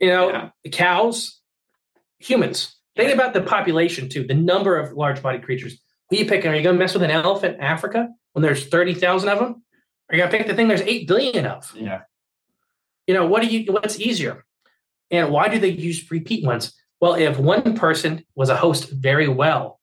you 0.00 0.08
know, 0.08 0.30
Yeah. 0.30 0.50
cows, 0.72 1.40
humans. 2.18 2.76
Think 2.96 3.12
about 3.12 3.34
the 3.34 3.42
population 3.42 4.08
too, 4.08 4.24
the 4.26 4.34
number 4.34 4.78
of 4.78 4.92
large 4.92 5.22
bodied 5.22 5.42
creatures. 5.42 5.78
Who 6.10 6.16
you 6.16 6.26
picking? 6.26 6.50
Are 6.50 6.54
you 6.54 6.62
going 6.62 6.76
to 6.76 6.78
mess 6.78 6.94
with 6.94 7.02
an 7.02 7.10
elephant 7.10 7.56
in 7.56 7.60
Africa 7.60 8.08
when 8.32 8.42
there's 8.42 8.66
30,000 8.66 9.28
of 9.28 9.38
them? 9.38 9.62
Are 10.08 10.16
you 10.16 10.22
going 10.22 10.30
to 10.30 10.36
pick 10.38 10.46
the 10.46 10.54
thing 10.54 10.68
there's 10.68 10.80
8 10.80 11.08
billion 11.08 11.46
of? 11.46 11.72
Yeah. 11.76 12.02
You 13.06 13.14
know, 13.14 13.26
what 13.26 13.42
do 13.42 13.48
you, 13.48 13.72
what's 13.72 13.98
easier? 13.98 14.44
And 15.10 15.30
why 15.30 15.48
do 15.48 15.58
they 15.58 15.68
use 15.70 16.10
repeat 16.10 16.44
ones? 16.44 16.72
Well, 17.00 17.14
if 17.14 17.38
one 17.38 17.74
person 17.76 18.24
was 18.34 18.48
a 18.48 18.56
host 18.56 18.90
very 18.90 19.28
well, 19.28 19.80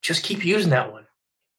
just 0.00 0.22
keep 0.22 0.44
using 0.44 0.70
that 0.70 0.92
one. 0.92 1.03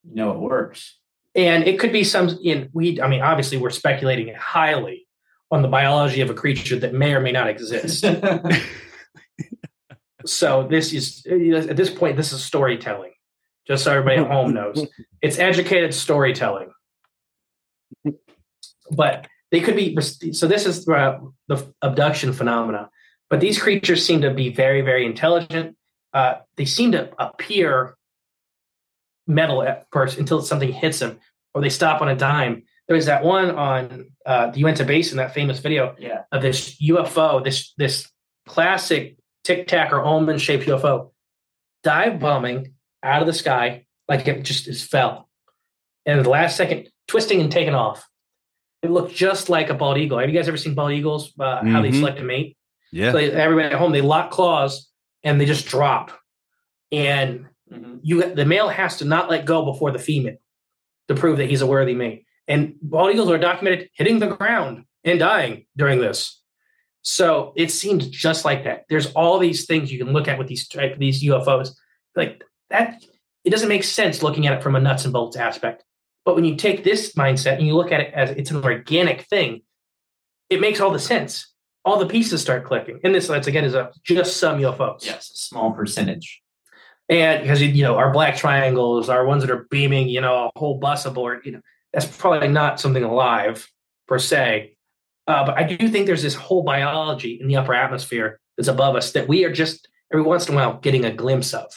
You 0.08 0.14
know 0.14 0.32
it 0.32 0.38
works. 0.38 0.98
And 1.34 1.64
it 1.64 1.78
could 1.78 1.92
be 1.92 2.04
some 2.04 2.38
in 2.42 2.70
we 2.72 3.00
I 3.00 3.08
mean, 3.08 3.22
obviously 3.22 3.58
we're 3.58 3.70
speculating 3.70 4.34
highly 4.34 5.06
on 5.50 5.62
the 5.62 5.68
biology 5.68 6.20
of 6.20 6.30
a 6.30 6.34
creature 6.34 6.78
that 6.78 6.94
may 6.94 7.14
or 7.14 7.20
may 7.20 7.32
not 7.32 7.48
exist. 7.48 8.04
So 10.26 10.66
this 10.68 10.92
is 10.92 11.24
at 11.26 11.76
this 11.76 11.90
point, 11.90 12.16
this 12.16 12.32
is 12.32 12.44
storytelling. 12.44 13.12
Just 13.66 13.84
so 13.84 13.90
everybody 13.90 14.18
at 14.20 14.30
home 14.30 14.54
knows, 14.54 14.86
it's 15.20 15.38
educated 15.38 15.92
storytelling. 15.92 16.70
But 18.90 19.26
they 19.50 19.60
could 19.60 19.74
be 19.74 19.96
so. 20.00 20.46
This 20.46 20.66
is 20.66 20.88
uh, 20.88 21.18
the 21.48 21.72
abduction 21.82 22.32
phenomena. 22.32 22.90
But 23.28 23.40
these 23.40 23.60
creatures 23.60 24.04
seem 24.04 24.20
to 24.20 24.32
be 24.32 24.50
very, 24.50 24.82
very 24.82 25.04
intelligent. 25.04 25.76
Uh, 26.12 26.36
they 26.56 26.64
seem 26.64 26.92
to 26.92 27.10
appear 27.18 27.95
metal 29.26 29.62
at 29.62 29.86
first 29.92 30.18
until 30.18 30.42
something 30.42 30.72
hits 30.72 30.98
them, 30.98 31.18
or 31.54 31.60
they 31.60 31.68
stop 31.68 32.00
on 32.02 32.08
a 32.08 32.16
dime. 32.16 32.62
There 32.88 32.96
was 32.96 33.06
that 33.06 33.24
one 33.24 33.50
on 33.50 34.10
uh, 34.24 34.50
the 34.50 34.60
Uinta 34.60 34.84
Basin, 34.84 35.16
that 35.16 35.34
famous 35.34 35.58
video 35.58 35.96
yeah. 35.98 36.22
of 36.30 36.42
this 36.42 36.80
UFO, 36.80 37.42
this 37.42 37.72
this 37.76 38.08
classic 38.46 39.16
tic 39.42 39.66
tac 39.66 39.92
or 39.92 40.00
almond 40.00 40.40
shaped 40.40 40.66
UFO, 40.66 41.10
dive 41.82 42.20
bombing 42.20 42.74
out 43.02 43.22
of 43.22 43.26
the 43.26 43.32
sky 43.32 43.86
like 44.08 44.26
it 44.28 44.42
just 44.44 44.68
is 44.68 44.84
fell, 44.84 45.28
and 46.04 46.24
the 46.24 46.30
last 46.30 46.56
second 46.56 46.88
twisting 47.08 47.40
and 47.40 47.50
taking 47.50 47.74
off. 47.74 48.06
It 48.82 48.90
looked 48.90 49.14
just 49.14 49.48
like 49.48 49.68
a 49.68 49.74
bald 49.74 49.98
eagle. 49.98 50.18
Have 50.18 50.28
you 50.28 50.36
guys 50.36 50.46
ever 50.46 50.56
seen 50.56 50.74
bald 50.74 50.92
eagles? 50.92 51.32
Uh, 51.40 51.64
How 51.64 51.82
they 51.82 51.88
Mhm. 51.90 51.98
select 51.98 52.20
a 52.20 52.22
mate? 52.22 52.56
Yeah. 52.92 53.10
So 53.10 53.18
they, 53.18 53.32
everybody 53.32 53.66
at 53.72 53.78
home 53.80 53.90
they 53.90 54.02
lock 54.02 54.30
claws 54.30 54.88
and 55.24 55.40
they 55.40 55.44
just 55.46 55.66
drop, 55.66 56.12
and 56.92 57.46
Mhm. 57.72 58.00
you 58.02 58.34
the 58.34 58.44
male 58.44 58.68
has 58.68 58.98
to 58.98 59.04
not 59.04 59.28
let 59.28 59.44
go 59.44 59.64
before 59.64 59.90
the 59.90 59.98
female 59.98 60.36
to 61.08 61.14
prove 61.14 61.38
that 61.38 61.48
he's 61.48 61.62
a 61.62 61.66
worthy 61.66 61.94
mate. 61.94 62.24
And 62.46 62.76
bald 62.80 63.12
eagles 63.12 63.30
are 63.30 63.38
documented 63.38 63.90
hitting 63.94 64.20
the 64.20 64.28
ground 64.28 64.84
and 65.04 65.18
dying 65.18 65.66
during 65.76 66.00
this. 66.00 66.40
So 67.02 67.52
it 67.56 67.70
seems 67.70 68.08
just 68.08 68.44
like 68.44 68.64
that. 68.64 68.84
There's 68.88 69.12
all 69.12 69.38
these 69.38 69.66
things 69.66 69.92
you 69.92 69.98
can 69.98 70.12
look 70.12 70.28
at 70.28 70.38
with 70.38 70.48
these 70.48 70.68
these 70.98 71.22
UFOs. 71.24 71.70
Like 72.14 72.42
that, 72.70 73.02
it 73.44 73.50
doesn't 73.50 73.68
make 73.68 73.84
sense 73.84 74.22
looking 74.22 74.46
at 74.46 74.56
it 74.56 74.62
from 74.62 74.76
a 74.76 74.80
nuts 74.80 75.04
and 75.04 75.12
bolts 75.12 75.36
aspect. 75.36 75.84
But 76.24 76.34
when 76.34 76.44
you 76.44 76.56
take 76.56 76.82
this 76.82 77.14
mindset 77.14 77.58
and 77.58 77.66
you 77.66 77.74
look 77.76 77.92
at 77.92 78.00
it 78.00 78.12
as 78.14 78.30
it's 78.30 78.50
an 78.50 78.64
organic 78.64 79.22
thing, 79.22 79.62
it 80.50 80.60
makes 80.60 80.80
all 80.80 80.90
the 80.90 80.98
sense. 80.98 81.52
All 81.84 81.98
the 82.00 82.06
pieces 82.06 82.42
start 82.42 82.64
clicking. 82.64 82.98
And 83.04 83.14
this, 83.14 83.28
once 83.28 83.46
again, 83.46 83.64
is 83.64 83.74
a, 83.74 83.92
just 84.02 84.38
some 84.38 84.58
UFOs. 84.58 85.04
Yes, 85.04 85.30
a 85.30 85.36
small 85.36 85.72
percentage. 85.72 86.42
And 87.08 87.42
because 87.42 87.62
you 87.62 87.82
know 87.82 87.96
our 87.96 88.12
black 88.12 88.36
triangles, 88.36 89.08
our 89.08 89.24
ones 89.24 89.42
that 89.42 89.50
are 89.50 89.66
beaming, 89.70 90.08
you 90.08 90.20
know, 90.20 90.50
a 90.54 90.58
whole 90.58 90.78
bus 90.78 91.06
aboard, 91.06 91.42
you 91.44 91.52
know, 91.52 91.60
that's 91.92 92.06
probably 92.06 92.48
not 92.48 92.80
something 92.80 93.04
alive 93.04 93.70
per 94.08 94.18
se. 94.18 94.76
Uh, 95.26 95.46
but 95.46 95.58
I 95.58 95.64
do 95.64 95.88
think 95.88 96.06
there's 96.06 96.22
this 96.22 96.34
whole 96.34 96.62
biology 96.62 97.38
in 97.40 97.48
the 97.48 97.56
upper 97.56 97.74
atmosphere 97.74 98.40
that's 98.56 98.68
above 98.68 98.96
us 98.96 99.12
that 99.12 99.28
we 99.28 99.44
are 99.44 99.52
just 99.52 99.88
every 100.12 100.22
once 100.24 100.48
in 100.48 100.54
a 100.54 100.56
while 100.56 100.78
getting 100.78 101.04
a 101.04 101.12
glimpse 101.12 101.52
of. 101.54 101.72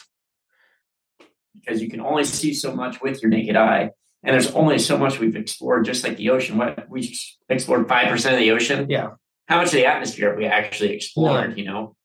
because 1.54 1.82
you 1.82 1.90
can 1.90 2.00
only 2.02 2.24
see 2.24 2.54
so 2.54 2.76
much 2.76 3.02
with 3.02 3.22
your 3.22 3.30
naked 3.30 3.56
eye. 3.56 3.92
And 4.24 4.34
there's 4.34 4.52
only 4.52 4.80
so 4.80 4.98
much 4.98 5.20
we've 5.20 5.36
explored, 5.36 5.86
just 5.86 6.04
like 6.04 6.18
the 6.18 6.30
ocean. 6.32 6.58
What 6.58 6.90
we 6.90 7.16
explored 7.48 7.88
five 7.88 8.10
percent 8.10 8.36
of 8.36 8.42
the 8.42 8.52
ocean. 8.52 8.88
Yeah. 8.90 9.12
How 9.48 9.58
much 9.58 9.68
of 9.68 9.74
the 9.74 9.86
atmosphere 9.86 10.30
have 10.30 10.38
we 10.38 10.46
actually 10.46 10.94
explored? 10.94 11.58
You 11.58 11.66
know. 11.66 11.96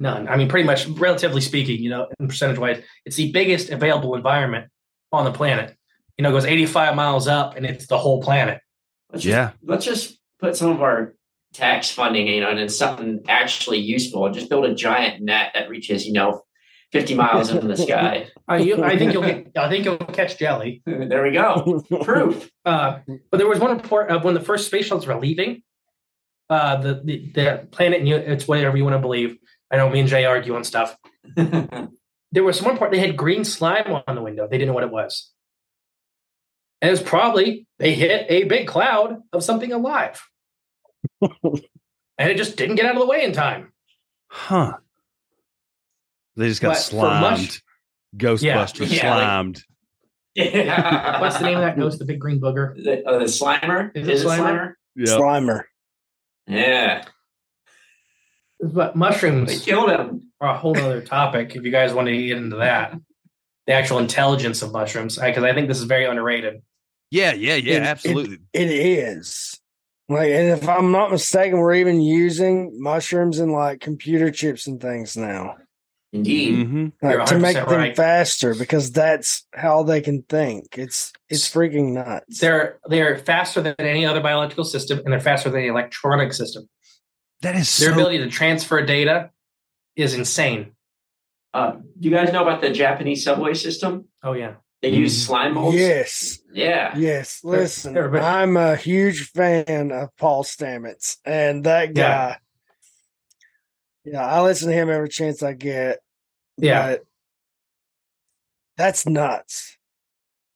None. 0.00 0.26
I 0.28 0.36
mean, 0.36 0.48
pretty 0.48 0.66
much, 0.66 0.86
relatively 0.88 1.42
speaking, 1.42 1.78
you 1.80 1.90
know, 1.90 2.08
in 2.18 2.26
percentage 2.26 2.58
wise, 2.58 2.82
it's 3.04 3.16
the 3.16 3.30
biggest 3.32 3.68
available 3.68 4.14
environment 4.16 4.68
on 5.12 5.24
the 5.24 5.32
planet. 5.32 5.76
you 6.16 6.22
know, 6.22 6.30
it 6.30 6.32
goes 6.32 6.44
85 6.46 6.96
miles 6.96 7.28
up 7.28 7.56
and 7.56 7.64
it's 7.66 7.86
the 7.86 7.98
whole 7.98 8.22
planet. 8.22 8.60
Let's 9.12 9.24
just, 9.24 9.30
Yeah. 9.32 9.50
Let's 9.62 9.84
just 9.84 10.18
put 10.40 10.56
some 10.56 10.70
of 10.72 10.80
our 10.82 11.14
tax 11.52 11.90
funding, 11.90 12.26
you 12.28 12.40
know, 12.40 12.50
into 12.50 12.68
something 12.70 13.20
actually 13.28 13.78
useful. 13.78 14.24
and 14.26 14.34
Just 14.34 14.48
build 14.48 14.64
a 14.64 14.74
giant 14.74 15.22
net 15.22 15.52
that 15.54 15.68
reaches, 15.68 16.06
you 16.06 16.12
know, 16.14 16.42
50 16.92 17.14
miles 17.14 17.50
into 17.50 17.66
the 17.68 17.76
sky. 17.76 18.26
Uh, 18.50 18.54
you, 18.56 18.82
I 18.82 18.98
think 18.98 19.12
you'll 19.12 19.22
get, 19.22 19.46
I 19.56 19.68
think 19.68 19.84
you'll 19.84 19.96
catch 19.96 20.36
jelly. 20.36 20.82
there 20.86 21.22
we 21.22 21.30
go. 21.30 21.84
Proof. 22.02 22.50
Uh, 22.64 22.98
but 23.30 23.38
there 23.38 23.46
was 23.46 23.60
one 23.60 23.76
report 23.76 24.10
of 24.10 24.24
when 24.24 24.34
the 24.34 24.40
first 24.40 24.66
space 24.66 24.86
shuttles 24.86 25.06
were 25.06 25.14
leaving, 25.20 25.62
uh, 26.48 26.74
the, 26.78 27.00
the, 27.04 27.30
the 27.32 27.68
planet, 27.70 28.00
and 28.00 28.08
you, 28.08 28.16
it's 28.16 28.48
whatever 28.48 28.76
you 28.76 28.82
want 28.82 28.94
to 28.94 28.98
believe. 28.98 29.36
I 29.70 29.76
know 29.76 29.88
me 29.88 30.00
and 30.00 30.08
Jay 30.08 30.24
argue 30.24 30.54
on 30.56 30.64
stuff. 30.64 30.96
There 32.32 32.44
was 32.44 32.62
one 32.62 32.78
part 32.78 32.92
they 32.92 33.00
had 33.00 33.16
green 33.16 33.42
slime 33.44 33.92
on 34.06 34.14
the 34.14 34.22
window. 34.22 34.46
They 34.46 34.56
didn't 34.56 34.68
know 34.68 34.74
what 34.74 34.84
it 34.84 34.92
was. 34.92 35.32
And 36.80 36.88
it 36.88 36.92
was 36.92 37.02
probably 37.02 37.66
they 37.80 37.92
hit 37.92 38.24
a 38.28 38.44
big 38.44 38.68
cloud 38.68 39.16
of 39.32 39.42
something 39.42 39.72
alive. 39.72 40.22
and 41.20 41.60
it 42.18 42.36
just 42.36 42.56
didn't 42.56 42.76
get 42.76 42.86
out 42.86 42.94
of 42.94 43.00
the 43.00 43.06
way 43.06 43.24
in 43.24 43.32
time. 43.32 43.72
Huh. 44.30 44.74
They 46.36 46.46
just 46.46 46.62
got 46.62 46.74
But 46.74 46.82
for 46.84 46.94
mush- 47.20 47.38
slimed. 47.38 47.62
Ghostbusters 48.16 48.92
Yeah, 48.94 49.00
slimed. 49.00 49.64
yeah. 50.36 51.20
What's 51.20 51.38
the 51.38 51.46
name 51.46 51.56
of 51.56 51.62
that 51.62 51.76
ghost, 51.76 51.98
the 51.98 52.04
big 52.04 52.20
green 52.20 52.40
booger? 52.40 52.76
The, 52.76 53.04
uh, 53.04 53.18
the 53.18 53.24
Slimer? 53.24 53.90
Is 53.96 54.06
it 54.06 54.24
Slimer? 54.24 54.74
yeah. 54.94 55.06
Slimer. 55.16 55.62
Yeah. 56.46 57.04
But 58.62 58.92
They 58.94 58.98
mushrooms 58.98 59.64
killed 59.64 59.90
him. 59.90 60.30
are 60.40 60.54
a 60.54 60.58
whole 60.58 60.76
other 60.76 61.00
topic 61.00 61.56
if 61.56 61.64
you 61.64 61.70
guys 61.70 61.92
want 61.94 62.08
to 62.08 62.16
get 62.26 62.36
into 62.36 62.56
that. 62.56 62.94
The 63.66 63.72
actual 63.72 63.98
intelligence 63.98 64.62
of 64.62 64.72
mushrooms, 64.72 65.16
because 65.18 65.44
I 65.44 65.52
think 65.54 65.68
this 65.68 65.78
is 65.78 65.84
very 65.84 66.04
underrated. 66.04 66.62
Yeah, 67.10 67.32
yeah, 67.32 67.54
yeah, 67.54 67.74
It- 67.74 67.82
it- 67.82 67.86
absolutely. 67.86 68.38
It 68.52 68.70
is. 68.70 69.58
Like, 70.08 70.30
and 70.30 70.48
if 70.48 70.68
I'm 70.68 70.90
not 70.90 71.10
mistaken, 71.12 71.58
we're 71.58 71.74
even 71.74 72.00
using 72.00 72.72
mushrooms 72.82 73.38
in 73.38 73.52
like 73.52 73.80
computer 73.80 74.30
chips 74.32 74.66
and 74.66 74.80
things 74.80 75.16
now, 75.16 75.56
Indeed. 76.12 76.66
hmm 76.66 76.86
like, 77.00 77.26
to 77.26 77.38
make 77.38 77.54
them 77.56 77.66
right. 77.68 77.96
faster 77.96 78.54
because 78.56 78.90
that's 78.90 79.46
how 79.54 79.84
they 79.84 80.00
can 80.00 80.22
think. 80.22 80.76
It's 80.76 81.12
it's 81.28 81.48
freaking 81.48 81.92
nuts. 81.92 82.40
They're 82.40 82.80
they're 82.88 83.18
faster 83.18 83.60
than 83.60 83.76
any 83.78 84.04
other 84.04 84.20
biological 84.20 84.64
system, 84.64 84.98
and 85.04 85.12
they're 85.12 85.20
faster 85.20 85.48
than 85.48 85.60
any 85.60 85.68
electronic 85.68 86.32
system. 86.32 86.68
That 87.42 87.56
is 87.56 87.76
Their 87.78 87.88
so 87.88 87.94
ability 87.94 88.18
to 88.18 88.28
transfer 88.28 88.84
data 88.84 89.30
is 89.96 90.14
insane. 90.14 90.72
Uh, 91.54 91.72
do 91.98 92.08
you 92.08 92.10
guys 92.10 92.32
know 92.32 92.42
about 92.42 92.60
the 92.60 92.70
Japanese 92.70 93.24
subway 93.24 93.54
system? 93.54 94.06
Oh 94.22 94.34
yeah, 94.34 94.54
They 94.82 94.90
use 94.90 95.24
slime 95.26 95.54
molds. 95.54 95.76
yes, 95.76 96.38
Yeah. 96.52 96.96
yes. 96.96 97.40
Listen, 97.42 97.94
they're 97.94 98.14
I'm 98.22 98.56
a 98.56 98.76
huge 98.76 99.30
fan 99.30 99.90
of 99.90 100.14
Paul 100.16 100.44
Stamets, 100.44 101.16
and 101.24 101.64
that 101.64 101.94
guy. 101.94 102.36
Yeah, 104.04 104.24
I 104.24 104.42
listen 104.42 104.68
to 104.68 104.74
him 104.74 104.88
every 104.90 105.08
chance 105.08 105.42
I 105.42 105.52
get. 105.54 106.00
Yeah. 106.56 106.90
but 106.90 107.04
that's 108.76 109.06
nuts. 109.06 109.76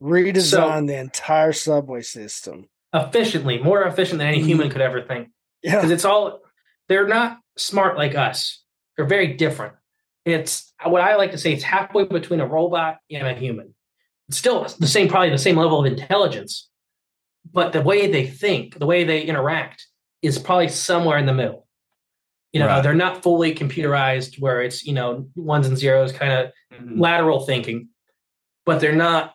Redesign 0.03 0.87
the 0.87 0.97
entire 0.99 1.53
subway 1.53 2.03
system. 2.03 2.69
efficiently, 2.93 3.59
more 3.61 3.83
efficient 3.83 4.19
than 4.19 4.29
any 4.29 4.41
Mhm. 4.41 4.47
human 4.47 4.71
could 4.71 4.81
ever 4.81 5.03
think. 5.03 5.29
Yeah, 5.65 5.77
Because 5.77 5.91
it's 5.91 6.05
all 6.05 6.41
they're 6.89 7.07
not 7.09 7.39
smart 7.57 7.97
like 7.97 8.15
us. 8.15 8.63
They're 8.97 9.07
very 9.07 9.35
different. 9.35 9.75
It's 10.25 10.73
what 10.85 11.03
I 11.03 11.17
like 11.17 11.33
to 11.33 11.39
say. 11.39 11.53
It's 11.53 11.63
halfway 11.63 12.05
between 12.05 12.41
a 12.41 12.47
robot 12.47 12.99
and 13.11 13.27
a 13.27 13.35
human. 13.35 13.75
It's 14.29 14.39
still 14.39 14.67
the 14.79 14.87
same, 14.87 15.09
probably 15.09 15.31
the 15.31 15.39
same 15.39 15.57
level 15.57 15.81
of 15.85 15.87
intelligence, 15.87 16.69
but 17.53 17.73
the 17.73 17.83
way 17.83 18.11
they 18.11 18.27
think, 18.27 18.79
the 18.79 18.87
way 18.87 19.05
they 19.05 19.23
interact, 19.23 19.87
is 20.23 20.39
probably 20.39 20.69
somewhere 20.69 21.19
in 21.19 21.27
the 21.27 21.35
middle. 21.35 21.67
You 22.53 22.61
know, 22.61 22.67
Right. 22.69 22.83
they're 22.83 22.95
not 22.95 23.23
fully 23.23 23.55
computerized, 23.55 24.41
where 24.41 24.63
it's 24.63 24.85
you 24.87 24.95
know 24.95 25.29
ones 25.37 25.67
and 25.67 25.77
zeros, 25.77 26.13
kind 26.13 26.33
of 26.33 26.53
Mhm. 26.73 26.99
lateral 27.01 27.45
thinking, 27.45 27.89
but 28.65 28.81
they're 28.81 28.95
not 28.97 29.35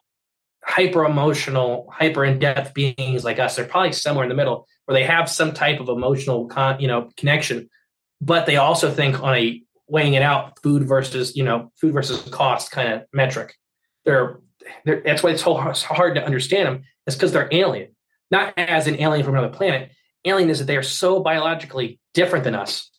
hyper 0.64 1.06
emotional, 1.06 1.88
hyper 1.92 2.26
in 2.26 2.40
depth 2.40 2.74
beings 2.74 3.24
like 3.24 3.38
us. 3.40 3.56
They're 3.56 3.66
probably 3.66 3.92
somewhere 3.92 4.24
in 4.24 4.30
the 4.30 4.36
middle 4.36 4.68
where 4.90 5.00
they 5.00 5.06
have 5.06 5.30
some 5.30 5.54
type 5.54 5.80
of 5.80 5.88
emotional 5.88 6.48
con, 6.48 6.80
you 6.80 6.88
know, 6.88 7.12
connection, 7.16 7.70
but 8.22 8.48
they 8.48 8.56
also 8.56 8.90
think 8.90 9.22
on 9.22 9.36
a 9.36 9.62
weighing 9.88 10.16
it 10.16 10.24
out, 10.24 10.58
food 10.64 10.88
versus 10.88 11.36
you 11.36 11.44
know, 11.44 11.72
food 11.80 11.94
versus 11.94 12.20
cost 12.32 12.72
kind 12.72 12.92
of 12.92 13.04
metric. 13.14 13.54
They're, 14.04 14.40
they're 14.86 15.04
that's 15.06 15.22
why 15.22 15.30
it's 15.30 15.44
so 15.44 15.54
hard- 15.54 15.78
hard 15.78 16.16
to 16.16 16.26
understand 16.26 16.66
them. 16.66 16.84
It's 17.06 17.16
because 17.16 17.32
they're 17.32 17.50
alien, 17.52 17.96
not 18.32 18.56
as 18.58 18.88
an 18.88 19.00
alien 19.00 19.24
from 19.24 19.36
another 19.36 19.54
planet. 19.56 19.92
Alien 20.26 20.50
is 20.50 20.58
that 20.58 20.66
they 20.66 20.76
are 20.76 20.82
so 20.82 21.20
biologically 21.20 22.00
different 22.16 22.44
than 22.44 22.56
us. 22.56 22.90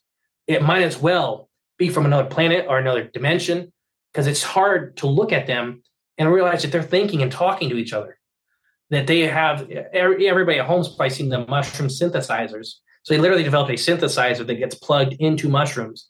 It 0.46 0.62
might 0.62 0.82
as 0.82 0.96
well 0.96 1.50
be 1.76 1.88
from 1.88 2.06
another 2.06 2.28
planet 2.30 2.66
or 2.68 2.78
another 2.78 3.02
dimension 3.02 3.72
because 4.12 4.28
it's 4.28 4.44
hard 4.44 4.96
to 4.98 5.08
look 5.08 5.32
at 5.32 5.48
them 5.48 5.82
and 6.18 6.32
realize 6.32 6.62
that 6.62 6.70
they're 6.70 6.84
thinking 6.84 7.20
and 7.20 7.32
talking 7.32 7.68
to 7.70 7.76
each 7.76 7.92
other. 7.92 8.16
That 8.90 9.06
they 9.06 9.20
have 9.20 9.70
everybody 9.92 10.58
at 10.58 10.66
probably 10.66 11.10
seen 11.10 11.28
the 11.28 11.46
mushroom 11.46 11.88
synthesizers. 11.88 12.74
So 13.02 13.14
they 13.14 13.20
literally 13.20 13.44
developed 13.44 13.70
a 13.70 13.74
synthesizer 13.74 14.46
that 14.46 14.54
gets 14.56 14.74
plugged 14.74 15.14
into 15.14 15.48
mushrooms, 15.48 16.08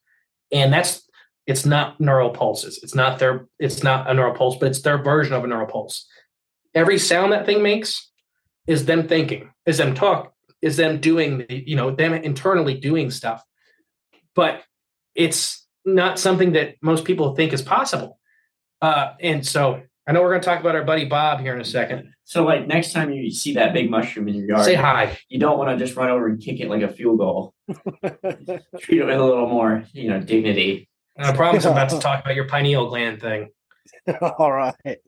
and 0.50 0.72
that's 0.72 1.08
it's 1.46 1.66
not 1.66 2.00
neural 2.00 2.30
pulses. 2.30 2.80
It's 2.82 2.94
not 2.94 3.18
their 3.18 3.46
it's 3.58 3.82
not 3.82 4.08
a 4.08 4.14
neural 4.14 4.34
pulse, 4.34 4.56
but 4.58 4.68
it's 4.68 4.82
their 4.82 4.98
version 4.98 5.34
of 5.34 5.44
a 5.44 5.46
neural 5.46 5.66
pulse. 5.66 6.06
Every 6.74 6.98
sound 6.98 7.32
that 7.32 7.46
thing 7.46 7.62
makes 7.62 8.10
is 8.66 8.86
them 8.86 9.08
thinking, 9.08 9.50
is 9.66 9.78
them 9.78 9.94
talk, 9.94 10.32
is 10.62 10.76
them 10.76 11.00
doing 11.00 11.38
the, 11.38 11.64
you 11.68 11.76
know 11.76 11.90
them 11.90 12.14
internally 12.14 12.74
doing 12.74 13.10
stuff. 13.10 13.42
But 14.34 14.62
it's 15.14 15.66
not 15.84 16.18
something 16.18 16.52
that 16.52 16.76
most 16.82 17.04
people 17.04 17.34
think 17.34 17.52
is 17.52 17.62
possible. 17.62 18.18
Uh, 18.80 19.12
and 19.20 19.46
so 19.46 19.82
I 20.06 20.12
know 20.12 20.22
we're 20.22 20.30
going 20.30 20.40
to 20.40 20.46
talk 20.46 20.60
about 20.60 20.76
our 20.76 20.84
buddy 20.84 21.04
Bob 21.04 21.40
here 21.40 21.54
in 21.54 21.60
a 21.60 21.64
second. 21.64 22.12
So, 22.30 22.44
like, 22.44 22.68
next 22.68 22.92
time 22.92 23.12
you 23.12 23.28
see 23.32 23.54
that 23.54 23.72
big 23.72 23.90
mushroom 23.90 24.28
in 24.28 24.36
your 24.36 24.46
yard, 24.50 24.64
Say 24.64 24.76
hi. 24.76 25.18
you 25.28 25.40
don't 25.40 25.58
want 25.58 25.76
to 25.76 25.84
just 25.84 25.96
run 25.96 26.10
over 26.10 26.28
and 26.28 26.40
kick 26.40 26.60
it 26.60 26.68
like 26.68 26.80
a 26.80 26.86
field 26.86 27.18
goal. 27.18 27.54
Treat 28.78 29.00
it 29.00 29.04
with 29.04 29.16
a 29.16 29.24
little 29.24 29.48
more, 29.48 29.82
you 29.92 30.08
know, 30.10 30.20
dignity. 30.20 30.88
And 31.16 31.26
I 31.26 31.34
promise 31.34 31.66
I'm 31.66 31.72
about 31.72 31.88
to 31.88 31.98
talk 32.00 32.22
about 32.22 32.36
your 32.36 32.46
pineal 32.46 32.88
gland 32.88 33.20
thing. 33.20 33.48
all 34.38 34.52
right. 34.52 34.98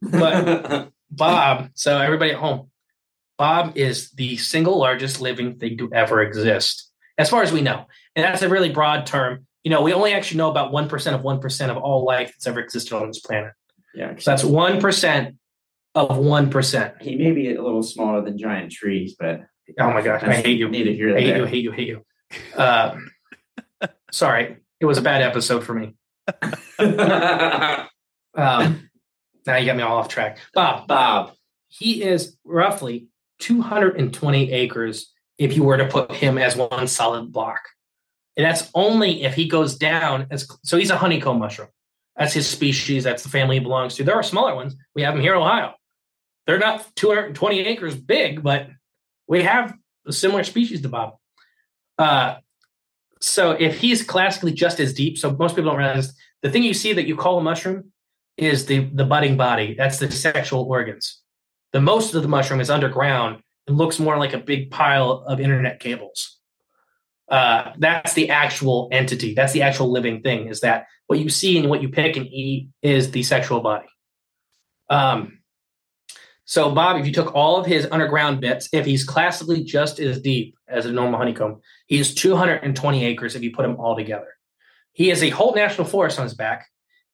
But 0.00 0.92
Bob, 1.10 1.68
so 1.74 1.98
everybody 1.98 2.30
at 2.30 2.38
home, 2.38 2.70
Bob 3.36 3.76
is 3.76 4.10
the 4.12 4.38
single 4.38 4.78
largest 4.78 5.20
living 5.20 5.58
thing 5.58 5.76
to 5.76 5.92
ever 5.92 6.22
exist, 6.22 6.90
as 7.18 7.28
far 7.28 7.42
as 7.42 7.52
we 7.52 7.60
know. 7.60 7.84
And 8.16 8.24
that's 8.24 8.40
a 8.40 8.48
really 8.48 8.70
broad 8.72 9.04
term. 9.04 9.46
You 9.62 9.70
know, 9.70 9.82
we 9.82 9.92
only 9.92 10.14
actually 10.14 10.38
know 10.38 10.50
about 10.50 10.72
1% 10.72 11.14
of 11.14 11.20
1% 11.20 11.68
of 11.68 11.76
all 11.76 12.06
life 12.06 12.28
that's 12.28 12.46
ever 12.46 12.60
existed 12.60 12.94
on 12.94 13.08
this 13.08 13.20
planet. 13.20 13.52
yeah, 13.94 14.14
So 14.16 14.30
that's 14.30 14.42
1% 14.42 15.36
of 15.94 16.10
1%. 16.10 17.02
he 17.02 17.16
may 17.16 17.32
be 17.32 17.54
a 17.54 17.62
little 17.62 17.82
smaller 17.82 18.22
than 18.22 18.38
giant 18.38 18.72
trees, 18.72 19.14
but 19.18 19.42
Oh 19.78 19.92
my 19.92 20.02
gosh, 20.02 20.22
I 20.22 20.34
hate 20.34 20.58
you. 20.58 20.68
Need 20.68 20.84
to 20.84 20.94
hear 20.94 21.16
I 21.16 21.20
hate 21.20 21.36
you, 21.36 21.44
hate 21.44 21.64
you, 21.64 21.72
hate 21.72 21.88
you. 21.88 22.04
Uh, 22.56 22.96
sorry, 24.10 24.56
it 24.80 24.86
was 24.86 24.98
a 24.98 25.02
bad 25.02 25.22
episode 25.22 25.64
for 25.64 25.74
me. 25.74 25.94
Um, 28.34 28.88
now 29.46 29.56
you 29.56 29.66
got 29.66 29.76
me 29.76 29.82
all 29.82 29.98
off 29.98 30.08
track. 30.08 30.38
Bob, 30.54 30.88
Bob. 30.88 31.32
he 31.68 32.02
is 32.02 32.36
roughly 32.44 33.08
220 33.40 34.50
acres 34.52 35.12
if 35.36 35.54
you 35.54 35.62
were 35.64 35.76
to 35.76 35.86
put 35.86 36.10
him 36.12 36.38
as 36.38 36.56
one 36.56 36.86
solid 36.86 37.30
block. 37.30 37.60
And 38.36 38.46
that's 38.46 38.70
only 38.74 39.24
if 39.24 39.34
he 39.34 39.46
goes 39.48 39.76
down 39.76 40.28
as 40.30 40.48
so 40.64 40.78
he's 40.78 40.88
a 40.90 40.96
honeycomb 40.96 41.38
mushroom. 41.40 41.68
That's 42.16 42.32
his 42.32 42.48
species, 42.48 43.04
that's 43.04 43.22
the 43.22 43.28
family 43.28 43.56
he 43.56 43.60
belongs 43.60 43.96
to. 43.96 44.04
There 44.04 44.14
are 44.14 44.22
smaller 44.22 44.54
ones. 44.54 44.74
We 44.94 45.02
have 45.02 45.12
them 45.14 45.22
here 45.22 45.34
in 45.34 45.40
Ohio. 45.42 45.74
They're 46.46 46.58
not 46.58 46.84
220 46.96 47.60
acres 47.60 47.94
big, 47.94 48.42
but 48.42 48.68
we 49.28 49.42
have 49.42 49.74
a 50.06 50.12
similar 50.12 50.44
species 50.44 50.82
to 50.82 50.88
Bob. 50.88 51.16
Uh, 51.98 52.36
so 53.20 53.52
if 53.52 53.78
he's 53.78 54.02
classically 54.02 54.52
just 54.52 54.80
as 54.80 54.92
deep, 54.92 55.16
so 55.16 55.32
most 55.32 55.54
people 55.54 55.70
don't 55.70 55.78
realize 55.78 56.12
the 56.42 56.50
thing 56.50 56.64
you 56.64 56.74
see 56.74 56.92
that 56.92 57.06
you 57.06 57.16
call 57.16 57.38
a 57.38 57.42
mushroom 57.42 57.92
is 58.36 58.66
the 58.66 58.80
the 58.92 59.04
budding 59.04 59.36
body. 59.36 59.74
That's 59.74 59.98
the 59.98 60.10
sexual 60.10 60.64
organs. 60.64 61.20
The 61.72 61.80
most 61.80 62.14
of 62.14 62.22
the 62.22 62.28
mushroom 62.28 62.60
is 62.60 62.70
underground 62.70 63.42
and 63.66 63.78
looks 63.78 63.98
more 63.98 64.18
like 64.18 64.32
a 64.32 64.38
big 64.38 64.70
pile 64.70 65.24
of 65.26 65.40
internet 65.40 65.78
cables. 65.78 66.38
Uh, 67.28 67.72
that's 67.78 68.14
the 68.14 68.30
actual 68.30 68.88
entity. 68.90 69.34
That's 69.34 69.52
the 69.52 69.62
actual 69.62 69.90
living 69.90 70.22
thing. 70.22 70.48
Is 70.48 70.60
that 70.60 70.86
what 71.06 71.18
you 71.18 71.28
see 71.28 71.58
and 71.58 71.70
what 71.70 71.80
you 71.80 71.88
pick 71.88 72.16
and 72.16 72.26
eat 72.26 72.68
is 72.82 73.10
the 73.10 73.22
sexual 73.22 73.60
body. 73.60 73.86
Um, 74.90 75.38
so 76.52 76.70
Bob, 76.70 77.00
if 77.00 77.06
you 77.06 77.12
took 77.14 77.34
all 77.34 77.56
of 77.56 77.64
his 77.64 77.88
underground 77.90 78.42
bits, 78.42 78.68
if 78.74 78.84
he's 78.84 79.04
classically 79.04 79.64
just 79.64 79.98
as 79.98 80.20
deep 80.20 80.54
as 80.68 80.84
a 80.84 80.92
normal 80.92 81.18
honeycomb, 81.18 81.62
he 81.86 81.98
is 81.98 82.14
220 82.14 83.06
acres 83.06 83.34
if 83.34 83.42
you 83.42 83.52
put 83.52 83.62
them 83.62 83.76
all 83.76 83.96
together. 83.96 84.28
He 84.92 85.08
has 85.08 85.22
a 85.22 85.30
whole 85.30 85.54
national 85.54 85.86
forest 85.86 86.18
on 86.18 86.24
his 86.24 86.34
back 86.34 86.66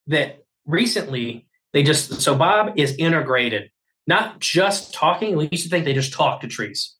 that 0.08 0.40
recently 0.66 1.46
they 1.72 1.84
just 1.84 2.20
so 2.20 2.34
Bob 2.34 2.72
is 2.80 2.96
integrated 2.96 3.70
not 4.08 4.40
just 4.40 4.92
talking. 4.92 5.36
We 5.36 5.48
used 5.52 5.62
to 5.62 5.70
think 5.70 5.84
they 5.84 5.94
just 5.94 6.12
talk 6.12 6.40
to 6.40 6.48
trees. 6.48 6.96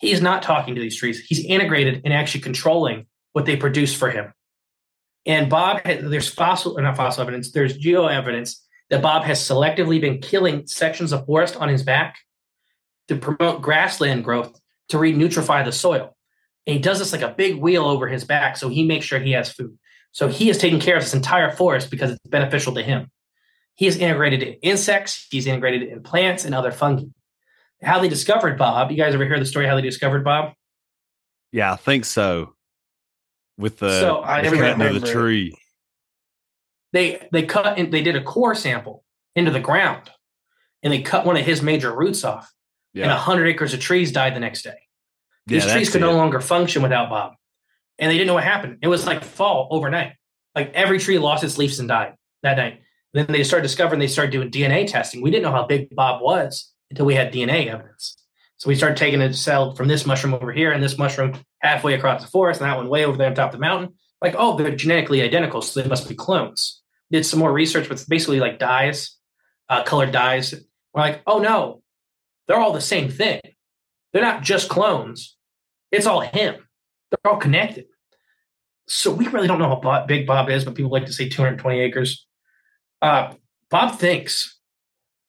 He 0.00 0.12
is 0.12 0.20
not 0.20 0.42
talking 0.42 0.74
to 0.74 0.82
these 0.82 0.96
trees. 0.96 1.24
He's 1.26 1.42
integrated 1.46 2.02
and 2.04 2.12
actually 2.12 2.42
controlling 2.42 3.06
what 3.32 3.46
they 3.46 3.56
produce 3.56 3.94
for 3.94 4.10
him. 4.10 4.34
And 5.24 5.48
Bob, 5.48 5.80
there's 5.84 6.28
fossil, 6.28 6.76
not 6.76 6.98
fossil 6.98 7.22
evidence, 7.22 7.52
there's 7.52 7.78
geo 7.78 8.04
evidence 8.06 8.63
that 8.90 9.02
Bob 9.02 9.24
has 9.24 9.40
selectively 9.40 10.00
been 10.00 10.20
killing 10.20 10.66
sections 10.66 11.12
of 11.12 11.26
forest 11.26 11.56
on 11.56 11.68
his 11.68 11.82
back 11.82 12.16
to 13.08 13.16
promote 13.16 13.62
grassland 13.62 14.24
growth 14.24 14.60
to 14.88 14.98
re-nutrify 14.98 15.64
the 15.64 15.72
soil. 15.72 16.16
And 16.66 16.74
he 16.74 16.80
does 16.80 16.98
this 16.98 17.12
like 17.12 17.22
a 17.22 17.34
big 17.34 17.56
wheel 17.56 17.84
over 17.84 18.08
his 18.08 18.24
back, 18.24 18.56
so 18.56 18.68
he 18.68 18.84
makes 18.84 19.06
sure 19.06 19.18
he 19.18 19.32
has 19.32 19.52
food. 19.52 19.78
So 20.12 20.28
he 20.28 20.48
is 20.48 20.58
taking 20.58 20.80
care 20.80 20.96
of 20.96 21.02
this 21.02 21.14
entire 21.14 21.50
forest 21.50 21.90
because 21.90 22.12
it's 22.12 22.20
beneficial 22.28 22.74
to 22.74 22.82
him. 22.82 23.10
He 23.74 23.86
is 23.86 23.96
integrated 23.96 24.42
in 24.42 24.54
insects, 24.62 25.26
he's 25.30 25.46
integrated 25.46 25.82
in 25.88 26.02
plants 26.02 26.44
and 26.44 26.54
other 26.54 26.70
fungi. 26.70 27.06
How 27.82 27.98
they 27.98 28.08
discovered 28.08 28.56
Bob, 28.56 28.90
you 28.90 28.96
guys 28.96 29.14
ever 29.14 29.24
hear 29.24 29.38
the 29.38 29.44
story 29.44 29.66
how 29.66 29.74
they 29.74 29.82
discovered 29.82 30.24
Bob? 30.24 30.54
Yeah, 31.52 31.72
I 31.72 31.76
think 31.76 32.04
so. 32.04 32.54
With 33.58 33.78
the, 33.78 34.00
So, 34.00 34.22
I 34.22 34.48
the 34.48 34.56
cutting 34.56 34.82
of 34.82 35.00
the 35.00 35.06
tree. 35.06 35.56
They 36.94 37.28
they 37.32 37.42
cut 37.42 37.78
and 37.78 37.92
they 37.92 38.02
did 38.02 38.16
a 38.16 38.22
core 38.22 38.54
sample 38.54 39.04
into 39.36 39.50
the 39.50 39.60
ground 39.60 40.10
and 40.82 40.92
they 40.92 41.02
cut 41.02 41.26
one 41.26 41.36
of 41.36 41.44
his 41.44 41.60
major 41.60 41.94
roots 41.94 42.24
off. 42.24 42.50
And 42.94 43.02
Yeah. 43.02 43.08
100 43.08 43.48
acres 43.48 43.74
of 43.74 43.80
trees 43.80 44.12
died 44.12 44.34
the 44.34 44.40
next 44.40 44.62
day. 44.62 44.78
yeah, 45.48 45.58
These 45.60 45.72
trees 45.72 45.90
could 45.90 46.00
it. 46.00 46.06
no 46.06 46.14
longer 46.16 46.40
function 46.40 46.82
without 46.82 47.10
Bob. 47.10 47.34
And 47.98 48.10
they 48.10 48.14
didn't 48.16 48.28
know 48.28 48.34
what 48.34 48.44
happened. 48.44 48.78
It 48.80 48.88
was 48.88 49.06
like 49.06 49.22
fall 49.24 49.68
overnight. 49.72 50.12
Like 50.54 50.72
every 50.72 50.98
tree 51.00 51.18
lost 51.18 51.42
its 51.44 51.58
leaves 51.58 51.80
and 51.80 51.88
died 51.88 52.14
that 52.44 52.56
night. 52.56 52.80
Then 53.12 53.26
they 53.28 53.44
started 53.44 53.64
discovering 53.64 53.98
they 54.00 54.06
started 54.06 54.30
doing 54.32 54.50
DNA 54.50 54.86
testing. 54.86 55.20
We 55.20 55.30
didn't 55.30 55.42
know 55.44 55.52
how 55.52 55.66
big 55.66 55.94
Bob 55.94 56.22
was 56.22 56.72
until 56.90 57.06
we 57.06 57.14
had 57.14 57.32
DNA 57.32 57.66
evidence. 57.68 58.16
So 58.58 58.68
we 58.68 58.76
started 58.76 58.96
taking 58.96 59.20
a 59.20 59.32
cell 59.32 59.74
from 59.74 59.88
this 59.88 60.06
mushroom 60.06 60.34
over 60.34 60.52
here 60.52 60.70
and 60.70 60.82
this 60.82 60.96
mushroom 60.96 61.34
halfway 61.60 61.94
across 61.94 62.22
the 62.22 62.28
forest 62.30 62.60
and 62.60 62.70
that 62.70 62.76
one 62.76 62.88
way 62.88 63.04
over 63.04 63.16
there 63.18 63.26
on 63.28 63.34
top 63.34 63.52
of 63.52 63.58
the 63.58 63.66
mountain. 63.66 63.94
Like, 64.22 64.36
oh, 64.38 64.56
they're 64.56 64.74
genetically 64.74 65.22
identical, 65.22 65.60
so 65.60 65.82
they 65.82 65.88
must 65.88 66.08
be 66.08 66.14
clones. 66.14 66.80
Did 67.10 67.26
some 67.26 67.38
more 67.38 67.52
research 67.52 67.88
with 67.88 68.08
basically 68.08 68.40
like 68.40 68.58
dyes, 68.58 69.16
uh, 69.68 69.84
colored 69.84 70.12
dyes. 70.12 70.54
We're 70.92 71.02
like, 71.02 71.22
oh 71.26 71.38
no, 71.38 71.82
they're 72.46 72.58
all 72.58 72.72
the 72.72 72.80
same 72.80 73.10
thing. 73.10 73.40
They're 74.12 74.22
not 74.22 74.42
just 74.42 74.68
clones. 74.68 75.36
It's 75.90 76.06
all 76.06 76.20
him. 76.20 76.56
They're 77.10 77.32
all 77.32 77.38
connected. 77.38 77.86
So 78.86 79.12
we 79.12 79.26
really 79.28 79.48
don't 79.48 79.58
know 79.58 79.80
how 79.82 80.06
big 80.06 80.26
Bob 80.26 80.50
is, 80.50 80.64
but 80.64 80.74
people 80.74 80.90
like 80.90 81.06
to 81.06 81.12
say 81.12 81.28
220 81.28 81.80
acres. 81.80 82.26
Uh, 83.00 83.34
Bob 83.70 83.98
thinks. 83.98 84.58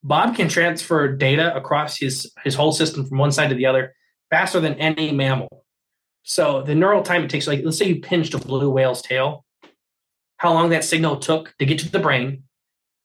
Bob 0.04 0.36
can 0.36 0.50
transfer 0.50 1.08
data 1.16 1.56
across 1.56 1.98
his 1.98 2.32
his 2.44 2.54
whole 2.54 2.72
system 2.72 3.08
from 3.08 3.18
one 3.18 3.32
side 3.32 3.50
to 3.50 3.56
the 3.56 3.66
other 3.66 3.96
faster 4.30 4.60
than 4.60 4.76
any 4.76 5.12
mammal. 5.12 5.66
So 6.24 6.62
the 6.62 6.76
neural 6.76 7.04
time 7.04 7.24
it 7.24 7.30
takes, 7.30 7.48
like 7.48 7.62
let's 7.64 7.78
say 7.78 7.88
you 7.88 8.02
pinched 8.02 8.34
a 8.34 8.38
blue 8.38 8.70
whale's 8.70 9.02
tail, 9.02 9.45
how 10.38 10.54
long 10.54 10.70
that 10.70 10.84
signal 10.84 11.18
took 11.18 11.56
to 11.60 11.66
get 11.66 11.80
to 11.80 11.92
the 11.92 12.00
brain 12.00 12.44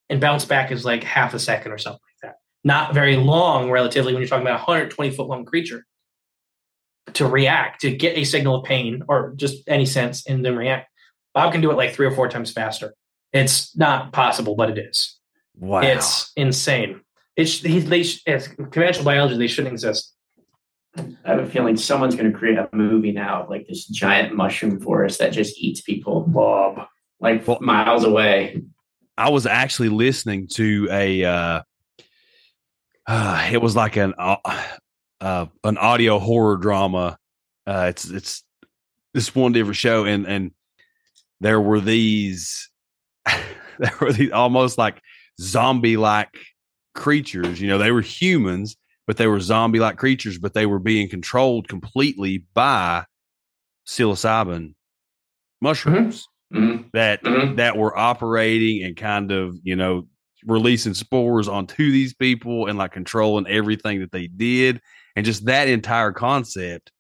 and 0.09 0.21
bounce 0.21 0.45
back 0.45 0.71
is 0.71 0.85
like 0.85 1.05
half 1.05 1.35
a 1.35 1.39
second 1.39 1.73
or 1.73 1.79
something 1.79 2.01
like 2.01 2.31
that. 2.31 2.39
Not 2.65 2.95
very 2.95 3.17
long, 3.17 3.71
relatively, 3.71 4.13
when 4.13 4.21
you're 4.21 4.29
talking 4.29 4.47
about 4.47 4.61
a 4.61 4.65
120 4.65 5.11
foot 5.11 5.29
long 5.29 5.45
creature 5.45 5.87
to 7.15 7.27
react, 7.27 7.81
to 7.83 7.91
get 7.91 8.17
a 8.17 8.25
signal 8.25 8.57
of 8.57 8.65
pain 8.65 9.03
or 9.09 9.33
just 9.37 9.63
any 9.69 9.87
sense 9.87 10.27
and 10.27 10.45
then 10.45 10.57
react. 10.57 10.89
Bob 11.33 11.53
can 11.53 11.61
do 11.61 11.71
it 11.71 11.77
like 11.77 11.95
three 11.95 12.07
or 12.07 12.11
four 12.11 12.29
times 12.29 12.53
faster. 12.53 12.95
It's 13.33 13.77
not 13.77 14.13
possible, 14.13 14.57
but 14.57 14.71
it 14.71 14.79
is. 14.79 15.17
Wow. 15.57 15.81
It's 15.81 16.33
insane. 16.37 17.01
It's 17.37 17.61
he, 17.61 17.79
they 17.79 18.05
as 18.27 18.49
conventional 18.49 19.05
biology 19.05 19.37
they 19.37 19.47
shouldn't 19.47 19.73
exist. 19.73 20.15
I 20.97 21.05
have 21.25 21.39
a 21.39 21.47
feeling 21.47 21.77
someone's 21.77 22.17
going 22.17 22.31
to 22.31 22.37
create 22.37 22.59
a 22.59 22.69
movie 22.73 23.13
now 23.13 23.45
of 23.45 23.51
like 23.51 23.69
this 23.69 23.87
giant 23.87 24.35
mushroom 24.35 24.81
forest 24.81 25.21
that 25.21 25.33
just 25.33 25.57
eats 25.59 25.81
people, 25.81 26.23
Bob, 26.23 26.87
like 27.21 27.47
Well- 27.47 27.59
miles 27.61 28.05
away. 28.05 28.63
I 29.17 29.29
was 29.31 29.47
actually 29.47 29.91
listening 29.91 30.49
to 30.53 30.89
a 30.91 31.25
uh, 31.25 31.63
uh 33.07 33.49
it 33.53 33.61
was 33.61 33.77
like 33.77 33.97
an 33.97 34.15
uh, 34.19 34.37
uh 35.21 35.47
an 35.65 35.79
audio 35.79 36.19
horror 36.19 36.57
drama. 36.57 37.19
Uh 37.67 37.87
it's 37.91 38.09
it's 38.09 38.45
this 39.13 39.35
one 39.35 39.53
different 39.53 39.77
show 39.77 40.05
and 40.05 40.27
and 40.27 40.53
there 41.41 41.61
were 41.61 41.81
these 41.81 42.71
there 43.79 43.95
were 44.01 44.13
these 44.13 44.33
almost 44.33 44.79
like 44.79 45.01
zombie 45.41 45.97
like 45.97 46.31
creatures, 46.95 47.61
you 47.61 47.69
know, 47.69 47.79
they 47.79 47.93
were 47.93 48.03
humans, 48.03 48.77
but 49.07 49.17
they 49.17 49.27
were 49.27 49.41
zombie 49.41 49.81
like 49.81 49.97
creatures, 49.97 50.39
but 50.39 50.55
they 50.55 50.67
were 50.67 50.79
being 50.79 51.09
controlled 51.09 51.69
completely 51.69 52.45
by 52.55 53.05
psilocybin 53.87 54.75
mushrooms 55.61 56.27
Mhm. 56.53 56.91
that 56.93 57.23
Mhm. 57.23 57.57
that 57.57 57.77
were 57.77 57.97
operating 57.97 58.83
and 58.85 58.97
kind 58.97 59.31
of 59.31 59.57
you 59.63 59.77
know 59.77 60.09
releasing 60.45 60.95
spores 60.95 61.47
onto 61.49 61.91
these 61.93 62.15
people 62.15 62.67
and 62.67 62.77
like 62.79 62.93
controlling 62.93 63.47
everything 63.47 64.01
that 64.01 64.11
they 64.11 64.27
did 64.27 64.81
and 65.15 65.25
just 65.27 65.45
that 65.45 65.69
entire 65.69 66.13
concept 66.13 66.91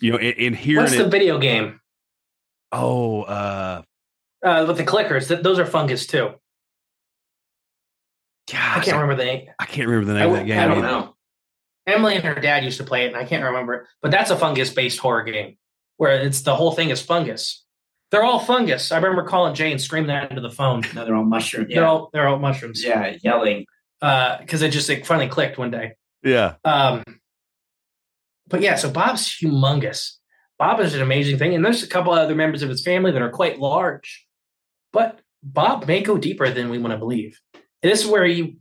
you 0.00 0.12
know 0.12 0.18
and, 0.18 0.36
and 0.38 0.56
hearing 0.56 0.82
What's 0.84 0.94
it 0.94 1.04
the 1.04 1.08
video 1.08 1.38
game 1.38 1.80
oh 2.72 3.22
uh 3.22 3.82
uh, 4.44 4.64
with 4.68 4.76
the 4.76 4.84
clickers? 4.84 5.26
Th- 5.28 5.40
those 5.40 5.58
are 5.58 5.66
fungus 5.66 6.06
too. 6.06 6.30
gosh, 8.50 8.76
I 8.78 8.80
can't 8.84 8.96
remember 9.00 9.16
the 9.16 9.24
name. 9.24 9.48
I 9.58 9.64
can't 9.66 9.88
remember 9.88 10.12
the 10.12 10.18
I 10.18 10.22
name 10.22 10.30
of 10.30 10.36
that 10.36 10.46
game 10.46 10.58
I 10.60 10.66
don't 10.68 10.78
either. 10.78 10.86
know. 10.86 11.14
Emily 11.86 12.14
and 12.16 12.24
her 12.24 12.34
dad 12.34 12.62
used 12.64 12.78
to 12.78 12.84
play 12.84 13.04
it, 13.04 13.08
and 13.08 13.16
I 13.16 13.24
can't 13.24 13.42
remember 13.44 13.74
it. 13.74 13.86
But 14.02 14.10
that's 14.10 14.30
a 14.30 14.36
fungus-based 14.36 14.98
horror 14.98 15.24
game 15.24 15.56
where 15.96 16.20
it's 16.20 16.42
the 16.42 16.54
whole 16.54 16.72
thing 16.72 16.90
is 16.90 17.00
fungus. 17.00 17.64
They're 18.10 18.22
all 18.22 18.38
fungus. 18.38 18.92
I 18.92 18.96
remember 18.96 19.24
calling 19.24 19.54
Jane 19.54 19.78
screaming 19.78 20.08
that 20.08 20.30
into 20.30 20.40
the 20.40 20.50
phone. 20.50 20.82
No, 20.94 21.04
they're 21.04 21.16
all 21.16 21.24
mushroom. 21.24 21.66
They're 21.68 21.84
all 21.86 22.10
they're 22.12 22.28
all 22.28 22.38
mushrooms. 22.38 22.84
yeah, 22.84 23.16
yelling. 23.22 23.66
because 24.00 24.62
it 24.62 24.70
just 24.70 24.88
like, 24.88 25.04
finally 25.04 25.28
clicked 25.28 25.58
one 25.58 25.70
day. 25.70 25.92
yeah 26.22 26.54
Um, 26.64 27.02
but 28.48 28.60
yeah, 28.60 28.76
so 28.76 28.90
Bob's 28.90 29.28
humongous. 29.28 30.12
Bob 30.58 30.80
is 30.80 30.94
an 30.94 31.02
amazing 31.02 31.36
thing, 31.38 31.54
and 31.54 31.64
there's 31.64 31.82
a 31.82 31.88
couple 31.88 32.12
other 32.12 32.34
members 32.34 32.62
of 32.62 32.68
his 32.68 32.82
family 32.82 33.10
that 33.12 33.20
are 33.20 33.30
quite 33.30 33.58
large. 33.58 34.26
But 34.92 35.18
Bob 35.42 35.86
may 35.86 36.00
go 36.02 36.16
deeper 36.16 36.48
than 36.50 36.70
we 36.70 36.78
want 36.78 36.92
to 36.92 36.98
believe. 36.98 37.38
And 37.54 37.92
this 37.92 38.02
is 38.04 38.10
where 38.10 38.24
you 38.24 38.56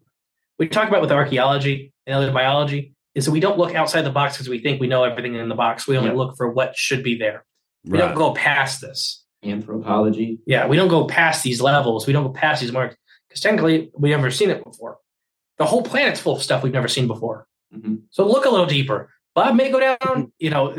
we 0.60 0.68
talk 0.68 0.88
about 0.90 1.02
with 1.02 1.12
archaeology 1.12 1.94
and 2.06 2.16
other 2.16 2.32
biology 2.32 2.94
is 3.14 3.26
that 3.26 3.32
we 3.32 3.40
don't 3.40 3.58
look 3.58 3.76
outside 3.76 4.02
the 4.02 4.10
box 4.12 4.36
because 4.36 4.50
we 4.50 4.60
think 4.60 4.80
we 4.82 4.88
know 4.88 5.04
everything 5.04 5.36
in 5.36 5.50
the 5.50 5.56
box. 5.56 5.88
We 5.88 5.98
only 5.98 6.10
Yeah. 6.12 6.16
look 6.18 6.36
for 6.36 6.50
what 6.52 6.76
should 6.78 7.04
be 7.04 7.18
there. 7.18 7.46
We 7.86 8.00
right 8.00 8.08
don't 8.08 8.16
go 8.16 8.34
past 8.34 8.82
this. 8.82 9.25
Anthropology. 9.46 10.40
Yeah, 10.46 10.68
we 10.68 10.76
don't 10.78 10.88
go 10.88 11.06
past 11.06 11.44
these 11.44 11.62
levels. 11.62 12.08
We 12.08 12.14
don't 12.14 12.24
go 12.26 12.32
past 12.34 12.62
these 12.62 12.72
marks 12.72 12.96
because 13.28 13.42
technically 13.42 13.92
we've 13.98 14.12
never 14.12 14.32
seen 14.32 14.50
it 14.50 14.64
before. 14.64 14.98
The 15.58 15.66
whole 15.66 15.84
planet's 15.84 16.20
full 16.20 16.36
of 16.36 16.44
stuff 16.44 16.64
we've 16.64 16.74
never 16.74 16.88
seen 16.88 17.08
before. 17.08 17.48
Mhm. 17.74 18.04
So 18.10 18.28
look 18.28 18.46
a 18.46 18.50
little 18.50 18.66
deeper. 18.66 19.10
Bob 19.34 19.56
may 19.56 19.70
go 19.70 19.80
down, 19.80 20.32
you 20.40 20.50
know, 20.50 20.74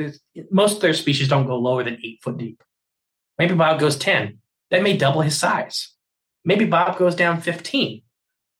most 0.50 0.76
of 0.76 0.80
their 0.80 0.94
species 0.94 1.28
don't 1.28 1.46
go 1.46 1.58
lower 1.58 1.84
than 1.84 1.98
eight 2.02 2.20
foot 2.22 2.38
deep. 2.38 2.62
Maybe 3.38 3.54
Bob 3.54 3.78
goes 3.78 3.96
10. 3.96 4.38
That 4.70 4.82
may 4.82 4.96
double 4.96 5.20
his 5.20 5.38
size. 5.38 5.92
Maybe 6.44 6.64
Bob 6.64 6.96
goes 6.98 7.14
down 7.14 7.40
15. 7.40 8.02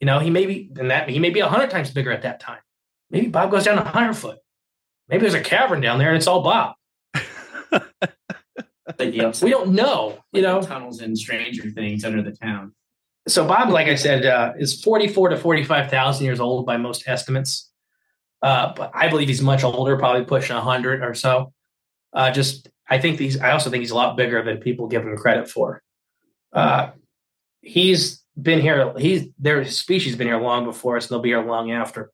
You 0.00 0.06
know, 0.06 0.18
he 0.18 0.28
may 0.28 0.44
be, 0.44 0.70
and 0.78 0.90
that 0.90 1.08
he 1.08 1.18
may 1.18 1.30
be 1.30 1.40
100 1.40 1.70
times 1.70 1.90
bigger 1.90 2.12
at 2.12 2.22
that 2.22 2.40
time. 2.40 2.60
Maybe 3.10 3.28
Bob 3.28 3.50
goes 3.50 3.64
down 3.64 3.76
100 3.78 4.14
foot. 4.14 4.38
Maybe 5.08 5.22
there's 5.22 5.34
a 5.34 5.40
cavern 5.40 5.80
down 5.80 5.98
there 5.98 6.08
and 6.08 6.16
it's 6.16 6.26
all 6.26 6.42
Bob. 6.42 6.74
Like 8.86 9.12
We 9.42 9.50
don't 9.50 9.72
know, 9.72 10.18
you 10.32 10.42
know. 10.42 10.62
tunnels 10.62 11.00
and 11.00 11.18
Stranger 11.18 11.70
Things 11.70 12.04
under 12.04 12.22
the 12.22 12.30
town. 12.30 12.72
so 13.26 13.46
Bob, 13.46 13.70
like 13.70 13.88
I 13.88 13.96
said, 13.96 14.24
uh, 14.24 14.52
is 14.58 14.80
44 14.80 15.30
to 15.30 15.36
45,000 15.36 16.24
years 16.24 16.38
old 16.38 16.66
by 16.66 16.76
most 16.76 17.08
estimates. 17.08 17.70
Uh, 18.42 18.72
but 18.74 18.92
I 18.94 19.08
believe 19.08 19.28
he's 19.28 19.42
much 19.42 19.64
older, 19.64 19.96
probably 19.96 20.24
pushing 20.24 20.54
100 20.54 21.02
or 21.02 21.14
so. 21.14 21.52
Uh, 22.12 22.30
just, 22.30 22.68
I 22.88 22.98
think 22.98 23.18
these, 23.18 23.40
I 23.40 23.50
also 23.50 23.70
think 23.70 23.80
he's 23.80 23.90
a 23.90 23.96
lot 23.96 24.16
bigger 24.16 24.42
than 24.44 24.58
people 24.58 24.86
give 24.86 25.02
him 25.02 25.16
credit 25.16 25.50
for. 25.50 25.82
Uh, 26.52 26.90
he's 27.60 28.22
been 28.40 28.60
here, 28.60 28.94
he's, 28.98 29.26
their 29.38 29.64
species 29.64 30.14
been 30.14 30.28
here 30.28 30.40
long 30.40 30.64
before 30.64 30.96
us, 30.96 31.06
and 31.06 31.10
they'll 31.10 31.22
be 31.22 31.30
here 31.30 31.42
long 31.42 31.72
after. 31.72 32.12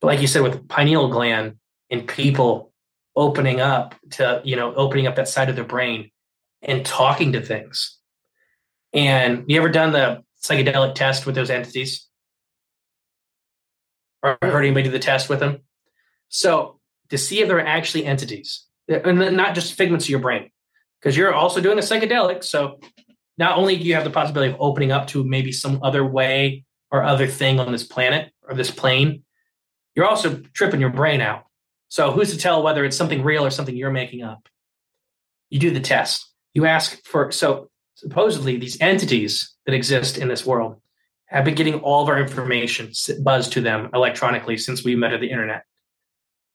But 0.00 0.08
like 0.08 0.20
you 0.20 0.26
said, 0.26 0.42
with 0.42 0.68
pineal 0.68 1.08
gland 1.08 1.56
and 1.88 2.08
people 2.08 2.73
opening 3.16 3.60
up 3.60 3.94
to, 4.12 4.40
you 4.44 4.56
know, 4.56 4.74
opening 4.74 5.06
up 5.06 5.16
that 5.16 5.28
side 5.28 5.48
of 5.48 5.56
their 5.56 5.64
brain 5.64 6.10
and 6.62 6.84
talking 6.84 7.32
to 7.32 7.40
things. 7.40 7.98
And 8.92 9.44
you 9.48 9.58
ever 9.58 9.68
done 9.68 9.92
the 9.92 10.22
psychedelic 10.42 10.94
test 10.94 11.26
with 11.26 11.34
those 11.34 11.50
entities? 11.50 12.08
Or 14.22 14.38
heard 14.40 14.64
anybody 14.64 14.84
do 14.84 14.90
the 14.90 14.98
test 14.98 15.28
with 15.28 15.40
them? 15.40 15.60
So 16.28 16.80
to 17.10 17.18
see 17.18 17.40
if 17.40 17.48
they're 17.48 17.64
actually 17.64 18.06
entities, 18.06 18.66
uh, 18.90 19.00
and 19.00 19.36
not 19.36 19.54
just 19.54 19.74
figments 19.74 20.06
of 20.06 20.10
your 20.10 20.20
brain, 20.20 20.50
because 21.00 21.16
you're 21.16 21.34
also 21.34 21.60
doing 21.60 21.78
a 21.78 21.82
psychedelic. 21.82 22.42
So 22.42 22.80
not 23.36 23.58
only 23.58 23.76
do 23.76 23.84
you 23.84 23.94
have 23.94 24.04
the 24.04 24.10
possibility 24.10 24.52
of 24.52 24.60
opening 24.60 24.92
up 24.92 25.06
to 25.08 25.24
maybe 25.24 25.52
some 25.52 25.80
other 25.82 26.04
way 26.04 26.64
or 26.90 27.02
other 27.02 27.26
thing 27.26 27.60
on 27.60 27.72
this 27.72 27.84
planet 27.84 28.32
or 28.48 28.54
this 28.54 28.70
plane, 28.70 29.24
you're 29.94 30.06
also 30.06 30.40
tripping 30.54 30.80
your 30.80 30.90
brain 30.90 31.20
out. 31.20 31.44
So 31.88 32.10
who's 32.10 32.32
to 32.32 32.38
tell 32.38 32.62
whether 32.62 32.84
it's 32.84 32.96
something 32.96 33.22
real 33.22 33.44
or 33.44 33.50
something 33.50 33.76
you're 33.76 33.90
making 33.90 34.22
up? 34.22 34.48
You 35.50 35.60
do 35.60 35.70
the 35.70 35.80
test. 35.80 36.28
You 36.52 36.66
ask 36.66 37.04
for 37.04 37.30
so 37.30 37.70
supposedly 37.94 38.56
these 38.56 38.80
entities 38.80 39.54
that 39.66 39.74
exist 39.74 40.18
in 40.18 40.28
this 40.28 40.44
world 40.44 40.80
have 41.26 41.44
been 41.44 41.54
getting 41.54 41.80
all 41.80 42.02
of 42.02 42.08
our 42.08 42.18
information 42.18 42.92
buzzed 43.22 43.52
to 43.52 43.60
them 43.60 43.90
electronically 43.94 44.56
since 44.56 44.84
we 44.84 44.94
met 44.94 45.12
at 45.12 45.20
the 45.20 45.30
internet. 45.30 45.64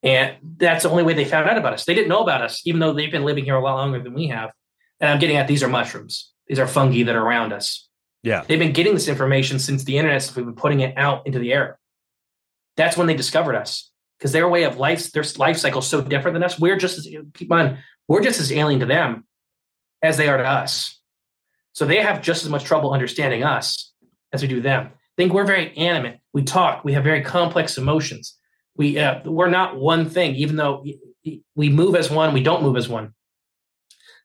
And 0.04 0.38
that's 0.58 0.84
the 0.84 0.90
only 0.90 1.04
way 1.04 1.14
they 1.14 1.26
found 1.26 1.50
out 1.50 1.58
about 1.58 1.74
us. 1.74 1.86
They 1.86 1.94
didn't 1.94 2.08
know 2.08 2.22
about 2.22 2.42
us, 2.42 2.62
even 2.66 2.80
though 2.80 2.94
they've 2.94 3.12
been 3.12 3.26
living 3.26 3.44
here 3.44 3.56
a 3.56 3.62
lot 3.62 3.76
longer 3.76 4.02
than 4.02 4.14
we 4.14 4.28
have. 4.28 4.52
And 5.00 5.10
I'm 5.10 5.20
getting 5.20 5.38
at 5.38 5.48
these 5.48 5.64
are 5.64 5.68
mushrooms. 5.68 6.32
These 6.48 6.60
are 6.60 6.68
fungi 6.68 7.04
that 7.04 7.16
are 7.16 7.26
around 7.26 7.52
us. 7.52 7.88
Yeah. 8.24 8.44
They've 8.48 8.60
been 8.60 8.74
getting 8.74 8.94
this 8.94 9.08
information 9.08 9.60
since 9.60 9.84
the 9.84 9.98
internet, 9.98 10.22
since 10.22 10.36
we've 10.36 10.46
been 10.46 10.56
putting 10.56 10.82
it 10.82 10.98
out 10.98 11.26
into 11.26 11.40
the 11.40 11.54
air. 11.54 11.80
That's 12.78 12.96
when 12.96 13.08
they 13.08 13.16
discovered 13.16 13.56
us 13.56 13.89
because 14.20 14.34
their 14.34 14.50
way 14.50 14.64
of 14.64 14.78
life, 14.78 15.12
their 15.12 15.24
life 15.38 15.58
cycle 15.58 15.80
is 15.80 15.88
so 15.88 16.02
different 16.02 16.36
than 16.36 16.44
us. 16.44 16.60
We're 16.60 16.78
just 16.78 16.98
as, 16.98 17.08
keep 17.34 17.52
on, 17.52 17.78
we're 18.08 18.22
just 18.22 18.40
as 18.40 18.52
alien 18.52 18.82
to 18.82 18.86
them 18.86 19.26
as 20.04 20.18
they 20.18 20.28
are 20.28 20.38
to 20.38 20.44
us. 20.44 21.00
So 21.74 21.86
they 21.86 22.02
have 22.02 22.22
just 22.22 22.44
as 22.44 22.50
much 22.50 22.66
trouble 22.66 22.92
understanding 22.92 23.44
us 23.44 23.94
as 24.34 24.42
we 24.42 24.48
do 24.48 24.62
them. 24.62 24.88
I 24.88 25.16
think 25.16 25.34
we're 25.34 25.46
very 25.46 25.76
animate. 25.78 26.20
We 26.34 26.44
talk. 26.44 26.84
We 26.84 26.94
have 26.94 27.04
very 27.04 27.22
complex 27.22 27.78
emotions. 27.78 28.36
We 28.76 29.00
uh, 29.00 29.22
we're 29.26 29.50
not 29.50 29.78
one 29.78 30.10
thing, 30.10 30.36
even 30.36 30.56
though 30.56 30.86
we 31.56 31.70
move 31.70 31.96
as 31.96 32.10
one. 32.10 32.34
We 32.34 32.44
don't 32.44 32.64
move 32.64 32.78
as 32.78 32.88
one. 32.90 33.14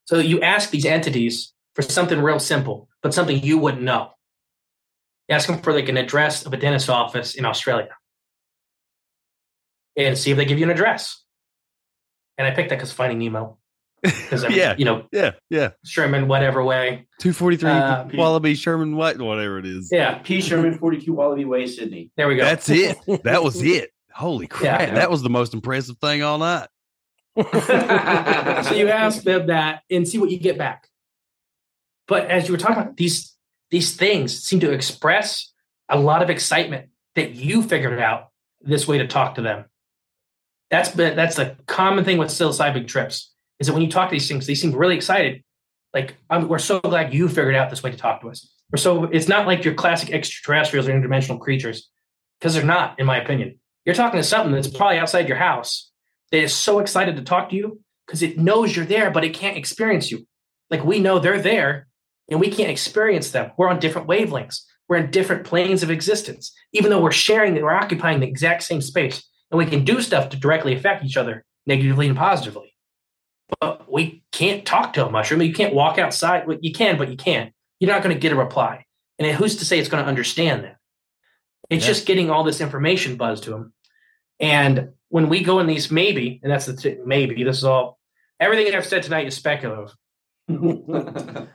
So 0.05 0.19
you 0.19 0.41
ask 0.41 0.71
these 0.71 0.85
entities 0.85 1.53
for 1.75 1.83
something 1.83 2.21
real 2.21 2.39
simple, 2.39 2.89
but 3.03 3.15
something 3.15 3.43
you 3.43 3.59
wouldn't 3.59 3.83
know. 3.83 4.11
You 5.29 5.35
ask 5.35 5.49
them 5.49 5.61
for 5.61 5.73
like 5.73 5.89
an 5.89 5.97
address 5.97 6.45
of 6.45 6.53
a 6.53 6.57
dentist's 6.57 6.89
office 6.89 7.35
in 7.35 7.45
Australia, 7.45 7.89
and 9.97 10.17
see 10.19 10.31
if 10.31 10.37
they 10.37 10.45
give 10.45 10.59
you 10.59 10.65
an 10.65 10.71
address. 10.71 11.23
And 12.39 12.47
I 12.47 12.51
picked 12.53 12.71
that 12.71 12.77
because 12.77 12.93
Finding 12.93 13.19
Nemo. 13.19 13.59
Because 14.03 14.45
Yeah. 14.51 14.75
you 14.77 14.85
know 14.85 15.07
Yeah. 15.13 15.33
Yeah. 15.51 15.71
Sherman, 15.85 16.29
whatever 16.29 16.63
way. 16.63 17.07
243 17.21 17.71
Uh, 17.71 18.05
Wallaby 18.15 18.55
Sherman 18.55 18.97
what, 18.97 19.19
whatever 19.21 19.59
it 19.59 19.67
is. 19.67 19.89
Yeah, 19.93 20.19
P. 20.19 20.41
Sherman, 20.43 20.79
42 20.79 21.13
Wallaby 21.13 21.45
Way, 21.47 21.67
Sydney. 21.67 22.11
there 22.17 22.29
we 22.29 22.37
go. 22.37 22.45
That's 22.45 22.69
it. 22.69 22.99
That 23.25 23.43
was 23.43 23.63
it. 23.63 23.91
Holy 24.13 24.47
crap. 24.47 24.81
Yeah. 24.89 24.95
That 24.95 25.11
was 25.11 25.23
the 25.23 25.31
most 25.31 25.55
impressive 25.55 25.97
thing 25.99 26.23
all 26.23 26.39
night. 26.39 26.69
so 27.37 28.75
you 28.75 28.89
ask 28.89 29.23
them 29.23 29.49
that 29.49 29.83
and 29.91 30.07
see 30.07 30.19
what 30.19 30.31
you 30.31 30.39
get 30.39 30.57
back. 30.59 30.89
But 32.07 32.31
as 32.31 32.47
you 32.47 32.53
were 32.55 32.59
talking 32.59 32.77
about, 32.77 32.97
these 32.97 33.35
these 33.71 33.97
things 33.97 34.39
seem 34.39 34.61
to 34.61 34.71
express 34.73 35.53
a 35.89 35.99
lot 35.99 36.23
of 36.23 36.31
excitement 36.31 36.91
that 37.17 37.35
you 37.35 37.63
figured 37.63 37.99
out 37.99 38.29
this 38.61 38.87
way 38.87 38.99
to 38.99 39.07
talk 39.09 39.35
to 39.37 39.43
them. 39.43 39.65
That's 40.71 40.91
that's 40.91 41.37
the 41.37 41.57
common 41.67 42.05
thing 42.05 42.19
with 42.19 42.29
psilocybin 42.29 42.89
trips 42.89 43.33
is 43.61 43.67
that 43.67 43.73
when 43.73 43.83
you 43.83 43.91
talk 43.91 44.09
to 44.09 44.15
these 44.15 44.29
things, 44.29 44.47
they 44.47 44.55
seem 44.55 44.73
really 44.73 44.97
excited. 44.97 45.43
Like 45.93 46.17
I'm, 46.29 46.49
we're 46.49 46.59
so 46.59 46.81
glad 46.81 47.15
you 47.15 47.29
figured 47.29 47.55
out 47.55 47.71
this 47.71 47.83
way 47.83 47.91
to 47.91 47.97
talk 47.97 48.21
to 48.23 48.31
us. 48.31 48.51
We're 48.73 48.79
so 48.79 49.05
it's 49.05 49.29
not 49.29 49.47
like 49.47 49.65
your 49.65 49.75
classic 49.75 50.11
extraterrestrials 50.11 50.89
or 50.89 50.93
interdimensional 50.93 51.39
creatures 51.39 51.89
because 52.41 52.55
they're 52.55 52.65
not, 52.65 52.99
in 52.99 53.07
my 53.07 53.19
opinion. 53.21 53.59
You're 53.85 53.95
talking 53.95 54.19
to 54.19 54.25
something 54.25 54.53
that's 54.53 54.69
probably 54.69 54.99
outside 54.99 55.29
your 55.29 55.37
house 55.37 55.91
that 56.33 56.43
is 56.43 56.55
so 56.55 56.79
excited 56.79 57.17
to 57.17 57.23
talk 57.23 57.51
to 57.51 57.57
you 57.57 57.81
because 58.07 58.23
it 58.23 58.39
knows 58.39 58.75
you're 58.75 58.85
there, 58.85 59.11
but 59.11 59.25
it 59.25 59.35
can't 59.35 59.57
experience 59.57 60.11
you. 60.11 60.27
Like 60.71 60.85
we 60.85 60.99
know 60.99 61.19
they're 61.19 61.41
there 61.41 61.87
and 62.31 62.41
we 62.41 62.51
can't 62.51 62.71
experience 62.71 63.31
them. 63.31 63.53
We're 63.57 63.69
on 63.69 63.79
different 63.79 64.09
wavelengths. 64.09 64.63
We're 64.89 64.97
in 64.97 65.11
different 65.11 65.45
planes 65.45 65.83
of 65.83 65.91
existence, 65.91 66.53
even 66.73 66.91
though 66.91 67.01
we're 67.01 67.13
sharing, 67.13 67.55
we're 67.55 67.71
occupying 67.71 68.21
the 68.21 68.27
exact 68.27 68.63
same 68.65 68.81
space, 68.83 69.23
and 69.51 69.59
we 69.59 69.67
can 69.67 69.85
do 69.85 70.01
stuff 70.01 70.31
to 70.31 70.37
directly 70.37 70.75
affect 70.75 71.05
each 71.05 71.17
other 71.17 71.45
negatively 71.67 72.09
and 72.09 72.17
positively. 72.17 72.75
But 73.61 73.91
we 73.91 74.25
can't 74.33 74.65
talk 74.65 74.95
to 74.95 75.07
a 75.07 75.11
mushroom. 75.11 75.43
You 75.43 75.53
can't 75.53 75.75
walk 75.75 75.99
outside. 75.99 76.47
Well, 76.47 76.59
You 76.61 76.73
can, 76.73 76.97
but 76.99 77.11
you 77.11 77.17
can't. 77.17 77.53
You're 77.79 77.91
not 77.93 78.03
going 78.03 78.15
to 78.15 78.21
get 78.21 78.33
a 78.33 78.37
reply. 78.37 78.85
And 79.19 79.31
who's 79.37 79.57
to 79.57 79.65
say 79.65 79.79
it's 79.79 79.89
going 79.89 80.03
to 80.03 80.09
understand 80.09 80.65
that? 80.65 80.77
It's 81.71 81.85
Yeah. 81.85 81.93
just 81.93 82.07
getting 82.07 82.31
all 82.31 82.45
this 82.45 82.61
information 82.61 83.17
buzzed 83.17 83.45
to 83.45 83.51
them. 83.51 83.73
And 84.41 84.91
when 85.09 85.29
we 85.29 85.43
go 85.43 85.61
in 85.61 85.67
these 85.67 85.91
maybe, 85.91 86.41
and 86.43 86.51
that's 86.51 86.67
the 86.67 86.77
t- 86.77 86.97
maybe, 87.05 87.45
this 87.45 87.59
is 87.59 87.65
all 87.65 87.99
everything 88.41 88.75
I've 88.75 88.85
said 88.87 89.03
tonight 89.03 89.27
is 89.27 89.37
speculative. 89.37 89.95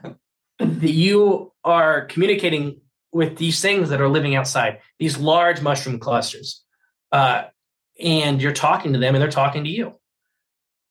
you 0.81 1.51
are 1.63 2.05
communicating 2.05 2.81
with 3.11 3.37
these 3.37 3.61
things 3.61 3.89
that 3.89 4.01
are 4.01 4.07
living 4.09 4.35
outside, 4.35 4.79
these 4.99 5.17
large 5.17 5.61
mushroom 5.61 5.99
clusters, 5.99 6.63
uh, 7.11 7.43
and 7.99 8.41
you're 8.41 8.53
talking 8.53 8.93
to 8.93 8.99
them, 8.99 9.15
and 9.15 9.21
they're 9.21 9.29
talking 9.31 9.63
to 9.63 9.69
you. 9.69 9.93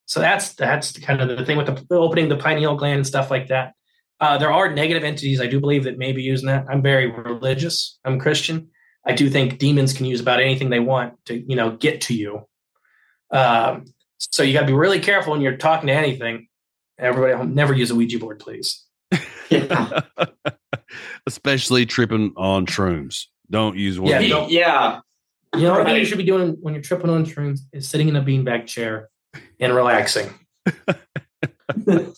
So 0.07 0.21
that's 0.21 0.55
that's 0.55 0.99
kind 1.01 1.21
of 1.21 1.29
the 1.29 1.45
thing 1.45 1.57
with 1.59 1.67
the 1.67 1.97
opening 1.97 2.29
the 2.29 2.37
pineal 2.37 2.77
gland 2.77 2.97
and 2.97 3.07
stuff 3.07 3.31
like 3.31 3.49
that. 3.49 3.75
Uh, 4.21 4.37
there 4.39 4.53
are 4.53 4.73
negative 4.73 5.05
entities 5.05 5.41
I 5.41 5.47
do 5.47 5.61
believe 5.61 5.85
that 5.85 5.97
may 5.99 6.13
be 6.13 6.23
using 6.23 6.47
that. 6.49 6.67
I'm 6.69 6.83
very 6.83 7.07
religious. 7.07 7.99
I'm 8.05 8.19
Christian. 8.19 8.69
I 9.07 9.13
do 9.13 9.31
think 9.31 9.59
demons 9.59 9.93
can 9.93 10.07
use 10.07 10.21
about 10.21 10.41
anything 10.41 10.71
they 10.71 10.81
want 10.81 11.15
to 11.27 11.39
you 11.39 11.57
know 11.57 11.73
get 11.73 12.01
to 12.03 12.15
you. 12.15 12.47
Um, 13.31 13.85
so 14.19 14.43
you 14.43 14.53
got 14.53 14.61
to 14.63 14.67
be 14.67 14.73
really 14.73 15.01
careful 15.01 15.33
when 15.33 15.41
you're 15.41 15.57
talking 15.57 15.87
to 15.89 15.93
anything. 15.93 16.49
Everybody, 16.99 17.47
never 17.53 17.73
use 17.75 17.91
a 17.91 17.95
Ouija 17.95 18.19
board, 18.19 18.41
please. 18.41 18.85
yeah. 19.51 20.01
Especially 21.27 21.87
tripping 21.87 22.33
on 22.37 22.67
shrooms. 22.67 23.27
Don't 23.51 23.77
use 23.77 24.01
one. 24.01 24.11
Yeah, 24.11 24.17
of 24.19 24.23
you 24.25 24.29
those. 24.31 24.39
don't- 24.43 24.51
yeah. 24.51 25.01
You 25.55 25.63
know 25.63 25.83
what 25.83 25.97
you 25.97 26.05
should 26.05 26.19
be 26.19 26.25
doing 26.25 26.57
when 26.61 26.75
you're 26.75 26.83
tripping 26.83 27.11
on 27.11 27.25
shrooms 27.25 27.61
is 27.73 27.89
sitting 27.89 28.09
in 28.09 28.17
a 28.17 28.23
beanbag 28.23 28.67
chair 28.67 29.09
and 29.59 29.75
relaxing. 29.75 30.31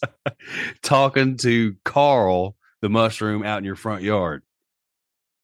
Talking 0.83 1.37
to 1.39 1.77
Carl, 1.85 2.57
the 2.83 2.89
mushroom, 2.89 3.45
out 3.45 3.59
in 3.59 3.65
your 3.65 3.77
front 3.77 4.03
yard. 4.03 4.43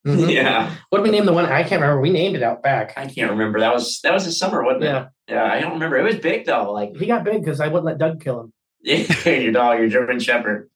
Mhm. 0.07 0.33
Yeah. 0.33 0.75
What 0.91 0.99
did 0.99 1.05
we 1.05 1.11
name 1.11 1.27
the 1.27 1.33
one? 1.33 1.47
I 1.47 1.63
can't 1.63 1.81
remember. 1.83 2.01
We 2.01 2.11
named 2.11 2.37
it 2.37 2.43
out 2.43 2.63
back. 2.63 2.95
I 2.97 3.07
can't 3.07 3.31
remember. 3.31 3.59
That 3.61 3.75
was 3.75 4.01
that 4.03 4.13
was 4.15 4.25
the 4.25 4.33
summer, 4.33 4.63
wasn't 4.65 4.85
it? 4.85 4.87
Yeah, 4.87 5.09
Yeah, 5.29 5.45
I 5.45 5.61
don't 5.61 5.73
remember. 5.73 5.97
It 5.99 6.05
was 6.05 6.17
big 6.17 6.47
though. 6.47 6.73
Like 6.73 6.95
he 6.97 7.07
got 7.07 7.25
big 7.25 7.41
because 7.43 7.61
I 7.61 7.67
wouldn't 7.67 7.87
let 7.87 7.99
Doug 7.99 8.23
kill 8.23 8.41
him. 8.41 8.53
Yeah, 8.83 9.29
your 9.31 9.53
dog, 9.53 9.79
your 9.81 9.89
German 9.89 10.21
Shepherd. 10.21 10.71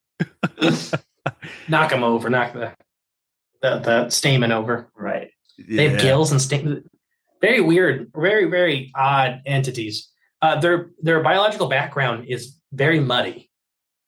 Knock 1.68 1.92
him 1.92 2.02
over. 2.02 2.28
Knock 2.28 2.54
the 2.54 2.72
the, 3.62 3.78
the 3.78 4.10
stamen 4.10 4.50
over. 4.52 4.88
Right. 4.96 5.30
They 5.58 5.88
have 5.90 6.00
gills 6.00 6.32
and 6.32 6.40
stamen. 6.42 6.88
Very 7.40 7.60
weird. 7.60 8.10
Very 8.14 8.46
very 8.46 8.92
odd 8.94 9.42
entities. 9.46 10.10
Uh, 10.42 10.60
their 10.60 10.90
their 11.00 11.22
biological 11.22 11.68
background 11.68 12.26
is 12.28 12.56
very 12.72 13.00
muddy. 13.00 13.50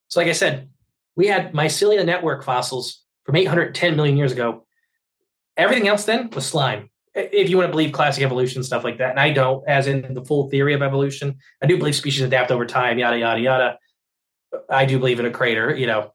So, 0.09 0.20
like 0.20 0.28
I 0.28 0.32
said, 0.32 0.68
we 1.16 1.26
had 1.26 1.52
mycelia 1.52 2.04
network 2.04 2.44
fossils 2.44 3.02
from 3.24 3.36
810 3.36 3.96
million 3.96 4.16
years 4.16 4.32
ago. 4.32 4.66
Everything 5.56 5.88
else 5.88 6.04
then 6.04 6.30
was 6.30 6.46
slime. 6.46 6.90
If 7.14 7.50
you 7.50 7.59
want 7.59 7.68
to 7.68 7.70
believe 7.70 7.92
classic 7.92 8.24
evolution 8.24 8.62
stuff 8.62 8.84
like 8.84 8.98
that, 8.98 9.10
and 9.10 9.20
I 9.20 9.32
don't, 9.32 9.66
as 9.68 9.86
in 9.86 10.14
the 10.14 10.24
full 10.24 10.48
theory 10.48 10.72
of 10.72 10.80
evolution, 10.80 11.36
I 11.62 11.66
do 11.66 11.76
believe 11.76 11.94
species 11.94 12.22
adapt 12.22 12.50
over 12.50 12.64
time, 12.64 12.98
yada 12.98 13.18
yada 13.18 13.40
yada. 13.40 13.78
I 14.70 14.86
do 14.86 14.98
believe 14.98 15.20
in 15.20 15.26
a 15.26 15.30
crater, 15.30 15.74
you 15.74 15.86
know. 15.86 16.12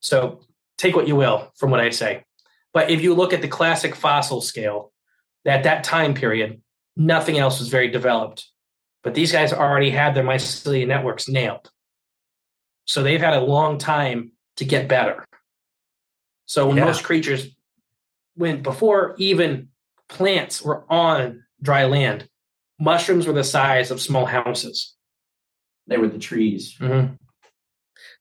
So 0.00 0.40
take 0.78 0.96
what 0.96 1.06
you 1.06 1.16
will 1.16 1.52
from 1.56 1.70
what 1.70 1.80
I 1.80 1.90
say. 1.90 2.24
But 2.72 2.90
if 2.90 3.02
you 3.02 3.14
look 3.14 3.32
at 3.32 3.42
the 3.42 3.48
classic 3.48 3.94
fossil 3.94 4.40
scale, 4.40 4.92
at 5.46 5.64
that 5.64 5.84
time 5.84 6.14
period, 6.14 6.60
nothing 6.96 7.38
else 7.38 7.58
was 7.58 7.68
very 7.68 7.88
developed. 7.88 8.48
But 9.02 9.14
these 9.14 9.32
guys 9.32 9.52
already 9.52 9.90
had 9.90 10.14
their 10.14 10.24
mycelia 10.24 10.86
networks 10.86 11.28
nailed. 11.28 11.70
So 12.84 13.02
they've 13.02 13.20
had 13.20 13.34
a 13.34 13.40
long 13.40 13.78
time 13.78 14.32
to 14.56 14.64
get 14.64 14.88
better. 14.88 15.24
So 16.46 16.66
when 16.68 16.76
Yeah. 16.76 16.84
most 16.86 17.04
creatures, 17.04 17.48
when 18.34 18.62
before 18.62 19.14
even 19.18 19.68
plants 20.08 20.60
were 20.60 20.84
on 20.92 21.44
dry 21.62 21.84
land, 21.84 22.28
mushrooms 22.78 23.26
were 23.26 23.32
the 23.32 23.44
size 23.44 23.90
of 23.90 24.00
small 24.00 24.26
houses. 24.26 24.96
They 25.86 25.96
were 25.96 26.08
the 26.08 26.18
trees. 26.18 26.76
Mhm. 26.78 27.18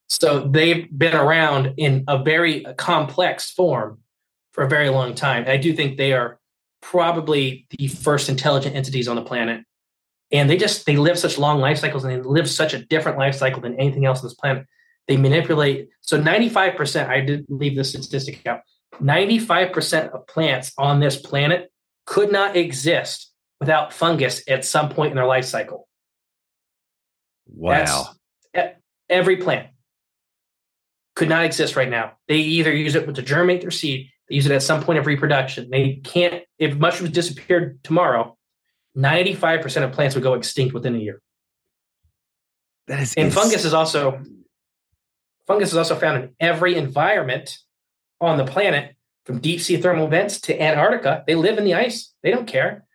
So 0.07 0.47
they've 0.47 0.87
been 0.95 1.15
around 1.15 1.75
in 1.77 2.03
a 2.07 2.21
very 2.23 2.61
complex 2.77 3.51
form 3.51 4.01
for 4.53 4.63
a 4.63 4.69
very 4.69 4.89
long 4.89 5.13
time. 5.13 5.43
And 5.43 5.51
I 5.51 5.57
do 5.57 5.73
think 5.73 5.97
they 5.97 6.13
are 6.13 6.38
probably 6.81 7.67
the 7.71 7.87
first 7.87 8.29
intelligent 8.29 8.75
entities 8.75 9.07
on 9.07 9.15
the 9.15 9.21
planet. 9.21 9.63
And 10.31 10.49
they 10.49 10.57
just 10.57 10.85
they 10.85 10.97
live 10.97 11.17
such 11.17 11.37
long 11.37 11.59
life 11.59 11.79
cycles 11.79 12.03
and 12.03 12.13
they 12.13 12.27
live 12.27 12.49
such 12.49 12.73
a 12.73 12.85
different 12.85 13.17
life 13.17 13.35
cycle 13.35 13.61
than 13.61 13.79
anything 13.79 14.05
else 14.05 14.19
on 14.19 14.25
this 14.25 14.35
planet. 14.35 14.65
They 15.07 15.17
manipulate 15.17 15.89
so 16.01 16.19
95%, 16.19 17.07
I 17.07 17.21
did 17.21 17.45
leave 17.49 17.75
this 17.75 17.89
statistic 17.89 18.45
out. 18.47 18.61
95% 19.01 20.09
of 20.11 20.27
plants 20.27 20.71
on 20.77 20.99
this 20.99 21.17
planet 21.17 21.71
could 22.05 22.31
not 22.31 22.55
exist 22.55 23.31
without 23.59 23.93
fungus 23.93 24.41
at 24.47 24.65
some 24.65 24.89
point 24.89 25.11
in 25.11 25.15
their 25.15 25.25
life 25.25 25.45
cycle. 25.45 25.87
Wow. 27.47 28.09
That's- 28.53 28.75
every 29.09 29.37
plant 29.37 29.67
could 31.15 31.29
not 31.29 31.45
exist 31.45 31.75
right 31.75 31.89
now. 31.89 32.13
They 32.27 32.37
either 32.37 32.73
use 32.73 32.95
it 32.95 33.13
to 33.13 33.21
germinate 33.21 33.61
their 33.61 33.71
seed, 33.71 34.09
they 34.29 34.35
use 34.35 34.45
it 34.45 34.51
at 34.51 34.63
some 34.63 34.83
point 34.83 34.99
of 34.99 35.07
reproduction. 35.07 35.69
They 35.71 35.95
can't, 36.03 36.43
if 36.57 36.77
mushrooms 36.77 37.11
disappeared 37.11 37.83
tomorrow, 37.83 38.37
95% 38.95 39.83
of 39.83 39.91
plants 39.91 40.15
would 40.15 40.23
go 40.23 40.33
extinct 40.33 40.73
within 40.73 40.95
a 40.95 40.99
year. 40.99 41.21
That 42.87 42.99
is 42.99 43.13
And 43.15 43.33
fungus 43.33 43.65
is 43.65 43.73
also 43.73 44.21
fungus 45.47 45.69
is 45.69 45.77
also 45.77 45.95
found 45.95 46.23
in 46.23 46.29
every 46.39 46.75
environment 46.75 47.57
on 48.21 48.37
the 48.37 48.45
planet, 48.45 48.95
from 49.25 49.39
deep 49.39 49.61
sea 49.61 49.77
thermal 49.77 50.07
vents 50.07 50.41
to 50.41 50.61
Antarctica. 50.61 51.23
They 51.25 51.35
live 51.35 51.57
in 51.57 51.65
the 51.65 51.73
ice. 51.75 52.13
They 52.23 52.31
don't 52.31 52.47
care. 52.47 52.85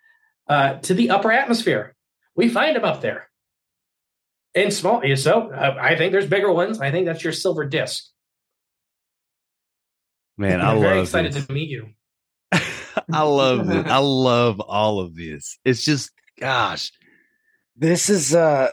Uh, 0.48 0.74
to 0.80 0.94
the 0.94 1.10
upper 1.10 1.32
atmosphere, 1.32 1.94
we 2.36 2.48
find 2.48 2.76
them 2.76 2.84
up 2.84 3.00
there. 3.00 3.30
In 4.54 4.70
small, 4.70 5.02
so 5.16 5.50
uh, 5.52 5.76
I 5.80 5.96
think 5.96 6.12
there's 6.12 6.28
bigger 6.28 6.52
ones. 6.52 6.80
I 6.80 6.92
think 6.92 7.06
that's 7.06 7.24
your 7.24 7.32
silver 7.32 7.64
disc. 7.64 8.04
Man, 10.36 10.60
I 10.60 10.72
love 10.72 10.74
it. 10.74 10.76
I'm 10.76 10.82
very 10.82 10.96
love 10.96 11.04
excited 11.04 11.32
this. 11.32 11.46
to 11.46 11.52
meet 11.52 11.70
you. 11.70 11.88
I 13.12 13.22
love 13.22 13.70
it. 13.70 13.86
I 13.86 13.98
love 13.98 14.60
all 14.60 15.00
of 15.00 15.14
this. 15.16 15.58
It's 15.64 15.84
just, 15.84 16.10
gosh, 16.40 16.90
This 17.76 18.08
is 18.08 18.34
uh 18.34 18.70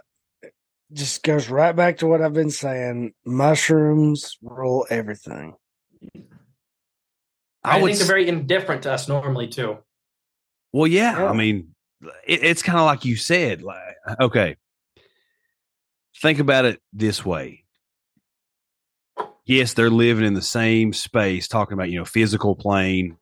just 0.94 1.24
goes 1.24 1.50
right 1.50 1.76
back 1.76 1.98
to 2.00 2.08
what 2.08 2.22
I've 2.22 2.34
been 2.34 2.50
saying. 2.50 3.14
Mushrooms 3.26 4.38
rule 4.42 4.86
everything. 4.90 5.56
I, 7.64 7.82
would 7.82 7.90
think 7.90 8.00
they're 8.00 8.08
very 8.08 8.28
indifferent 8.28 8.84
to 8.84 8.92
us 8.92 9.08
normally 9.08 9.48
too. 9.48 9.78
Well, 10.74 10.88
yeah. 10.88 11.20
Yeah. 11.20 11.30
I 11.30 11.34
mean, 11.34 11.76
it, 12.26 12.44
it's 12.44 12.64
kind 12.64 12.80
of 12.80 12.86
like 12.86 13.06
you 13.06 13.16
said. 13.16 13.62
Like, 13.62 13.96
okay, 14.20 14.58
think 16.22 16.40
about 16.40 16.66
it 16.66 16.82
this 16.94 17.26
way. 17.26 17.61
Yes, 19.46 19.74
they're 19.74 19.90
living 19.90 20.26
in 20.26 20.34
the 20.34 20.42
same 20.42 20.94
space, 20.94 21.48
talking 21.48 21.74
about 21.74 21.90
you 21.90 22.00
know 22.00 22.06
physical 22.06 22.56
plane, 22.56 23.18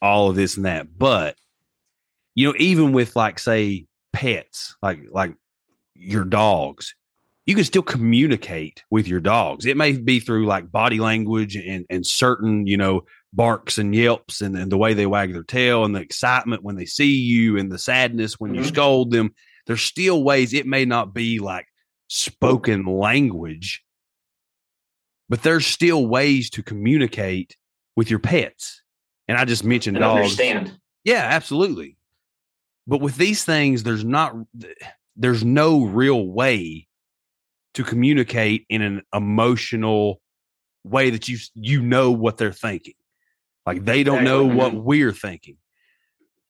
all 0.00 0.28
of 0.30 0.36
this 0.36 0.56
and 0.56 0.66
that. 0.66 0.98
But 0.98 1.36
you 2.34 2.48
know, 2.48 2.54
even 2.58 2.92
with 2.92 3.16
like 3.16 3.38
say 3.38 3.86
pets, 4.12 4.76
like 4.82 5.00
like 5.10 5.34
your 5.94 6.24
dogs, 6.24 6.94
you 7.46 7.54
can 7.54 7.64
still 7.64 7.82
communicate 7.82 8.82
with 8.90 9.08
your 9.08 9.20
dogs. 9.20 9.66
It 9.66 9.76
may 9.76 9.92
be 9.92 10.20
through 10.20 10.46
like 10.46 10.70
body 10.70 10.98
language 11.00 11.56
and 11.56 11.86
and 11.88 12.06
certain 12.06 12.66
you 12.66 12.76
know 12.76 13.04
barks 13.32 13.78
and 13.78 13.94
yelps 13.94 14.42
and, 14.42 14.54
and 14.56 14.70
the 14.70 14.76
way 14.76 14.92
they 14.92 15.06
wag 15.06 15.32
their 15.32 15.42
tail 15.42 15.86
and 15.86 15.96
the 15.96 16.00
excitement 16.00 16.62
when 16.62 16.76
they 16.76 16.84
see 16.84 17.14
you 17.16 17.56
and 17.56 17.72
the 17.72 17.78
sadness 17.78 18.38
when 18.38 18.54
you 18.54 18.60
Mhm. 18.60 18.66
scold 18.66 19.10
them. 19.10 19.34
There's 19.66 19.80
still 19.80 20.22
ways 20.22 20.52
it 20.52 20.66
may 20.66 20.84
not 20.84 21.14
be 21.14 21.38
like 21.38 21.66
spoken 22.08 22.84
language, 22.84 23.82
but 25.32 25.42
there's 25.42 25.66
still 25.66 26.06
ways 26.06 26.50
to 26.50 26.62
communicate 26.62 27.56
with 27.96 28.10
your 28.10 28.18
pets. 28.18 28.82
And 29.26 29.38
I 29.38 29.46
just 29.46 29.64
mentioned 29.64 29.96
And 29.96 30.02
dogs. 30.02 30.16
understand. 30.16 30.78
Yeah, 31.04 31.26
absolutely. 31.26 31.96
But 32.86 33.00
with 33.00 33.16
these 33.16 33.42
things, 33.42 33.82
there's 33.82 34.04
not 34.04 34.34
there's 35.16 35.42
no 35.42 35.86
real 35.86 36.26
way 36.26 36.86
to 37.72 37.82
communicate 37.82 38.66
in 38.68 38.82
an 38.82 39.00
emotional 39.14 40.20
way 40.84 41.08
that 41.08 41.28
you 41.28 41.38
you 41.54 41.80
know 41.80 42.10
what 42.10 42.36
they're 42.36 42.52
thinking. 42.52 42.92
Like 43.64 43.86
they 43.86 44.02
don't 44.02 44.24
know 44.24 44.44
what 44.44 44.72
mm-hmm. 44.72 44.84
we're 44.84 45.12
thinking. 45.12 45.56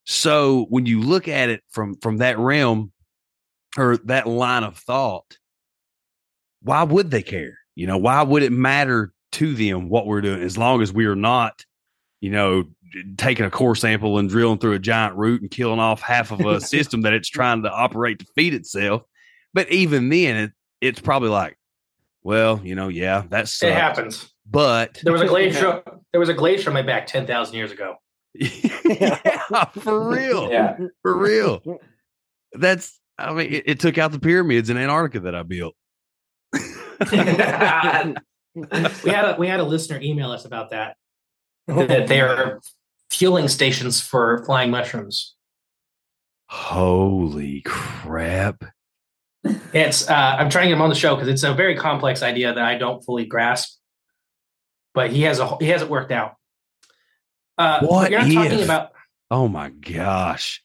So 0.06 0.66
when 0.70 0.86
you 0.86 1.02
look 1.02 1.28
at 1.28 1.50
it 1.50 1.62
from 1.68 1.94
from 2.02 2.16
that 2.16 2.36
realm 2.36 2.90
or 3.78 3.98
that 4.06 4.26
line 4.26 4.64
of 4.64 4.76
thought, 4.76 5.38
why 6.62 6.82
would 6.82 7.12
they 7.12 7.22
care? 7.22 7.58
You 7.74 7.86
know, 7.86 7.98
why 7.98 8.22
would 8.22 8.42
it 8.42 8.52
matter 8.52 9.12
to 9.32 9.54
them 9.54 9.88
what 9.88 10.06
we're 10.06 10.20
doing 10.20 10.42
as 10.42 10.58
long 10.58 10.82
as 10.82 10.92
we 10.92 11.06
are 11.06 11.16
not, 11.16 11.64
you 12.20 12.30
know, 12.30 12.64
taking 13.16 13.46
a 13.46 13.50
core 13.50 13.74
sample 13.74 14.18
and 14.18 14.28
drilling 14.28 14.58
through 14.58 14.72
a 14.74 14.78
giant 14.78 15.16
root 15.16 15.40
and 15.40 15.50
killing 15.50 15.80
off 15.80 16.02
half 16.02 16.30
of 16.30 16.40
a 16.40 16.60
system 16.60 17.02
that 17.02 17.14
it's 17.14 17.28
trying 17.28 17.62
to 17.62 17.70
operate 17.70 18.18
to 18.18 18.26
feed 18.34 18.52
itself. 18.54 19.02
But 19.54 19.70
even 19.70 20.08
then, 20.10 20.36
it, 20.36 20.52
it's 20.82 21.00
probably 21.00 21.30
like, 21.30 21.56
well, 22.22 22.60
you 22.62 22.74
know, 22.74 22.88
yeah, 22.88 23.24
that's 23.28 23.62
It 23.62 23.72
happens. 23.72 24.30
But 24.48 25.00
There 25.02 25.12
was 25.12 25.22
a 25.22 25.26
glacier. 25.28 25.82
there 26.12 26.20
was 26.20 26.28
a 26.28 26.34
glacier 26.34 26.68
on 26.70 26.74
my 26.74 26.82
back 26.82 27.06
ten 27.06 27.26
thousand 27.26 27.54
years 27.56 27.72
ago. 27.72 27.96
yeah, 28.34 29.64
for 29.70 30.08
real, 30.10 30.48
Yeah. 30.50 30.76
for 31.02 31.16
real. 31.16 31.62
That's, 32.52 32.98
I 33.18 33.32
mean, 33.32 33.52
it, 33.52 33.62
it 33.66 33.80
took 33.80 33.96
out 33.98 34.12
the 34.12 34.18
pyramids 34.20 34.68
in 34.70 34.76
Antarctica 34.76 35.20
that 35.24 35.34
I 35.34 35.42
built. 35.42 35.74
We 38.54 39.10
had 39.10 39.24
a 39.24 39.36
we 39.38 39.48
had 39.48 39.60
a 39.60 39.64
listener 39.64 39.98
email 40.02 40.30
us 40.30 40.44
about 40.44 40.70
that. 40.70 40.96
That 41.66 42.06
they 42.06 42.20
are 42.20 42.60
fueling 43.08 43.48
stations 43.48 43.98
for 44.00 44.44
flying 44.44 44.70
mushrooms. 44.70 45.36
Holy 46.48 47.62
crap! 47.62 48.62
It's 49.72 50.06
uh, 50.06 50.36
I'm 50.38 50.50
trying 50.50 50.64
to 50.64 50.68
get 50.68 50.74
him 50.74 50.82
on 50.82 50.90
the 50.90 50.94
show 50.94 51.14
because 51.14 51.28
it's 51.28 51.44
a 51.44 51.54
very 51.54 51.76
complex 51.76 52.22
idea 52.22 52.52
that 52.52 52.62
I 52.62 52.76
don't 52.76 53.02
fully 53.02 53.24
grasp. 53.24 53.78
But 54.92 55.10
he 55.12 55.22
has 55.22 55.38
a 55.38 55.56
he 55.56 55.68
has 55.68 55.80
it 55.80 55.88
worked 55.88 56.12
out. 56.12 56.34
Uh, 57.56 57.80
What 57.86 58.10
you're 58.10 58.20
not 58.20 58.32
talking 58.34 58.62
about 58.62 58.92
Oh 59.30 59.48
my 59.48 59.70
gosh! 59.70 60.62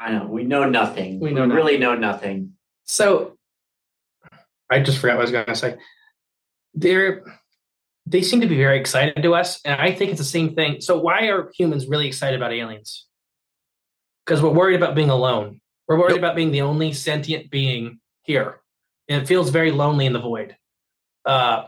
I 0.00 0.10
know. 0.10 0.26
We 0.26 0.42
know 0.42 0.68
nothing. 0.68 1.20
We 1.20 1.28
We, 1.28 1.34
know 1.34 1.46
really 1.46 1.78
know 1.78 1.94
nothing. 1.94 2.54
So 2.84 3.37
I 4.70 4.80
just 4.80 4.98
forgot 4.98 5.16
what 5.16 5.20
I 5.20 5.24
was 5.24 5.32
going 5.32 5.46
to 5.46 5.54
say. 5.54 5.76
They're 6.74 7.24
they 8.06 8.22
seem 8.22 8.40
to 8.40 8.46
be 8.46 8.56
very 8.56 8.78
excited 8.80 9.22
to 9.22 9.34
us, 9.34 9.60
and 9.64 9.78
I 9.80 9.92
think 9.92 10.10
it's 10.10 10.20
the 10.20 10.24
same 10.24 10.54
thing. 10.54 10.80
So 10.80 10.98
why 10.98 11.28
are 11.28 11.50
humans 11.54 11.88
really 11.88 12.06
excited 12.06 12.40
about 12.40 12.52
aliens? 12.54 13.06
Because 14.24 14.40
we're 14.40 14.48
worried 14.50 14.76
about 14.76 14.94
being 14.94 15.10
alone. 15.10 15.60
We're 15.86 15.98
worried 15.98 16.12
Yep. 16.12 16.18
about 16.18 16.36
being 16.36 16.50
the 16.50 16.62
only 16.62 16.92
sentient 16.92 17.50
being 17.50 18.00
here, 18.22 18.60
and 19.08 19.22
it 19.22 19.26
feels 19.26 19.50
very 19.50 19.70
lonely 19.72 20.06
in 20.06 20.12
the 20.14 20.20
void. 20.20 20.56
Uh, 21.24 21.66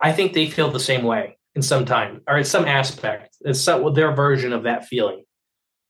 I 0.00 0.12
think 0.12 0.32
they 0.32 0.48
feel 0.48 0.70
the 0.70 0.80
same 0.80 1.04
way 1.04 1.38
in 1.54 1.62
some 1.62 1.84
time 1.84 2.22
or 2.28 2.38
in 2.38 2.44
some 2.44 2.64
aspect. 2.64 3.36
It's 3.40 3.60
some, 3.60 3.92
their 3.94 4.12
version 4.12 4.52
of 4.52 4.64
that 4.64 4.86
feeling. 4.86 5.24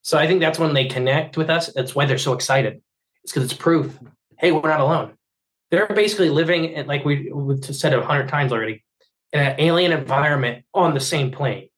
So 0.02 0.18
I 0.18 0.26
think 0.26 0.40
that's 0.40 0.58
when 0.58 0.72
they 0.72 0.86
connect 0.86 1.36
with 1.36 1.50
us. 1.50 1.72
That's 1.72 1.94
why 1.94 2.06
they're 2.06 2.18
so 2.18 2.32
excited. 2.32 2.80
It's 3.22 3.32
because 3.32 3.50
it's 3.50 3.60
proof. 3.60 3.98
Hey, 4.38 4.52
we're 4.52 4.68
not 4.68 4.80
alone. 4.80 5.14
They're 5.70 5.86
basically 5.86 6.30
living 6.30 6.64
in, 6.64 6.86
like 6.86 7.04
we 7.04 7.32
said 7.60 7.94
a 7.94 8.04
hundred 8.04 8.28
times 8.28 8.52
already, 8.52 8.84
in 9.32 9.40
an 9.40 9.54
alien 9.58 9.92
environment 9.92 10.64
on 10.74 10.94
the 10.94 11.00
same 11.00 11.30
plane. 11.30 11.68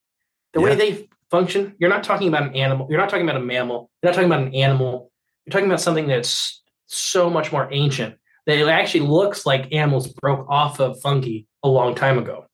The 0.55 0.61
way 0.61 0.75
they 0.75 1.09
function, 1.31 1.75
you're 1.79 1.91
not 1.91 2.05
talking 2.05 2.29
about 2.29 2.43
an 2.43 2.57
animal. 2.57 2.87
You're 2.89 3.01
not 3.01 3.11
talking 3.11 3.29
about 3.29 3.41
a 3.41 3.45
mammal. 3.45 3.91
You're 4.03 4.11
not 4.11 4.15
talking 4.15 4.31
about 4.31 4.47
an 4.47 4.55
animal. 4.55 5.11
You're 5.45 5.53
talking 5.53 5.67
about 5.67 5.81
something 5.81 6.07
that's 6.07 6.63
so 6.87 7.29
much 7.31 7.53
more 7.53 7.69
ancient 7.71 8.17
that 8.47 8.59
it 8.59 8.69
actually 8.69 9.01
looks 9.01 9.47
like 9.47 9.73
animals 9.73 10.09
broke 10.09 10.47
off 10.49 10.81
of 10.81 11.01
fungi 11.01 11.41
a 11.63 11.69
long 11.69 11.95
time 11.95 12.19
ago. 12.19 12.47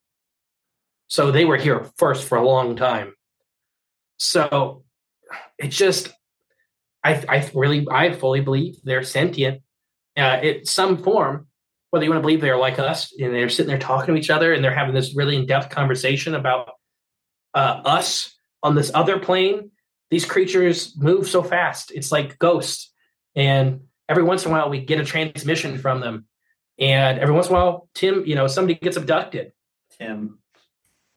So 1.09 1.31
they 1.31 1.45
were 1.45 1.57
here 1.57 1.87
first 1.97 2.29
for 2.29 2.37
a 2.37 2.47
long 2.47 2.77
time. 2.77 3.15
So 4.19 4.85
it's 5.59 5.77
just, 5.77 6.11
I, 7.03 7.25
I 7.29 7.51
really, 7.55 7.87
I 7.91 8.13
fully 8.13 8.41
believe 8.41 8.77
they're 8.85 9.03
sentient 9.03 9.63
uh, 10.19 10.41
in 10.43 10.65
some 10.65 11.03
form. 11.03 11.47
Whether 11.91 12.05
you 12.05 12.11
want 12.11 12.19
to 12.19 12.23
believe 12.23 12.43
they're 12.43 12.59
like 12.59 12.79
us 12.79 13.15
and 13.19 13.35
they're 13.35 13.49
sitting 13.49 13.71
there 13.71 13.79
talking 13.79 14.15
to 14.15 14.21
each 14.21 14.29
other 14.29 14.53
and 14.53 14.63
they're 14.63 14.75
having 14.75 14.95
this 14.95 15.17
really 15.17 15.37
in 15.37 15.47
depth 15.47 15.71
conversation 15.71 16.35
about 16.35 16.73
uh, 17.55 17.81
us 17.85 18.37
on 18.63 18.75
this 18.75 18.91
other 18.95 19.19
plane. 19.19 19.71
These 20.11 20.27
creatures 20.27 20.95
move 20.99 21.27
so 21.27 21.43
fast. 21.43 21.91
It's 21.91 22.13
like 22.13 22.39
ghosts. 22.39 22.93
And 23.35 23.85
every 24.07 24.23
once 24.23 24.45
in 24.45 24.51
a 24.51 24.55
while, 24.55 24.69
we 24.69 24.81
get 24.81 25.01
a 25.01 25.05
transmission 25.05 25.79
from 25.79 26.01
them. 26.01 26.27
And 26.79 27.19
every 27.19 27.35
once 27.35 27.47
in 27.49 27.55
a 27.55 27.59
while, 27.59 27.89
Tim, 27.95 28.25
you 28.27 28.35
know, 28.35 28.49
somebody 28.49 28.75
gets 28.79 28.99
abducted 28.99 29.53
Tim. 29.99 30.39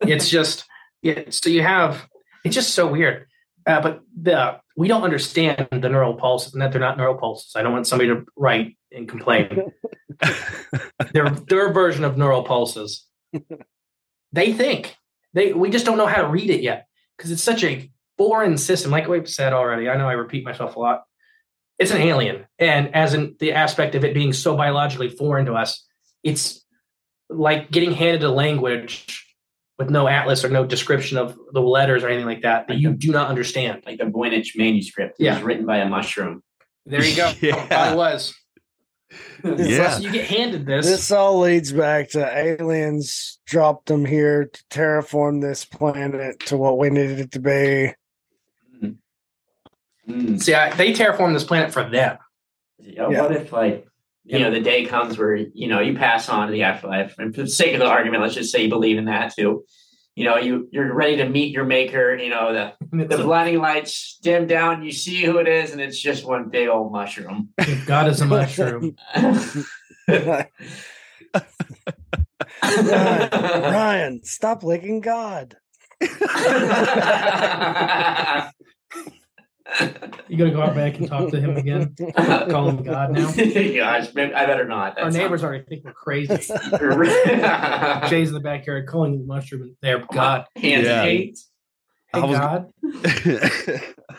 it's 0.02 0.30
just 0.38 0.66
yeah 1.02 1.24
so 1.30 1.50
you 1.50 1.62
have 1.62 2.08
it's 2.44 2.56
just 2.56 2.74
so 2.74 2.88
weird 2.88 3.28
uh, 3.68 3.82
but 3.82 4.02
the 4.20 4.60
we 4.76 4.88
don't 4.88 5.04
understand 5.04 5.68
the 5.72 5.90
neural 5.90 6.16
pulses 6.16 6.54
and 6.54 6.62
that 6.62 6.72
they're 6.72 6.82
not 6.82 6.98
neural 6.98 7.16
pulses 7.16 7.54
i 7.56 7.62
don't 7.62 7.74
want 7.74 7.88
somebody 7.88 8.10
to 8.10 8.26
write 8.36 8.78
and 8.92 9.08
complain 9.08 9.72
their 11.14 11.30
their 11.30 11.72
version 11.74 12.04
of 12.04 12.18
neural 12.18 12.44
pulses 12.44 13.06
they 14.32 14.54
think 14.54 14.96
they 15.34 15.54
we 15.54 15.70
just 15.70 15.86
don't 15.86 15.98
know 15.98 16.08
how 16.08 16.22
to 16.22 16.28
read 16.28 16.50
it 16.50 16.62
yet 16.62 16.88
because 17.18 17.32
it's 17.32 17.44
such 17.44 17.64
a 17.64 17.90
foreign 18.18 18.58
system 18.58 18.92
like 18.92 19.08
we've 19.08 19.30
said 19.30 19.54
already 19.54 19.90
i 19.90 19.96
know 19.98 20.08
i 20.10 20.14
repeat 20.14 20.44
myself 20.44 20.76
a 20.76 20.80
lot 20.80 21.04
it's 21.80 21.92
an 21.92 22.02
alien 22.02 22.46
and 22.60 22.94
as 22.96 23.14
in 23.14 23.36
the 23.40 23.54
aspect 23.54 23.96
of 23.96 24.04
it 24.04 24.14
being 24.14 24.34
so 24.34 24.56
biologically 24.56 25.10
foreign 25.10 25.46
to 25.46 25.54
us 25.54 25.86
it's 26.24 26.64
like 27.30 27.72
getting 27.72 27.94
handed 27.94 28.24
a 28.24 28.30
language 28.30 29.26
with 29.80 29.90
no 29.90 30.08
atlas 30.08 30.44
or 30.46 30.50
no 30.50 30.64
description 30.66 31.18
of 31.18 31.36
the 31.54 31.62
letters 31.62 32.04
or 32.04 32.08
anything 32.10 32.28
like 32.28 32.42
that 32.42 32.68
that 32.68 32.78
you 32.78 32.94
do 32.94 33.12
not 33.12 33.30
understand. 33.30 33.82
Like 33.84 33.98
the 33.98 34.04
Voynich 34.04 34.56
manuscript. 34.56 35.16
It 35.20 35.24
Yeah. 35.24 35.34
was 35.36 35.44
written 35.44 35.66
by 35.66 35.78
a 35.78 35.90
mushroom. 35.90 36.44
There 36.86 37.04
you 37.04 37.16
go. 37.16 37.32
Yeah. 37.42 37.66
Probably 37.66 37.96
was. 37.98 38.36
Yeah. 39.44 39.98
So 39.98 40.04
you 40.04 40.12
get 40.12 40.28
handed 40.28 40.66
this. 40.66 40.86
This 40.86 41.12
all 41.12 41.40
leads 41.40 41.72
back 41.72 42.10
to 42.12 42.38
aliens 42.38 43.40
dropped 43.46 43.88
them 43.88 44.06
here 44.06 44.46
to 44.46 44.64
terraform 44.70 45.42
this 45.42 45.66
planet 45.66 46.40
to 46.48 46.58
what 46.58 46.78
we 46.78 46.90
needed 46.90 47.20
it 47.20 47.32
to 47.32 47.40
be. 47.40 47.94
Mm. 50.08 50.42
See, 50.42 50.54
I, 50.54 50.74
they 50.74 50.94
terraform 50.94 51.34
this 51.34 51.44
planet 51.44 51.74
for 51.74 51.88
them. 51.88 52.18
You 52.80 52.96
know, 52.96 53.12
Yeah. 53.12 53.22
What 53.24 53.32
if 53.36 53.52
like 53.52 53.88
you 54.24 54.40
know 54.40 54.52
the 54.52 54.62
day 54.62 54.86
comes 54.86 55.18
where 55.18 55.36
you 55.36 55.68
know 55.68 55.80
you 55.80 55.96
pass 55.96 56.30
on 56.30 56.48
to 56.48 56.52
the 56.52 56.64
afterlife, 56.64 57.16
and 57.18 57.34
for 57.34 57.42
the 57.42 57.50
sake 57.50 57.74
of 57.74 57.80
the 57.80 57.88
argument, 57.88 58.24
let's 58.24 58.36
just 58.36 58.52
say 58.52 58.64
you 58.64 58.70
believe 58.70 58.98
in 58.98 59.06
that 59.06 59.34
too. 59.36 59.66
You 60.16 60.26
know, 60.26 60.38
you 60.38 60.68
you're 60.72 60.94
ready 60.94 61.18
to 61.18 61.30
meet 61.30 61.54
your 61.54 61.66
maker. 61.66 62.16
You 62.16 62.30
know 62.30 62.54
the 62.54 62.74
the 63.08 63.18
blinding 63.24 63.60
lights 63.60 64.20
dim 64.22 64.48
down. 64.48 64.84
You 64.84 64.92
see 64.92 65.24
who 65.24 65.38
it 65.38 65.48
is, 65.48 65.72
and 65.72 65.80
it's 65.80 66.00
just 66.00 66.26
one 66.26 66.50
big 66.50 66.68
old 66.68 66.92
mushroom. 66.92 67.50
God 67.86 68.08
is 68.08 68.22
a 68.22 68.26
mushroom. 68.26 68.96
Ryan, 72.64 74.24
stop 74.24 74.64
licking 74.64 75.02
God. 75.02 75.58
You 80.28 80.38
gonna 80.38 80.52
go 80.52 80.62
out 80.62 80.76
back 80.76 80.98
and 80.98 81.08
talk 81.08 81.30
to 81.32 81.40
him 81.40 81.56
again? 81.58 81.96
Call 82.16 82.70
him 82.70 82.84
God 82.84 83.12
now. 83.12 83.32
Gosh, 83.36 84.14
maybe- 84.14 84.34
I 84.34 84.46
better 84.46 84.66
not. 84.66 85.00
Our 85.00 85.12
neighbors 85.12 85.42
sounds- 85.42 85.44
already 85.44 85.64
think 85.66 85.86
we're 85.86 85.94
crazy. 85.94 86.34
Hands 86.54 88.10
Jay's 88.10 88.28
in 88.30 88.34
the 88.34 88.42
backyard 88.42 88.88
calling 88.88 89.18
the 89.20 89.26
mushroom. 89.26 89.78
There, 89.82 90.06
God. 90.12 90.46
Hands 90.58 90.86
Yeah. 90.86 91.04
eight, 91.04 91.40
I 92.14 92.20
Hey, 92.20 92.28
was- 92.28 92.38
God. 92.40 92.72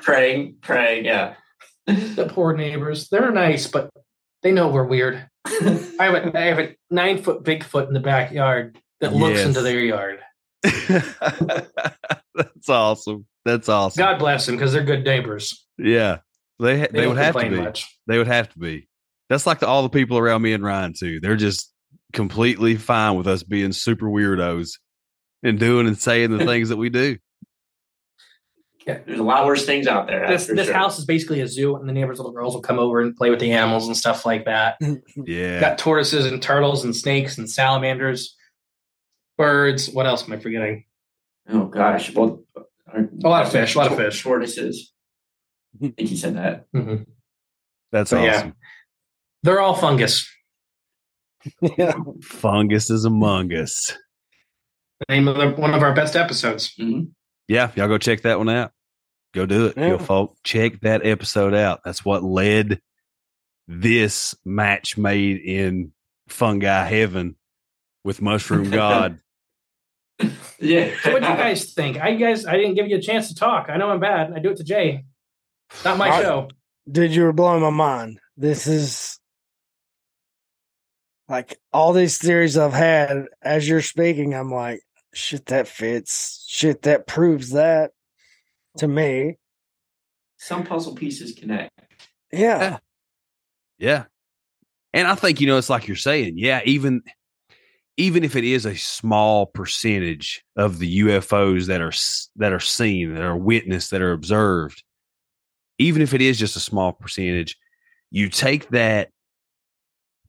praying, 0.02 0.56
praying. 0.62 1.04
Yeah. 1.04 1.34
The 1.86 2.30
poor 2.32 2.56
neighbors. 2.56 3.08
They're 3.08 3.30
nice, 3.32 3.66
but 3.66 3.90
they 4.42 4.52
know 4.52 4.68
we're 4.68 4.84
weird. 4.84 5.28
I 5.44 5.50
have 6.00 6.14
a, 6.14 6.38
I 6.38 6.42
have 6.44 6.58
a 6.60 6.76
nine 6.90 7.22
foot 7.22 7.42
Bigfoot 7.44 7.88
in 7.88 7.94
the 7.94 8.00
backyard 8.00 8.78
that 9.00 9.12
looks 9.12 9.38
Yes. 9.38 9.46
into 9.48 9.62
their 9.62 9.80
yard. 9.80 10.20
That's 12.34 12.68
awesome. 12.68 13.26
That's 13.44 13.68
awesome. 13.68 14.00
God 14.00 14.18
bless 14.18 14.46
them 14.46 14.56
because 14.56 14.72
they're 14.72 14.84
good 14.84 15.04
neighbors. 15.04 15.66
Yeah, 15.78 16.18
they 16.60 16.80
They, 16.80 16.86
they, 16.92 17.06
would 17.06 17.16
have 17.16 17.34
to 17.36 17.50
be. 17.50 17.56
much. 17.56 17.98
They 18.06 18.18
would 18.18 18.28
have 18.28 18.48
to 18.52 18.58
be. 18.58 18.88
That's 19.28 19.46
like 19.46 19.60
the, 19.60 19.66
all 19.66 19.82
the 19.82 19.88
people 19.88 20.18
around 20.18 20.42
me 20.42 20.52
and 20.52 20.62
Ryan 20.62 20.92
too. 20.92 21.18
They're 21.20 21.36
just 21.36 21.72
completely 22.12 22.76
fine 22.76 23.16
with 23.16 23.26
us 23.26 23.42
being 23.42 23.72
super 23.72 24.06
weirdos 24.06 24.78
and 25.42 25.58
doing 25.58 25.86
and 25.86 25.98
saying 25.98 26.36
the 26.36 26.44
things 26.46 26.68
that 26.68 26.76
we 26.76 26.90
do. 26.90 27.16
Yeah, 28.86 28.98
there's 29.06 29.20
a 29.20 29.22
lot 29.22 29.46
worse 29.46 29.64
things 29.64 29.86
out 29.86 30.08
there. 30.08 30.26
This 30.26 30.46
this 30.46 30.66
sure. 30.66 30.74
house 30.74 30.98
is 30.98 31.04
basically 31.04 31.40
a 31.40 31.46
zoo, 31.46 31.76
and 31.76 31.88
the 31.88 31.92
neighbors' 31.92 32.18
little 32.18 32.32
girls 32.32 32.54
will 32.54 32.62
come 32.62 32.80
over 32.80 33.00
and 33.00 33.14
play 33.14 33.30
with 33.30 33.38
the 33.38 33.52
animals 33.52 33.86
and 33.86 33.96
stuff 33.96 34.26
like 34.26 34.44
that. 34.46 34.76
Yeah, 35.16 35.60
Got 35.60 35.78
tortoises 35.78 36.26
and 36.26 36.42
turtles 36.42 36.84
and 36.84 36.94
snakes 36.94 37.38
and 37.38 37.48
salamanders, 37.48 38.36
birds. 39.38 39.88
What 39.88 40.06
else 40.06 40.24
am 40.24 40.32
I 40.32 40.38
forgetting? 40.38 40.84
Oh 41.48 41.66
gosh. 41.66 42.12
Well, 42.12 42.42
A 42.94 43.28
lot 43.28 43.46
of 43.46 43.52
fish, 43.52 43.74
a 43.74 43.78
lot 43.78 43.90
of 43.92 43.96
fish. 43.98 44.22
Tortoises. 44.22 44.92
I 45.82 45.88
think 45.96 46.08
he 46.08 46.16
said 46.16 46.36
that. 46.36 46.66
Mhm. 46.74 47.06
that's 47.90 48.10
But 48.10 48.22
yeah. 48.24 48.36
awesome. 48.36 48.54
They're 49.42 49.60
all 49.60 49.74
fungus. 49.74 50.28
yeah. 51.76 51.92
Fungus 52.22 52.90
is 52.90 53.04
among 53.04 53.52
us. 53.52 53.96
Name 55.08 55.26
of 55.28 55.36
the, 55.36 55.48
one 55.60 55.74
of 55.74 55.82
our 55.82 55.92
best 55.94 56.14
episodes. 56.14 56.74
Mhm. 56.78 57.10
Yeah, 57.48 57.70
y'all 57.74 57.88
go 57.88 57.98
check 57.98 58.22
that 58.22 58.38
one 58.38 58.48
out. 58.48 58.70
Go 59.34 59.46
do 59.46 59.66
it, 59.66 59.76
Yeah. 59.76 59.88
yo 59.88 59.98
folk. 59.98 60.36
Check 60.44 60.80
that 60.82 61.04
episode 61.04 61.54
out. 61.54 61.80
That's 61.84 62.04
what 62.04 62.22
led 62.22 62.80
this 63.66 64.34
match 64.44 64.96
made 64.98 65.38
in 65.38 65.92
fungi 66.28 66.84
heaven 66.86 67.36
with 68.04 68.20
Mushroom 68.22 68.70
God. 68.70 69.18
Yeah. 70.60 70.94
So 71.02 71.12
what 71.12 71.22
do 71.22 71.28
you 71.28 71.34
guys 71.36 71.72
think? 71.72 72.00
I 72.00 72.14
guys, 72.14 72.46
I 72.46 72.56
didn't 72.56 72.74
give 72.74 72.86
you 72.88 72.96
a 72.96 73.00
chance 73.00 73.28
to 73.28 73.34
talk. 73.34 73.68
I 73.68 73.76
know 73.76 73.90
I'm 73.90 74.00
bad. 74.00 74.32
I 74.32 74.38
do 74.38 74.50
it 74.50 74.56
to 74.58 74.64
Jay. 74.64 75.04
Not 75.84 75.98
my 75.98 76.08
I- 76.08 76.22
show. 76.22 76.48
Dude, 76.90 77.14
you 77.14 77.22
were 77.22 77.32
blowing 77.32 77.62
my 77.62 77.70
mind. 77.70 78.18
This 78.36 78.66
is 78.66 79.18
like 81.28 81.56
all 81.72 81.92
these 81.92 82.18
theories 82.18 82.58
I've 82.58 82.72
had 82.72 83.26
as 83.40 83.68
you're 83.68 83.82
speaking. 83.82 84.34
I'm 84.34 84.50
like, 84.52 84.82
shit, 85.14 85.46
that 85.46 85.68
fits. 85.68 86.44
Shit, 86.48 86.82
that 86.82 87.06
proves 87.06 87.50
that 87.50 87.92
to 88.78 88.88
me. 88.88 89.36
Some 90.38 90.64
puzzle 90.64 90.94
pieces 90.94 91.32
connect. 91.32 91.70
Yeah. 92.32 92.78
Yeah. 93.78 94.04
And 94.92 95.06
I 95.06 95.14
think, 95.14 95.40
you 95.40 95.46
know, 95.46 95.56
it's 95.58 95.70
like 95.70 95.86
you're 95.86 95.96
saying, 95.96 96.34
yeah, 96.36 96.62
even 96.64 97.02
even 97.96 98.24
if 98.24 98.36
it 98.36 98.44
is 98.44 98.64
a 98.64 98.76
small 98.76 99.46
percentage 99.46 100.42
of 100.56 100.78
the 100.78 101.00
UFOs 101.00 101.66
that 101.66 101.80
are 101.80 101.92
that 102.36 102.52
are 102.52 102.60
seen, 102.60 103.14
that 103.14 103.22
are 103.22 103.36
witnessed, 103.36 103.90
that 103.90 104.02
are 104.02 104.12
observed, 104.12 104.82
even 105.78 106.02
if 106.02 106.14
it 106.14 106.20
is 106.22 106.38
just 106.38 106.56
a 106.56 106.60
small 106.60 106.92
percentage, 106.92 107.56
you 108.10 108.28
take 108.28 108.68
that 108.70 109.10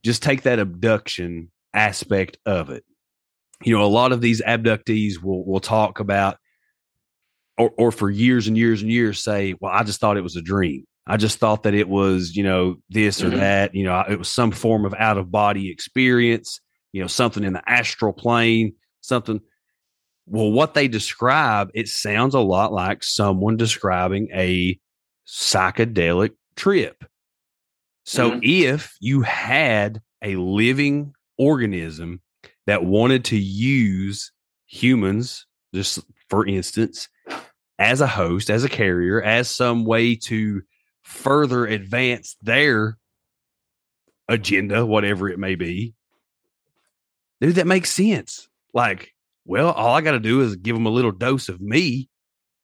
just 0.03 0.22
take 0.22 0.41
that 0.44 0.60
abduction 0.60 1.49
aspect 1.73 2.38
of 2.45 2.69
it. 2.69 2.84
You 3.64 3.73
know, 3.77 3.84
a 3.84 3.88
lot 3.88 4.11
of 4.11 4.19
these 4.19 4.41
abductees 4.41 5.22
will 5.22 5.45
will 5.45 5.61
talk 5.61 5.99
about 5.99 6.38
or 7.57 7.72
or 7.77 7.91
for 7.91 8.10
years 8.10 8.48
and 8.48 8.57
years 8.57 8.81
and 8.81 8.91
years 8.91 9.23
say, 9.23 9.56
"Well, 9.61 9.72
I 9.72 9.84
just 9.84 9.99
thought 10.02 10.18
it 10.18 10.22
was 10.22 10.35
a 10.35 10.41
dream." 10.41 10.85
I 11.06 11.18
just 11.18 11.38
thought 11.38 11.64
that 11.64 11.73
it 11.73 11.90
was, 11.90 12.34
you 12.35 12.44
know, 12.44 12.77
this 12.90 13.22
or 13.22 13.30
Mhm. 13.30 13.35
that. 13.35 13.76
You 13.76 13.84
know, 13.84 14.03
it 14.10 14.18
was 14.19 14.31
some 14.31 14.52
form 14.52 14.85
of 14.85 14.94
out 14.98 15.18
of 15.18 15.31
body 15.31 15.69
experience, 15.69 16.61
you 16.94 17.02
know, 17.02 17.07
something 17.07 17.44
in 17.44 17.52
the 17.53 17.70
astral 17.70 18.14
plane, 18.14 18.76
something. 19.02 19.41
Well, 20.26 20.52
what 20.52 20.74
they 20.74 20.88
describe, 20.88 21.70
it 21.74 21.90
sounds 21.90 22.34
a 22.34 22.40
lot 22.40 22.72
like 22.72 23.03
someone 23.03 23.57
describing 23.57 24.30
a 24.34 24.80
psychedelic 25.28 26.32
trip. 26.56 27.03
So 28.06 28.32
Mhm. 28.32 28.40
if 28.44 28.95
you 29.02 29.22
had 29.22 30.02
a 30.22 30.36
living 30.38 31.14
organism 31.38 32.22
that 32.68 32.86
wanted 32.86 33.26
to 33.26 33.38
use 33.38 34.32
humans, 34.65 35.45
just 35.74 35.99
for 36.30 36.45
instance, 36.45 37.10
as 37.80 37.99
a 38.02 38.07
host, 38.07 38.49
as 38.49 38.64
a 38.64 38.70
carrier, 38.70 39.22
as 39.22 39.49
some 39.49 39.84
way 39.84 40.15
to 40.15 40.61
further 41.02 41.65
advance 41.65 42.38
their 42.41 42.98
agenda, 44.30 44.86
whatever 44.86 45.30
it 45.30 45.40
may 45.40 45.56
be. 45.56 45.94
Dude, 47.44 47.56
that 47.56 47.68
makes 47.68 47.91
sense. 47.91 48.48
Like, 48.74 49.11
well, 49.44 49.72
all 49.72 49.94
I 49.94 49.99
got 49.99 50.14
to 50.14 50.20
do 50.22 50.40
is 50.40 50.56
give 50.56 50.78
them 50.78 50.86
a 50.86 50.90
little 50.90 51.11
dose 51.11 51.49
of 51.49 51.60
me. 51.60 52.07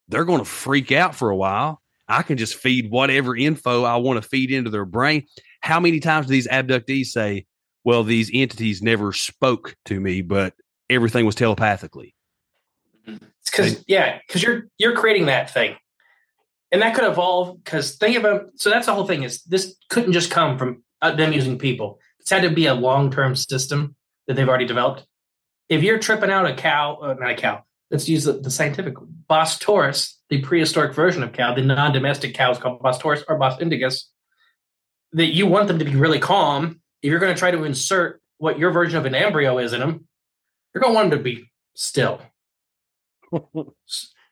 They're 0.07 0.23
going 0.23 0.39
to 0.39 0.45
freak 0.45 0.93
out 0.93 1.15
for 1.15 1.29
a 1.29 1.35
while. 1.35 1.81
I 2.07 2.21
can 2.21 2.37
just 2.37 2.55
feed 2.55 2.89
whatever 2.89 3.35
info 3.35 3.83
I 3.83 3.97
want 3.97 4.23
to 4.23 4.29
feed 4.29 4.51
into 4.51 4.69
their 4.69 4.85
brain. 4.85 5.25
How 5.59 5.81
many 5.81 5.99
times 5.99 6.27
do 6.27 6.31
these 6.31 6.47
abductees 6.47 7.07
say, 7.07 7.45
well, 7.83 8.05
these 8.05 8.31
entities 8.33 8.81
never 8.81 9.11
spoke 9.11 9.75
to 9.83 9.99
me, 9.99 10.21
but 10.21 10.53
everything 10.89 11.25
was 11.25 11.35
telepathically? 11.35 12.15
It's 13.05 13.51
because 13.51 13.83
yeah, 13.85 14.19
because 14.25 14.41
you're 14.41 14.69
you're 14.77 14.95
creating 14.95 15.25
that 15.25 15.53
thing, 15.53 15.75
and 16.71 16.81
that 16.81 16.95
could 16.95 17.03
evolve. 17.03 17.61
Because 17.61 17.97
think 17.97 18.15
about 18.15 18.51
so 18.55 18.69
that's 18.69 18.85
the 18.85 18.93
whole 18.93 19.05
thing 19.05 19.23
is 19.23 19.43
this 19.43 19.75
couldn't 19.89 20.13
just 20.13 20.31
come 20.31 20.57
from 20.57 20.83
uh, 21.01 21.13
them 21.15 21.33
using 21.33 21.57
people. 21.57 21.99
It's 22.21 22.29
had 22.29 22.43
to 22.43 22.49
be 22.49 22.65
a 22.67 22.73
long 22.73 23.11
term 23.11 23.35
system 23.35 23.95
that 24.29 24.35
they've 24.35 24.47
already 24.47 24.67
developed. 24.67 25.05
If 25.69 25.81
you're 25.81 25.97
tripping 25.97 26.29
out 26.29 26.45
a 26.45 26.53
cow, 26.53 26.99
uh, 27.01 27.15
not 27.19 27.31
a 27.31 27.35
cow. 27.35 27.63
Let's 27.89 28.07
use 28.07 28.25
the, 28.25 28.33
the 28.33 28.51
scientific 28.51 28.93
Bos 29.27 29.57
taurus, 29.57 30.19
the 30.29 30.39
prehistoric 30.41 30.93
version 30.93 31.23
of 31.23 31.33
cow, 31.33 31.55
the 31.55 31.63
non-domestic 31.63 32.35
cow 32.35 32.51
is 32.51 32.59
called 32.59 32.79
Bos 32.79 32.99
taurus 32.99 33.23
or 33.27 33.37
Bos 33.39 33.59
indicus. 33.59 34.07
That 35.13 35.33
you 35.33 35.47
want 35.47 35.67
them 35.67 35.79
to 35.79 35.85
be 35.85 35.95
really 35.95 36.19
calm. 36.19 36.79
If 37.01 37.09
you're 37.09 37.19
going 37.19 37.33
to 37.33 37.39
try 37.39 37.49
to 37.49 37.63
insert 37.63 38.21
what 38.37 38.59
your 38.59 38.69
version 38.69 38.99
of 38.99 39.05
an 39.05 39.15
embryo 39.15 39.57
is 39.57 39.73
in 39.73 39.79
them, 39.79 40.07
you're 40.73 40.81
going 40.83 40.93
to 40.93 40.95
want 40.95 41.09
them 41.09 41.19
to 41.19 41.23
be 41.23 41.49
still. 41.73 42.21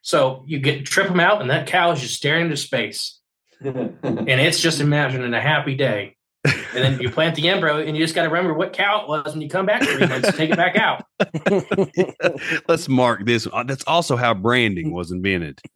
So 0.03 0.45
you 0.47 0.59
get 0.59 0.85
trip 0.85 1.09
them 1.09 1.19
out, 1.19 1.41
and 1.41 1.49
that 1.49 1.67
cow 1.67 1.91
is 1.91 1.99
just 1.99 2.15
staring 2.15 2.45
into 2.45 2.55
space, 2.55 3.19
and 3.59 3.99
it's 4.01 4.61
just 4.61 4.79
imagining 4.79 5.33
a 5.33 5.41
happy 5.41 5.75
day. 5.75 6.16
And 6.77 6.85
then 6.85 7.01
you 7.01 7.09
plant 7.09 7.35
the 7.35 7.49
embryo, 7.49 7.79
and 7.79 7.97
you 7.97 8.03
just 8.03 8.13
got 8.13 8.21
to 8.23 8.29
remember 8.29 8.53
what 8.53 8.71
cow 8.71 9.01
it 9.01 9.09
was 9.09 9.33
when 9.33 9.41
you 9.41 9.49
come 9.49 9.65
back 9.65 9.81
three 9.81 10.05
months 10.05 10.29
to 10.29 10.37
take 10.37 10.51
it 10.51 10.55
back 10.57 10.75
out. 10.75 11.05
Let's 12.69 12.87
mark 12.87 13.25
this. 13.25 13.47
Uh, 13.51 13.63
That's 13.63 13.83
also 13.87 14.15
how 14.15 14.35
branding 14.35 14.91
was 14.91 15.09
invented. 15.11 15.59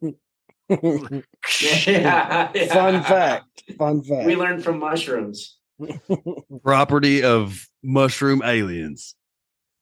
Fun 0.70 1.24
Yeah, 1.60 2.50
yeah. 2.54 3.02
fact. 3.02 3.62
Fun 3.76 4.02
fact. 4.04 4.26
We 4.26 4.36
learned 4.36 4.62
from 4.62 4.78
mushrooms. 4.78 5.56
Property 6.62 7.24
of 7.24 7.66
mushroom 7.82 8.40
aliens. 8.44 9.16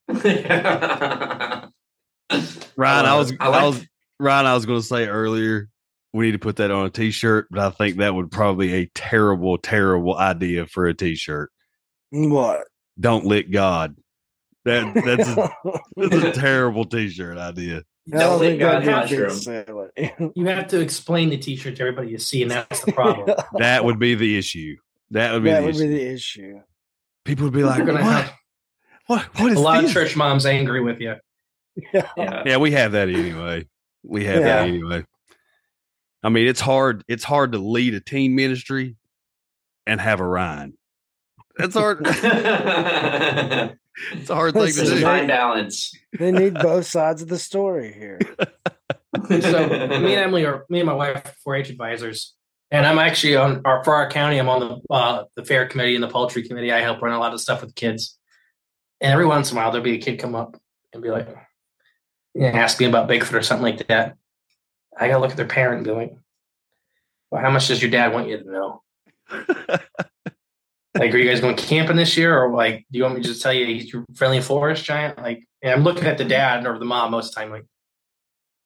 Ryan, 0.08 0.24
I 2.78 3.10
Uh, 3.10 3.18
was, 3.18 3.32
I 3.38 3.48
I, 3.48 3.66
was, 3.66 3.86
Ryan, 4.18 4.46
I 4.46 4.54
was 4.54 4.64
going 4.64 4.80
to 4.80 4.86
say 4.86 5.06
earlier, 5.06 5.68
we 6.12 6.26
need 6.26 6.32
to 6.32 6.38
put 6.38 6.56
that 6.56 6.70
on 6.70 6.86
a 6.86 6.90
t-shirt, 6.90 7.46
but 7.50 7.60
I 7.60 7.70
think 7.70 7.98
that 7.98 8.14
would 8.14 8.30
probably 8.30 8.68
be 8.68 8.74
a 8.74 8.86
terrible, 8.94 9.58
terrible 9.58 10.16
idea 10.16 10.66
for 10.66 10.86
a 10.86 10.94
t-shirt. 10.94 11.50
what? 12.10 12.66
Don't 12.98 13.24
lick 13.24 13.50
God. 13.50 13.96
That 14.64 14.92
that's 14.94 15.28
a, 15.28 15.50
that's 15.96 16.24
a 16.24 16.32
terrible 16.40 16.84
t-shirt 16.84 17.38
idea. 17.38 17.82
Don't 18.08 18.20
don't 18.20 18.38
think 18.40 18.60
think 18.60 18.60
God's 18.60 18.86
that'd 18.86 19.08
be 19.10 19.16
a 19.16 19.64
big 19.66 19.74
mushroom. 20.14 20.32
You 20.34 20.46
have 20.46 20.66
to 20.68 20.80
explain 20.80 21.28
the 21.30 21.36
T-shirt 21.36 21.76
to 21.76 21.82
everybody 21.82 22.08
you 22.10 22.18
see, 22.18 22.42
and 22.42 22.50
that's 22.50 22.80
the 22.84 22.92
problem. 22.92 23.36
That 23.58 23.84
would 23.84 23.98
be 24.00 24.14
the 24.16 24.36
issue. 24.36 24.76
That 25.12 25.32
would 25.32 25.44
be 25.44 25.50
that 25.50 25.60
the 25.60 25.66
would 25.66 25.74
issue. 25.76 25.88
be 25.88 25.94
the 25.94 26.06
issue. 26.12 26.60
People 27.24 27.44
would 27.44 27.52
be 27.54 27.62
like, 27.62 27.86
what? 27.86 28.00
have 28.00 28.32
What? 29.06 29.22
What 29.40 29.52
is 29.52 29.58
a 29.58 29.60
lot 29.60 29.82
this? 29.82 29.90
of 29.90 29.94
church 29.94 30.16
moms 30.16 30.44
angry 30.46 30.80
with 30.82 31.00
you. 31.00 31.14
Yeah. 31.94 32.08
Yeah. 32.16 32.42
Yeah, 32.46 32.56
we 32.56 32.72
have 32.72 32.92
that 32.92 33.08
anyway. 33.08 33.66
We 34.02 34.24
have 34.24 34.36
Yeah. 34.40 34.40
that 34.62 34.68
anyway. 34.68 35.04
I 36.22 36.28
mean, 36.28 36.46
it's 36.46 36.60
hard. 36.60 37.04
It's 37.08 37.24
hard 37.24 37.52
to 37.52 37.58
lead 37.58 37.94
a 37.94 38.00
teen 38.00 38.34
ministry 38.34 38.96
and 39.86 40.00
have 40.00 40.20
a 40.20 40.26
Ryan. 40.26 40.74
That's 41.56 41.74
hard. 41.74 42.00
it's 42.06 42.20
a 44.30 44.34
hard 44.34 44.54
thing 44.54 44.60
to 44.62 44.66
Listen, 44.66 44.84
Just 44.84 44.96
do. 44.96 45.02
fine 45.02 45.26
balance. 45.26 45.92
They 46.18 46.30
need 46.32 46.54
both 46.54 46.86
sides 46.86 47.22
of 47.22 47.28
the 47.28 47.38
story 47.38 47.92
here. 47.92 48.18
So 49.28 49.66
me 49.68 50.14
and 50.14 50.22
Emily 50.22 50.44
are 50.44 50.64
me 50.68 50.80
and 50.80 50.86
my 50.86 50.92
wife 50.92 51.16
are 51.46 51.56
4-H 51.56 51.70
advisors, 51.70 52.34
and 52.70 52.86
I'm 52.86 52.98
actually 52.98 53.36
on 53.36 53.62
our 53.64 53.84
for 53.84 53.94
our 53.94 54.08
county. 54.10 54.38
I'm 54.38 54.48
on 54.48 54.60
the 54.60 54.80
uh, 54.94 55.24
the 55.36 55.44
fair 55.44 55.66
committee 55.66 55.94
and 55.94 56.02
the 56.02 56.08
poultry 56.08 56.46
committee. 56.46 56.72
I 56.72 56.80
help 56.80 57.02
run 57.02 57.12
a 57.12 57.18
lot 57.18 57.34
of 57.34 57.40
stuff 57.40 57.60
with 57.60 57.74
kids, 57.74 58.18
and 59.00 59.12
every 59.12 59.26
once 59.26 59.50
in 59.50 59.56
a 59.56 59.60
while 59.60 59.70
there'll 59.70 59.84
be 59.84 59.94
a 59.94 60.00
kid 60.00 60.18
come 60.18 60.34
up 60.34 60.56
and 60.92 61.02
be 61.02 61.10
like, 61.10 61.28
you 62.34 62.42
know, 62.42 62.48
ask 62.48 62.80
me 62.80 62.86
about 62.86 63.08
Bigfoot 63.08 63.34
or 63.34 63.42
something 63.42 63.64
like 63.64 63.86
that. 63.88 64.16
I 65.00 65.08
gotta 65.08 65.20
look 65.20 65.30
at 65.30 65.36
their 65.36 65.46
parent 65.46 65.78
and 65.78 65.84
be 65.84 65.90
like, 65.92 66.14
well, 67.30 67.40
how 67.42 67.50
much 67.50 67.68
does 67.68 67.80
your 67.82 67.90
dad 67.90 68.12
want 68.12 68.28
you 68.28 68.38
to 68.38 68.50
know? 68.50 68.82
like, 70.94 71.14
are 71.14 71.18
you 71.18 71.28
guys 71.28 71.40
going 71.40 71.56
camping 71.56 71.96
this 71.96 72.16
year, 72.16 72.38
or 72.38 72.52
like, 72.54 72.84
do 72.90 72.98
you 72.98 73.02
want 73.04 73.16
me 73.16 73.22
to 73.22 73.28
just 73.28 73.42
tell 73.42 73.52
you 73.52 73.64
he's 73.66 73.92
your 73.92 74.04
friendly 74.14 74.40
forest 74.40 74.84
giant? 74.84 75.18
Like, 75.18 75.44
and 75.62 75.72
I'm 75.72 75.82
looking 75.82 76.04
at 76.06 76.18
the 76.18 76.24
dad 76.24 76.66
or 76.66 76.78
the 76.78 76.84
mom 76.84 77.12
most 77.12 77.28
of 77.28 77.34
the 77.34 77.40
time, 77.40 77.50
like, 77.50 77.64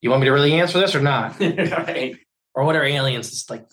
you 0.01 0.09
want 0.09 0.21
me 0.21 0.25
to 0.27 0.33
really 0.33 0.53
answer 0.53 0.79
this 0.79 0.93
or 0.95 1.01
not? 1.01 1.39
right. 1.39 2.15
or 2.53 2.63
what 2.63 2.75
are 2.75 2.83
aliens? 2.83 3.27
It's 3.29 3.49
like 3.49 3.65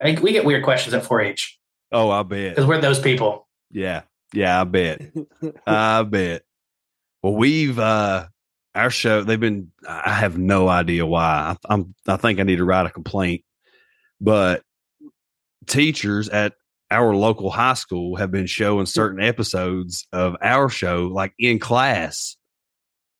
I, 0.00 0.18
we 0.20 0.32
get 0.32 0.44
weird 0.44 0.64
questions 0.64 0.94
at 0.94 1.04
4-H 1.04 1.58
Oh, 1.92 2.10
I 2.10 2.22
bet. 2.24 2.54
because 2.54 2.66
we're 2.66 2.80
those 2.80 2.98
people. 2.98 3.46
Yeah, 3.70 4.02
yeah, 4.32 4.60
I 4.60 4.64
bet. 4.64 5.02
I 5.66 6.02
bet. 6.08 6.42
Well, 7.22 7.34
we've 7.34 7.78
uh 7.78 8.26
our 8.76 8.90
show. 8.90 9.24
They've 9.24 9.40
been. 9.40 9.72
I 9.88 10.12
have 10.12 10.38
no 10.38 10.68
idea 10.68 11.06
why. 11.06 11.54
I, 11.54 11.56
I'm. 11.74 11.94
I 12.06 12.16
think 12.16 12.38
I 12.38 12.44
need 12.44 12.56
to 12.56 12.64
write 12.64 12.86
a 12.86 12.90
complaint. 12.90 13.42
But 14.20 14.62
teachers 15.66 16.28
at 16.28 16.54
our 16.90 17.14
local 17.16 17.50
high 17.50 17.74
school 17.74 18.16
have 18.16 18.30
been 18.30 18.46
showing 18.46 18.86
certain 18.86 19.20
episodes 19.20 20.06
of 20.12 20.36
our 20.40 20.68
show, 20.68 21.06
like 21.06 21.32
in 21.38 21.58
class, 21.58 22.36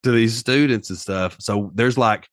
to 0.04 0.12
these 0.12 0.36
students 0.36 0.90
and 0.90 0.98
stuff. 0.98 1.36
So 1.40 1.72
there's 1.74 1.98
like, 1.98 2.28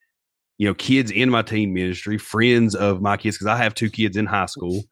you 0.57 0.67
know, 0.67 0.75
kids 0.75 1.09
in 1.09 1.29
my 1.29 1.41
teen 1.41 1.73
ministry, 1.73 2.17
friends 2.17 2.75
of 2.75 3.01
my 3.01 3.17
kids, 3.17 3.37
because 3.37 3.47
I 3.47 3.57
have 3.57 3.73
two 3.73 3.89
kids 3.89 4.15
in 4.15 4.25
high 4.25 4.45
school. 4.45 4.83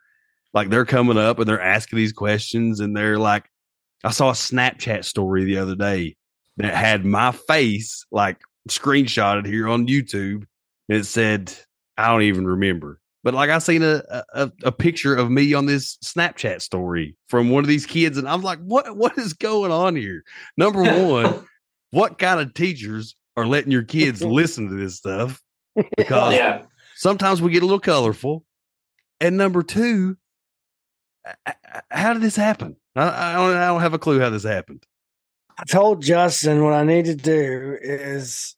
Like 0.54 0.70
they're 0.70 0.86
coming 0.86 1.18
up 1.18 1.38
and 1.38 1.48
they're 1.48 1.62
asking 1.62 1.98
these 1.98 2.14
questions, 2.14 2.80
and 2.80 2.96
they're 2.96 3.20
like, 3.20 3.46
I 4.04 4.12
saw 4.12 4.30
a 4.30 4.34
Snapchat 4.34 5.06
story 5.06 5.44
the 5.44 5.58
other 5.58 5.76
day 5.76 6.16
that 6.58 6.74
had 6.74 7.06
my 7.06 7.32
face 7.32 8.06
like 8.12 8.40
screenshotted 8.70 9.46
here 9.46 9.68
on 9.68 9.88
YouTube, 9.88 10.46
and 10.90 10.98
it 11.00 11.06
said, 11.06 11.54
I 11.98 12.08
don't 12.08 12.24
even 12.24 12.46
remember. 12.46 13.00
But 13.24 13.36
like 13.36 13.50
I 13.50 13.60
seen 13.60 13.84
a, 13.84 14.02
a 14.34 14.52
a 14.64 14.72
picture 14.72 15.16
of 15.16 15.30
me 15.30 15.54
on 15.54 15.68
this 15.68 15.98
Snapchat 15.98 16.62
story 16.62 17.16
from 17.28 17.50
one 17.52 17.64
of 17.64 17.68
these 17.68 17.86
kids, 17.86 18.18
and 18.18 18.28
I'm 18.28 18.42
like, 18.42 18.60
what 18.60 18.98
what 18.98 19.18
is 19.18 19.34
going 19.34 19.72
on 19.72 19.96
here? 19.96 20.24
Number 20.58 20.82
one, 20.82 21.46
what 21.92 22.18
kind 22.18 22.40
of 22.40 22.54
teachers 22.54 23.16
are 23.38 23.46
letting 23.46 23.72
your 23.72 23.84
kids 23.84 24.22
listen 24.24 24.70
to 24.70 24.76
this 24.76 24.98
stuff? 24.98 25.42
Because 25.98 26.34
yeah. 26.34 26.64
sometimes 26.96 27.42
we 27.42 27.52
get 27.52 27.64
a 27.64 27.66
little 27.66 27.80
colorful. 27.80 28.44
And 29.20 29.38
number 29.38 29.62
two, 29.62 30.18
how 31.92 32.14
did 32.14 32.24
this 32.24 32.36
happen? 32.36 32.76
I, 32.96 33.34
I, 33.34 33.34
don't, 33.36 33.56
I 33.56 33.68
don't 33.68 33.82
have 33.82 33.94
a 33.94 34.00
clue 34.00 34.20
how 34.20 34.32
this 34.32 34.44
happened. 34.44 34.84
I 35.58 35.64
told 35.66 36.02
Justin 36.02 36.64
what 36.64 36.74
I 36.74 36.84
need 36.84 37.06
to 37.06 37.16
do 37.16 37.78
is 37.82 38.56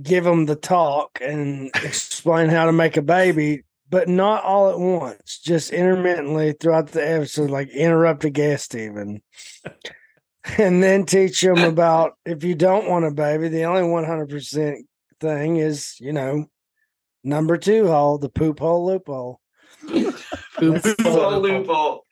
give 0.00 0.26
him 0.26 0.46
the 0.46 0.56
talk 0.56 1.18
and 1.20 1.70
explain 1.74 2.48
how 2.48 2.66
to 2.66 2.72
make 2.72 2.96
a 2.96 3.02
baby, 3.02 3.62
but 3.88 4.08
not 4.08 4.44
all 4.44 4.70
at 4.70 4.78
once, 4.78 5.38
just 5.38 5.72
intermittently 5.72 6.52
throughout 6.52 6.88
the 6.88 7.06
episode, 7.06 7.50
like 7.50 7.68
interrupt 7.70 8.24
a 8.24 8.30
guest 8.30 8.74
even. 8.74 9.20
and 10.58 10.82
then 10.82 11.04
teach 11.06 11.40
them 11.40 11.58
about 11.64 12.12
if 12.24 12.44
you 12.44 12.54
don't 12.54 12.88
want 12.88 13.04
a 13.04 13.10
baby, 13.10 13.48
the 13.48 13.64
only 13.64 13.82
100% 13.82 14.76
thing 15.20 15.56
is, 15.56 15.96
you 16.00 16.12
know, 16.12 16.46
number 17.24 17.58
two 17.58 17.86
hole, 17.88 18.18
the 18.18 18.28
poop 18.28 18.60
hole 18.60 18.86
loophole. 18.86 19.40
That's- 19.88 20.94
Full 21.02 21.40
loophole. 21.40 22.04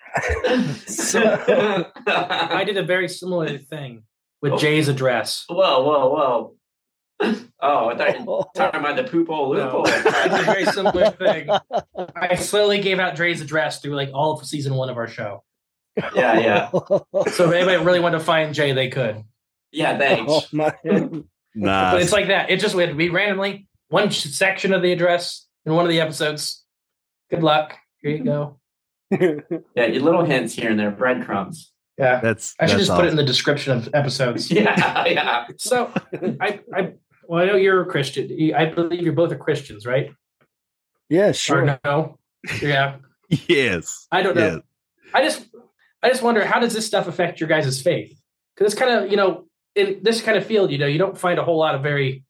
I 2.06 2.62
did 2.66 2.76
a 2.76 2.82
very 2.82 3.08
similar 3.08 3.58
thing 3.58 4.04
with 4.42 4.58
Jay's 4.58 4.88
address. 4.88 5.44
Whoa, 5.48 5.82
whoa, 5.84 6.08
whoa. 6.08 6.54
Oh, 7.60 7.88
I 7.88 7.96
thought 7.96 8.18
you 8.18 8.24
were 8.24 8.32
Oh, 8.32 8.44
talking 8.54 8.80
about 8.80 8.96
the 8.96 9.04
poop 9.04 9.26
hole 9.28 9.52
No, 9.54 9.64
loophole. 9.64 9.88
I 9.88 10.28
did 10.28 10.40
a 10.40 10.44
very 10.44 10.64
similar 10.66 11.10
thing. 11.10 11.48
I 12.14 12.36
slowly 12.36 12.80
gave 12.80 13.00
out 13.00 13.16
Dre's 13.16 13.40
address 13.40 13.80
through 13.80 13.96
like 13.96 14.10
all 14.14 14.38
of 14.38 14.46
season 14.46 14.74
one 14.74 14.88
of 14.88 14.96
our 14.96 15.08
show. 15.08 15.42
Yeah, 16.14 16.38
yeah. 16.38 16.70
So 16.72 17.48
if 17.48 17.52
anybody 17.52 17.84
really 17.84 17.98
wanted 18.00 18.18
to 18.18 18.24
find 18.24 18.54
Jay, 18.54 18.72
they 18.72 18.88
could. 18.88 19.24
Yeah, 19.72 19.98
thanks. 19.98 20.30
Oh, 20.32 20.42
my. 20.52 20.72
But 21.54 21.64
Nice. 21.64 22.02
it's 22.04 22.12
like 22.12 22.28
that. 22.28 22.50
It 22.50 22.60
just 22.60 22.76
we 22.76 22.82
had 22.84 22.90
to 22.90 22.94
be 22.94 23.08
randomly 23.08 23.66
one 23.88 24.12
section 24.12 24.72
of 24.72 24.80
the 24.82 24.92
address 24.92 25.46
in 25.66 25.72
one 25.74 25.84
of 25.84 25.88
the 25.88 26.00
episodes. 26.00 26.62
Good 27.30 27.42
luck. 27.42 27.74
Here 28.00 28.12
you 28.12 28.22
go. 28.22 28.60
Yeah, 29.74 29.86
your 29.86 30.02
little 30.02 30.24
hints 30.24 30.54
here 30.54 30.70
and 30.70 30.78
there, 30.78 30.90
breadcrumbs. 30.90 31.72
Yeah. 31.98 32.20
that's 32.20 32.54
I 32.60 32.66
should 32.66 32.78
that's 32.78 32.86
just 32.88 32.96
put 32.96 33.06
it 33.06 33.10
in 33.10 33.16
the 33.16 33.24
description 33.24 33.76
of 33.76 33.88
episodes. 33.94 34.50
Yeah, 34.50 35.06
yeah. 35.06 35.46
So 35.56 35.92
I, 36.40 36.60
I, 36.74 36.92
well, 37.26 37.42
I 37.42 37.46
know 37.46 37.56
you're 37.56 37.82
a 37.82 37.86
Christian. 37.86 38.30
I 38.54 38.66
believe 38.66 39.02
you're 39.02 39.12
both 39.12 39.32
are 39.32 39.36
Christians, 39.38 39.84
right? 39.86 40.10
yeah, 41.08 41.28
Or 41.28 41.32
sure. 41.32 41.78
no? 41.84 42.18
Yeah. 42.62 42.96
yes. 43.28 44.06
I 44.12 44.22
don't 44.22 44.36
know. 44.36 44.56
Yes. 44.56 44.62
I 45.14 45.22
just, 45.22 45.46
I 46.02 46.08
just 46.08 46.22
wonder 46.22 46.44
how 46.44 46.60
does 46.60 46.74
this 46.74 46.86
stuff 46.86 47.08
affect 47.08 47.40
your 47.40 47.48
guys' 47.48 47.80
faith? 47.82 48.18
Because 48.54 48.72
it's 48.72 48.80
kind 48.80 48.92
of, 49.04 49.10
you 49.10 49.16
know, 49.16 49.46
in 49.74 50.00
this 50.02 50.20
kind 50.20 50.36
of 50.36 50.44
field, 50.46 50.70
you 50.70 50.78
know, 50.78 50.86
you 50.86 50.98
don't 50.98 51.16
find 51.16 51.38
a 51.38 51.44
whole 51.44 51.58
lot 51.58 51.74
of 51.74 51.82
very 51.82 52.24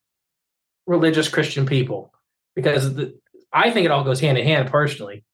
religious 0.87 1.29
Christian 1.29 1.67
people 1.67 2.13
because 2.55 2.95
the, 2.95 3.19
I 3.53 3.71
think 3.71 3.85
it 3.85 3.91
all 3.91 4.05
goes 4.05 4.21
hand 4.21 4.39
in 4.39 4.47
hand. 4.47 4.71
Personally, 4.71 5.25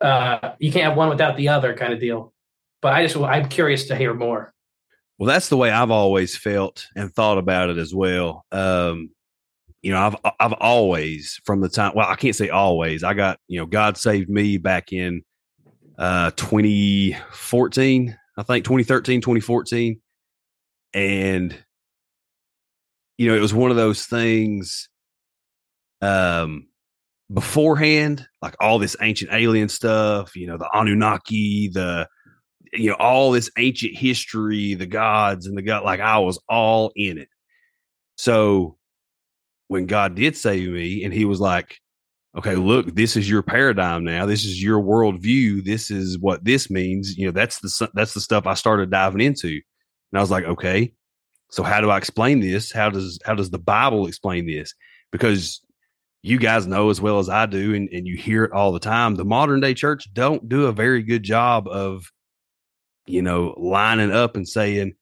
uh, 0.00 0.52
you 0.58 0.72
can't 0.72 0.84
have 0.84 0.96
one 0.96 1.08
without 1.08 1.36
the 1.36 1.48
other, 1.48 1.74
kind 1.74 1.92
of 1.92 2.00
deal. 2.00 2.32
But 2.80 2.94
I 2.94 3.04
just, 3.06 3.16
I'm 3.16 3.48
curious 3.48 3.86
to 3.86 3.96
hear 3.96 4.14
more. 4.14 4.52
Well, 5.18 5.26
that's 5.26 5.48
the 5.48 5.56
way 5.56 5.70
I've 5.70 5.90
always 5.90 6.36
felt 6.36 6.86
and 6.94 7.12
thought 7.12 7.38
about 7.38 7.70
it 7.70 7.78
as 7.78 7.92
well. 7.92 8.44
Um, 8.52 9.10
you 9.82 9.92
know, 9.92 10.00
I've 10.00 10.32
I've 10.38 10.52
always 10.54 11.40
from 11.44 11.60
the 11.60 11.68
time 11.68 11.92
well, 11.94 12.08
I 12.08 12.14
can't 12.14 12.36
say 12.36 12.48
always. 12.48 13.02
I 13.04 13.14
got, 13.14 13.38
you 13.48 13.58
know, 13.58 13.66
God 13.66 13.96
saved 13.96 14.28
me 14.28 14.58
back 14.58 14.92
in 14.92 15.22
uh 15.98 16.30
2014, 16.32 18.16
I 18.36 18.42
think 18.42 18.64
2013, 18.64 19.20
2014. 19.20 20.00
And 20.94 21.64
you 23.18 23.28
know, 23.28 23.36
it 23.36 23.40
was 23.40 23.54
one 23.54 23.70
of 23.70 23.76
those 23.76 24.06
things 24.06 24.88
um 26.00 26.67
beforehand, 27.32 28.26
like 28.42 28.54
all 28.60 28.78
this 28.78 28.96
ancient 29.00 29.32
alien 29.32 29.68
stuff, 29.68 30.34
you 30.34 30.46
know, 30.46 30.56
the 30.56 30.68
Anunnaki, 30.74 31.68
the 31.68 32.08
you 32.72 32.90
know 32.90 32.96
all 32.96 33.30
this 33.30 33.50
ancient 33.56 33.96
history 33.96 34.74
the 34.74 34.86
gods 34.86 35.46
and 35.46 35.56
the 35.56 35.62
god 35.62 35.84
like 35.84 36.00
i 36.00 36.18
was 36.18 36.38
all 36.48 36.92
in 36.96 37.18
it. 37.18 37.28
So 38.16 38.76
when 39.68 39.86
god 39.86 40.14
did 40.14 40.36
save 40.36 40.68
me 40.68 41.04
and 41.04 41.12
he 41.12 41.24
was 41.24 41.40
like 41.40 41.78
okay 42.36 42.56
look 42.56 42.94
this 42.94 43.16
is 43.16 43.28
your 43.28 43.42
paradigm 43.42 44.04
now. 44.04 44.26
This 44.26 44.44
is 44.44 44.62
your 44.62 44.82
worldview. 44.82 45.64
This 45.64 45.90
is 45.90 46.18
what 46.18 46.44
this 46.44 46.70
means. 46.70 47.16
You 47.16 47.26
know 47.26 47.32
that's 47.32 47.60
the 47.60 47.90
that's 47.94 48.14
the 48.14 48.20
stuff 48.20 48.46
i 48.46 48.54
started 48.54 48.90
diving 48.90 49.20
into. 49.20 49.48
And 49.48 50.18
i 50.18 50.20
was 50.20 50.30
like 50.30 50.44
okay 50.44 50.92
so 51.50 51.62
how 51.62 51.80
do 51.80 51.90
i 51.90 51.96
explain 51.96 52.40
this? 52.40 52.72
How 52.72 52.90
does 52.90 53.18
how 53.24 53.34
does 53.34 53.50
the 53.50 53.58
bible 53.58 54.06
explain 54.06 54.46
this? 54.46 54.74
Because 55.10 55.62
you 56.22 56.38
guys 56.38 56.66
know 56.66 56.90
as 56.90 57.00
well 57.00 57.18
as 57.18 57.28
i 57.28 57.46
do 57.46 57.74
and, 57.74 57.88
and 57.90 58.06
you 58.06 58.16
hear 58.16 58.44
it 58.44 58.52
all 58.52 58.72
the 58.72 58.80
time 58.80 59.14
the 59.14 59.24
modern 59.24 59.60
day 59.60 59.74
church 59.74 60.12
don't 60.12 60.48
do 60.48 60.66
a 60.66 60.72
very 60.72 61.02
good 61.02 61.22
job 61.22 61.68
of 61.68 62.10
you 63.08 63.22
know, 63.22 63.54
lining 63.56 64.12
up 64.12 64.36
and 64.36 64.46
saying, 64.46 64.94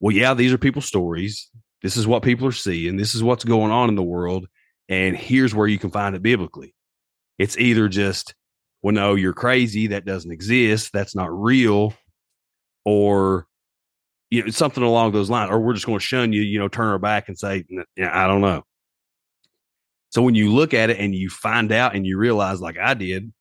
well, 0.00 0.14
yeah, 0.14 0.34
these 0.34 0.52
are 0.52 0.58
people's 0.58 0.86
stories. 0.86 1.50
This 1.82 1.96
is 1.96 2.06
what 2.06 2.22
people 2.22 2.46
are 2.46 2.52
seeing. 2.52 2.96
This 2.96 3.14
is 3.14 3.22
what's 3.22 3.44
going 3.44 3.72
on 3.72 3.88
in 3.88 3.96
the 3.96 4.02
world. 4.02 4.46
And 4.88 5.16
here's 5.16 5.54
where 5.54 5.66
you 5.66 5.78
can 5.78 5.90
find 5.90 6.14
it 6.14 6.22
biblically. 6.22 6.74
It's 7.38 7.58
either 7.58 7.88
just, 7.88 8.34
well, 8.82 8.94
no, 8.94 9.14
you're 9.14 9.32
crazy. 9.32 9.88
That 9.88 10.04
doesn't 10.04 10.32
exist. 10.32 10.92
That's 10.92 11.14
not 11.14 11.30
real. 11.30 11.94
Or 12.84 13.46
you 14.30 14.44
know, 14.44 14.50
something 14.50 14.82
along 14.82 15.12
those 15.12 15.30
lines, 15.30 15.50
or 15.50 15.58
we're 15.58 15.74
just 15.74 15.86
going 15.86 15.98
to 15.98 16.04
shun 16.04 16.32
you, 16.32 16.42
you 16.42 16.58
know, 16.58 16.68
turn 16.68 16.88
our 16.88 16.98
back 16.98 17.28
and 17.28 17.38
say, 17.38 17.64
I 18.00 18.26
don't 18.26 18.40
know. 18.40 18.62
So 20.10 20.22
when 20.22 20.34
you 20.34 20.52
look 20.52 20.72
at 20.74 20.90
it 20.90 20.98
and 20.98 21.14
you 21.14 21.28
find 21.28 21.70
out 21.70 21.94
and 21.94 22.06
you 22.06 22.18
realize, 22.18 22.60
like 22.60 22.78
I 22.78 22.94
did, 22.94 23.32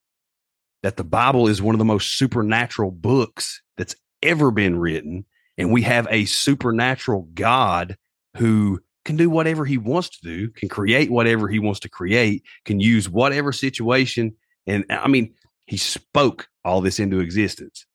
that 0.83 0.97
the 0.97 1.03
Bible 1.03 1.47
is 1.47 1.61
one 1.61 1.75
of 1.75 1.79
the 1.79 1.85
most 1.85 2.17
supernatural 2.17 2.91
books 2.91 3.61
that's 3.77 3.95
ever 4.21 4.51
been 4.51 4.77
written, 4.77 5.25
and 5.57 5.71
we 5.71 5.81
have 5.83 6.07
a 6.09 6.25
supernatural 6.25 7.27
God 7.33 7.97
who 8.35 8.79
can 9.05 9.15
do 9.15 9.29
whatever 9.29 9.65
he 9.65 9.77
wants 9.77 10.09
to 10.09 10.19
do, 10.21 10.49
can 10.49 10.67
create 10.67 11.09
whatever 11.09 11.47
he 11.47 11.59
wants 11.59 11.79
to 11.79 11.89
create, 11.89 12.43
can 12.65 12.79
use 12.79 13.09
whatever 13.09 13.51
situation. 13.51 14.35
And 14.67 14.85
I 14.89 15.07
mean, 15.07 15.33
he 15.65 15.77
spoke 15.77 16.49
all 16.65 16.81
this 16.81 16.99
into 16.99 17.19
existence. 17.19 17.85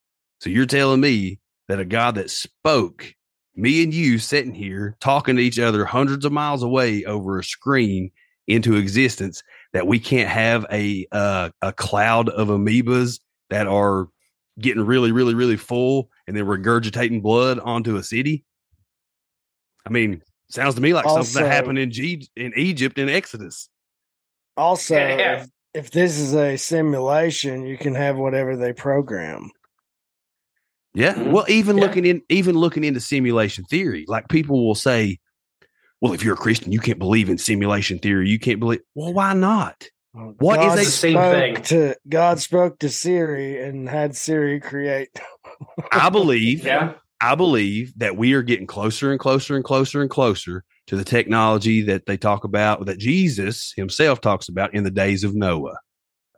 So 0.41 0.51
you're 0.51 0.67
telling 0.67 1.01
me 1.01 1.39
that 1.69 1.79
a 1.79 1.85
God 1.85 2.15
that 2.15 2.31
spoke, 2.31 3.15
me 3.55 3.83
and 3.83 3.93
you 3.93 4.19
sitting 4.19 4.55
here 4.55 4.97
talking 5.01 5.37
to 5.37 5.43
each 5.43 5.59
other 5.59 5.85
hundreds 5.85 6.25
of 6.25 6.33
miles 6.33 6.63
away 6.63 7.05
over 7.05 7.39
a 7.39 7.45
screen 7.45 8.11
into 8.53 8.77
existence, 8.77 9.43
that 9.73 9.87
we 9.87 9.99
can't 9.99 10.29
have 10.29 10.67
a 10.71 11.07
uh, 11.13 11.51
a 11.63 11.73
cloud 11.73 12.29
of 12.29 12.49
amoebas 12.49 13.21
that 13.51 13.67
are 13.67 14.09
getting 14.61 14.85
really, 14.85 15.13
really, 15.13 15.35
really 15.35 15.57
full 15.57 16.11
and 16.27 16.37
then 16.37 16.45
regurgitating 16.45 17.23
blood 17.23 17.59
onto 17.59 17.97
a 17.97 18.03
city? 18.03 18.45
I 19.87 19.91
mean, 19.91 20.23
sounds 20.51 20.75
to 20.77 20.81
me 20.81 20.93
like 20.95 21.05
something 21.09 21.43
that 21.43 21.51
happened 21.51 21.79
in 21.79 21.91
G- 21.91 22.29
in 22.37 22.53
Egypt 22.57 22.99
in 22.99 23.09
Exodus. 23.09 23.69
Also, 24.57 24.95
Yeah. 24.95 25.43
if, 25.43 25.49
if 25.75 25.91
this 25.91 26.19
is 26.19 26.35
a 26.35 26.57
simulation, 26.57 27.65
you 27.67 27.79
can 27.79 27.95
have 27.95 28.17
whatever 28.17 28.57
they 28.57 28.73
program. 28.73 29.51
Yeah. 30.95 31.15
Mhm. 31.15 31.33
Well, 31.33 31.47
even 31.49 31.79
Yeah. 31.79 31.85
looking 31.85 32.05
in, 32.05 32.23
even 32.29 32.55
looking 32.57 32.85
into 32.85 33.01
simulation 33.01 33.65
theory, 33.65 34.05
like 34.07 34.29
people 34.29 34.65
will 34.67 34.75
say, 34.75 35.19
"Well, 36.03 36.13
if 36.13 36.23
you're 36.23 36.35
a 36.35 36.37
Christian, 36.37 36.73
you 36.73 36.81
can't 36.81 36.99
believe 36.99 37.31
in 37.31 37.39
simulation 37.39 37.99
theory. 37.99 38.29
You 38.29 38.39
can't 38.39 38.61
believe." 38.61 38.81
Well, 38.95 39.15
why 39.15 39.33
not? 39.33 39.89
What 40.13 40.61
is 40.61 40.67
God 40.67 40.79
a- 40.79 40.85
Same 40.85 41.17
thing. 41.17 41.63
To 41.63 41.97
God 42.07 42.39
spoke 42.41 42.79
to 42.81 42.91
Siri 42.91 43.63
and 43.63 43.89
had 43.89 44.15
Siri 44.15 44.61
create. 44.61 45.09
I 45.93 46.11
believe, 46.11 46.65
Yeah. 46.67 46.95
I 47.23 47.35
believe 47.35 47.95
that 47.99 48.17
we 48.19 48.35
are 48.35 48.43
getting 48.43 48.67
closer 48.67 49.11
and 49.11 49.19
closer 49.19 49.57
and 49.57 49.65
closer 49.65 50.03
and 50.03 50.11
closer 50.11 50.65
to 50.89 50.97
the 50.97 51.05
technology 51.05 51.81
that 51.83 52.05
they 52.07 52.17
talk 52.19 52.45
about, 52.45 52.85
that 52.87 52.99
Jesus 52.99 53.73
Himself 53.77 54.21
talks 54.21 54.49
about 54.51 54.75
in 54.75 54.85
the 54.85 54.91
days 54.91 55.25
of 55.25 55.35
Noah. 55.35 55.79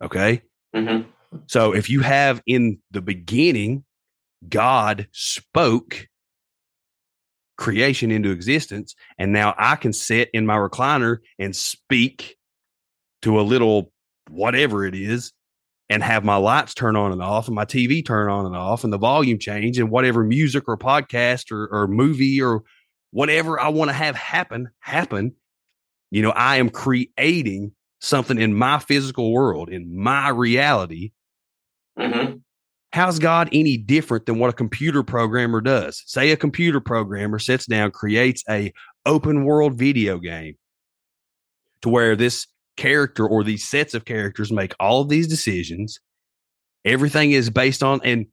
Okay. 0.03 0.43
Mhm. 0.77 1.07
So 1.49 1.75
if 1.75 1.91
you 1.91 2.01
have 2.01 2.43
in 2.47 2.79
the 2.93 3.01
beginning, 3.03 3.85
God 4.49 5.09
spoke 5.11 6.07
creation 7.57 8.11
into 8.11 8.31
existence, 8.31 8.95
and 9.19 9.33
now 9.33 9.55
I 9.59 9.77
can 9.77 9.93
sit 9.93 10.31
in 10.33 10.47
my 10.47 10.57
recliner 10.57 11.19
and 11.39 11.55
speak 11.55 12.37
to 13.23 13.41
a 13.41 13.43
little 13.43 13.93
whatever 14.31 14.85
it 14.87 14.95
is 14.95 15.33
and 15.91 16.03
have 16.03 16.25
my 16.25 16.37
lights 16.37 16.75
turn 16.75 16.97
on 16.97 17.13
and 17.13 17.23
off 17.23 17.49
and 17.49 17.55
my 17.55 17.65
TV 17.65 18.03
turn 18.03 18.31
on 18.31 18.47
and 18.47 18.57
off 18.57 18.85
and 18.85 18.93
the 18.93 18.99
volume 18.99 19.39
change 19.39 19.79
and 19.79 19.91
whatever 19.91 20.25
music 20.25 20.65
or 20.69 20.77
podcast 20.79 21.53
or, 21.53 21.69
or 21.69 21.89
movie 21.89 22.41
or 22.43 22.63
whatever 23.11 23.61
I 23.61 23.69
want 23.69 23.91
to 23.91 23.95
have 23.95 24.17
happen, 24.17 24.71
happen. 24.81 25.35
You 26.11 26.23
know, 26.23 26.31
I 26.31 26.57
am 26.57 26.71
creating 26.71 27.73
something 28.01 28.39
in 28.39 28.55
my 28.55 28.79
physical 28.79 29.33
world, 29.33 29.71
in 29.71 29.97
my 29.97 30.29
reality 30.31 31.13
Mhm. 31.99 32.44
How's 32.95 33.19
God 33.19 33.49
any 33.51 33.77
different 33.77 34.25
than 34.25 34.39
what 34.39 34.51
a 34.51 34.53
computer 34.53 35.03
programmer 35.03 35.61
does? 35.61 36.01
Say 36.07 36.31
a 36.31 36.37
computer 36.37 36.79
programmer 36.79 37.41
sits 37.41 37.67
down, 37.67 37.91
creates 37.91 38.45
a 38.49 38.73
open 39.05 39.45
world 39.45 39.77
video 39.77 40.19
game 40.19 40.55
to 41.83 41.89
where 41.89 42.15
this 42.15 42.47
character 42.77 43.27
or 43.27 43.43
these 43.43 43.67
sets 43.67 43.95
of 43.95 44.05
characters 44.05 44.53
make 44.53 44.75
all 44.79 45.01
of 45.01 45.09
these 45.09 45.27
decisions. 45.27 45.99
Everything 46.85 47.33
is 47.33 47.51
based 47.51 47.83
on 47.83 48.01
and 48.05 48.27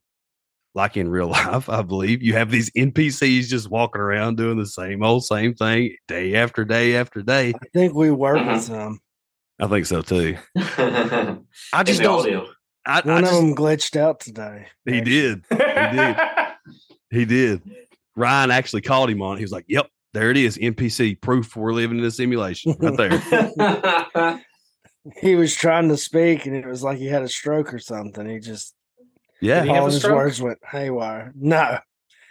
like 0.76 0.96
in 0.96 1.08
real 1.10 1.26
life, 1.30 1.68
I 1.68 1.82
believe 1.82 2.22
you 2.22 2.34
have 2.34 2.52
these 2.52 2.70
NPCs 2.70 3.48
just 3.48 3.68
walking 3.68 4.00
around 4.00 4.36
doing 4.36 4.58
the 4.58 4.66
same 4.66 5.02
old 5.02 5.24
same 5.24 5.54
thing 5.54 5.96
day 6.06 6.36
after 6.36 6.64
day 6.64 6.94
after 6.94 7.20
day. 7.22 7.48
I 7.48 7.68
think 7.74 7.94
we 7.94 8.12
work 8.12 8.46
with 8.46 8.62
some. 8.62 9.00
I 9.60 9.66
think 9.66 9.86
so 9.86 10.02
too. 10.02 10.36
I 10.56 11.82
just 11.84 12.00
don't. 12.00 12.24
do. 12.24 12.46
I, 12.84 12.98
I 13.00 13.02
One 13.04 13.18
of 13.24 13.30
just, 13.30 13.40
them 13.40 13.54
glitched 13.54 13.96
out 13.96 14.20
today. 14.20 14.66
he 14.84 15.00
did. 15.00 15.44
He 15.50 15.56
did. 15.96 16.16
He 17.10 17.24
did. 17.24 17.62
Ryan 18.16 18.50
actually 18.50 18.80
called 18.82 19.10
him 19.10 19.20
on. 19.22 19.34
it. 19.36 19.38
He 19.38 19.44
was 19.44 19.52
like, 19.52 19.64
"Yep, 19.68 19.88
there 20.14 20.30
it 20.30 20.36
is. 20.36 20.56
NPC 20.58 21.20
proof 21.20 21.54
we're 21.56 21.72
living 21.72 21.98
in 21.98 22.04
a 22.04 22.10
simulation 22.10 22.74
right 22.80 22.96
there." 22.96 24.40
He 25.20 25.34
was 25.34 25.52
trying 25.54 25.88
to 25.88 25.96
speak, 25.96 26.46
and 26.46 26.54
it 26.54 26.64
was 26.64 26.84
like 26.84 26.96
he 26.96 27.06
had 27.06 27.22
a 27.22 27.28
stroke 27.28 27.74
or 27.74 27.80
something. 27.80 28.24
He 28.28 28.38
just 28.38 28.72
Yeah, 29.40 29.56
Did 29.56 29.64
he 29.64 29.74
have 29.74 29.82
all 29.82 29.90
his 29.90 29.98
stroke? 29.98 30.14
words 30.16 30.40
went 30.40 30.58
haywire. 30.64 31.32
No, 31.34 31.78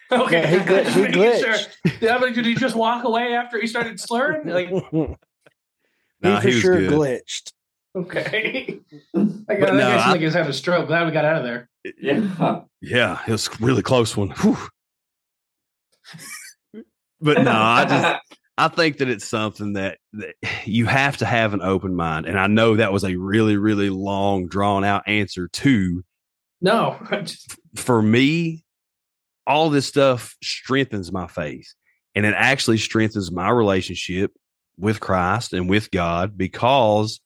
Okay, 0.10 0.42
Yeah, 0.42 0.48
he 0.48 0.58
gl- 0.58 0.84
Just 0.86 0.96
he 0.96 1.02
making 1.02 1.22
glitched. 1.22 1.68
Yeah, 2.02 2.18
but 2.18 2.34
did 2.34 2.46
he 2.46 2.56
just 2.56 2.76
walk 2.76 3.04
away 3.04 3.34
after 3.34 3.60
he 3.60 3.68
started 3.68 4.00
slurring? 4.00 4.48
Like, 4.48 4.70
he 4.70 5.18
Nah, 6.22 6.40
for 6.40 6.48
he 6.48 6.54
was 6.56 6.62
sure 6.62 6.80
good. 6.80 6.92
glitched. 6.92 7.52
Okay, 7.96 8.80
I 9.16 9.20
But 9.48 9.48
got 9.48 9.48
that 9.48 9.74
no, 9.74 9.80
guy 9.80 9.92
seemed 9.98 10.02
I- 10.02 10.12
like 10.12 10.20
he 10.20 10.26
was 10.26 10.34
having 10.34 10.50
a 10.50 10.54
stroke. 10.54 10.88
Glad 10.88 11.06
we 11.06 11.12
got 11.12 11.26
out 11.26 11.38
of 11.38 11.44
there. 11.44 11.70
yeah. 12.02 12.62
yeah, 12.82 13.20
it 13.28 13.32
was 13.32 13.48
a 13.48 13.52
really 13.66 13.82
close 13.82 14.16
one. 14.16 14.30
Whew. 14.32 14.58
But 17.20 17.44
no, 17.44 17.52
I 17.52 17.86
just 17.86 18.22
I 18.58 18.68
think 18.68 18.98
that 18.98 19.10
it's 19.10 19.28
something 19.28 19.74
that, 19.74 19.98
that 20.14 20.36
you 20.66 20.86
have 20.88 21.18
to 21.18 21.26
have 21.26 21.54
an 21.54 21.62
open 21.62 21.96
mind, 21.96 22.26
and 22.26 22.40
I 22.40 22.48
know 22.48 22.76
that 22.76 22.92
was 22.92 23.04
a 23.04 23.16
really 23.16 23.58
really 23.58 23.90
long 23.90 24.48
drawn 24.48 24.84
out 24.84 25.04
answer 25.08 25.48
to 25.48 26.04
No, 26.62 26.98
just- 27.24 27.58
for 27.76 28.02
me, 28.02 28.66
all 29.46 29.70
this 29.70 29.86
stuff 29.88 30.36
strengthens 30.44 31.12
my 31.12 31.28
faith 31.28 31.74
and 32.16 32.26
it 32.26 32.34
actually 32.36 32.78
strengthens 32.78 33.32
my 33.32 33.50
relationship 33.50 34.32
with 34.78 35.00
Christ 35.00 35.54
and 35.54 35.70
with 35.70 35.92
God 35.92 36.38
because, 36.38 37.20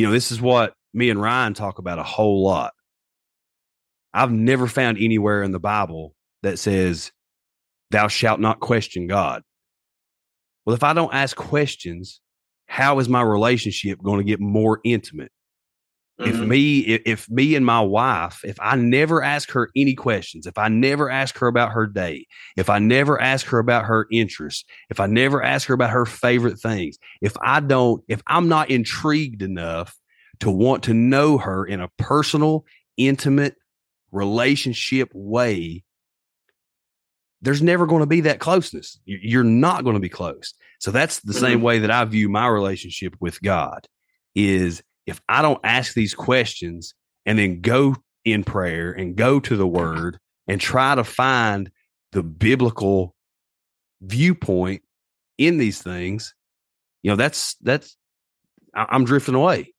you 0.00 0.06
know, 0.06 0.12
this 0.12 0.32
is 0.32 0.40
what 0.40 0.72
me 0.94 1.10
and 1.10 1.20
Ryan 1.20 1.52
talk 1.52 1.78
about 1.78 1.98
a 1.98 2.02
whole 2.02 2.42
lot. 2.42 2.72
I've 4.14 4.32
never 4.32 4.66
found 4.66 4.96
anywhere 4.96 5.42
in 5.42 5.50
the 5.50 5.60
Bible 5.60 6.14
that 6.42 6.58
says, 6.58 7.12
Thou 7.90 8.08
shalt 8.08 8.40
not 8.40 8.60
question 8.60 9.08
God. 9.08 9.42
Well, 10.64 10.74
if 10.74 10.82
I 10.82 10.94
don't 10.94 11.12
ask 11.12 11.36
questions, 11.36 12.22
how 12.64 12.98
is 12.98 13.10
my 13.10 13.20
relationship 13.20 14.02
going 14.02 14.18
to 14.18 14.24
get 14.24 14.40
more 14.40 14.80
intimate? 14.84 15.32
If 16.24 16.36
Mhm. 16.36 16.46
me 16.48 16.78
if, 16.80 17.02
if 17.06 17.30
me 17.30 17.54
and 17.54 17.64
my 17.64 17.80
wife 17.80 18.40
if 18.44 18.56
i 18.60 18.76
never 18.76 19.22
ask 19.22 19.50
her 19.52 19.70
any 19.76 19.94
questions 19.94 20.46
if 20.46 20.58
i 20.58 20.68
never 20.68 21.08
ask 21.10 21.38
her 21.38 21.46
about 21.46 21.72
her 21.72 21.86
day 21.86 22.26
if 22.56 22.68
i 22.68 22.78
never 22.78 23.20
ask 23.20 23.46
her 23.46 23.58
about 23.58 23.84
her 23.86 24.06
interests 24.12 24.64
if 24.90 25.00
i 25.00 25.06
never 25.06 25.42
ask 25.42 25.66
her 25.68 25.74
about 25.74 25.90
her 25.90 26.04
favorite 26.06 26.58
things 26.58 26.98
if 27.22 27.34
i 27.42 27.58
don't 27.60 28.02
if 28.08 28.20
i'm 28.26 28.48
not 28.48 28.70
intrigued 28.70 29.42
enough 29.42 29.96
to 30.40 30.50
want 30.50 30.82
to 30.84 30.94
know 30.94 31.38
her 31.38 31.64
in 31.64 31.80
a 31.80 31.88
personal 31.98 32.64
intimate 32.96 33.54
relationship 34.12 35.08
way 35.14 35.82
there's 37.42 37.62
never 37.62 37.86
going 37.86 38.00
to 38.00 38.06
be 38.06 38.20
that 38.20 38.38
closeness. 38.38 39.00
You- 39.06 39.18
you're 39.22 39.44
not 39.44 39.82
going 39.82 39.94
to 39.94 40.00
be 40.00 40.10
close. 40.10 40.52
So 40.78 40.90
that's 40.90 41.20
the 41.20 41.32
same 41.32 41.62
way 41.62 41.78
that 41.78 41.90
i 41.90 42.04
view 42.04 42.28
my 42.28 42.46
relationship 42.46 43.14
with 43.20 43.40
god 43.42 43.86
is 44.34 44.82
if 45.06 45.20
I 45.28 45.42
don't 45.42 45.60
ask 45.64 45.94
these 45.94 46.14
questions 46.14 46.94
and 47.26 47.38
then 47.38 47.60
go 47.60 47.96
in 48.24 48.44
prayer 48.44 48.92
and 48.92 49.16
go 49.16 49.40
to 49.40 49.56
the 49.56 49.66
word 49.66 50.18
and 50.46 50.60
try 50.60 50.94
to 50.94 51.04
find 51.04 51.70
the 52.12 52.22
biblical 52.22 53.14
viewpoint 54.02 54.82
in 55.38 55.58
these 55.58 55.82
things, 55.82 56.34
you 57.02 57.10
know, 57.10 57.16
that's, 57.16 57.54
that's, 57.62 57.96
I- 58.74 58.86
I'm 58.90 59.04
drifting 59.04 59.34
away 59.34 59.72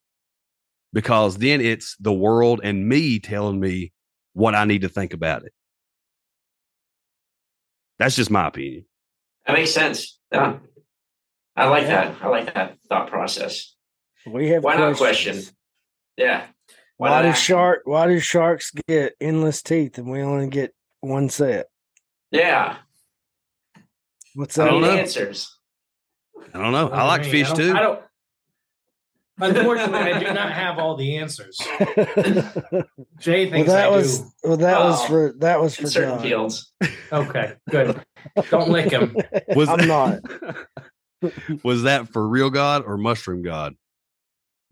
because 0.93 1.38
then 1.38 1.61
it's 1.61 1.95
the 1.99 2.14
world 2.14 2.61
and 2.64 2.88
me 2.88 3.19
telling 3.19 3.60
me 3.60 3.91
what 4.34 4.56
I 4.56 4.65
need 4.65 4.81
to 4.81 4.89
think 4.89 5.14
about 5.14 5.43
it. 5.43 5.53
That's 7.99 8.15
just 8.15 8.31
my 8.31 8.48
opinion. 8.48 8.85
That 9.45 9.53
makes 9.53 9.72
sense. 9.72 10.19
Yeah. 10.31 10.57
I 11.56 11.68
like 11.68 11.88
that. 11.88 12.15
I 12.22 12.27
like 12.30 12.53
that 12.53 12.77
thought 12.89 13.10
process. 13.10 13.76
We 14.26 14.49
have 14.49 14.64
Why 14.64 14.76
not 14.76 14.98
questions. 14.98 15.45
question? 15.45 15.56
Yeah. 16.18 16.45
Why, 16.98 17.10
not 17.10 17.22
do 17.23 17.27
ask? 17.30 17.43
shark? 17.43 17.81
Why 17.85 18.07
do 18.07 18.19
sharks 18.19 18.72
get 18.88 19.14
endless 19.19 19.61
teeth 19.64 19.98
and 19.98 20.10
we 20.11 20.22
only 20.22 20.48
get 20.48 20.73
one 20.99 21.30
set? 21.30 21.68
Yeah. 22.30 22.77
What's 24.35 24.57
I 24.57 24.65
that? 24.65 24.72
don't 24.72 24.81
know. 24.81 24.91
answers. 24.91 25.57
I 26.53 26.60
don't 26.60 26.72
know. 26.72 26.89
I 26.89 26.98
What 27.03 27.07
like 27.07 27.23
do 27.23 27.31
mean? 27.31 27.45
fish 27.45 27.52
I 27.52 27.56
too. 27.56 27.73
I 27.76 27.80
don't. 27.81 28.02
Unfortunately, 29.41 30.14
I 30.14 30.19
do 30.19 30.34
not 30.34 30.52
have 30.53 30.77
all 30.77 30.95
the 30.95 31.18
answers. 31.18 31.57
Jay 33.19 33.45
well, 33.45 33.52
thinks 33.52 33.72
that 33.72 33.85
I 33.85 33.89
was 33.89 34.19
do. 34.19 34.27
well, 34.43 34.57
that 34.57 34.80
was 34.80 35.03
for 35.06 35.34
that 35.39 35.60
was 35.60 35.76
for 35.76 35.88
certain 35.88 36.11
John. 36.15 36.22
fields. 36.22 36.73
Okay, 37.11 37.53
good. 37.69 38.03
Don't 38.52 38.69
lick 38.69 38.91
him. 38.91 39.18
Was 39.56 39.69
I'm 39.69 39.88
not 39.88 40.19
was 41.64 41.84
that 41.84 42.10
for 42.10 42.27
real 42.27 42.49
God 42.52 42.84
or 42.85 42.98
mushroom 42.98 43.41
God? 43.41 43.76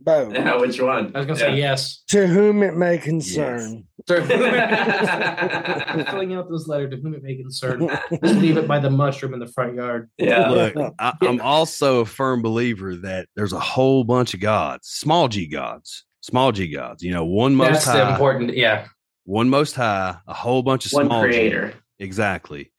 Both. 0.01 0.33
Yeah, 0.33 0.57
which 0.57 0.79
one? 0.81 1.11
I 1.13 1.19
was 1.19 1.27
gonna 1.27 1.39
say 1.39 1.57
yes. 1.57 2.03
To 2.09 2.27
whom 2.27 2.63
it 2.63 2.75
may 2.75 2.97
concern. 2.97 3.85
Sir, 4.07 4.21
filling 6.09 6.33
out 6.33 6.49
this 6.49 6.67
letter 6.67 6.89
to 6.89 6.97
whom 6.97 7.13
it 7.13 7.21
may 7.23 7.35
concern. 7.35 7.87
Just 8.23 8.35
leave 8.39 8.57
it 8.57 8.67
by 8.67 8.79
the 8.79 8.89
mushroom 8.89 9.33
in 9.33 9.39
the 9.39 9.47
front 9.47 9.75
yard. 9.75 10.09
Yeah. 10.17 10.49
Look, 10.49 10.93
I, 10.99 11.13
I'm 11.21 11.41
also 11.41 11.99
a 11.99 12.05
firm 12.05 12.41
believer 12.41 12.95
that 12.97 13.27
there's 13.35 13.53
a 13.53 13.59
whole 13.59 14.03
bunch 14.03 14.33
of 14.33 14.39
gods, 14.39 14.87
small 14.87 15.27
g 15.27 15.45
gods, 15.47 16.05
small 16.21 16.51
g 16.51 16.67
gods. 16.67 17.03
You 17.03 17.11
know, 17.11 17.25
one 17.25 17.55
most 17.55 17.85
That's 17.85 17.85
high, 17.85 18.11
important. 18.11 18.55
Yeah. 18.55 18.85
one 19.25 19.49
most 19.49 19.75
high, 19.75 20.17
a 20.27 20.33
whole 20.33 20.63
bunch 20.63 20.85
of 20.87 20.93
One 20.93 21.05
small 21.07 21.23
G. 21.23 21.29
creator. 21.29 21.73
Exactly. 21.99 22.71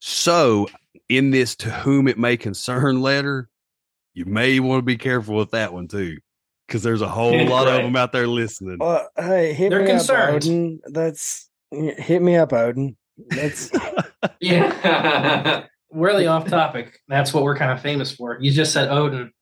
So, 0.00 0.68
in 1.08 1.30
this 1.30 1.56
to 1.56 1.70
whom 1.70 2.06
it 2.06 2.18
may 2.18 2.36
concern 2.36 3.00
letter, 3.02 3.48
you 4.14 4.26
may 4.26 4.60
want 4.60 4.78
to 4.80 4.84
be 4.84 4.96
careful 4.96 5.34
with 5.36 5.50
that 5.52 5.72
one 5.72 5.88
too, 5.88 6.18
because 6.68 6.82
there's 6.84 7.00
a 7.02 7.08
whole 7.08 7.46
lot 7.46 7.66
of 7.66 7.82
them 7.82 7.96
out 7.96 8.12
there 8.12 8.26
listening. 8.28 8.76
Well, 8.78 9.08
hey, 9.16 9.54
hit 9.54 9.70
They're 9.70 9.80
me 9.80 9.86
concerned. 9.88 10.28
up, 10.30 10.34
Odin. 10.36 10.80
That's 10.86 11.48
hit 11.72 12.22
me 12.22 12.36
up, 12.36 12.52
Odin. 12.52 12.96
That's 13.30 13.70
Yeah. 14.40 15.64
Really 15.90 16.26
off 16.26 16.46
topic. 16.46 16.98
That's 17.08 17.32
what 17.32 17.44
we're 17.44 17.56
kind 17.56 17.72
of 17.72 17.80
famous 17.80 18.12
for. 18.14 18.36
You 18.42 18.52
just 18.52 18.74
said 18.74 18.88
Odin. 18.90 19.32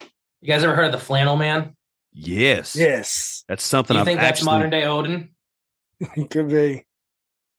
You 0.43 0.47
guys 0.49 0.63
ever 0.63 0.77
heard 0.77 0.87
of 0.87 0.93
the 0.93 0.99
flannel 0.99 1.35
man? 1.37 1.75
yes, 2.13 2.77
yes, 2.77 3.43
that's 3.49 3.65
Do 3.65 3.69
something 3.69 3.95
you 3.97 4.01
I've 4.01 4.07
think 4.07 4.21
that's 4.21 4.39
actually. 4.41 4.47
modern 4.47 4.71
day 4.71 4.85
Odin? 4.85 5.31
it 6.01 6.31
could 6.31 6.49
be. 6.49 6.85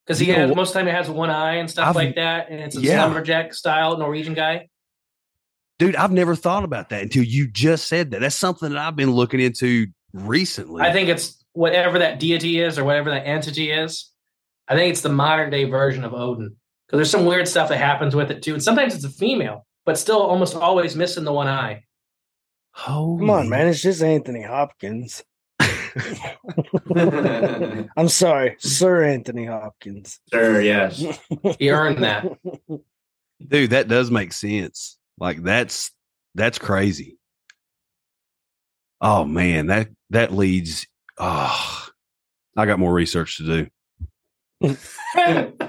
Because 0.06 0.20
he 0.20 0.28
You 0.28 0.34
know 0.34 0.40
has 0.40 0.50
what- 0.52 0.56
most 0.56 0.70
of 0.70 0.74
the 0.76 0.80
time 0.80 0.88
it 0.88 0.96
has 0.96 1.10
one 1.10 1.30
eye 1.30 1.56
and 1.56 1.70
stuff 1.70 1.90
I've- 1.90 1.98
like 1.98 2.16
that, 2.16 2.50
and 2.50 2.62
it's 2.62 2.78
a 2.78 2.82
Yeah. 2.82 3.04
lumberjack 3.04 3.54
style 3.54 3.98
Norwegian 3.98 4.34
guy. 4.34 4.70
Dude, 5.80 5.96
I've 5.96 6.12
never 6.12 6.36
thought 6.36 6.64
about 6.64 6.90
that 6.90 7.04
until 7.04 7.24
you 7.24 7.48
just 7.48 7.88
said 7.88 8.12
that. 8.12 8.22
That's 8.22 8.36
something 8.36 8.70
that 8.70 8.80
I've 8.80 8.96
been 8.96 9.12
looking 9.12 9.40
into 9.40 9.88
recently. 10.14 10.82
I 10.82 10.92
think 10.92 11.10
it's 11.10 11.44
whatever 11.54 12.00
that 12.00 12.20
deity 12.20 12.60
is 12.60 12.80
or 12.80 12.84
whatever 12.84 13.10
that 13.12 13.28
entity 13.28 13.72
is. 13.72 14.12
I 14.68 14.76
think 14.76 14.92
it's 14.92 15.02
the 15.02 15.10
modern 15.10 15.50
day 15.50 15.66
version 15.66 16.04
of 16.04 16.14
Odin. 16.14 16.56
Because 16.88 16.98
there's 16.98 17.12
some 17.12 17.26
weird 17.26 17.48
stuff 17.48 17.70
that 17.70 17.78
happens 17.78 18.16
with 18.16 18.32
it 18.32 18.42
too. 18.42 18.54
And 18.54 18.64
sometimes 18.64 18.96
it's 18.96 19.04
a 19.04 19.10
female, 19.10 19.66
but 19.86 20.00
still 20.00 20.22
almost 20.22 20.56
always 20.56 20.96
missing 20.96 21.26
the 21.26 21.34
one 21.34 21.48
eye. 21.48 21.84
Holy 22.72 23.20
Come 23.20 23.30
on, 23.30 23.50
man. 23.50 23.68
It's 23.68 23.82
just 23.82 24.02
Anthony 24.02 24.44
Hopkins. 24.44 25.24
I'm 27.98 28.08
sorry, 28.08 28.56
Sir 28.60 29.04
Anthony 29.04 29.46
Hopkins. 29.46 30.20
Sir, 30.32 30.62
yes. 30.62 31.04
He 31.60 31.70
earned 31.72 32.04
that. 32.04 32.26
dude 33.48 33.70
that 33.70 33.88
does 33.88 34.10
make 34.10 34.34
sense 34.34 34.97
like 35.20 35.42
that's 35.44 35.92
that's 36.36 36.60
crazy. 36.60 37.18
Oh 39.02 39.26
man 39.26 39.68
that 39.68 39.90
that 40.10 40.32
leads 40.34 40.88
oh 41.20 41.88
i 42.56 42.66
got 42.66 42.80
more 42.80 42.94
research 42.94 43.38
to 43.38 43.68
do. 44.62 44.76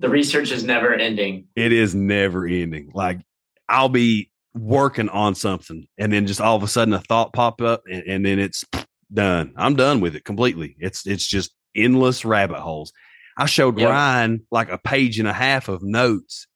The 0.00 0.08
research 0.08 0.50
is 0.50 0.64
never 0.64 0.92
ending. 0.92 1.46
it 1.54 1.72
is 1.72 1.94
never 1.94 2.44
ending. 2.44 2.90
Like 2.92 3.20
i'll 3.68 3.88
be 3.88 4.30
working 4.54 5.08
on 5.08 5.34
something 5.36 5.86
and 5.96 6.12
then 6.12 6.26
just 6.26 6.40
all 6.40 6.56
of 6.56 6.62
a 6.64 6.68
sudden 6.68 6.92
a 6.92 6.98
thought 7.00 7.32
pop 7.32 7.62
up 7.62 7.82
and, 7.90 8.02
and 8.08 8.26
then 8.26 8.38
it's 8.40 8.64
done. 9.12 9.54
I'm 9.56 9.76
done 9.76 10.00
with 10.00 10.16
it 10.16 10.24
completely. 10.24 10.74
It's 10.80 11.06
it's 11.06 11.24
just 11.26 11.54
endless 11.76 12.24
rabbit 12.24 12.58
holes. 12.58 12.92
I 13.38 13.46
showed 13.46 13.78
Yep. 13.78 13.88
ryan 13.88 14.46
like 14.50 14.70
a 14.70 14.78
page 14.78 15.20
and 15.20 15.28
a 15.28 15.32
half 15.32 15.68
of 15.68 15.82
notes 15.84 16.48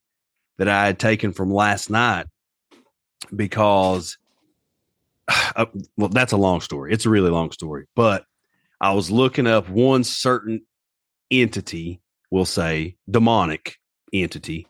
that 0.58 0.68
i 0.68 0.86
had 0.86 0.98
taken 0.98 1.32
from 1.32 1.52
last 1.52 1.90
night 1.90 2.26
because 3.34 4.18
uh, 5.56 5.66
well 5.96 6.08
that's 6.08 6.32
a 6.32 6.36
long 6.36 6.60
story. 6.60 6.92
It's 6.92 7.06
a 7.06 7.10
really 7.10 7.30
long 7.30 7.50
story 7.52 7.86
but 7.94 8.24
i 8.80 8.92
was 8.92 9.10
looking 9.10 9.46
up 9.46 9.68
one 9.68 10.04
certain 10.04 10.62
entity 11.30 12.00
we'll 12.30 12.44
say 12.44 12.96
demonic 13.10 13.76
entity 14.12 14.66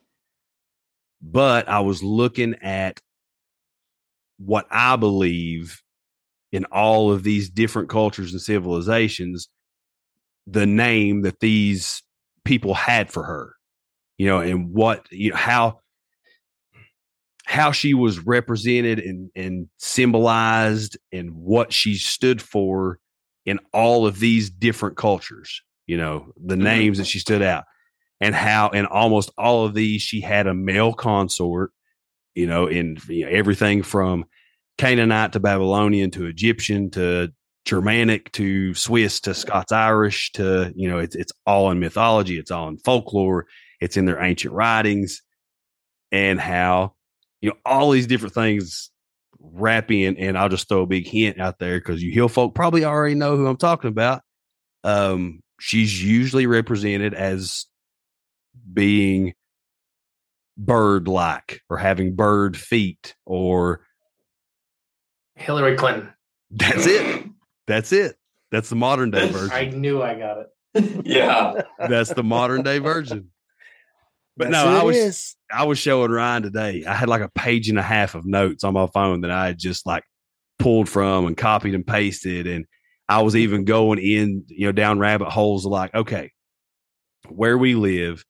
but 1.21 1.69
i 1.69 1.81
was 1.81 2.03
looking 2.03 2.55
at 2.63 3.01
what 4.39 4.67
i 4.71 4.97
believe 4.97 5.83
in 6.53 6.65
all 6.67 7.11
of 7.11 7.23
these 7.23 7.51
different 7.51 7.89
cultures 7.89 8.33
and 8.33 8.41
civilizations 8.41 9.49
the 10.47 10.67
name 10.67 11.23
that 11.23 11.41
these 11.41 12.03
people 12.45 12.73
had 12.73 13.11
for 13.11 13.25
her 13.25 13.56
you 14.19 14.27
know 14.27 14.41
and 14.41 14.73
what 14.73 15.07
you 15.11 15.31
know 15.31 15.37
how 15.37 15.81
how 17.45 17.71
she 17.71 17.95
was 17.95 18.19
represented 18.19 18.99
and 18.99 19.31
and 19.35 19.69
symbolized 19.79 20.99
and 21.13 21.33
what 21.35 21.73
she 21.73 21.95
stood 21.95 22.43
for 22.43 22.99
in 23.45 23.61
all 23.73 24.07
of 24.07 24.19
these 24.19 24.51
different 24.51 24.97
cultures 24.97 25.63
you 25.87 25.97
know 25.97 26.33
the 26.45 26.55
mm-hmm. 26.55 26.65
names 26.65 26.99
that 26.99 27.07
she 27.07 27.19
stood 27.19 27.43
out 27.43 27.65
and 28.21 28.35
how 28.35 28.69
in 28.71 28.87
almost 28.87 29.31
all 29.39 29.65
of 29.65 29.75
these 29.75 30.03
she 30.03 30.21
had 30.21 30.47
a 30.47 30.55
male 30.55 30.93
consort 30.93 31.71
you 32.35 32.47
know 32.47 32.67
in 32.67 32.99
you 33.09 33.25
know, 33.25 33.31
everything 33.31 33.83
from 33.83 34.25
canaanite 34.79 35.33
to 35.33 35.41
babylonian 35.41 36.11
to 36.11 36.27
egyptian 36.27 36.91
to 36.91 37.33
germanic 37.65 38.31
to 38.33 38.75
swiss 38.75 39.21
to 39.21 39.35
scots 39.35 39.73
irish 39.73 40.33
to 40.33 40.73
you 40.75 40.89
know 40.89 40.99
it's, 40.99 41.15
it's 41.15 41.33
all 41.47 41.71
in 41.71 41.79
mythology 41.79 42.39
it's 42.39 42.51
all 42.51 42.69
in 42.69 42.77
folklore 42.79 43.47
it's 43.81 43.97
in 43.97 44.05
their 44.05 44.20
ancient 44.20 44.55
writings 44.55 45.23
and 46.12 46.40
how 46.40 46.94
you 47.40 47.51
know 47.51 47.57
all 47.65 47.90
these 47.90 48.07
different 48.07 48.35
things 48.35 48.90
wrap 49.39 49.90
in 49.90 50.16
and 50.16 50.36
i'll 50.36 50.48
just 50.48 50.69
throw 50.69 50.82
a 50.82 50.86
big 50.86 51.07
hint 51.07 51.40
out 51.40 51.59
there 51.59 51.78
because 51.78 52.03
you 52.03 52.12
hill 52.12 52.28
folk 52.28 52.55
probably 52.55 52.85
already 52.85 53.15
know 53.15 53.36
who 53.36 53.47
i'm 53.47 53.57
talking 53.57 53.89
about 53.89 54.23
um 54.85 55.40
she's 55.61 56.03
usually 56.03 56.47
represented 56.47 57.15
as 57.15 57.66
being 58.73 59.35
bird 60.57 61.07
like 61.07 61.61
or 61.69 61.77
having 61.77 62.15
bird 62.16 62.57
feet 62.57 63.15
or 63.24 63.81
Hillary 65.35 65.77
Clinton. 65.77 66.11
that's 66.51 66.86
it 66.86 67.27
that's 67.66 67.93
it 67.93 68.16
that's 68.51 68.70
the 68.70 68.77
modern 68.77 69.11
day 69.11 69.28
version. 69.32 69.53
I 69.53 69.66
knew 69.66 70.03
I 70.03 70.15
got 70.15 70.39
it. 70.39 71.07
Yeah. 71.07 71.62
that's 71.78 72.15
the 72.15 72.23
modern 72.23 72.62
day 72.62 72.78
version 72.78 73.31
but 74.37 74.51
That's 74.51 74.65
no 74.65 74.79
i 74.79 74.83
was 74.83 74.97
is. 74.97 75.37
I 75.51 75.65
was 75.65 75.79
showing 75.79 76.11
Ryan 76.11 76.43
today. 76.43 76.85
I 76.87 76.95
had 76.95 77.09
like 77.09 77.23
a 77.23 77.31
page 77.31 77.69
and 77.69 77.79
a 77.79 77.83
half 77.83 78.15
of 78.15 78.27
notes 78.27 78.65
on 78.65 78.75
my 78.75 78.87
phone 78.87 79.21
that 79.21 79.31
I 79.31 79.47
had 79.47 79.59
just 79.59 79.87
like 79.87 80.05
pulled 80.59 80.89
from 80.89 81.27
and 81.27 81.37
copied 81.37 81.75
and 81.75 81.87
pasted. 81.87 82.47
And 82.47 82.67
I 83.09 83.23
was 83.23 83.37
even 83.37 83.65
going 83.65 83.99
in, 83.99 84.45
you 84.49 84.67
know, 84.67 84.73
down 84.73 84.99
rabbit 84.99 85.29
holes 85.29 85.65
of 85.65 85.73
like, 85.73 85.95
okay, 85.95 86.33
where 87.29 87.57
we 87.57 87.75
live, 87.75 88.25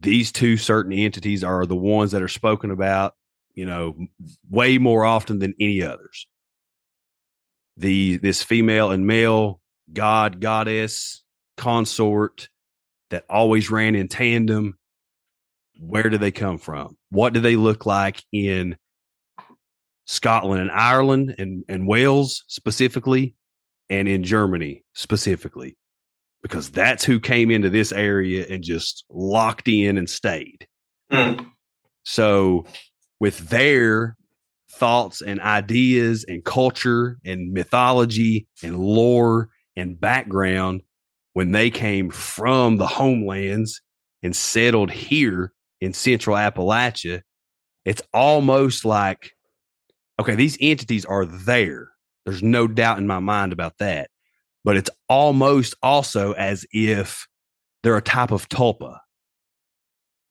these 0.00 0.30
two 0.30 0.56
certain 0.56 0.92
entities 0.92 1.42
are 1.42 1.66
the 1.66 1.76
ones 1.76 2.12
that 2.12 2.22
are 2.22 2.28
spoken 2.28 2.70
about, 2.70 3.14
you 3.54 3.66
know, 3.66 3.96
way 4.48 4.78
more 4.78 5.04
often 5.04 5.40
than 5.40 5.54
any 5.60 5.82
others. 5.82 6.26
The 7.76 8.18
this 8.18 8.42
female 8.42 8.90
and 8.90 9.06
male 9.06 9.60
god, 9.92 10.40
goddess, 10.40 11.22
consort 11.56 12.48
that 13.10 13.24
always 13.28 13.70
ran 13.70 13.94
in 13.94 14.08
tandem 14.08 14.77
where 15.78 16.10
do 16.10 16.18
they 16.18 16.30
come 16.32 16.58
from? 16.58 16.96
What 17.10 17.32
do 17.32 17.40
they 17.40 17.56
look 17.56 17.86
like 17.86 18.22
in 18.32 18.76
Scotland 20.06 20.62
and 20.62 20.70
Ireland 20.70 21.36
and, 21.38 21.64
and 21.68 21.86
Wales 21.86 22.44
specifically, 22.48 23.34
and 23.88 24.08
in 24.08 24.24
Germany 24.24 24.84
specifically? 24.94 25.76
Because 26.42 26.70
that's 26.70 27.04
who 27.04 27.20
came 27.20 27.50
into 27.50 27.70
this 27.70 27.92
area 27.92 28.46
and 28.48 28.62
just 28.62 29.04
locked 29.10 29.68
in 29.68 29.98
and 29.98 30.08
stayed. 30.08 30.66
Mm. 31.12 31.46
So, 32.04 32.66
with 33.20 33.48
their 33.48 34.16
thoughts 34.70 35.20
and 35.20 35.40
ideas 35.40 36.24
and 36.28 36.44
culture 36.44 37.18
and 37.24 37.52
mythology 37.52 38.46
and 38.62 38.78
lore 38.78 39.48
and 39.76 40.00
background, 40.00 40.82
when 41.32 41.52
they 41.52 41.70
came 41.70 42.10
from 42.10 42.76
the 42.76 42.86
homelands 42.86 43.80
and 44.22 44.34
settled 44.34 44.90
here 44.90 45.52
in 45.80 45.92
central 45.92 46.36
Appalachia, 46.36 47.22
it's 47.84 48.02
almost 48.12 48.84
like, 48.84 49.32
okay, 50.20 50.34
these 50.34 50.58
entities 50.60 51.04
are 51.04 51.24
there. 51.24 51.90
There's 52.26 52.42
no 52.42 52.66
doubt 52.66 52.98
in 52.98 53.06
my 53.06 53.20
mind 53.20 53.52
about 53.52 53.78
that. 53.78 54.10
But 54.64 54.76
it's 54.76 54.90
almost 55.08 55.74
also 55.82 56.32
as 56.32 56.66
if 56.72 57.26
they're 57.82 57.96
a 57.96 58.02
type 58.02 58.32
of 58.32 58.48
tulpa. 58.48 58.98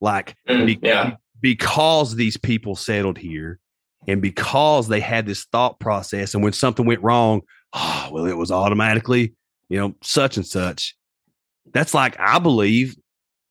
Like 0.02 0.36
Mm, 0.48 0.65
be- 0.68 0.80
yeah. 0.82 1.15
because 1.41 2.15
these 2.15 2.38
people 2.38 2.76
settled 2.76 3.18
here 3.18 3.60
And 4.07 4.22
because 4.22 4.88
they 4.88 4.99
had 5.02 5.26
this 5.26 5.45
thought 5.52 5.80
process, 5.80 6.34
and 6.34 6.44
when 6.44 6.53
something 6.53 6.86
went 6.86 7.02
wrong, 7.03 7.41
oh, 7.74 8.10
well, 8.11 8.26
it 8.26 8.38
was 8.38 8.52
automatically, 8.52 9.34
you 9.69 9.78
know, 9.78 9.95
such 10.02 10.38
and 10.38 10.45
such. 10.45 10.95
That's 11.74 11.94
like, 11.94 12.15
I 12.19 12.40
believe 12.40 12.95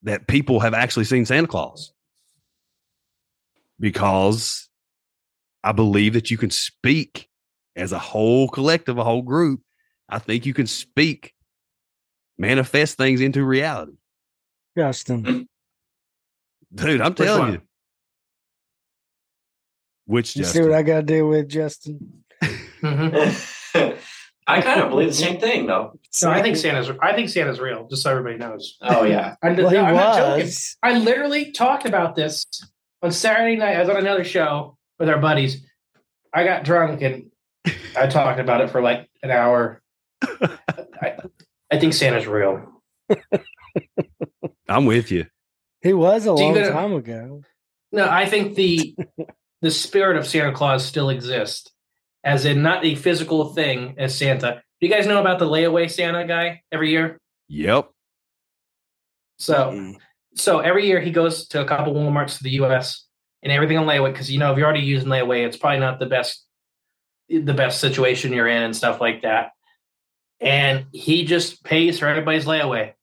that 0.03 0.27
people 0.27 0.61
have 0.61 0.75
actually 0.75 1.05
seen 1.05 1.25
Santa 1.25 1.47
Claus 1.47 1.93
because 3.79 4.69
I 5.63 5.73
believe 5.73 6.15
that 6.15 6.31
you 6.31 6.39
can 6.39 6.51
speak 6.51 7.29
as 7.75 7.93
a 7.93 7.99
whole 7.99 8.49
collective, 8.49 8.99
a 8.99 9.05
whole 9.05 9.23
group. 9.23 9.61
I 10.09 10.19
think 10.19 10.47
you 10.47 10.55
can 10.55 10.67
speak, 10.67 11.35
manifest 12.39 12.97
things 12.97 13.21
into 13.21 13.45
reality. 13.45 13.97
Justin. 14.77 15.49
Dude, 16.75 17.01
I'm 17.01 17.13
Which 17.13 17.17
telling 17.17 17.41
one? 17.41 17.53
you. 17.55 17.63
Which 20.07 20.37
You 20.37 20.45
see 20.45 20.61
what 20.61 20.73
I 20.73 20.83
got 20.83 20.97
to 20.97 21.03
deal 21.03 21.29
with, 21.29 21.49
Justin? 21.49 22.23
I 24.47 24.61
kind 24.63 24.81
of 24.81 24.91
believe 24.91 25.09
the 25.09 25.15
same 25.15 25.41
thing, 25.41 25.67
though. 25.67 25.99
No, 26.23 26.31
I 26.31 26.41
think 26.43 26.57
Santa's. 26.57 26.91
I 27.03 27.15
think 27.15 27.29
Santa's 27.29 27.59
real. 27.61 27.87
Just 27.89 28.03
so 28.03 28.11
everybody 28.11 28.37
knows. 28.39 28.77
Oh 28.81 29.05
yeah, 29.05 29.35
I, 29.43 29.51
well, 29.53 29.69
he 29.71 29.77
I'm 29.77 29.95
not 29.95 30.17
joking. 30.17 30.45
was. 30.45 30.77
I 30.83 30.99
literally 30.99 31.53
talked 31.53 31.85
about 31.87 32.15
this 32.15 32.47
on 33.03 33.11
Saturday 33.13 33.57
night. 33.57 33.77
I 33.77 33.81
was 33.81 33.89
on 33.89 33.97
another 33.97 34.25
show 34.25 34.77
with 34.99 35.09
our 35.09 35.19
buddies. 35.19 35.67
I 36.33 36.45
got 36.45 36.65
drunk 36.65 37.03
and 37.03 37.31
I 37.97 38.07
talked 38.07 38.39
about 38.41 38.61
it 38.61 38.71
for 38.71 38.81
like 38.81 39.09
an 39.23 39.31
hour. 39.31 39.83
I, 40.23 41.17
I 41.71 41.79
think 41.79 41.93
Santa's 41.93 42.27
real. 42.27 42.83
I'm 44.69 44.85
with 44.87 45.11
you. 45.11 45.27
He 45.83 45.93
was 45.93 46.27
a 46.27 46.35
Do 46.35 46.41
you 46.43 46.47
long 46.47 46.55
gotta- 46.55 46.71
time 46.73 46.93
ago. 46.95 47.43
No, 47.93 48.09
I 48.09 48.27
think 48.27 48.55
the 48.57 48.97
the 49.63 49.71
spirit 49.71 50.17
of 50.17 50.27
Santa 50.27 50.53
Claus 50.53 50.85
still 50.85 51.09
exists, 51.09 51.71
as 52.27 52.45
in 52.45 52.61
not 52.61 52.85
a 52.85 52.97
physical 52.97 53.55
thing 53.55 53.95
as 53.99 54.19
Santa. 54.19 54.61
Do 54.81 54.87
you 54.87 54.93
guys 54.93 55.07
know 55.07 55.21
about 55.21 55.39
the 55.39 55.47
layaway 55.47 55.89
Santa 55.89 56.27
guy 56.27 56.61
every 56.73 56.91
year? 56.91 57.19
Yep. 57.49 57.89
So 59.39 59.55
Mm. 59.71 59.97
so 60.35 60.59
every 60.59 60.87
year 60.87 61.01
he 61.01 61.13
goes 61.13 61.47
to 61.49 61.61
a 61.63 61.65
couple 61.65 61.95
Walmarts 61.95 62.39
to 62.39 62.43
the 62.43 62.51
U.S. 62.63 63.07
and 63.43 63.53
everything 63.53 63.79
on 63.79 63.87
layaway 63.87 64.13
because 64.13 64.31
you 64.31 64.39
know 64.41 64.51
if 64.51 64.59
you're 64.59 64.67
already 64.67 64.85
using 64.85 65.09
layaway, 65.09 65.47
it's 65.47 65.57
probably 65.57 65.79
not 65.81 65.99
the 66.01 66.07
best 66.07 66.45
the 67.29 67.55
best 67.55 67.81
situation 67.81 68.33
you're 68.33 68.49
in 68.49 68.63
and 68.63 68.77
stuff 68.77 69.01
like 69.01 69.23
that. 69.23 69.53
And 70.41 70.87
he 70.93 71.25
just 71.25 71.63
pays 71.65 71.99
for 71.99 72.07
everybody's 72.09 72.45
layaway 72.45 72.95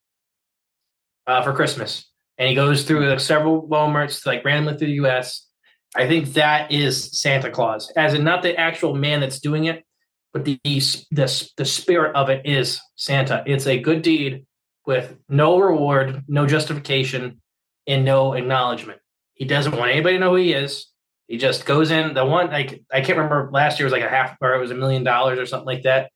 uh, 1.28 1.42
for 1.44 1.54
Christmas, 1.54 2.06
and 2.38 2.50
he 2.50 2.56
goes 2.56 2.84
through 2.84 3.08
like, 3.08 3.20
several 3.22 3.68
Walmarts 3.68 4.26
like 4.26 4.44
randomly 4.44 4.78
through 4.78 4.88
the 4.88 5.02
U.S. 5.06 5.48
I 5.96 6.08
think 6.08 6.34
that 6.34 6.72
is 6.72 7.20
Santa 7.20 7.52
Claus, 7.52 7.92
as 7.96 8.14
in 8.14 8.24
not 8.24 8.42
the 8.42 8.58
actual 8.58 8.96
man 8.96 9.20
that's 9.20 9.40
doing 9.40 9.66
it, 9.66 9.86
but 10.32 10.46
the 10.46 10.60
the 10.64 11.50
the 11.58 11.66
spirit 11.66 12.16
of 12.16 12.30
it 12.30 12.46
is 12.46 12.82
Santa. 12.96 13.44
It's 13.46 13.68
a 13.68 13.80
good 13.80 14.02
deed 14.02 14.46
with 14.86 15.16
no 15.30 15.60
reward, 15.60 16.24
no 16.28 16.48
justification, 16.48 17.42
and 17.88 18.04
no 18.04 18.34
acknowledgement. 18.34 19.00
He 19.36 19.46
doesn't 19.46 19.76
want 19.76 19.92
anybody 19.92 20.16
to 20.16 20.20
know 20.20 20.32
who 20.32 20.38
he 20.38 20.54
is. 20.54 20.88
He 21.28 21.38
just 21.38 21.66
goes 21.66 21.92
in. 21.92 22.14
The 22.14 22.26
one 22.26 22.50
like 22.50 22.84
I 22.92 23.02
can't 23.02 23.18
remember 23.18 23.50
last 23.52 23.80
year 23.80 23.86
was 23.86 23.94
like 23.94 24.04
a 24.04 24.10
half 24.10 24.36
or 24.42 24.56
it 24.56 24.60
was 24.60 24.72
a 24.72 24.76
million 24.76 25.04
dollars 25.04 25.40
or 25.40 25.46
something 25.46 25.66
like 25.66 25.84
that 25.84 26.12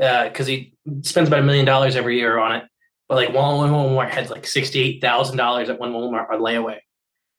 uh, 0.00 0.28
because 0.28 0.46
he 0.46 0.74
spends 1.02 1.28
about 1.28 1.40
a 1.40 1.44
million 1.44 1.64
dollars 1.64 1.96
every 1.96 2.18
year 2.18 2.38
on 2.38 2.56
it. 2.56 2.64
But 3.08 3.16
like 3.16 3.34
one 3.34 3.56
one 3.56 3.70
Walmart 3.70 4.10
had 4.10 4.30
like 4.30 4.46
sixty 4.46 4.80
eight 4.80 5.00
thousand 5.00 5.36
dollars 5.36 5.68
at 5.70 5.78
one 5.78 5.92
Walmart 5.92 6.30
on 6.30 6.40
layaway. 6.40 6.78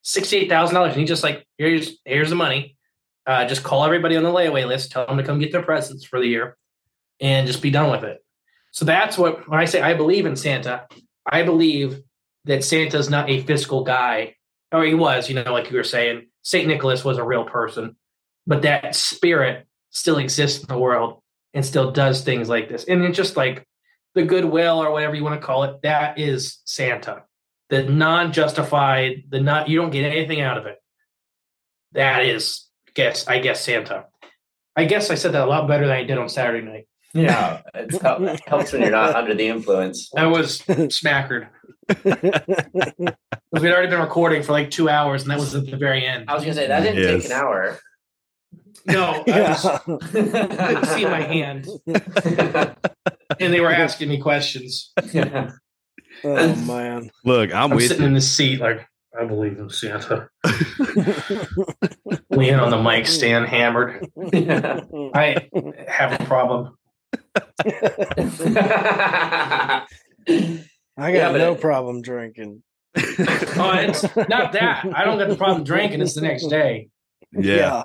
Sixty 0.03 0.37
eight 0.37 0.49
thousand 0.49 0.75
dollars, 0.75 0.93
and 0.93 1.01
he 1.01 1.05
just 1.05 1.23
like 1.23 1.45
here's 1.57 1.97
here's 2.05 2.29
the 2.29 2.35
money. 2.35 2.77
Uh, 3.25 3.45
just 3.45 3.63
call 3.63 3.85
everybody 3.85 4.15
on 4.15 4.23
the 4.23 4.31
layaway 4.31 4.67
list, 4.67 4.91
tell 4.91 5.05
them 5.05 5.17
to 5.17 5.23
come 5.23 5.39
get 5.39 5.51
their 5.51 5.61
presents 5.61 6.03
for 6.03 6.19
the 6.19 6.27
year, 6.27 6.57
and 7.19 7.45
just 7.45 7.61
be 7.61 7.69
done 7.69 7.91
with 7.91 8.03
it. 8.03 8.23
So 8.71 8.85
that's 8.85 9.17
what 9.17 9.47
when 9.47 9.59
I 9.59 9.65
say 9.65 9.81
I 9.81 9.93
believe 9.93 10.25
in 10.25 10.35
Santa, 10.35 10.87
I 11.25 11.43
believe 11.43 12.01
that 12.45 12.63
Santa's 12.63 13.09
not 13.09 13.29
a 13.29 13.43
fiscal 13.43 13.83
guy, 13.83 14.35
or 14.71 14.83
he 14.83 14.95
was, 14.95 15.29
you 15.29 15.35
know, 15.35 15.51
like 15.53 15.69
you 15.69 15.77
were 15.77 15.83
saying, 15.83 16.27
Saint 16.41 16.67
Nicholas 16.67 17.05
was 17.05 17.17
a 17.17 17.23
real 17.23 17.43
person, 17.43 17.95
but 18.47 18.63
that 18.63 18.95
spirit 18.95 19.67
still 19.91 20.17
exists 20.17 20.61
in 20.61 20.67
the 20.67 20.79
world 20.79 21.21
and 21.53 21.65
still 21.65 21.91
does 21.91 22.21
things 22.21 22.49
like 22.49 22.69
this. 22.69 22.85
And 22.85 23.03
it's 23.03 23.17
just 23.17 23.37
like 23.37 23.67
the 24.15 24.23
goodwill 24.23 24.81
or 24.81 24.91
whatever 24.91 25.15
you 25.15 25.23
want 25.23 25.39
to 25.39 25.45
call 25.45 25.63
it, 25.63 25.81
that 25.83 26.17
is 26.17 26.59
Santa. 26.65 27.23
The 27.71 27.83
non-justified, 27.83 29.23
the 29.29 29.39
not 29.41 29.67
you 29.69 29.79
don't 29.81 29.89
get 29.89 30.03
anything 30.05 30.41
out 30.41 30.57
of 30.59 30.65
it. 30.67 30.75
That 31.93 32.23
is 32.25 32.67
guess 32.93 33.27
I 33.27 33.39
guess 33.39 33.63
Santa. 33.65 34.05
I 34.75 34.85
guess 34.85 35.09
I 35.09 35.15
said 35.15 35.31
that 35.31 35.43
a 35.43 35.49
lot 35.49 35.67
better 35.67 35.87
than 35.87 35.95
I 35.95 36.03
did 36.03 36.17
on 36.19 36.29
Saturday 36.29 36.65
night. 36.65 36.87
yeah. 37.13 37.61
It's 37.73 37.97
help, 37.99 38.21
it 38.21 38.41
helps 38.47 38.71
when 38.71 38.81
you're 38.83 38.91
not 38.91 39.15
under 39.15 39.33
the 39.33 39.47
influence. 39.47 40.09
I 40.15 40.27
was 40.27 40.61
smackered. 40.93 41.47
We'd 42.05 43.71
already 43.73 43.89
been 43.89 43.99
recording 43.99 44.43
for 44.43 44.51
like 44.53 44.69
two 44.71 44.87
hours, 44.87 45.23
and 45.23 45.31
that 45.31 45.39
was 45.39 45.55
at 45.55 45.65
the 45.65 45.75
very 45.77 46.05
end. 46.05 46.25
I 46.29 46.35
was 46.35 46.43
gonna 46.43 46.53
say 46.53 46.67
that 46.67 46.81
didn't 46.81 47.01
Yes. 47.03 47.23
take 47.23 47.31
an 47.31 47.37
hour. 47.37 47.79
No, 48.85 49.23
I 49.27 49.41
was, 49.41 49.63
yeah. 49.65 49.77
couldn't 49.87 50.85
see 50.87 51.05
my 51.05 51.21
hand, 51.21 51.67
and 53.39 53.53
they 53.53 53.59
were 53.61 53.71
asking 53.71 54.09
me 54.09 54.19
questions. 54.19 54.91
oh 56.23 56.55
man. 56.65 57.11
Look, 57.25 57.53
I'm, 57.53 57.71
I'm, 57.71 57.75
with 57.75 57.87
sitting 57.87 58.05
in 58.05 58.13
the 58.13 58.21
seat 58.21 58.59
like 58.61 58.87
I 59.19 59.25
believe 59.25 59.57
in 59.59 59.69
Santa. 59.69 60.29
Leaning 62.29 62.59
on 62.59 62.69
the 62.71 62.81
mic 62.81 63.07
stand, 63.07 63.47
hammered. 63.47 64.07
I 65.13 65.47
have 65.87 66.19
a 66.19 66.23
problem. 66.25 66.77
I 67.65 69.85
got 70.97 70.97
Yeah, 70.97 71.31
no 71.31 71.53
it- 71.53 71.61
problem 71.61 72.01
drinking. 72.01 72.63
Oh, 72.97 73.73
it's 73.77 74.03
not 74.15 74.51
that. 74.53 74.85
I 74.93 75.05
don't 75.05 75.17
got 75.17 75.29
the 75.29 75.35
problem 75.37 75.63
drinking. 75.63 76.01
It's 76.01 76.15
the 76.15 76.21
next 76.21 76.47
day. 76.47 76.89
yeah. 77.31 77.83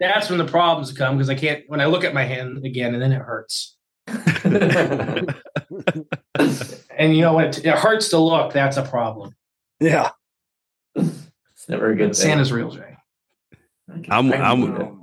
That's 0.00 0.30
when 0.30 0.38
the 0.38 0.44
problems 0.44 0.92
come 0.92 1.16
because 1.16 1.28
I 1.28 1.34
can't. 1.34 1.64
When 1.66 1.80
I 1.80 1.86
look 1.86 2.04
at 2.04 2.14
my 2.14 2.22
hand 2.22 2.64
again, 2.64 2.94
and 2.94 3.02
then 3.02 3.10
it 3.10 3.20
hurts. 3.20 3.76
And 6.98 7.14
you 7.14 7.22
know 7.22 7.32
what? 7.32 7.58
It, 7.58 7.64
it 7.64 7.74
hurts 7.78 8.08
to 8.10 8.18
look. 8.18 8.52
That's 8.52 8.76
a 8.76 8.82
problem. 8.82 9.34
Yeah. 9.80 10.10
it's 10.96 11.68
never 11.68 11.90
a 11.90 11.96
good 11.96 12.08
thing. 12.08 12.14
Santa's 12.14 12.52
real, 12.52 12.70
Jay. 12.70 12.96
I'm- 14.10 14.28
I 14.32 14.36
can 14.36 14.42
I'm- 14.42 14.62
it. 14.64 14.80
Oh. 14.82 14.94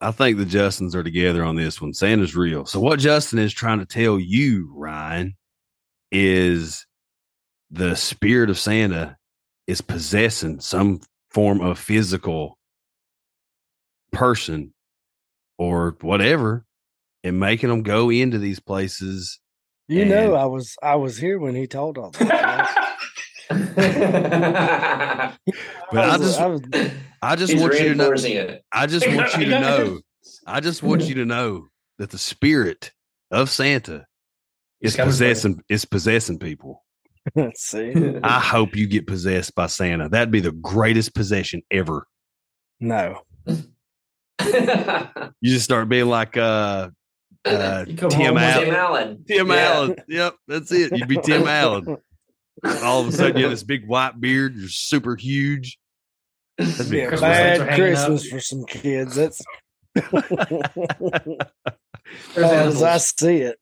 I 0.00 0.10
think 0.10 0.38
the 0.38 0.44
Justins 0.46 0.94
are 0.94 1.02
together 1.02 1.44
on 1.44 1.54
this 1.56 1.82
one. 1.82 1.92
Santa's 1.92 2.34
real. 2.34 2.64
So 2.64 2.80
what 2.80 2.98
Justin 2.98 3.38
is 3.38 3.52
trying 3.52 3.78
to 3.78 3.84
tell 3.84 4.18
you, 4.18 4.72
Ryan, 4.74 5.36
is 6.10 6.86
the 7.70 7.94
spirit 7.94 8.48
of 8.48 8.58
Santa 8.58 9.18
is 9.66 9.82
possessing 9.82 10.60
some 10.60 11.00
form 11.30 11.60
of 11.60 11.78
physical 11.78 12.56
person 14.12 14.72
or 15.58 15.96
whatever 16.00 16.64
and 17.22 17.38
making 17.38 17.68
them 17.68 17.82
go 17.82 18.10
into 18.10 18.38
these 18.38 18.60
places. 18.60 19.40
You 19.88 20.04
know, 20.04 20.34
I 20.34 20.46
was 20.46 20.74
I 20.82 20.96
was 20.96 21.16
here 21.18 21.38
when 21.38 21.54
he 21.54 21.66
told 21.66 21.96
all 21.98 22.10
that. 22.10 22.96
But 25.92 26.04
I 26.04 26.16
was- 26.16 26.26
just 26.26 26.40
I 26.40 26.46
was, 26.46 26.60
I 27.22 27.36
just 27.36 27.56
want 27.56 27.74
you 27.78 27.88
to 27.90 27.94
know 27.94 28.10
it. 28.12 28.64
I 28.72 28.86
just 28.86 29.06
want 29.14 29.36
you 29.36 29.44
to 29.46 29.60
know 29.60 30.00
I 30.46 30.58
just 30.60 30.82
want 30.82 31.02
you 31.02 31.14
to 31.16 31.24
know 31.24 31.68
that 31.98 32.10
the 32.10 32.18
spirit 32.18 32.90
of 33.30 33.48
Santa 33.50 34.06
is 34.80 34.92
He's 34.92 34.96
coming 34.96 35.10
possessing 35.10 35.60
is 35.68 35.84
possessing 35.84 36.38
people. 36.40 36.84
see. 37.54 37.92
I 38.22 38.40
hope 38.40 38.74
you 38.76 38.86
get 38.88 39.06
possessed 39.06 39.54
by 39.54 39.66
Santa. 39.66 40.08
That'd 40.08 40.30
be 40.32 40.40
the 40.40 40.52
greatest 40.52 41.14
possession 41.14 41.62
ever. 41.70 42.06
No. 42.80 43.20
You 43.48 43.62
just 45.44 45.64
start 45.64 45.88
being 45.88 46.06
like 46.08 46.36
uh 46.36 46.90
uh 47.46 47.84
You 47.86 47.96
come 47.98 48.10
Tim 48.10 48.20
home 48.20 48.34
with 48.34 48.42
Allen. 48.42 48.64
Tim 48.64 48.74
Allen. 48.74 49.24
Tim 49.26 49.48
Yeah. 49.48 49.54
Allen. 49.54 49.96
Yep, 50.08 50.34
that's 50.48 50.72
it. 50.72 50.96
You'd 50.96 51.08
be 51.08 51.18
Tim 51.18 51.46
Allen. 51.46 51.96
All 52.82 53.02
of 53.02 53.08
a 53.08 53.12
sudden 53.12 53.36
you 53.36 53.44
have 53.44 53.52
this 53.52 53.62
big 53.62 53.86
white 53.86 54.20
beard, 54.20 54.56
you're 54.56 54.68
super 54.68 55.14
huge. 55.16 55.78
That'd 56.58 56.90
be 56.90 56.98
Yeah, 56.98 57.08
Christmas 57.08 57.36
great. 57.36 57.48
lights 57.48 57.60
are 57.60 57.66
bad 57.66 57.78
Christmas 57.78 58.24
up. 58.24 58.30
for 58.30 58.40
some 58.40 58.64
kids. 58.64 59.14
That's 59.14 59.42
as 62.36 62.82
I 62.82 62.98
see 62.98 63.36
it. 63.38 63.58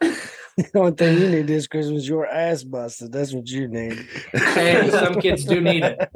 the 0.00 0.70
only 0.74 0.92
thing 0.92 1.18
you 1.20 1.28
need 1.30 1.46
this 1.46 1.66
Christmas 1.66 2.02
is 2.02 2.08
your 2.08 2.26
ass 2.26 2.64
busted. 2.64 3.12
That's 3.12 3.32
what 3.32 3.48
you 3.48 3.68
need. 3.68 4.06
Hey, 4.32 4.88
some 4.90 5.20
kids 5.20 5.44
do 5.44 5.60
need 5.60 5.84
it. 5.84 6.08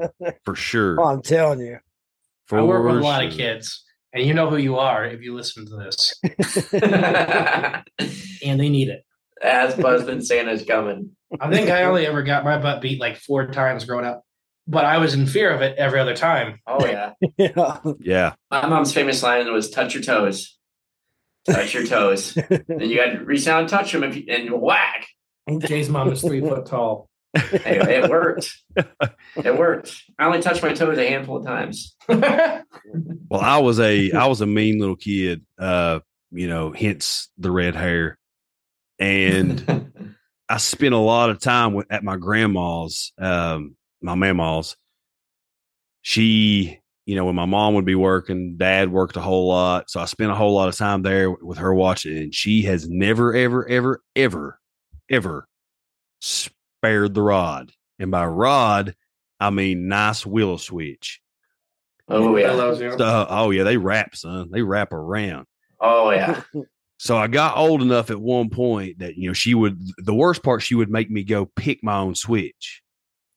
For 0.44 0.54
sure. 0.54 1.00
Oh, 1.00 1.04
I'm 1.04 1.22
telling 1.22 1.60
you. 1.60 1.78
For 2.46 2.58
I 2.58 2.62
work 2.62 2.84
with 2.84 2.96
a 2.96 3.00
lot 3.00 3.24
of 3.24 3.32
kids, 3.32 3.84
and 4.12 4.24
you 4.24 4.34
know 4.34 4.50
who 4.50 4.56
you 4.56 4.76
are 4.78 5.04
if 5.04 5.20
you 5.22 5.34
listen 5.34 5.66
to 5.66 5.76
this, 5.76 6.14
and 8.44 8.60
they 8.60 8.68
need 8.68 8.88
it. 8.88 9.04
As 9.42 9.74
Buzzman 9.74 10.22
Santa's 10.24 10.64
coming. 10.64 11.10
I 11.40 11.50
think 11.50 11.70
I 11.70 11.84
only 11.84 12.06
ever 12.06 12.22
got 12.22 12.44
my 12.44 12.58
butt 12.58 12.80
beat 12.82 13.00
like 13.00 13.16
four 13.16 13.46
times 13.50 13.84
growing 13.84 14.04
up. 14.04 14.24
but 14.66 14.84
I 14.84 14.98
was 14.98 15.14
in 15.14 15.26
fear 15.26 15.50
of 15.50 15.62
it 15.62 15.76
every 15.78 15.98
other 16.00 16.14
time. 16.14 16.60
Oh 16.66 16.84
yeah. 16.86 17.12
yeah. 17.36 17.80
Yeah. 17.98 18.34
My 18.50 18.66
mom's 18.66 18.92
famous 18.92 19.22
line 19.22 19.52
was 19.52 19.70
"touch 19.70 19.94
your 19.94 20.02
toes." 20.02 20.56
Touch 21.46 21.74
your 21.74 21.86
toes. 21.86 22.34
then 22.34 22.80
you 22.80 22.96
got 22.96 23.12
to 23.12 23.24
reach 23.24 23.46
down 23.46 23.60
and 23.60 23.68
touch 23.68 23.92
them, 23.92 24.04
if 24.04 24.14
you, 24.14 24.24
and 24.28 24.50
whack. 24.60 25.06
Jay's 25.60 25.88
mom 25.88 26.12
is 26.12 26.20
three 26.20 26.40
foot 26.40 26.66
tall. 26.66 27.09
Anyway, 27.34 27.94
it 27.94 28.10
worked. 28.10 28.56
It 29.36 29.56
worked. 29.56 30.02
I 30.18 30.26
only 30.26 30.42
touched 30.42 30.62
my 30.62 30.72
toes 30.72 30.98
a 30.98 31.08
handful 31.08 31.36
of 31.38 31.46
times. 31.46 31.94
Well, 33.28 33.40
I 33.40 33.58
was 33.58 33.78
a 33.78 34.10
I 34.10 34.26
was 34.26 34.40
a 34.40 34.46
mean 34.46 34.80
little 34.80 34.96
kid. 34.96 35.46
Uh, 35.56 36.00
you 36.32 36.48
know, 36.48 36.72
hence 36.72 37.28
the 37.38 37.52
red 37.52 37.76
hair, 37.76 38.18
and 38.98 40.16
I 40.48 40.56
spent 40.56 40.94
a 40.94 40.98
lot 40.98 41.30
of 41.30 41.38
time 41.38 41.74
with, 41.74 41.86
at 41.92 42.02
my 42.02 42.16
grandma's, 42.16 43.12
um, 43.18 43.76
my 44.02 44.16
mama's. 44.16 44.76
She, 46.02 46.80
you 47.06 47.14
know, 47.14 47.26
when 47.26 47.36
my 47.36 47.44
mom 47.44 47.74
would 47.74 47.84
be 47.84 47.94
working, 47.94 48.56
dad 48.56 48.90
worked 48.90 49.16
a 49.16 49.20
whole 49.20 49.46
lot. 49.46 49.88
So 49.88 50.00
I 50.00 50.06
spent 50.06 50.32
a 50.32 50.34
whole 50.34 50.54
lot 50.54 50.68
of 50.68 50.76
time 50.76 51.02
there 51.02 51.30
with 51.30 51.58
her 51.58 51.72
watching. 51.72 52.16
And 52.16 52.34
she 52.34 52.62
has 52.62 52.88
never, 52.88 53.32
ever, 53.32 53.68
ever, 53.68 54.02
ever, 54.16 54.58
ever 55.08 55.46
spared 56.80 57.14
the 57.14 57.22
rod. 57.22 57.72
And 57.98 58.10
by 58.10 58.24
rod, 58.26 58.94
I 59.38 59.50
mean 59.50 59.88
nice 59.88 60.24
willow 60.24 60.56
switch. 60.56 61.20
oh 62.08 62.36
yeah. 62.36 62.52
So, 62.96 63.26
oh, 63.28 63.50
yeah, 63.50 63.62
they 63.64 63.76
wrap, 63.76 64.16
son. 64.16 64.50
They 64.50 64.62
wrap 64.62 64.92
around. 64.92 65.46
Oh 65.80 66.10
yeah. 66.10 66.42
So 67.02 67.16
I 67.16 67.28
got 67.28 67.56
old 67.56 67.80
enough 67.80 68.10
at 68.10 68.20
one 68.20 68.50
point 68.50 68.98
that 68.98 69.16
you 69.16 69.26
know 69.26 69.32
she 69.32 69.54
would. 69.54 69.80
The 69.96 70.12
worst 70.12 70.42
part, 70.42 70.60
she 70.60 70.74
would 70.74 70.90
make 70.90 71.10
me 71.10 71.24
go 71.24 71.46
pick 71.46 71.82
my 71.82 71.96
own 71.96 72.14
switch, 72.14 72.82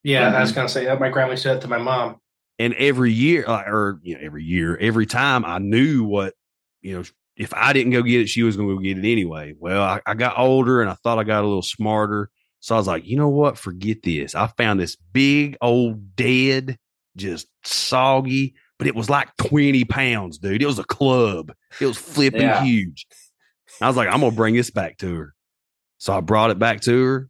Yeah, 0.02 0.36
I 0.36 0.42
was 0.42 0.52
gonna 0.52 0.68
say 0.68 0.84
that. 0.84 1.00
My 1.00 1.08
grandma 1.08 1.34
said 1.34 1.62
to 1.62 1.68
my 1.68 1.78
mom. 1.78 2.16
and 2.58 2.74
every 2.74 3.10
year, 3.10 3.42
uh, 3.48 3.62
or 3.66 4.00
you 4.02 4.16
know, 4.16 4.20
every 4.22 4.44
year, 4.44 4.76
every 4.76 5.06
time, 5.06 5.46
I 5.46 5.60
knew 5.60 6.04
what 6.04 6.34
you 6.82 6.98
know. 6.98 7.04
If 7.38 7.54
I 7.54 7.72
didn't 7.72 7.92
go 7.92 8.02
get 8.02 8.20
it, 8.20 8.28
she 8.28 8.42
was 8.42 8.54
going 8.54 8.68
to 8.68 8.74
go 8.74 8.80
get 8.82 8.98
it 8.98 9.10
anyway. 9.10 9.54
Well, 9.58 9.82
I, 9.82 10.02
I 10.04 10.12
got 10.12 10.38
older, 10.38 10.82
and 10.82 10.90
I 10.90 10.94
thought 11.02 11.18
I 11.18 11.24
got 11.24 11.42
a 11.42 11.46
little 11.46 11.62
smarter. 11.62 12.28
So 12.64 12.74
I 12.74 12.78
was 12.78 12.86
like, 12.86 13.04
you 13.06 13.18
know 13.18 13.28
what? 13.28 13.58
Forget 13.58 14.02
this. 14.02 14.34
I 14.34 14.46
found 14.46 14.80
this 14.80 14.96
big 14.96 15.58
old 15.60 16.16
dead, 16.16 16.78
just 17.14 17.46
soggy, 17.62 18.54
but 18.78 18.86
it 18.86 18.94
was 18.94 19.10
like 19.10 19.28
twenty 19.36 19.84
pounds, 19.84 20.38
dude. 20.38 20.62
It 20.62 20.66
was 20.66 20.78
a 20.78 20.84
club. 20.84 21.52
It 21.78 21.84
was 21.84 21.98
flipping 21.98 22.40
Yeah. 22.40 22.64
huge. 22.64 23.06
I 23.82 23.86
was 23.86 23.98
like, 23.98 24.08
I'm 24.08 24.20
gonna 24.20 24.34
bring 24.34 24.54
this 24.54 24.70
back 24.70 24.96
to 24.98 25.14
her. 25.14 25.34
So 25.98 26.14
I 26.16 26.20
brought 26.20 26.50
it 26.52 26.58
back 26.58 26.80
to 26.82 27.04
her. 27.04 27.28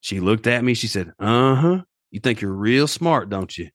She 0.00 0.18
looked 0.18 0.46
at 0.46 0.64
me. 0.64 0.72
She 0.72 0.86
said, 0.86 1.12
"Uh 1.18 1.54
huh. 1.54 1.82
You 2.10 2.20
think 2.20 2.40
you're 2.40 2.50
real 2.50 2.86
smart, 2.86 3.28
don't 3.28 3.56
you?" 3.58 3.68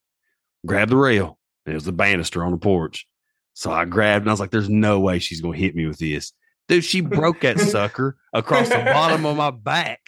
Grab 0.66 0.90
the 0.90 0.98
rail. 0.98 1.38
And 1.68 1.74
it 1.74 1.76
was 1.76 1.86
the 1.86 1.92
banister 1.92 2.44
on 2.44 2.52
the 2.52 2.58
porch. 2.58 3.06
So 3.54 3.72
I 3.72 3.86
grabbed, 3.86 4.24
and 4.24 4.30
I 4.32 4.34
was 4.34 4.40
like, 4.40 4.50
"There's 4.50 4.70
no 4.72 5.00
way 5.02 5.20
she's 5.20 5.40
gonna 5.40 5.56
hit 5.56 5.76
me 5.76 5.86
with 5.86 6.00
this, 6.00 6.34
dude." 6.68 6.84
She 6.84 7.02
broke 7.02 7.42
that 7.42 7.60
sucker 7.76 8.18
across 8.34 8.70
the 8.70 8.78
bottom 8.80 9.24
of 9.28 9.38
my 9.38 9.52
back, 9.52 10.00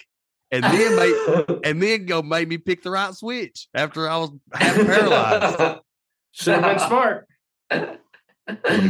and 0.52 0.64
then 0.64 0.96
made, 0.96 1.60
and 1.64 1.82
then 1.82 2.06
go 2.06 2.22
made 2.22 2.48
me 2.48 2.58
pick 2.58 2.84
the 2.84 2.92
right 2.92 3.14
switch 3.14 3.68
after 3.74 4.08
I 4.10 4.18
was 4.18 4.32
half 4.54 4.76
paralyzed. 4.86 5.80
Should 6.32 6.60
have 6.62 6.64
been 6.64 6.88
smart. 6.88 7.28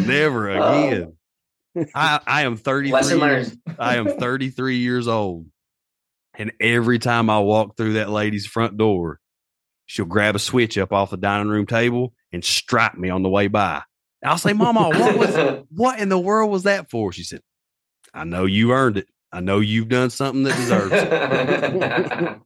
Never 0.06 0.50
Oh. 0.60 0.88
again. 0.88 1.14
I, 1.94 2.20
I 2.26 2.42
am 2.44 2.56
33 2.58 3.18
years. 3.20 3.58
I 3.78 3.98
am 3.98 4.08
33 4.18 4.78
years 4.78 5.08
old. 5.08 5.48
And 6.38 6.52
every 6.60 7.00
time 7.00 7.30
I 7.30 7.40
walk 7.40 7.78
through 7.78 7.94
that 7.94 8.10
lady's 8.10 8.46
front 8.46 8.78
door, 8.78 9.20
she'll 9.86 10.06
grab 10.06 10.36
a 10.36 10.40
switch 10.40 10.78
up 10.78 10.92
off 10.94 11.10
the 11.12 11.18
dining 11.18 11.48
room 11.50 11.66
table 11.66 12.14
and 12.32 12.44
strike 12.44 12.98
me 12.98 13.10
on 13.10 13.24
the 13.24 13.30
way 13.30 13.48
by. 13.48 13.82
I'll 14.24 14.38
say, 14.38 14.54
Mama, 14.54 14.90
what 14.90 15.18
was 15.18 15.64
what 15.70 16.00
in 16.00 16.10
the 16.10 16.20
world 16.20 16.50
was 16.50 16.64
that 16.64 16.90
for? 16.90 17.12
She 17.12 17.24
said, 17.24 17.42
I 18.14 18.24
know 18.24 18.46
you 18.46 18.72
earned 18.72 18.98
it. 18.98 19.08
I 19.36 19.42
know 19.42 19.60
you've 19.60 19.90
done 19.90 20.10
something 20.10 20.44
that 20.44 20.56
deserves 20.56 20.92
it. 20.96 22.40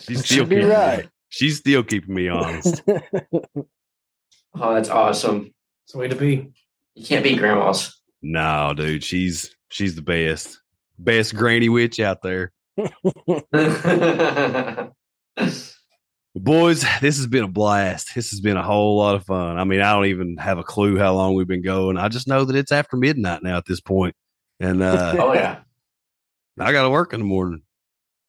She's 0.00 0.24
still 0.24 0.36
Should 0.38 0.48
be 0.50 0.56
keeping 0.56 0.68
me- 0.68 0.74
right. 0.74 1.08
she's 1.30 1.56
still 1.58 1.82
keeping 1.82 2.14
me 2.14 2.28
honest. 2.28 2.82
oh, 2.86 4.74
that's 4.74 4.88
awesome. 4.90 5.52
It's 5.84 5.92
the 5.92 5.98
way 5.98 6.08
to 6.08 6.16
be. 6.16 6.48
You 6.94 7.06
can't 7.06 7.24
beat 7.24 7.38
grandmas. 7.38 8.00
no, 8.22 8.72
dude, 8.76 9.02
she's 9.04 9.54
she's 9.70 9.94
the 9.94 10.02
best. 10.02 10.58
Best 10.98 11.34
granny 11.34 11.68
witch 11.68 12.00
out 12.00 12.20
there. 12.22 12.52
Boys, 16.34 16.80
this 17.00 17.16
has 17.18 17.26
been 17.26 17.44
a 17.44 17.48
blast. 17.48 18.14
This 18.14 18.30
has 18.30 18.40
been 18.40 18.56
a 18.56 18.62
whole 18.62 18.96
lot 18.96 19.14
of 19.14 19.24
fun. 19.24 19.58
I 19.58 19.64
mean, 19.64 19.80
I 19.82 19.92
don't 19.92 20.06
even 20.06 20.38
have 20.38 20.58
a 20.58 20.62
clue 20.64 20.98
how 20.98 21.12
long 21.14 21.34
we've 21.34 21.46
been 21.46 21.62
going. 21.62 21.98
I 21.98 22.08
just 22.08 22.26
know 22.26 22.44
that 22.46 22.56
it's 22.56 22.72
after 22.72 22.96
midnight 22.96 23.42
now 23.42 23.58
at 23.58 23.66
this 23.66 23.80
point. 23.80 24.14
And 24.62 24.82
uh, 24.82 25.16
oh 25.18 25.32
yeah. 25.34 25.58
I 26.58 26.72
got 26.72 26.82
to 26.82 26.90
work 26.90 27.12
in 27.12 27.20
the 27.20 27.26
morning. 27.26 27.62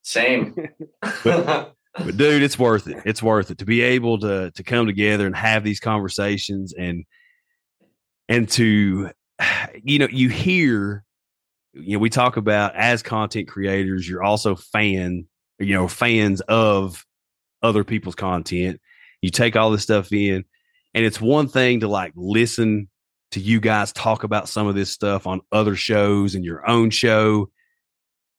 Same. 0.01 0.55
But 1.95 2.17
dude, 2.17 2.41
it's 2.41 2.57
worth 2.57 2.87
it. 2.87 3.03
It's 3.05 3.21
worth 3.21 3.51
it 3.51 3.59
to 3.59 3.65
be 3.65 3.81
able 3.81 4.17
to 4.21 4.49
to 4.49 4.63
come 4.63 4.87
together 4.87 5.27
and 5.27 5.35
have 5.35 5.63
these 5.63 5.79
conversations 5.79 6.73
and 6.73 7.05
and 8.27 8.49
to 8.49 9.11
you 9.83 9.99
know, 9.99 10.07
you 10.09 10.29
hear 10.29 11.03
you 11.73 11.93
know, 11.93 11.99
we 11.99 12.09
talk 12.09 12.35
about 12.35 12.75
as 12.75 13.03
content 13.03 13.47
creators, 13.47 14.09
you're 14.09 14.23
also 14.23 14.55
fan, 14.55 15.27
you 15.59 15.75
know, 15.75 15.87
fans 15.87 16.41
of 16.41 17.05
other 17.61 17.83
people's 17.83 18.15
content. 18.15 18.81
You 19.21 19.29
take 19.29 19.55
all 19.55 19.69
this 19.69 19.83
stuff 19.83 20.11
in, 20.11 20.45
and 20.95 21.05
it's 21.05 21.21
one 21.21 21.47
thing 21.47 21.81
to 21.81 21.87
like 21.87 22.13
listen 22.15 22.89
to 23.33 23.39
you 23.39 23.59
guys 23.59 23.91
talk 23.91 24.23
about 24.23 24.49
some 24.49 24.67
of 24.67 24.75
this 24.75 24.91
stuff 24.91 25.27
on 25.27 25.41
other 25.51 25.75
shows 25.75 26.35
and 26.35 26.45
your 26.45 26.67
own 26.69 26.89
show, 26.89 27.49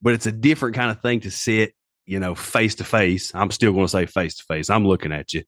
but 0.03 0.15
it's 0.15 0.27
a 0.27 0.33
different 0.33 0.75
kind 0.77 0.91
of 0.91 1.01
thing 1.03 1.21
to 1.21 1.31
sit, 1.31 1.75
you 2.07 2.21
know, 2.21 2.35
face 2.35 2.77
to 2.77 2.85
face. 2.85 3.35
I'm 3.35 3.51
still 3.51 3.73
going 3.73 3.85
to 3.85 3.91
say 3.91 4.07
face 4.07 4.37
to 4.37 4.45
face. 4.45 4.71
I'm 4.71 4.87
looking 4.87 5.13
at 5.13 5.33
you. 5.33 5.45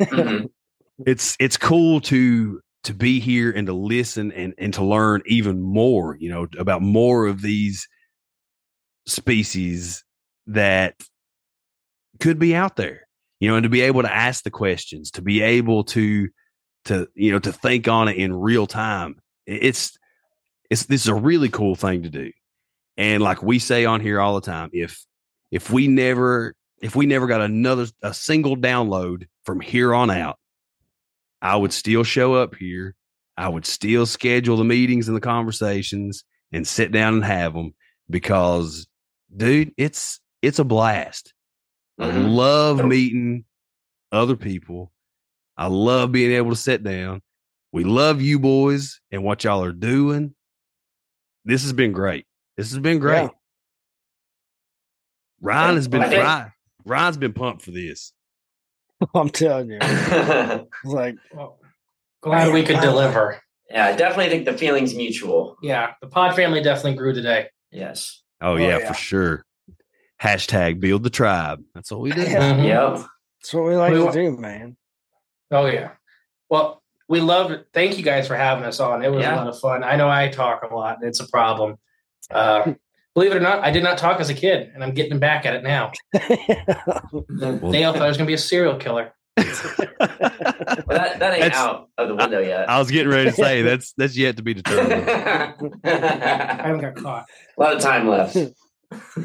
Mhm. 0.00 0.48
It's 1.04 1.36
it's 1.40 1.56
cool 1.56 2.00
to 2.02 2.60
to 2.84 2.94
be 2.94 3.18
here 3.18 3.50
and 3.50 3.66
to 3.66 3.72
listen 3.72 4.30
and 4.30 4.54
and 4.58 4.72
to 4.74 4.84
learn 4.84 5.22
even 5.26 5.60
more, 5.60 6.16
you 6.20 6.30
know, 6.30 6.46
about 6.56 6.82
more 6.82 7.26
of 7.26 7.42
these 7.42 7.88
species 9.04 10.04
that 10.46 10.94
could 12.20 12.38
be 12.38 12.54
out 12.54 12.76
there, 12.76 13.08
you 13.40 13.48
know, 13.48 13.56
and 13.56 13.64
to 13.64 13.68
be 13.68 13.80
able 13.80 14.02
to 14.02 14.14
ask 14.14 14.44
the 14.44 14.52
questions, 14.52 15.10
to 15.12 15.22
be 15.22 15.42
able 15.42 15.82
to 15.82 16.28
to 16.86 17.08
you 17.14 17.32
know 17.32 17.38
to 17.38 17.52
think 17.52 17.88
on 17.88 18.08
it 18.08 18.16
in 18.16 18.32
real 18.34 18.66
time. 18.66 19.20
It's 19.46 19.98
it's 20.70 20.86
this 20.86 21.02
is 21.02 21.08
a 21.08 21.14
really 21.14 21.48
cool 21.48 21.74
thing 21.74 22.02
to 22.02 22.10
do. 22.10 22.30
And 22.96 23.22
like 23.22 23.42
we 23.42 23.58
say 23.58 23.84
on 23.84 24.00
here 24.00 24.20
all 24.20 24.34
the 24.34 24.40
time, 24.46 24.70
if 24.72 25.04
if 25.50 25.70
we 25.70 25.88
never 25.88 26.54
if 26.80 26.94
we 26.96 27.06
never 27.06 27.26
got 27.26 27.40
another 27.40 27.86
a 28.02 28.14
single 28.14 28.56
download 28.56 29.26
from 29.44 29.60
here 29.60 29.94
on 29.94 30.10
out, 30.10 30.38
I 31.42 31.56
would 31.56 31.72
still 31.72 32.04
show 32.04 32.34
up 32.34 32.54
here. 32.54 32.94
I 33.36 33.48
would 33.48 33.66
still 33.66 34.06
schedule 34.06 34.56
the 34.56 34.64
meetings 34.64 35.08
and 35.08 35.16
the 35.16 35.20
conversations 35.20 36.24
and 36.52 36.66
sit 36.66 36.92
down 36.92 37.14
and 37.14 37.24
have 37.24 37.52
them 37.54 37.74
because 38.08 38.86
dude, 39.36 39.72
it's 39.76 40.20
it's 40.40 40.58
a 40.58 40.64
blast. 40.64 41.34
I 41.98 42.10
Mhm. 42.10 42.34
love 42.34 42.84
meeting 42.84 43.44
other 44.12 44.36
people. 44.36 44.92
I 45.56 45.66
love 45.68 46.12
being 46.12 46.32
able 46.32 46.50
to 46.50 46.56
sit 46.56 46.82
down. 46.82 47.20
We 47.72 47.84
love 47.84 48.20
you 48.22 48.38
boys 48.38 49.00
and 49.10 49.22
what 49.24 49.44
y'all 49.44 49.62
are 49.64 49.72
doing. 49.72 50.34
This 51.44 51.62
has 51.62 51.72
been 51.72 51.92
great. 51.92 52.26
This 52.56 52.70
has 52.70 52.78
been 52.78 52.98
great. 52.98 53.22
Yeah. 53.22 53.28
Ryan 55.40 55.74
has 55.76 55.88
been 55.88 56.00
Ryan, 56.00 56.52
Ryan's 56.84 57.16
been 57.16 57.32
pumped 57.32 57.62
for 57.62 57.70
this. 57.70 58.12
I'm 59.14 59.28
telling 59.30 59.70
you. 59.70 59.78
It's 59.82 60.68
like, 60.84 61.16
oh, 61.34 61.36
Well, 61.36 61.58
glad 62.22 62.52
we 62.54 62.62
could 62.62 62.80
deliver. 62.80 63.40
yeah, 63.70 63.86
I 63.86 63.96
definitely 63.96 64.30
think 64.30 64.44
the 64.46 64.56
feeling's 64.56 64.94
mutual. 64.94 65.56
Yeah, 65.62 65.92
the 66.00 66.06
pod 66.08 66.34
family 66.36 66.62
definitely 66.62 66.94
grew 66.94 67.12
today. 67.12 67.48
Yes. 67.70 68.22
Oh, 68.40 68.52
Oh, 68.52 68.56
yeah, 68.56 68.78
yeah. 68.78 68.88
for 68.88 68.94
sure. 68.94 69.44
Hashtag 70.22 70.80
build 70.80 71.02
the 71.02 71.10
tribe. 71.10 71.60
That's 71.74 71.90
what 71.90 72.00
we 72.00 72.12
do. 72.12 72.20
Yep. 72.22 73.04
that's 73.40 73.52
what 73.52 73.64
we 73.64 73.76
like 73.76 73.92
We 73.92 73.98
to 73.98 74.04
wa- 74.06 74.12
do, 74.12 74.36
man. 74.38 74.76
Oh 75.50 75.66
yeah. 75.66 75.90
Well, 76.50 76.82
we 77.08 77.20
love 77.20 77.50
it. 77.50 77.66
Thank 77.72 77.98
you 77.98 78.04
guys 78.04 78.26
for 78.26 78.36
having 78.36 78.64
us 78.64 78.80
on. 78.80 79.04
It 79.04 79.10
was 79.12 79.22
Yeah. 79.22 79.34
a 79.34 79.36
lot 79.36 79.48
of 79.48 79.58
fun. 79.58 79.84
I 79.84 79.96
know 79.96 80.08
I 80.08 80.28
talk 80.28 80.62
a 80.62 80.74
lot. 80.74 80.98
and 81.00 81.08
It's 81.08 81.20
a 81.20 81.28
problem. 81.28 81.76
Uh, 82.30 82.74
believe 83.14 83.30
it 83.32 83.36
or 83.36 83.40
not, 83.40 83.62
I 83.62 83.70
did 83.70 83.82
not 83.82 83.98
talk 83.98 84.20
as 84.20 84.30
a 84.30 84.34
kid, 84.34 84.70
and 84.74 84.82
I'm 84.82 84.92
getting 84.94 85.18
back 85.18 85.44
at 85.46 85.54
it 85.54 85.62
now. 85.62 85.92
Well, 87.12 87.70
They 87.72 87.82
thought 87.82 87.96
I 87.96 88.08
was 88.08 88.16
going 88.16 88.26
to 88.26 88.30
be 88.30 88.34
a 88.34 88.38
serial 88.38 88.76
killer. 88.76 89.12
Well, 90.86 90.98
that, 90.98 91.18
that 91.18 91.32
ain't 91.32 91.40
That's- 91.42 91.56
out 91.56 91.88
of 91.98 92.08
the 92.08 92.14
window 92.14 92.40
yet. 92.40 92.68
I 92.68 92.78
was 92.78 92.90
getting 92.90 93.08
ready 93.08 93.30
to 93.30 93.36
say 93.36 93.62
that's 93.68 93.92
that's 93.96 94.16
yet 94.16 94.36
to 94.36 94.42
be 94.42 94.54
determined. 94.54 95.08
I 95.08 96.62
haven't 96.62 96.80
got 96.80 96.96
caught. 96.96 97.26
A 97.56 97.60
lot 97.62 97.74
of 97.74 97.80
time 97.80 98.08
left. 98.08 98.36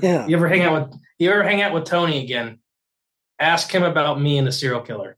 yeah. 0.01 0.25
You 0.27 0.35
ever 0.35 0.47
hang 0.47 0.61
out 0.61 0.89
with 0.91 0.99
You 1.19 1.31
ever 1.31 1.43
hang 1.43 1.61
out 1.61 1.73
with 1.73 1.85
Tony 1.85 2.23
again? 2.23 2.59
ask 3.39 3.71
him 3.71 3.83
about 3.83 4.19
me 4.21 4.37
and 4.37 4.45
the 4.47 4.51
serial 4.51 4.81
killer. 4.81 5.17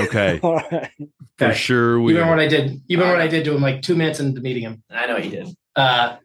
Okay, 0.00 0.40
All 0.42 0.56
right. 0.56 0.90
for 1.38 1.44
Okay. 1.46 1.54
sure. 1.54 1.96
You 1.98 2.02
We 2.04 2.12
remember 2.14 2.36
what 2.36 2.44
I 2.44 2.48
did? 2.48 2.80
You 2.86 2.98
remember 2.98 3.18
what 3.18 3.22
I 3.22 3.28
did 3.28 3.44
to 3.44 3.54
him 3.54 3.62
like 3.62 3.82
two 3.82 3.94
minutes 3.94 4.20
into 4.20 4.40
meeting 4.40 4.62
him? 4.62 4.82
I 4.90 5.06
know 5.06 5.16
he 5.16 5.30
did. 5.30 5.48
Uh, 5.74 6.16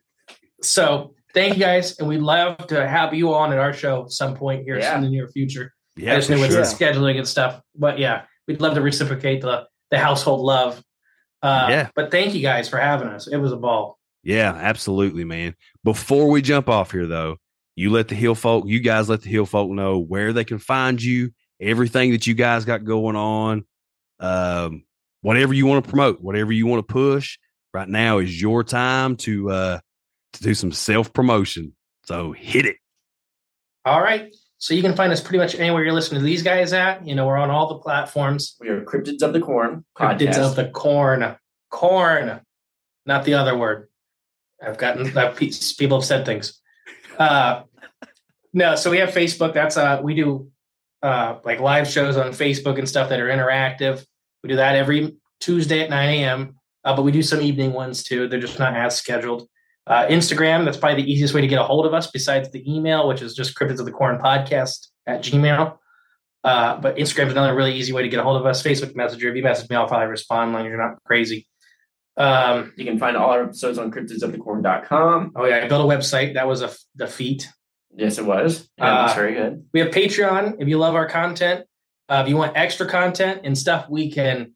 so 0.62 1.14
thank 1.34 1.54
you 1.56 1.60
guys, 1.60 2.00
and 2.00 2.08
we'd 2.08 2.20
love 2.22 2.58
to 2.68 2.88
have 2.88 3.14
you 3.14 3.34
on 3.34 3.52
at 3.52 3.60
our 3.60 3.74
show 3.74 4.04
at 4.06 4.12
some 4.12 4.36
point 4.36 4.64
here 4.64 4.78
Yeah. 4.80 4.96
in 4.96 5.04
the 5.04 5.10
near 5.10 5.28
future. 5.28 5.74
yeah, 5.96 6.14
I 6.14 6.16
just 6.18 6.28
for 6.30 6.36
knew 6.36 6.42
with 6.42 6.52
sure. 6.52 6.62
the 6.62 6.66
scheduling 6.68 7.18
and 7.18 7.28
stuff, 7.28 7.62
but 7.76 8.00
yeah, 8.00 8.24
we'd 8.48 8.62
love 8.62 8.76
to 8.76 8.82
reciprocate 8.82 9.42
the 9.42 9.68
the 9.90 9.98
household 10.00 10.40
love. 10.42 10.82
Uh, 11.42 11.68
Yeah. 11.70 11.90
But 11.96 12.12
thank 12.12 12.34
you 12.34 12.42
guys 12.42 12.70
for 12.70 12.78
having 12.78 13.10
us. 13.10 13.28
It 13.28 13.38
was 13.38 13.52
a 13.52 13.58
ball. 13.58 13.98
Yeah, 14.24 14.54
absolutely, 14.54 15.26
man. 15.26 15.56
Before 15.84 16.30
we 16.30 16.42
jump 16.42 16.70
off 16.70 16.92
here, 16.92 17.08
though, 17.08 17.38
you 17.76 17.90
let 17.90 18.08
the 18.08 18.16
hill 18.16 18.36
folk, 18.36 18.66
you 18.68 18.80
guys 18.80 19.10
let 19.10 19.24
the 19.24 19.30
hill 19.30 19.46
folk 19.46 19.70
know 19.72 19.98
where 20.00 20.32
they 20.32 20.46
can 20.46 20.60
find 20.60 21.02
you, 21.02 21.32
everything 21.62 22.12
that 22.12 22.28
you 22.28 22.34
guys 22.34 22.66
got 22.66 22.84
going 22.84 23.16
on, 23.16 23.66
um, 24.20 24.84
whatever 25.22 25.54
you 25.54 25.66
want 25.66 25.86
to 25.86 25.90
promote, 25.90 26.22
whatever 26.22 26.52
you 26.52 26.66
want 26.66 26.86
to 26.86 26.92
push. 26.92 27.38
Right 27.74 27.88
now 27.88 28.18
is 28.18 28.42
your 28.42 28.66
time 28.66 29.16
to 29.18 29.50
uh 29.50 29.80
to 30.34 30.44
do 30.44 30.54
some 30.54 30.74
self 30.74 31.14
promotion. 31.14 31.74
So 32.04 32.34
hit 32.34 32.66
it. 32.66 32.78
All 33.86 34.02
right. 34.02 34.34
So 34.58 34.74
you 34.74 34.82
can 34.82 34.96
find 34.96 35.12
us 35.12 35.22
pretty 35.22 35.38
much 35.38 35.56
anywhere 35.56 35.84
you're 35.84 35.94
listening 35.94 36.20
to 36.20 36.26
these 36.26 36.44
guys 36.44 36.74
at. 36.74 37.08
You 37.08 37.16
know, 37.16 37.26
we're 37.26 37.38
on 37.38 37.50
all 37.50 37.68
the 37.68 37.80
platforms. 37.80 38.56
We 38.60 38.70
are 38.70 38.84
Cryptids 38.84 39.22
of 39.22 39.34
the 39.34 39.40
Corn 39.40 39.86
Cryptids 39.98 40.34
podcast. 40.34 40.50
of 40.50 40.56
the 40.56 40.70
corn. 40.70 41.36
Corn, 41.72 42.42
not 43.06 43.24
the 43.24 43.36
other 43.36 43.58
word. 43.58 43.88
I've 44.62 44.78
gotten 44.78 45.14
that 45.14 45.38
people 45.38 45.98
have 45.98 46.06
said 46.06 46.26
things. 46.26 46.60
Uh, 47.18 47.64
no, 48.54 48.76
so 48.76 48.92
we 48.92 48.98
have 48.98 49.10
Facebook. 49.10 49.54
That's 49.54 49.78
uh, 49.78 50.02
we 50.04 50.14
do 50.14 50.51
uh, 51.02 51.40
like 51.44 51.60
live 51.60 51.88
shows 51.88 52.18
on 52.18 52.32
Facebook 52.32 52.78
and 52.78 52.88
stuff 52.88 53.10
that 53.10 53.20
are 53.20 53.28
interactive. 53.28 54.06
We 54.44 54.50
do 54.50 54.56
that 54.58 54.76
every 54.76 55.18
Tuesday 55.40 55.82
at 55.82 55.90
9 55.90 56.10
a.m. 56.10 56.56
Uh, 56.84 56.96
but 56.96 57.04
we 57.04 57.12
do 57.12 57.22
some 57.22 57.42
evening 57.42 57.74
ones 57.74 58.04
too. 58.04 58.28
They're 58.28 58.40
just 58.40 58.60
not 58.60 58.76
as 58.76 58.98
scheduled. 58.98 59.48
Uh, 59.88 60.06
Instagram, 60.08 60.64
that's 60.66 60.78
probably 60.78 61.04
the 61.04 61.12
easiest 61.12 61.34
way 61.34 61.42
to 61.42 61.48
get 61.48 61.60
a 61.60 61.64
hold 61.64 61.86
of 61.86 61.94
us 61.94 62.10
besides 62.12 62.50
the 62.52 62.64
email, 62.72 63.08
which 63.08 63.22
is 63.22 63.34
just 63.34 63.58
cryptids 63.58 63.80
of 63.80 63.86
the 63.86 63.92
corn 63.92 64.20
podcast 64.20 64.88
at 65.08 65.24
Gmail. 65.24 65.78
Uh, 66.44 66.78
but 66.78 66.96
Instagram 66.98 67.28
is 67.28 67.32
another 67.34 67.54
really 67.54 67.74
easy 67.74 67.94
way 67.94 68.02
to 68.02 68.10
get 68.10 68.20
a 68.20 68.24
hold 68.24 68.40
of 68.40 68.46
us. 68.46 68.64
Facebook 68.64 68.96
Messenger, 68.96 69.30
if 69.30 69.36
you 69.36 69.44
message 69.44 69.70
me, 69.70 69.76
I'll 69.76 69.88
probably 69.88 70.08
respond 70.08 70.54
when 70.54 70.66
you're 70.66 70.78
not 70.78 71.04
crazy. 71.04 71.48
Um, 72.18 72.74
You 72.78 72.86
can 72.86 73.00
find 73.00 73.16
all 73.16 73.32
our 73.32 73.44
episodes 73.44 73.78
on 73.78 73.92
cryptidsofthecorn.com. 73.92 75.34
oh 75.36 75.46
yeah, 75.46 75.58
I 75.64 75.68
built 75.68 75.82
a 75.82 75.96
website. 75.98 76.34
That 76.34 76.48
was 76.48 76.62
a, 76.62 76.72
a 77.00 77.08
feat. 77.08 77.48
Yes, 77.96 78.18
it 78.18 78.26
was. 78.26 78.70
Yeah, 78.78 79.02
that's 79.02 79.14
Uh, 79.14 79.16
very 79.16 79.34
good. 79.34 79.66
We 79.74 79.80
have 79.82 79.90
Patreon. 79.90 80.56
If 80.60 80.68
you 80.68 80.78
love 80.78 80.96
our 80.96 81.08
content, 81.08 81.66
uh, 82.10 82.22
if 82.24 82.30
you 82.30 82.38
want 82.38 82.56
extra 82.56 82.88
content 82.88 83.42
and 83.44 83.58
stuff, 83.58 83.88
we 83.90 84.12
can. 84.12 84.54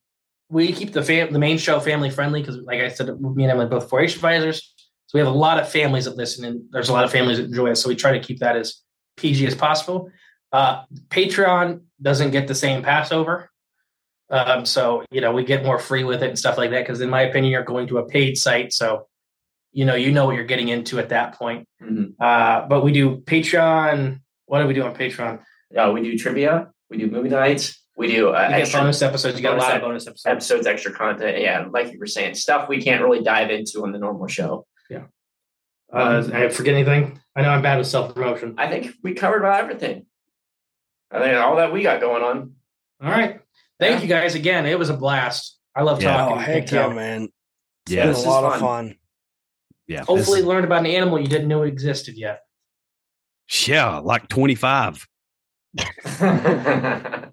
We 0.50 0.72
keep 0.74 0.94
the 0.94 1.02
fam- 1.02 1.34
the 1.34 1.40
main 1.40 1.58
show 1.58 1.80
family 1.80 2.10
friendly 2.12 2.40
because, 2.40 2.58
like 2.58 2.80
I 2.80 2.88
said, 2.90 3.08
me 3.20 3.44
and 3.44 3.52
Emily 3.52 3.66
both 3.66 3.90
4-H 3.90 4.16
advisors. 4.16 4.74
So 5.08 5.18
we 5.18 5.20
have 5.20 5.28
a 5.28 5.38
lot 5.38 5.60
of 5.60 5.68
families 5.70 6.06
that 6.06 6.16
listen, 6.18 6.46
and 6.46 6.62
there's 6.72 6.90
a 6.90 6.94
lot 6.94 7.04
of 7.04 7.12
families 7.12 7.38
that 7.38 7.46
enjoy 7.46 7.72
us. 7.72 7.82
So 7.82 7.90
we 7.90 7.96
try 7.96 8.12
to 8.12 8.20
keep 8.20 8.40
that 8.40 8.56
as 8.56 8.82
PG 9.18 9.48
as 9.48 9.56
possible. 9.56 10.12
Uh, 10.52 10.84
Patreon 11.10 11.82
doesn't 12.02 12.32
get 12.32 12.48
the 12.48 12.56
same 12.56 12.84
Passover, 12.84 13.50
um, 14.30 14.66
so 14.66 15.04
you 15.12 15.20
know 15.20 15.32
we 15.32 15.44
get 15.44 15.66
more 15.66 15.80
free 15.80 16.04
with 16.04 16.22
it 16.24 16.30
and 16.30 16.38
stuff 16.40 16.58
like 16.58 16.70
that. 16.72 16.82
Because 16.82 17.02
in 17.02 17.10
my 17.10 17.22
opinion, 17.24 17.52
you're 17.52 17.64
going 17.64 17.88
to 17.88 17.98
a 17.98 18.06
paid 18.08 18.38
site, 18.38 18.72
so 18.72 19.08
you 19.76 19.84
know 19.86 19.96
you 19.96 20.12
know 20.14 20.26
what 20.26 20.36
you're 20.36 20.46
getting 20.54 20.70
into 20.70 20.98
at 21.00 21.10
that 21.10 21.34
point. 21.36 21.68
Mhm. 21.84 22.14
Uh, 22.20 22.66
but 22.68 22.82
we 22.84 22.92
do 22.94 23.18
Patreon. 23.18 24.20
What 24.46 24.62
do 24.62 24.68
we 24.68 24.74
do 24.74 24.84
on 24.84 24.96
Patreon? 24.96 25.42
Uh, 25.78 25.92
we 25.94 26.02
do 26.02 26.18
trivia. 26.18 26.70
We 26.90 26.98
do 26.98 27.08
movie 27.08 27.30
nights. 27.30 27.84
We 27.98 28.08
do 28.08 28.30
uh, 28.30 28.48
You 28.50 28.56
extra 28.56 28.80
bonus 28.80 29.02
episodes. 29.02 29.36
You 29.36 29.42
get 29.42 29.54
a 29.54 29.58
lot 29.58 29.76
of 29.76 29.82
bonus 29.82 30.08
episodes. 30.08 30.26
episodes, 30.32 30.68
extra 30.68 30.94
content. 30.94 31.42
Yeah, 31.42 31.66
like 31.70 31.92
you 31.92 32.00
were 32.00 32.08
saying, 32.08 32.36
stuff 32.36 32.70
we 32.70 32.82
can't 32.82 33.02
really 33.04 33.22
dive 33.24 33.52
into 33.52 33.84
on 33.84 33.92
the 33.92 34.00
normal 34.00 34.28
show. 34.28 34.66
Yeah. 34.90 35.04
Uh, 35.92 36.24
I 36.34 36.50
forget 36.50 36.74
anything. 36.74 37.20
I 37.36 37.42
know 37.42 37.50
I'm 37.50 37.62
bad 37.62 37.78
with 37.78 37.88
self 37.88 38.14
promotion. 38.16 38.56
I 38.58 38.70
think 38.70 38.94
we 39.04 39.14
covered 39.14 39.40
about 39.40 39.60
everything. 39.60 40.06
I 41.12 41.20
think 41.20 41.38
all 41.38 41.58
that 41.58 41.72
we 41.74 41.84
got 41.84 42.00
going 42.00 42.24
on. 42.24 42.54
All 43.02 43.10
right. 43.12 43.40
Thank 43.80 43.98
Yeah. 43.98 44.02
you 44.04 44.08
guys 44.08 44.36
again. 44.36 44.66
It 44.66 44.80
was 44.80 44.90
a 44.90 44.96
blast. 44.98 45.58
I 45.76 45.82
love 45.84 46.02
Yeah. 46.02 46.16
talking. 46.16 46.38
Oh, 46.38 46.40
You 46.40 46.46
heck 46.46 46.56
can 46.56 46.68
tell. 46.68 46.90
yeah, 46.90 46.96
man. 46.96 47.22
It's 47.86 47.92
Yeah, 47.94 48.04
been 48.04 48.10
this 48.14 48.18
a 48.20 48.22
is 48.22 48.28
lot 48.28 48.44
of 48.54 48.60
fun. 48.60 48.96
Fun. 49.88 49.96
Yeah. 49.96 50.04
Hopefully, 50.06 50.40
this- 50.42 50.48
learn 50.48 50.64
about 50.64 50.80
an 50.82 50.88
animal 50.88 51.20
you 51.20 51.28
didn't 51.28 51.48
know 51.48 51.64
existed 51.64 52.16
yet. 52.18 52.42
yeah, 53.68 53.98
like 54.00 54.28
25. 54.28 55.08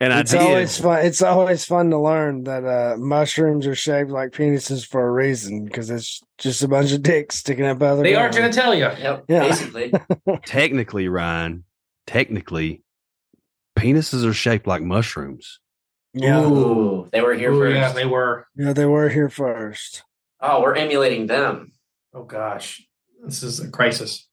And 0.00 0.12
it's 0.12 0.32
I 0.32 0.38
did. 0.38 0.46
always 0.46 0.78
fun. 0.78 1.04
It's 1.04 1.22
always 1.22 1.64
fun 1.64 1.90
to 1.90 1.98
learn 1.98 2.44
that 2.44 2.64
uh, 2.64 2.96
mushrooms 2.98 3.66
are 3.66 3.74
shaped 3.74 4.10
like 4.10 4.30
penises 4.30 4.86
for 4.86 5.04
a 5.04 5.10
reason 5.10 5.64
because 5.64 5.90
it's 5.90 6.20
just 6.38 6.62
a 6.62 6.68
bunch 6.68 6.92
of 6.92 7.02
dicks 7.02 7.34
sticking 7.40 7.64
up 7.66 7.82
out 7.82 7.92
of 7.92 7.96
the 7.98 8.02
They 8.04 8.14
aren't 8.14 8.32
ground. 8.32 8.42
going 8.44 8.52
to 8.52 8.60
tell 8.60 8.74
you. 8.76 9.02
yep, 9.02 9.24
Yeah. 9.28 9.40
basically. 9.48 9.92
technically, 10.46 11.08
Ryan, 11.08 11.64
technically, 12.06 12.84
penises 13.76 14.24
are 14.24 14.32
shaped 14.32 14.68
like 14.68 14.82
mushrooms. 14.82 15.58
Yeah, 16.14 16.42
Ooh, 16.44 17.08
they 17.10 17.20
were 17.20 17.34
here 17.34 17.50
Ooh, 17.52 17.58
first. 17.58 17.74
yeah, 17.76 17.90
they 17.92 18.06
were. 18.06 18.46
yeah, 18.54 18.72
they 18.72 18.86
were 18.86 19.08
here 19.08 19.28
first. 19.28 20.04
Oh, 20.40 20.62
we're 20.62 20.74
emulating 20.74 21.26
them. 21.26 21.72
Oh 22.14 22.24
gosh, 22.24 22.82
this 23.24 23.42
is 23.42 23.60
a 23.60 23.70
crisis. 23.70 24.26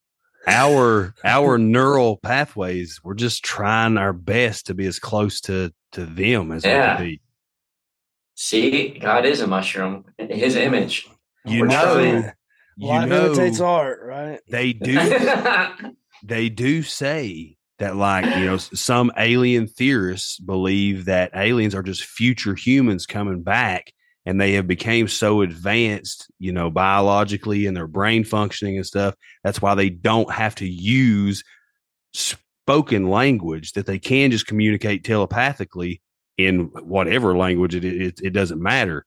Our 0.47 1.13
our 1.23 1.57
neural 1.57 2.17
pathways, 2.17 2.99
we're 3.03 3.15
just 3.15 3.43
trying 3.43 3.97
our 3.97 4.13
best 4.13 4.67
to 4.67 4.73
be 4.73 4.85
as 4.85 4.99
close 4.99 5.41
to 5.41 5.73
to 5.93 6.05
them 6.05 6.51
as 6.51 6.63
Yeah. 6.63 6.93
we 6.93 6.97
can 6.97 7.05
be. 7.07 7.21
See, 8.35 8.89
God 8.99 9.25
is 9.25 9.39
a 9.41 9.47
mushroom 9.47 10.05
in 10.19 10.29
His 10.29 10.55
image. 10.55 11.07
You 11.45 11.61
We're 11.61 11.67
know, 11.67 11.93
trying. 11.95 12.31
you 12.77 12.87
Life 12.87 13.09
know, 13.09 13.25
imitates 13.27 13.59
art, 13.59 13.99
right? 14.03 14.39
they 14.49 14.73
do 14.73 14.99
they 16.23 16.49
do 16.49 16.83
say 16.83 17.57
that 17.79 17.95
like 17.95 18.25
you 18.37 18.45
know 18.45 18.57
some 18.57 19.11
alien 19.17 19.67
theorists 19.67 20.39
believe 20.39 21.05
that 21.05 21.31
aliens 21.35 21.73
are 21.75 21.83
just 21.83 22.03
future 22.03 22.55
humans 22.55 23.05
coming 23.05 23.41
back 23.43 23.93
and 24.25 24.41
they 24.41 24.53
have 24.53 24.67
became 24.67 25.07
so 25.07 25.41
advanced 25.41 26.31
you 26.39 26.51
know 26.51 26.69
biologically 26.69 27.65
and 27.65 27.75
their 27.75 27.87
brain 27.87 28.23
functioning 28.23 28.77
and 28.77 28.85
stuff 28.85 29.15
that's 29.43 29.61
why 29.61 29.75
they 29.75 29.89
don't 29.89 30.31
have 30.31 30.55
to 30.55 30.67
use 30.67 31.43
spoken 32.13 33.09
language 33.09 33.73
that 33.73 33.85
they 33.85 33.99
can 33.99 34.31
just 34.31 34.47
communicate 34.47 35.03
telepathically 35.03 36.01
in 36.37 36.71
whatever 36.83 37.37
language 37.37 37.75
it 37.75 37.85
it, 37.85 38.19
it 38.21 38.31
doesn't 38.31 38.61
matter 38.61 39.05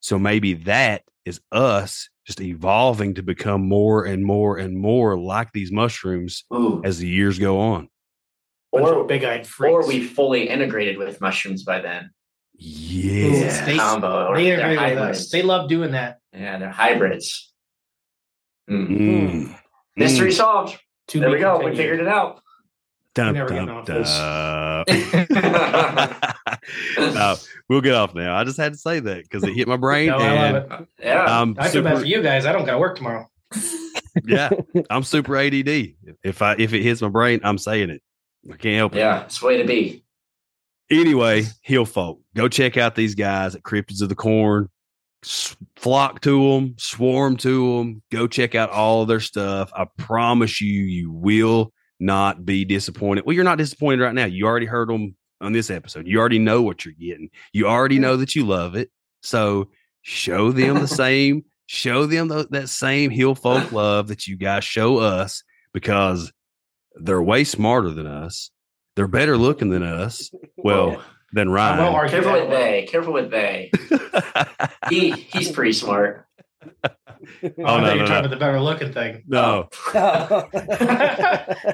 so 0.00 0.18
maybe 0.18 0.54
that 0.54 1.02
is 1.24 1.40
us 1.52 2.08
just 2.26 2.40
evolving 2.40 3.14
to 3.14 3.22
become 3.22 3.66
more 3.66 4.04
and 4.04 4.24
more 4.24 4.56
and 4.56 4.78
more 4.78 5.18
like 5.18 5.52
these 5.52 5.72
mushrooms 5.72 6.44
Ooh. 6.54 6.80
as 6.84 6.98
the 6.98 7.08
years 7.08 7.38
go 7.38 7.58
on. 7.58 7.88
Or, 8.72 9.04
big 9.04 9.24
eyed 9.24 9.46
freaks. 9.46 9.72
or 9.72 9.86
we 9.86 10.04
fully 10.04 10.48
integrated 10.48 10.96
with 10.96 11.20
mushrooms 11.20 11.64
by 11.64 11.80
then. 11.80 12.10
Yeah. 12.62 13.64
They- 13.64 13.76
combo. 13.76 14.26
or 14.28 14.36
They 14.36 14.44
they're 14.44 14.60
agree 14.60 14.70
with 14.70 14.78
hybrids. 14.98 15.30
They 15.30 15.42
love 15.42 15.68
doing 15.68 15.92
that. 15.92 16.18
Yeah, 16.32 16.58
they're 16.58 16.70
hybrids. 16.70 17.52
Mm. 18.70 18.88
Mm. 18.88 19.58
Mystery 19.96 20.32
solved. 20.32 20.78
To 21.08 21.18
There 21.20 21.30
we 21.30 21.38
go. 21.38 21.58
We 21.64 21.74
figured 21.74 21.98
it 22.00 22.06
out. 22.06 22.40
Dun, 23.14 23.34
never 23.34 23.48
dun, 23.48 23.66
getting 23.66 24.04
off 24.04 24.84
dun. 24.86 26.34
No, 26.98 27.36
we'll 27.68 27.80
get 27.80 27.94
off 27.94 28.14
now. 28.14 28.36
I 28.36 28.44
just 28.44 28.56
had 28.58 28.72
to 28.74 28.78
say 28.78 29.00
that 29.00 29.22
because 29.24 29.42
it 29.42 29.54
hit 29.54 29.66
my 29.66 29.76
brain. 29.76 30.08
No, 30.08 30.18
I 30.18 30.22
and 30.22 30.54
love 30.68 30.80
it. 30.82 30.88
yeah. 31.02 31.24
I'm 31.40 31.56
I 31.58 31.68
feel 31.68 31.82
bad 31.82 31.98
for 31.98 32.04
you 32.04 32.22
guys. 32.22 32.46
I 32.46 32.52
don't 32.52 32.64
got 32.64 32.72
to 32.72 32.78
work 32.78 32.96
tomorrow. 32.96 33.28
yeah, 34.24 34.50
I'm 34.88 35.02
super 35.02 35.36
ADD. 35.36 35.68
If 36.22 36.42
I 36.42 36.54
if 36.58 36.72
it 36.72 36.82
hits 36.82 37.02
my 37.02 37.08
brain, 37.08 37.40
I'm 37.42 37.58
saying 37.58 37.90
it. 37.90 38.02
I 38.52 38.56
can't 38.56 38.76
help 38.76 38.94
it. 38.94 38.98
yeah, 38.98 39.24
it's 39.24 39.42
way 39.42 39.56
to 39.56 39.64
be. 39.64 40.04
Anyway, 40.90 41.44
Hill 41.62 41.84
Folk, 41.84 42.20
go 42.34 42.48
check 42.48 42.76
out 42.76 42.94
these 42.94 43.14
guys 43.14 43.54
at 43.54 43.62
Cryptids 43.62 44.02
of 44.02 44.08
the 44.08 44.14
Corn. 44.16 44.68
S- 45.24 45.56
Flock 45.76 46.20
to 46.22 46.50
them, 46.52 46.74
swarm 46.78 47.36
to 47.38 47.78
them. 47.78 48.02
Go 48.10 48.26
check 48.26 48.54
out 48.54 48.70
all 48.70 49.06
their 49.06 49.20
stuff. 49.20 49.70
I 49.74 49.86
promise 49.98 50.60
you, 50.60 50.82
you 50.82 51.12
will 51.12 51.72
not 52.00 52.44
be 52.44 52.64
disappointed. 52.64 53.24
Well, 53.24 53.34
you're 53.34 53.44
not 53.44 53.58
disappointed 53.58 54.02
right 54.02 54.14
now. 54.14 54.24
You 54.24 54.46
already 54.46 54.66
heard 54.66 54.88
them 54.88 55.14
on 55.40 55.52
this 55.52 55.70
episode. 55.70 56.06
You 56.06 56.18
already 56.18 56.38
know 56.38 56.62
what 56.62 56.84
you're 56.84 56.94
getting. 56.94 57.30
You 57.52 57.66
already 57.68 57.98
know 57.98 58.16
that 58.16 58.34
you 58.34 58.44
love 58.46 58.74
it. 58.74 58.90
So 59.22 59.70
show 60.02 60.50
them 60.52 60.76
the 60.80 60.88
same. 60.88 61.44
Show 61.66 62.06
them 62.06 62.28
tho- 62.28 62.46
that 62.50 62.68
same 62.68 63.10
Hill 63.10 63.34
Folk 63.36 63.70
love 63.70 64.08
that 64.08 64.26
you 64.26 64.36
guys 64.36 64.64
show 64.64 64.98
us 64.98 65.44
because 65.72 66.32
they're 66.96 67.22
way 67.22 67.44
smarter 67.44 67.90
than 67.90 68.06
us. 68.06 68.50
They're 69.00 69.08
better 69.08 69.38
looking 69.38 69.70
than 69.70 69.82
us. 69.82 70.30
Well, 70.62 71.02
than 71.32 71.48
I 71.48 71.80
won't 71.80 71.80
Ryan. 71.80 71.94
argue 71.94 72.10
Careful 72.20 72.32
with 72.34 72.50
they. 72.50 72.86
Careful 72.90 73.12
with 73.14 73.30
they. 73.30 73.70
He 74.90 75.12
he's 75.12 75.50
pretty 75.50 75.72
smart. 75.72 76.26
Oh, 76.62 76.68
Oh, 76.84 77.76
I 77.76 77.80
no, 77.80 77.86
thought 77.86 77.94
you 77.94 78.00
no, 78.00 78.06
talking 78.06 78.08
no. 78.08 78.18
about 78.18 78.30
the 78.30 78.36
better 78.36 78.60
looking 78.60 78.92
thing. 78.92 79.22
No, 79.26 79.70
Oh. 79.94 80.48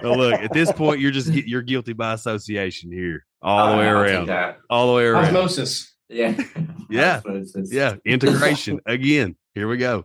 no. 0.04 0.12
Look, 0.14 0.34
at 0.40 0.52
this 0.52 0.70
point, 0.70 1.00
you're 1.00 1.10
just 1.10 1.32
you're 1.32 1.62
guilty 1.62 1.94
by 1.94 2.12
association 2.12 2.92
here, 2.92 3.24
all 3.42 3.70
the 3.70 3.72
oh, 3.74 3.78
way 3.78 3.86
around, 3.88 4.26
that. 4.26 4.58
all 4.70 4.86
the 4.86 4.94
way 4.94 5.06
around. 5.06 5.24
Osmosis. 5.24 5.92
Yeah. 6.08 6.40
Yeah. 6.88 7.16
Osmosis. 7.26 7.72
Yeah, 7.72 7.96
integration 8.04 8.78
again. 8.86 9.34
Here 9.56 9.66
we 9.66 9.78
go. 9.78 10.04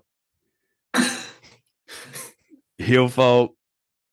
Hill 2.79 3.09
folk, 3.09 3.53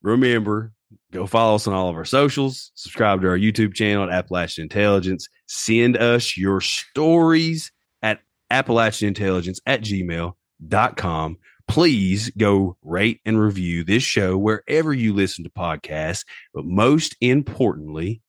remember, 0.02 0.74
go 1.12 1.26
follow 1.26 1.54
us 1.54 1.66
on 1.66 1.74
all 1.74 1.88
of 1.88 1.96
our 1.96 2.04
socials, 2.04 2.70
subscribe 2.74 3.22
to 3.22 3.28
our 3.28 3.38
YouTube 3.38 3.74
channel 3.74 4.04
at 4.04 4.10
Appalachian 4.10 4.62
Intelligence, 4.62 5.28
send 5.46 5.96
us 5.96 6.36
your 6.36 6.60
stories 6.60 7.72
at 8.02 8.20
Appalachian 8.50 9.08
Intelligence 9.08 9.60
at 9.66 9.82
gmail.com. 9.82 11.36
Please 11.66 12.30
go 12.30 12.76
rate 12.82 13.20
and 13.26 13.38
review 13.38 13.84
this 13.84 14.02
show 14.02 14.38
wherever 14.38 14.94
you 14.94 15.12
listen 15.12 15.44
to 15.44 15.50
podcasts, 15.50 16.24
but 16.54 16.64
most 16.64 17.14
importantly, 17.20 18.22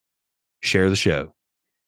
share 0.61 0.89
the 0.89 0.95
show. 0.95 1.33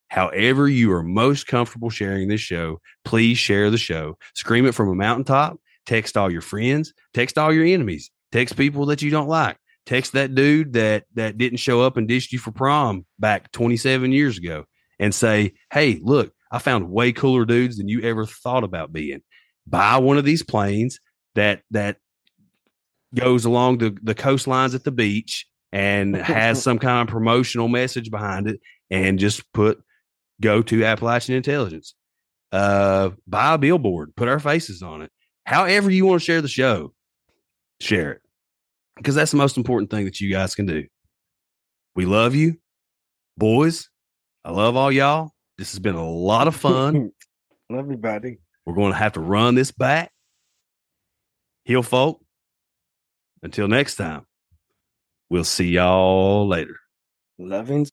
However, 0.08 0.68
you 0.68 0.92
are 0.92 1.04
most 1.04 1.48
comfortable 1.48 1.90
sharing 1.90 2.28
this 2.28 2.42
show, 2.42 2.82
please 3.06 3.38
share 3.38 3.70
the 3.70 3.78
show. 3.78 4.18
Scream 4.36 4.66
it 4.66 4.76
from 4.76 4.90
a 4.90 4.96
mountaintop. 4.96 5.58
Text 5.86 6.18
all 6.18 6.30
your 6.30 6.42
friends. 6.42 6.94
Text 7.14 7.38
all 7.38 7.54
your 7.54 7.66
enemies. 7.66 8.12
Text 8.32 8.58
people 8.58 8.86
that 8.88 9.02
you 9.02 9.10
don't 9.10 9.30
like. 9.30 9.58
Text 9.86 10.14
that 10.14 10.36
dude 10.36 10.74
that 10.74 11.06
that 11.16 11.38
didn't 11.38 11.58
show 11.58 11.82
up 11.82 11.98
and 11.98 12.08
dished 12.08 12.32
you 12.32 12.40
for 12.40 12.52
prom 12.52 13.06
back 13.20 13.52
27 13.52 14.12
years 14.12 14.38
ago 14.38 14.66
and 15.00 15.14
say, 15.14 15.54
"Hey, 15.72 16.00
look, 16.02 16.34
I 16.52 16.60
found 16.60 16.92
way 16.92 17.12
cooler 17.12 17.46
dudes 17.46 17.78
than 17.78 17.88
you 17.88 18.02
ever 18.02 18.26
thought 18.26 18.64
about 18.64 18.94
being." 18.94 19.22
Buy 19.66 19.98
one 19.98 20.18
of 20.18 20.26
these 20.26 20.44
planes 20.44 21.00
that 21.36 21.64
that 21.72 21.98
goes 23.16 23.46
along 23.46 23.80
the, 23.80 23.98
the 24.04 24.16
coastlines 24.16 24.76
at 24.76 24.84
the 24.84 24.92
beach 24.92 25.48
and 25.72 26.16
has 26.16 26.62
some 26.62 26.80
kind 26.80 27.08
of 27.08 27.12
promotional 27.12 27.68
message 27.68 28.12
behind 28.12 28.48
it 28.48 28.60
and 28.90 29.20
just 29.20 29.52
put 29.54 29.82
go 30.40 30.62
to 30.62 30.86
Appalachian 30.86 31.36
Intelligence. 31.36 31.96
Uh, 32.52 33.12
buy 33.26 33.54
a 33.54 33.58
billboard, 33.58 34.16
put 34.16 34.28
our 34.28 34.40
faces 34.40 34.82
on 34.82 35.02
it. 35.02 35.12
However, 35.46 35.90
you 35.90 36.06
want 36.06 36.22
to 36.22 36.26
share 36.26 36.42
the 36.42 36.48
show, 36.48 36.94
share 37.80 38.12
it 38.12 38.22
because 39.02 39.16
that's 39.16 39.32
the 39.32 39.38
most 39.38 39.58
important 39.58 39.90
thing 39.90 40.06
that 40.06 40.22
you 40.22 40.32
guys 40.32 40.54
can 40.54 40.68
do. 40.68 40.86
We 41.96 42.06
love 42.06 42.36
you, 42.36 42.58
boys. 43.36 43.90
I 44.46 44.52
love 44.52 44.76
all 44.76 44.92
y'all. 44.92 45.32
This 45.58 45.72
has 45.72 45.80
been 45.80 45.96
a 45.96 46.08
lot 46.10 46.48
of 46.48 46.56
fun. 46.56 47.12
Love 47.70 48.02
buddy. 48.02 48.38
We're 48.66 48.76
going 48.76 48.92
to 48.92 48.98
have 48.98 49.14
to 49.14 49.22
run 49.22 49.56
this 49.56 49.72
back. 49.72 50.12
Hill 51.64 51.84
folk. 51.84 52.22
Until 53.44 53.70
next 53.70 53.96
time, 53.96 54.26
we'll 55.30 55.46
see 55.46 55.70
y'all 55.70 56.48
later. 56.48 56.76
Loving. 57.40 57.88